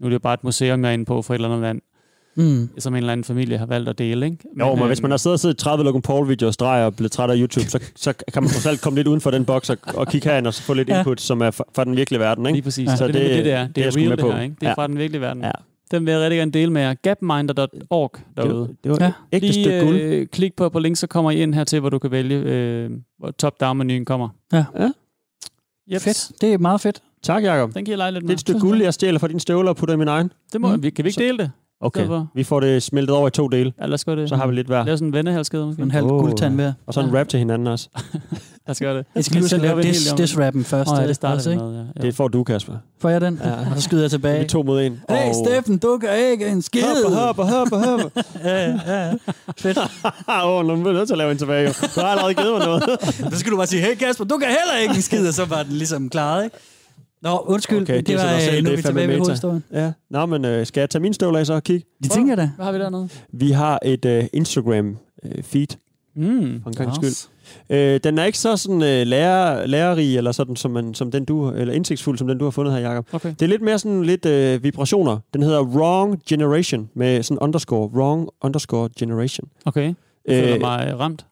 nu 0.01 0.07
er 0.07 0.11
det 0.11 0.23
bare 0.23 0.35
et 0.35 0.45
museum, 0.45 0.85
jeg 0.85 0.91
er 0.91 0.95
inde 0.95 1.05
på 1.05 1.23
for 1.23 1.35
et 1.35 1.39
eller 1.39 1.49
andet 1.49 1.63
land, 1.63 1.81
Mm. 2.37 2.69
som 2.79 2.93
en 2.95 2.97
eller 2.97 3.13
anden 3.13 3.25
familie 3.25 3.59
har 3.59 3.67
valgt 3.67 3.89
at 3.89 3.99
dele. 3.99 4.27
Ikke? 4.27 4.39
Jo, 4.61 4.75
men 4.75 4.83
øh, 4.83 4.87
hvis 4.87 5.03
man 5.03 5.11
har 5.11 5.19
siddet 5.19 5.35
og 5.35 5.41
set 5.41 5.57
30 5.59 5.85
Logan 5.85 6.03
Paul-videoer 6.03 6.49
og 6.49 6.55
streger 6.55 6.85
og 6.85 6.97
blevet 6.97 7.13
træt 7.13 7.31
af 7.31 7.37
YouTube, 7.39 7.71
så, 7.71 7.79
så 7.97 8.13
kan 8.33 8.43
man 8.43 8.51
trods 8.51 8.67
alt 8.67 8.81
komme 8.81 8.97
lidt 8.99 9.09
uden 9.09 9.21
for 9.21 9.31
den 9.31 9.45
boks 9.45 9.71
og, 9.71 9.77
og 9.95 10.07
kigge 10.09 10.29
herind 10.31 10.47
og 10.47 10.55
så 10.55 10.63
få 10.63 10.75
lidt 10.75 10.89
Ja. 10.89 10.99
input, 10.99 11.21
som 11.21 11.41
er 11.41 11.51
fra, 11.51 11.65
fra 11.75 11.85
den 11.85 11.97
virkelige 11.97 12.21
verden. 12.21 12.47
Ikke? 12.47 12.57
Lige 12.57 12.63
præcis. 12.63 12.89
Ja. 12.89 12.97
Så 12.97 13.07
det, 13.07 13.15
det, 13.15 13.31
det, 13.31 13.45
det, 13.45 13.53
er. 13.53 13.67
Det, 13.67 13.77
det 13.77 13.81
er 13.81 13.83
er 13.83 13.87
jeg 13.87 13.93
sgu 13.93 13.99
real, 14.01 14.09
med 14.09 14.17
det 14.17 14.23
på. 14.25 14.31
her. 14.33 14.41
Ikke? 14.43 14.55
Det 14.61 14.67
er 14.67 14.69
Ja. 14.71 14.75
fra 14.75 14.87
den 14.87 14.99
virkelige 14.99 15.21
verden. 15.21 15.43
Ja. 15.43 15.51
Den 15.91 16.07
vil 16.07 16.13
jeg 16.13 16.21
rigtig 16.21 16.37
gerne 16.39 16.51
dele 16.51 16.73
med 16.73 16.83
jer. 16.83 16.95
Gapminder.org 16.95 18.13
derude. 18.37 18.61
Det, 18.69 18.77
det 18.85 18.91
var 18.93 18.99
Ja. 19.01 19.13
ægte 19.33 19.47
Lige 19.47 19.65
stykke 19.65 19.81
guld. 19.81 19.97
øh, 19.97 20.27
klik 20.27 20.57
på, 20.57 20.69
på 20.69 20.79
link, 20.79 20.97
så 20.97 21.07
kommer 21.07 21.31
I 21.31 21.43
ind 21.43 21.55
her 21.55 21.65
til, 21.65 21.81
hvor 21.81 21.89
du 21.91 21.99
kan 21.99 22.11
vælge, 22.11 22.37
øh, 22.37 22.91
hvor 23.19 23.31
top-down-menuen 23.31 24.05
kommer. 24.05 24.29
Ja. 24.53 24.65
Ja. 24.79 24.91
Yep. 25.93 26.01
Fedt. 26.01 26.33
Det 26.41 26.53
er 26.55 26.59
meget 26.59 26.81
fedt. 26.81 27.03
Tak, 27.23 27.45
Jacob. 27.45 27.75
Den 27.75 27.85
giver 27.85 28.05
jeg 28.05 28.13
lidt 28.13 28.23
Det 28.23 28.31
er 28.31 28.35
et 28.35 28.41
stykke 28.41 28.61
guld, 28.61 28.83
jeg 28.83 28.95
stjæler 28.95 29.19
fra 29.19 29.29
dine 29.29 29.41
støvler 29.41 29.69
og 29.71 29.77
putter 29.77 29.95
i 29.95 29.99
min 29.99 30.09
egen. 30.09 30.33
Det 30.53 30.61
må, 30.61 30.77
mm. 30.77 30.83
vi, 30.83 30.91
kan 30.91 31.05
vi 31.05 31.09
ikke 31.09 31.15
Så- 31.15 31.21
dele 31.21 31.39
det? 31.39 31.51
Okay, 31.81 32.01
Derfor. 32.01 32.27
vi 32.35 32.45
får 32.45 32.61
det 32.61 32.83
smeltet 32.83 33.17
over 33.17 33.29
i 33.29 33.31
to 33.31 33.49
dele. 33.49 33.73
Ja, 33.81 33.87
lad 33.87 33.95
os 33.95 34.05
gøre 34.05 34.17
det. 34.17 34.29
Så 34.29 34.37
har 34.37 34.47
vi 34.47 34.55
lidt 34.55 34.67
hver. 34.67 34.85
Lave 34.85 34.97
sådan 34.97 35.09
en 35.09 35.13
vennehalskede 35.13 35.67
måske. 35.67 35.83
En 35.83 35.91
halv 35.91 36.05
Åh. 36.07 36.21
guldtand 36.21 36.55
hver. 36.55 36.73
Og 36.87 36.95
så 36.95 37.01
en 37.01 37.19
rap 37.19 37.29
til 37.29 37.39
hinanden 37.39 37.67
også. 37.69 37.89
Lad 38.67 38.71
os 38.71 38.79
gøre 38.79 38.97
det. 38.99 39.07
Jeg 39.15 39.25
skal 39.25 39.41
lige 39.43 39.55
at 39.55 39.61
lave 39.61 39.83
dis, 39.83 40.13
dis-rappen 40.13 40.65
først. 40.65 40.91
Åh, 40.91 40.97
ja, 40.97 41.03
øh, 41.03 41.09
det 41.09 41.17
starter 41.17 41.35
også, 41.37 41.51
vi 41.51 41.55
ikke? 41.55 41.65
med, 41.65 41.75
ja. 41.75 41.85
ja. 41.97 42.03
Det 42.03 42.15
får 42.15 42.29
du, 42.29 42.45
Kasper. 42.45 42.75
Får 43.01 43.09
jeg 43.09 43.21
den? 43.21 43.41
Ja. 43.45 43.53
Og 43.53 43.67
så 43.77 43.81
skyder 43.81 44.03
jeg 44.03 44.11
Vi 44.11 44.15
tilbage. 44.15 44.45
er 44.45 44.47
to 44.49 44.63
mod 44.63 44.83
en. 44.83 45.01
Hey, 45.11 45.33
Steffen, 45.47 45.79
du 45.79 45.99
kan 45.99 46.09
ikke 46.33 46.49
en 46.49 46.63
skid. 46.63 46.83
Hop, 47.15 47.37
hop, 47.37 47.49
hop, 47.49 47.69
hop. 47.85 48.13
Ja, 48.45 48.71
ja, 48.71 48.79
ja. 49.07 49.13
Fedt. 49.59 49.79
Åh, 50.29 50.45
oh, 50.45 50.67
nu 50.67 50.73
er 50.73 50.77
vi 50.77 50.83
nødt 50.83 51.09
til 51.09 51.15
at 51.15 51.19
lave 51.19 51.33
en 51.33 51.39
tilbage. 51.39 51.63
jo. 51.67 51.73
Du 51.95 52.01
har 52.01 52.07
allerede 52.09 52.35
givet 52.35 52.53
mig 52.59 52.67
noget. 52.67 52.83
Så 53.33 53.39
skal 53.39 53.53
du 53.53 53.57
bare 53.57 53.67
sige, 53.67 53.83
hey 53.83 53.95
Kasper, 53.95 54.25
du 54.25 54.37
kan 54.37 54.49
heller 54.49 54.77
ikke 54.83 54.95
en 54.95 55.03
skid, 55.03 55.29
og 55.29 55.35
så 55.35 55.45
var 55.45 55.63
den 55.63 55.73
ligesom 55.73 56.09
klaret, 56.11 56.45
ikke? 56.45 56.57
Nå, 57.25 57.45
undskyld, 57.47 57.83
Okay, 57.83 57.97
det 57.97 58.07
det, 58.07 58.15
er 58.15 58.19
var, 58.19 58.29
så 58.29 58.35
dig 58.35 58.43
selv, 58.43 58.57
øh, 58.57 58.63
nu 58.65 58.71
det 58.71 58.73
er 58.73 58.77
vi 58.77 58.83
tilbage 58.83 59.09
ved 59.09 59.15
meta. 59.15 59.19
hovedhistorien. 59.19 59.65
ja. 59.73 59.93
Nå, 60.11 60.27
men 60.27 60.45
øh, 60.45 60.67
skal 60.67 60.81
jeg 60.81 60.91
tage 60.91 61.03
min 61.03 61.13
støvler 61.15 61.39
af 61.39 61.47
så 61.47 61.55
og 61.55 61.63
kigge? 61.63 61.87
De 62.05 62.09
tænker 62.09 62.35
da. 62.37 62.51
Hvad 62.57 62.65
har 62.65 62.73
vi 62.73 62.79
dernede? 62.79 63.09
Vi 63.33 63.51
har 63.51 63.79
et 63.85 64.05
øh, 64.05 64.25
Instagram-feed, 64.33 65.77
Mm. 66.17 66.61
for 66.63 66.71
en 66.71 66.77
gang 66.77 66.95
skyld. 66.95 67.31
Øh, 67.71 68.01
den 68.05 68.19
er 68.19 68.25
ikke 68.25 68.39
så 68.39 68.57
sådan 68.57 68.83
øh, 68.83 69.07
lærer, 69.07 69.67
lærerig, 69.67 70.17
eller 70.17 70.33
sådan, 70.33 70.57
som, 70.57 70.71
man, 70.71 70.95
som 70.95 71.11
den 71.11 71.25
du, 71.25 71.51
eller 71.51 71.75
indsigtsfuld, 71.75 72.19
som 72.19 72.29
den 72.29 72.39
du 72.39 72.45
har 72.45 72.51
fundet 72.51 72.75
her, 72.75 72.81
Jacob. 72.81 73.07
Okay. 73.13 73.29
Det 73.31 73.43
er 73.43 73.47
lidt 73.47 73.63
mere 73.63 73.79
sådan 73.79 74.03
lidt 74.03 74.27
øh, 74.27 74.63
vibrationer. 74.63 75.19
Den 75.35 75.43
hedder 75.43 75.63
Wrong 75.63 76.23
Generation, 76.29 76.89
med 76.95 77.23
sådan 77.23 77.39
underscore. 77.39 77.89
Wrong 77.95 78.29
underscore 78.43 78.89
generation. 78.99 79.49
Okay. 79.65 79.95
Jeg 80.29 80.43
føler 80.43 80.55
Øh, 80.55 80.61
mig 80.61 80.99
ramt. 80.99 81.27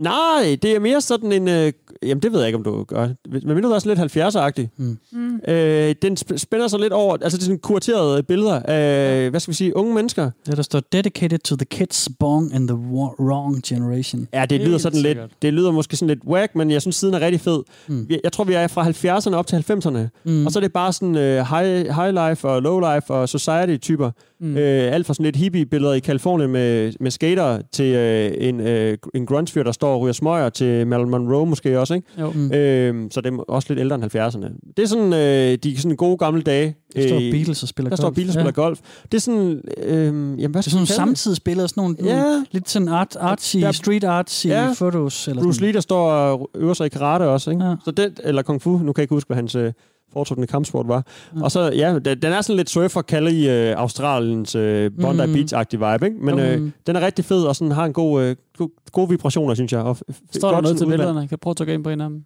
Nej, 0.00 0.56
det 0.62 0.74
er 0.76 0.80
mere 0.80 1.00
sådan 1.00 1.32
en... 1.32 1.48
Øh, 1.48 1.72
jamen, 2.02 2.22
det 2.22 2.32
ved 2.32 2.38
jeg 2.38 2.48
ikke, 2.48 2.56
om 2.56 2.64
du 2.64 2.84
gør. 2.84 3.08
Men 3.30 3.54
mindre 3.54 3.74
er 3.74 3.78
sådan 3.78 3.98
lidt 3.98 4.16
70'er-agtig. 4.16 4.68
Mm. 4.76 4.98
Mm. 5.12 5.40
Øh, 5.48 5.94
den 6.02 6.16
sp- 6.20 6.36
spænder 6.36 6.68
sig 6.68 6.80
lidt 6.80 6.92
over... 6.92 7.16
Altså, 7.22 7.36
det 7.36 7.42
er 7.42 7.46
sådan 7.46 7.58
kuraterede 7.58 8.22
billeder 8.22 8.62
af, 8.62 9.30
hvad 9.30 9.40
skal 9.40 9.52
vi 9.52 9.56
sige, 9.56 9.76
unge 9.76 9.94
mennesker. 9.94 10.30
Det 10.46 10.56
der 10.56 10.62
står 10.62 10.80
dedicated 10.92 11.38
to 11.38 11.56
the 11.56 11.64
kids 11.64 12.08
born 12.20 12.50
in 12.54 12.68
the 12.68 12.76
wrong 12.76 13.62
generation. 13.66 14.28
Ja, 14.32 14.46
det 14.46 14.60
lyder 14.60 14.70
Helt 14.70 14.82
sådan 14.82 15.00
lidt... 15.00 15.18
Det 15.42 15.52
lyder 15.52 15.70
måske 15.70 15.96
sådan 15.96 16.08
lidt 16.08 16.24
whack, 16.26 16.54
men 16.54 16.70
jeg 16.70 16.80
synes, 16.80 16.96
siden 16.96 17.14
er 17.14 17.20
rigtig 17.20 17.40
fed. 17.40 17.62
Mm. 17.86 18.06
Jeg, 18.10 18.20
jeg 18.24 18.32
tror, 18.32 18.44
vi 18.44 18.52
er 18.52 18.66
fra 18.66 18.84
70'erne 19.18 19.34
op 19.34 19.46
til 19.46 19.56
90'erne. 19.70 19.98
Mm. 20.24 20.46
Og 20.46 20.52
så 20.52 20.58
er 20.58 20.60
det 20.60 20.72
bare 20.72 20.92
sådan 20.92 21.16
øh, 21.16 21.46
high, 21.46 21.94
high 21.94 22.28
life 22.28 22.48
og 22.48 22.62
low 22.62 22.78
life 22.94 23.14
og 23.14 23.28
society-typer. 23.28 24.10
Mm. 24.40 24.56
Øh, 24.56 24.92
alt 24.94 25.06
fra 25.06 25.14
sådan 25.14 25.24
lidt 25.24 25.36
hippie-billeder 25.36 25.92
i 25.92 25.98
Kalifornien 26.00 26.50
med, 26.50 26.92
med 27.00 27.10
skater 27.10 27.60
til 27.72 27.94
øh, 27.94 28.32
en, 28.38 28.60
øh, 28.60 28.98
en 29.14 29.26
grunge-fyr, 29.26 29.62
der 29.62 29.72
står 29.72 29.94
og 29.94 30.00
ryger 30.00 30.12
smøger 30.12 30.48
til 30.48 30.86
Marilyn 30.86 31.10
Monroe 31.10 31.46
måske 31.46 31.80
også, 31.80 31.94
ikke? 31.94 32.08
Jo. 32.20 32.30
Mm. 32.30 32.52
Øh, 32.52 33.10
så 33.10 33.20
det 33.20 33.32
er 33.32 33.38
også 33.38 33.66
lidt 33.70 33.80
ældre 33.80 33.94
end 33.96 34.04
70'erne. 34.04 34.72
Det 34.76 34.82
er 34.82 34.86
sådan 34.86 35.12
øh, 35.12 35.58
de 35.62 35.80
sådan 35.80 35.96
gode 35.96 36.16
gamle 36.18 36.42
dage. 36.42 36.76
Der 36.96 37.08
står 37.08 37.16
Øh, 37.16 37.30
Beatles 37.32 37.62
og 37.62 37.68
spiller 37.68 37.88
Der 37.88 37.96
står 37.96 38.04
golf. 38.06 38.14
Beatles 38.14 38.36
og 38.36 38.40
spiller 38.42 38.52
golf. 38.52 38.80
Det 39.12 39.14
er 39.14 39.20
sådan... 39.20 39.60
Øh, 39.86 40.04
jamen, 40.04 40.36
hvad 40.50 40.62
Det 40.62 40.66
er 40.66 40.70
sådan 40.70 40.86
samtidsbilleder, 40.86 41.66
sådan 41.66 41.80
nogle, 41.82 41.96
Ja. 42.04 42.22
nogle 42.22 42.46
lidt 42.52 42.70
sådan 42.70 42.88
art, 42.88 43.16
artsy, 43.20 43.56
Der- 43.56 43.72
street 43.72 44.04
artsy 44.04 44.46
Ja. 44.46 44.72
photos. 44.76 45.28
Eller 45.28 45.42
Bruce 45.42 45.54
sådan. 45.56 45.66
Lee, 45.66 45.72
der 45.74 45.80
står 45.80 46.10
og 46.10 46.50
øver 46.54 46.74
sig 46.74 46.86
i 46.86 46.88
karate 46.88 47.22
også, 47.22 47.50
ikke? 47.50 47.64
Ja. 47.64 47.74
Så 47.84 47.90
det, 47.90 48.20
eller 48.24 48.42
kung 48.42 48.62
fu, 48.62 48.70
nu 48.70 48.78
kan 48.78 48.94
jeg 48.96 49.02
ikke 49.04 49.14
huske, 49.14 49.28
hvad 49.28 49.36
hans 49.36 49.54
øh, 49.54 49.72
foretrukne 50.12 50.46
kampsport 50.46 50.88
var. 50.88 51.06
Ja. 51.36 51.42
Og 51.42 51.50
så, 51.50 51.60
ja, 51.72 51.98
den, 51.98 52.32
er 52.32 52.40
sådan 52.40 52.56
lidt 52.56 52.70
surfer 52.70 53.02
kalde 53.02 53.32
i 53.40 53.48
øh, 53.48 53.74
Australiens 53.76 54.54
øh, 54.54 54.90
Bondi 55.00 55.26
Mm. 55.26 55.34
Beach-agtig 55.34 55.92
vibe, 55.92 56.06
ikke? 56.06 56.18
Men 56.24 56.38
øh, 56.38 56.60
Mm. 56.60 56.72
den 56.86 56.96
er 56.96 57.00
rigtig 57.00 57.24
fed, 57.24 57.42
og 57.44 57.56
sådan 57.56 57.72
har 57.72 57.84
en 57.84 57.92
god, 57.92 58.22
øh, 58.22 58.36
god, 58.58 58.68
gode 58.92 59.08
vibrationer, 59.08 59.54
synes 59.54 59.72
jeg. 59.72 59.80
Og 59.80 59.96
f- 60.10 60.26
Står 60.32 60.50
der 60.50 60.60
noget 60.60 60.76
til 60.78 60.86
billederne? 60.86 61.20
Kan 61.20 61.28
jeg 61.30 61.40
prøve 61.40 61.50
at 61.52 61.56
trykke 61.56 61.74
ind 61.74 61.84
på 61.84 61.90
en 61.90 62.00
af 62.00 62.08
dem? 62.08 62.24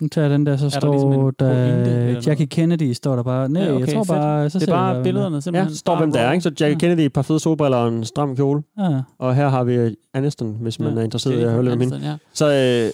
Nu 0.00 0.08
tager 0.08 0.28
jeg 0.28 0.30
den 0.38 0.46
der, 0.46 0.56
så 0.56 0.64
der 0.64 0.70
står 0.70 0.92
ligesom 0.92 1.12
en 1.12 1.18
der 1.18 1.22
pointe 1.38 1.90
eller 1.90 2.20
Jackie 2.26 2.46
Kennedy, 2.46 2.92
står 2.92 3.16
der 3.16 3.22
bare. 3.22 3.48
Nej, 3.48 3.62
Ja, 3.62 3.72
okay, 3.74 3.86
jeg 3.86 3.94
tror 3.94 4.04
fedt. 4.04 4.08
bare... 4.08 4.50
Så 4.50 4.58
Det 4.58 4.68
er 4.68 4.72
bare 4.72 4.94
jeg, 4.94 5.02
billederne 5.02 5.34
Ja, 5.36 5.40
simpelthen. 5.40 5.70
så 5.72 5.78
står 5.78 5.98
hvem 5.98 6.12
der 6.12 6.20
er, 6.20 6.32
ikke? 6.32 6.42
Så 6.42 6.48
Jackie 6.60 6.66
Ja. 6.68 6.74
Kennedy, 6.78 7.00
et 7.00 7.12
par 7.12 7.22
fede 7.22 7.40
solbriller 7.40 7.76
og 7.78 7.88
en 7.88 8.04
stram 8.04 8.36
kjole. 8.36 8.62
Ja. 8.78 9.00
Og 9.18 9.34
her 9.34 9.48
har 9.48 9.64
vi 9.64 9.74
øh, 9.74 9.92
Aniston, 10.14 10.56
hvis 10.60 10.80
man 10.80 10.92
Ja, 10.94 11.00
er 11.00 11.04
interesseret 11.04 11.38
i 11.38 11.42
at 11.42 11.50
høre 11.52 11.62
lidt 11.64 11.72
om 11.74 11.80
hende. 11.80 11.96
Ja. 12.02 12.14
Så 12.32 12.46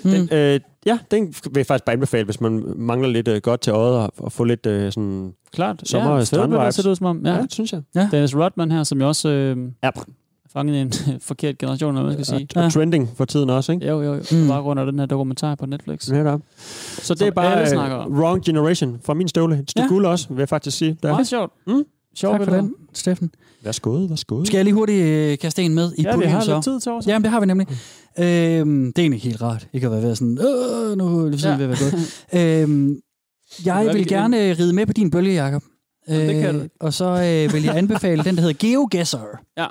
øh, 0.05 0.13
Mm. 0.13 0.27
den, 0.29 0.39
øh, 0.39 0.61
ja, 0.87 0.99
den 1.11 1.23
vil 1.27 1.53
jeg 1.57 1.67
faktisk 1.67 1.85
bare 1.85 1.93
anbefale, 1.95 2.25
hvis 2.25 2.41
man 2.41 2.65
mangler 2.77 3.09
lidt 3.09 3.29
øh, 3.29 3.41
godt 3.43 3.61
til 3.61 3.71
øjet 3.71 3.97
og, 3.97 4.13
og 4.19 4.33
få 4.33 4.45
lidt 4.45 4.67
øh, 4.67 4.93
sådan... 4.93 5.33
Klart. 5.53 5.83
Sommer- 5.89 6.11
ja, 6.11 6.17
fede 6.17 6.27
strandvibes. 6.27 6.51
billeder 6.57 6.71
ser 6.71 6.83
det 6.83 6.91
ud 6.91 6.97
som 6.97 7.07
om. 7.07 7.23
Ja. 7.27 7.35
Ja, 7.35 7.43
det 7.43 7.53
synes 7.53 7.73
jeg. 7.73 8.09
Dennis 8.11 8.37
Rodman 8.37 8.71
her, 8.71 8.83
som 8.85 9.01
jo 9.01 9.09
også 9.09 9.29
øh, 9.29 9.57
Ja, 9.83 9.89
er 9.89 9.91
fanget 10.57 10.75
i 10.75 10.81
en 10.81 10.93
forkert 11.31 11.59
generation, 11.59 11.95
eller 11.97 12.03
hvad 12.07 12.17
man 12.17 12.25
skal 12.25 12.39
sige. 12.39 12.49
og 12.57 12.63
Ja. 12.63 12.69
trending 12.71 13.11
for 13.17 13.25
tiden 13.25 13.51
også, 13.51 13.73
ikke? 13.73 13.87
Jo, 13.89 14.03
jo, 14.03 14.15
jo. 14.15 14.21
Mm. 14.31 14.37
Mm. 14.39 14.49
Bare 14.49 14.63
grund 14.63 14.81
af 14.81 14.87
den 14.87 14.99
her 14.99 15.07
dokumentar 15.07 15.55
på 15.55 15.67
Netflix. 15.67 16.09
Netop. 16.09 16.41
Så 17.03 17.15
det 17.15 17.27
er 17.27 17.31
bare 17.31 17.51
alle 17.53 17.63
øh, 17.63 17.69
snakker 17.69 17.97
om. 17.97 18.13
Wrong 18.19 18.45
Generation 18.45 18.99
fra 19.05 19.15
min 19.15 19.29
støvle. 19.29 19.59
Et 19.59 19.71
stykke 19.71 19.85
Ja. 19.85 19.89
guld 19.89 20.07
også, 20.07 20.27
vil 20.29 20.39
jeg 20.39 20.49
faktisk 20.49 20.77
sige. 20.79 20.97
Der. 21.03 21.09
Meget 21.09 21.27
sjovt. 21.29 21.53
Mm. 21.67 21.85
Sjovt 22.17 22.39
Tak 22.39 22.49
for 22.49 22.57
den, 22.57 22.75
Steffen. 22.93 23.31
Værsgo, 23.65 23.91
værsgo. 23.91 24.45
Skal 24.45 24.57
jeg 24.59 24.65
lige 24.65 24.75
hurtigt 24.75 25.03
øh, 25.05 25.39
kaste 25.39 25.63
en 25.63 25.75
med 25.75 25.93
i 25.99 26.03
Ja, 26.03 26.09
vi 26.11 26.15
puljen 26.15 26.31
har 26.31 26.41
så? 26.41 26.55
lidt 26.55 26.65
tid 26.65 26.81
til 26.81 26.93
også. 26.93 27.11
Jamen, 27.11 27.25
det 27.25 27.31
har 27.31 27.41
vi 27.41 27.47
nemlig. 27.47 27.67
Øhm, 28.19 28.93
det 28.93 28.99
er 28.99 29.03
egentlig 29.03 29.21
helt 29.23 29.43
rart. 29.43 29.69
Ikke 29.73 29.87
at 29.87 29.93
være 29.93 30.03
ved 30.03 30.15
sådan, 30.15 30.39
øh, 30.39 30.99
nu 30.99 31.19
er 31.27 31.31
det 31.31 31.45
Ja. 31.45 31.51
ja. 31.51 31.57
ved 31.57 31.65
at 31.65 31.71
være 31.71 31.79
gået. 32.33 32.63
øhm, 32.63 32.97
jeg 33.67 33.87
vi 33.93 33.93
vil 33.99 34.09
gerne 34.09 34.53
ride 34.53 34.73
med 34.73 34.87
på 34.87 34.93
din 34.93 35.11
bølge, 35.11 35.45
Jacob. 35.45 35.63
Jamen, 36.09 36.29
det 36.29 36.41
kan 36.43 36.55
du. 36.55 36.67
Og 36.81 36.93
så 36.95 37.05
øh, 37.05 37.55
vil 37.55 37.63
jeg 37.65 37.77
anbefale 37.77 38.25
den, 38.25 38.35
der 38.37 38.41
hedder 38.43 38.69
GeoGuessr. 38.69 39.19
Ja. 39.59 39.67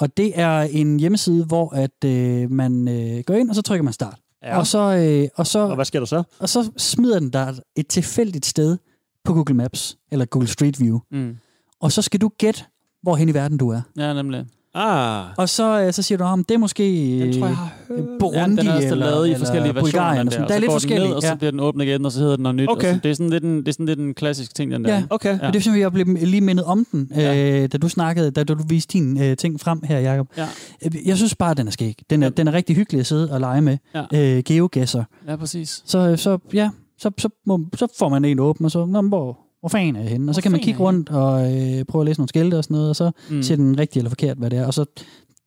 Og 0.00 0.16
det 0.16 0.32
er 0.40 0.60
en 0.60 1.00
hjemmeside, 1.00 1.44
hvor 1.44 1.74
at 1.74 2.04
øh, 2.04 2.50
man 2.50 2.88
øh, 2.88 3.22
går 3.26 3.34
ind, 3.34 3.48
og 3.48 3.54
så 3.54 3.62
trykker 3.62 3.82
man 3.82 3.92
start. 3.92 4.18
Ja. 4.42 4.58
Og, 4.58 4.66
så, 4.66 4.78
øh, 4.78 5.28
og, 5.36 5.46
så, 5.46 5.58
Og 5.58 5.74
hvad 5.74 5.84
sker 5.84 5.98
der 5.98 6.06
så? 6.06 6.22
og 6.38 6.48
så 6.48 6.70
smider 6.76 7.18
den 7.18 7.30
dig 7.30 7.54
et 7.76 7.88
tilfældigt 7.88 8.46
sted 8.46 8.78
på 9.24 9.32
Google 9.34 9.54
Maps, 9.54 9.98
eller 10.12 10.24
Google 10.24 10.48
Street 10.48 10.80
View. 10.80 10.98
Mm. 11.10 11.36
Og 11.80 11.92
så 11.92 12.02
skal 12.02 12.20
du 12.20 12.30
gætte, 12.38 12.64
hvorhen 13.02 13.28
i 13.28 13.34
verden 13.34 13.58
du 13.58 13.68
er. 13.68 13.80
Ja, 13.96 14.12
nemlig. 14.14 14.46
Ah, 14.74 15.24
Og 15.36 15.48
så, 15.48 15.80
øh, 15.82 15.92
så 15.92 16.02
siger 16.02 16.18
du, 16.18 16.24
om 16.24 16.44
det 16.44 16.54
er 16.54 16.58
måske 16.58 16.82
den 17.22 17.32
tror 17.32 17.46
jeg 17.46 17.50
øh, 17.50 17.56
har 17.56 17.72
hørt. 17.88 18.18
Burundi 18.20 18.38
ja, 18.40 18.46
den 18.62 18.68
er 18.68 18.76
eller, 18.76 18.94
lavet 18.94 19.26
i 19.26 19.30
eller 19.30 19.38
forskellige 19.38 19.74
versioner. 19.74 19.90
Bulgarien. 19.92 20.18
den 20.20 20.26
Og 20.26 20.32
sådan. 20.32 20.44
og 20.44 20.48
Der 20.48 20.54
er 20.54 20.58
så 20.58 20.60
lidt 20.60 20.68
går 20.68 20.72
den 20.72 20.80
forskellige. 20.80 21.08
Ned, 21.08 21.16
og 21.16 21.22
så 21.22 21.36
bliver 21.36 21.50
den 21.50 21.60
åbnet 21.60 21.84
igen, 21.84 22.04
og 22.04 22.12
så 22.12 22.20
hedder 22.20 22.36
den 22.36 22.42
noget 22.42 22.56
nyt. 22.56 22.68
Okay. 22.70 22.88
Og 22.88 22.94
så, 22.94 23.00
det, 23.02 23.10
er 23.10 23.14
sådan 23.14 23.30
lidt 23.30 23.44
en, 23.44 23.56
det 23.58 23.68
er 23.68 23.72
sådan 23.72 23.86
lidt 23.86 23.98
en 23.98 24.14
klassisk 24.14 24.54
ting, 24.54 24.72
den 24.72 24.84
der. 24.84 24.94
Ja. 24.94 25.02
Okay. 25.10 25.28
Ja. 25.28 25.32
Det 25.34 25.56
er 25.56 25.60
simpelthen, 25.60 25.80
jeg 25.80 25.92
blev 25.92 26.06
lige 26.06 26.40
mindet 26.40 26.64
om 26.64 26.86
den, 26.92 27.10
Ja. 27.16 27.62
øh, 27.62 27.68
da 27.72 27.78
du 27.78 27.88
snakkede, 27.88 28.30
da 28.30 28.44
du 28.44 28.56
viste 28.68 28.92
din 28.92 29.22
øh, 29.22 29.36
ting 29.36 29.60
frem 29.60 29.80
her, 29.84 29.98
Jacob. 29.98 30.26
Ja. 30.36 30.46
Øh, 30.84 30.92
Jeg 31.08 31.16
synes 31.16 31.34
bare, 31.34 31.54
den 31.54 31.66
er 31.66 31.70
skæg. 31.70 32.02
Den 32.10 32.22
er, 32.22 32.26
Ja. 32.26 32.30
den 32.30 32.48
er 32.48 32.52
rigtig 32.52 32.76
hyggelig 32.76 33.00
at 33.00 33.06
sidde 33.06 33.32
og 33.32 33.40
lege 33.40 33.60
med. 33.60 33.78
Ja. 33.94 34.36
Øh, 34.36 34.42
geogasser. 34.42 35.04
Ja, 35.28 35.36
præcis. 35.36 35.82
Så, 35.86 36.16
så, 36.16 36.38
ja, 36.52 36.70
så, 36.98 37.10
så, 37.18 37.28
må, 37.46 37.60
så 37.76 37.86
får 37.98 38.08
man 38.08 38.24
en 38.24 38.38
åben, 38.38 38.64
og 38.64 38.70
så, 38.70 38.84
Nå, 38.86 39.02
hvor, 39.02 39.38
hvor 39.60 39.68
fanden 39.68 39.96
er 39.96 40.00
jeg 40.00 40.10
henne? 40.10 40.30
Og 40.30 40.34
så 40.34 40.42
kan 40.42 40.52
man 40.52 40.60
kigge 40.60 40.80
er 40.80 40.84
rundt 40.84 41.10
og 41.10 41.52
øh, 41.56 41.84
prøve 41.84 42.02
at 42.02 42.06
læse 42.06 42.20
nogle 42.20 42.28
skilte 42.28 42.58
og 42.58 42.64
sådan 42.64 42.74
noget, 42.74 42.88
og 42.90 42.96
så 42.96 43.10
Mm. 43.30 43.42
siger 43.42 43.56
den 43.56 43.78
rigtigt 43.78 43.96
eller 43.96 44.10
forkert, 44.10 44.36
hvad 44.36 44.50
det 44.50 44.58
er. 44.58 44.66
Og 44.66 44.74
så 44.74 44.84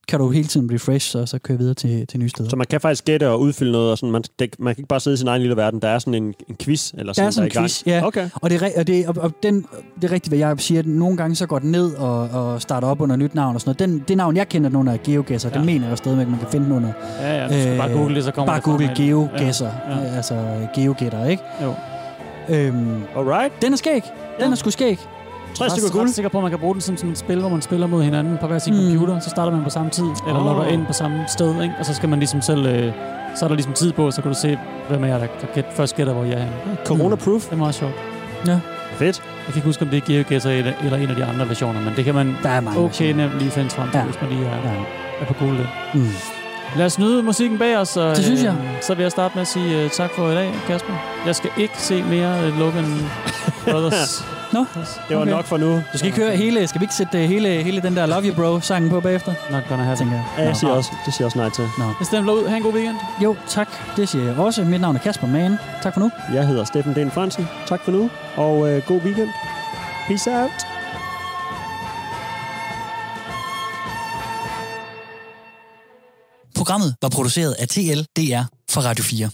kan 0.07 0.19
du 0.19 0.29
hele 0.29 0.47
tiden 0.47 0.73
refresh, 0.73 1.17
og 1.17 1.27
så 1.27 1.39
køre 1.39 1.57
videre 1.57 1.73
til, 1.73 2.07
til 2.07 2.19
nye 2.19 2.29
steder. 2.29 2.49
Så 2.49 2.55
man 2.55 2.67
kan 2.69 2.81
faktisk 2.81 3.05
gætte 3.05 3.29
og 3.29 3.39
udfylde 3.41 3.71
noget, 3.71 3.91
og 3.91 3.97
sådan, 3.97 4.11
man, 4.11 4.23
det, 4.39 4.55
man 4.59 4.75
kan 4.75 4.81
ikke 4.81 4.87
bare 4.87 4.99
sidde 4.99 5.13
i 5.13 5.17
sin 5.17 5.27
egen 5.27 5.41
lille 5.41 5.55
verden. 5.57 5.79
Der 5.81 5.87
er 5.87 5.99
sådan 5.99 6.13
en, 6.13 6.33
en 6.49 6.55
quiz, 6.61 6.91
eller 6.91 7.05
Der 7.05 7.13
sådan, 7.13 7.27
er 7.27 7.31
sådan 7.31 7.47
i 7.47 7.49
en 7.49 7.53
gang. 7.53 7.63
quiz, 7.63 7.85
ja. 7.85 8.05
Okay. 8.07 8.29
Og, 8.35 8.49
det 8.49 8.61
er, 8.61 8.69
og, 8.77 8.87
det, 8.87 9.07
og, 9.07 9.15
og 9.19 9.31
den, 9.43 9.65
det 10.01 10.03
er 10.03 10.11
rigtigt, 10.11 10.29
hvad 10.29 10.39
jeg 10.39 10.55
siger. 10.59 10.79
at 10.79 10.85
Nogle 10.85 11.17
gange 11.17 11.35
så 11.35 11.45
går 11.45 11.59
den 11.59 11.71
ned 11.71 11.93
og, 11.95 12.19
og 12.29 12.61
starter 12.61 12.87
op 12.87 13.01
under 13.01 13.15
nyt 13.15 13.35
navn 13.35 13.55
og 13.55 13.61
sådan 13.61 13.75
noget. 13.81 13.93
Den, 13.99 14.03
det 14.07 14.17
navn, 14.17 14.35
jeg 14.37 14.49
kender 14.49 14.69
nogle 14.69 14.91
af 14.91 15.03
GeoGuessr, 15.03 15.47
ja. 15.49 15.53
det 15.57 15.65
mener 15.65 15.87
jeg 15.87 15.97
stadigvæk, 15.97 16.27
man 16.27 16.39
kan 16.39 16.47
finde 16.51 16.65
den 16.65 16.73
under. 16.75 16.91
Ja, 17.21 17.37
ja, 17.41 17.47
du 17.47 17.53
skal 17.61 17.77
bare 17.77 17.93
google 17.93 18.15
det, 18.15 18.23
så 18.23 18.31
kommer 18.31 18.47
Bare 18.47 18.57
det 18.57 18.63
google 18.63 18.91
GeoGuessr, 18.97 19.63
Ja, 19.65 19.71
ja, 19.89 20.15
altså 20.15 20.45
GeoGetter, 20.75 21.25
ikke? 21.25 21.43
Jo. 21.63 21.73
Øhm, 22.51 23.03
Alright. 23.17 23.61
den 23.61 23.73
er 23.73 23.77
skæg. 23.77 23.93
Den 24.03 24.45
Ja. 24.45 24.51
er 24.51 24.55
sgu 24.55 24.69
skæg. 24.69 24.99
Tre 25.55 25.65
Jeg 25.65 25.69
er 25.71 26.01
ret 26.01 26.09
sikker 26.09 26.29
på, 26.29 26.37
at 26.37 26.41
man 26.43 26.51
kan 26.51 26.59
bruge 26.59 26.73
den 26.73 26.81
som 26.81 26.97
sådan 26.97 27.11
et 27.11 27.17
spil, 27.17 27.39
hvor 27.39 27.49
man 27.49 27.61
spiller 27.61 27.87
mod 27.87 28.03
hinanden 28.03 28.37
på 28.41 28.47
hver 28.47 28.59
sin 28.59 28.73
Mm. 28.73 28.79
mm. 28.79 28.89
computer. 28.89 29.19
Så 29.19 29.29
starter 29.29 29.51
man 29.51 29.63
på 29.63 29.69
samme 29.69 29.89
tid, 29.89 30.03
eller 30.27 30.39
oh. 30.39 30.45
logger 30.45 30.65
ind 30.65 30.85
på 30.85 30.93
samme 30.93 31.23
sted, 31.27 31.61
ikke? 31.63 31.73
og 31.79 31.85
så 31.85 31.93
skal 31.93 32.09
man 32.09 32.19
ligesom 32.19 32.41
selv... 32.41 32.65
Øh, 32.65 32.93
så 33.35 33.45
er 33.45 33.47
der 33.47 33.55
ligesom 33.55 33.73
tid 33.73 33.91
på, 33.93 34.11
så 34.11 34.21
kan 34.21 34.31
du 34.31 34.37
se, 34.37 34.57
hvem 34.89 35.03
er 35.03 35.07
jeg, 35.07 35.19
der, 35.19 35.27
der 35.41 35.47
gæt, 35.55 35.65
først 35.73 35.95
gætter, 35.95 36.13
hvor 36.13 36.23
jeg 36.23 36.33
er 36.33 36.39
henne. 36.39 36.77
Corona-proof. 36.85 37.45
Det 37.45 37.51
er 37.51 37.55
meget 37.55 37.75
sjovt. 37.75 37.93
Ja. 38.47 38.59
Fedt. 38.93 39.21
Jeg 39.25 39.45
kan 39.45 39.55
ikke 39.55 39.65
huske, 39.65 39.81
om 39.83 39.89
det 39.89 39.97
er 39.97 40.01
GeoGuessr 40.05 40.49
eller, 40.49 40.73
eller 40.83 40.97
en 40.97 41.09
af 41.09 41.15
de 41.15 41.23
andre 41.25 41.47
versioner, 41.47 41.81
men 41.81 41.93
det 41.95 42.05
kan 42.05 42.15
man 42.15 42.35
Der 42.43 42.49
er 42.49 42.59
mange 42.61 42.79
okay 42.79 42.87
versioner. 42.87 43.27
nemt 43.27 43.39
lige 43.39 43.51
finde 43.51 43.69
frem 43.69 43.89
til, 43.89 43.97
Ja. 43.97 44.03
hvis 44.05 44.21
man 44.21 44.29
lige 44.31 44.45
er, 44.45 44.55
Ja. 44.55 44.73
er 45.21 45.25
på 45.25 45.33
Google. 45.33 45.67
Mm. 45.93 46.07
Lad 46.77 46.85
os 46.85 46.99
nyde 46.99 47.23
musikken 47.23 47.57
bag 47.59 47.77
os. 47.77 47.97
Og, 47.97 48.15
Det 48.15 48.23
synes 48.25 48.43
jeg. 48.43 48.53
Øh, 48.53 48.81
så 48.81 48.93
vil 48.95 49.01
jeg 49.03 49.11
starte 49.11 49.35
med 49.35 49.41
at 49.41 49.47
sige 49.47 49.85
uh, 49.85 49.91
tak 49.91 50.09
for 50.15 50.31
i 50.31 50.35
dag, 50.35 50.53
Kasper. 50.67 50.93
Jeg 51.25 51.35
skal 51.35 51.49
ikke 51.57 51.73
se 51.77 52.03
mere 52.03 52.47
uh, 52.47 52.59
Logan 52.59 53.09
Brothers. 53.69 54.25
Nå, 54.53 54.65
Det 55.09 55.15
var 55.17 55.21
Okay. 55.21 55.31
nok 55.31 55.45
for 55.45 55.57
nu. 55.57 55.75
Du 55.75 55.97
skal 55.97 56.05
ikke 56.07 56.19
høre 56.19 56.35
hele, 56.35 56.67
skal 56.67 56.81
vi 56.81 56.83
ikke 56.83 56.93
sætte 56.95 57.23
øh, 57.23 57.29
hele, 57.29 57.49
hele 57.63 57.81
den 57.81 57.95
der 57.95 58.05
Love 58.05 58.23
You 58.23 58.33
Bro 58.35 58.59
sangen 58.59 58.89
på 58.89 58.99
bagefter? 58.99 59.33
Not 59.51 59.63
gonna 59.69 59.83
happen. 59.83 59.97
Tænker 59.97 60.15
jeg. 60.15 60.25
Ja, 60.37 60.41
jeg 60.43 60.51
Nå. 60.51 60.55
siger 60.57 60.71
også, 60.71 60.91
det 61.05 61.13
siger 61.13 61.25
også 61.25 61.37
nej 61.37 61.49
til. 61.49 61.63
Jeg 61.99 62.05
stemmer 62.07 62.33
ud. 62.33 62.47
Ha' 62.47 62.55
en 62.57 62.63
god 62.63 62.73
weekend. 62.73 62.95
Jo, 63.23 63.35
tak. 63.47 63.67
Det 63.97 64.09
siger 64.09 64.25
jeg 64.25 64.37
også. 64.37 64.63
Mit 64.63 64.81
navn 64.81 64.95
er 64.95 64.99
Kasper 64.99 65.27
Mann. 65.27 65.57
Tak 65.83 65.93
for 65.93 65.99
nu. 66.01 66.11
Jeg 66.33 66.47
hedder 66.47 66.63
Steffen 66.63 66.95
Den 66.95 67.11
Fransen. 67.11 67.47
Tak 67.67 67.81
for 67.85 67.91
nu, 67.91 68.09
og 68.35 68.69
øh, 68.69 68.81
god 68.87 69.01
weekend. 69.01 69.29
Peace 70.07 70.29
out. 70.31 70.51
Programmet 76.61 76.95
var 77.01 77.09
produceret 77.09 77.53
af 77.53 77.67
TLDR 77.67 78.43
for 78.71 78.81
Radio 78.81 79.03
4. 79.03 79.31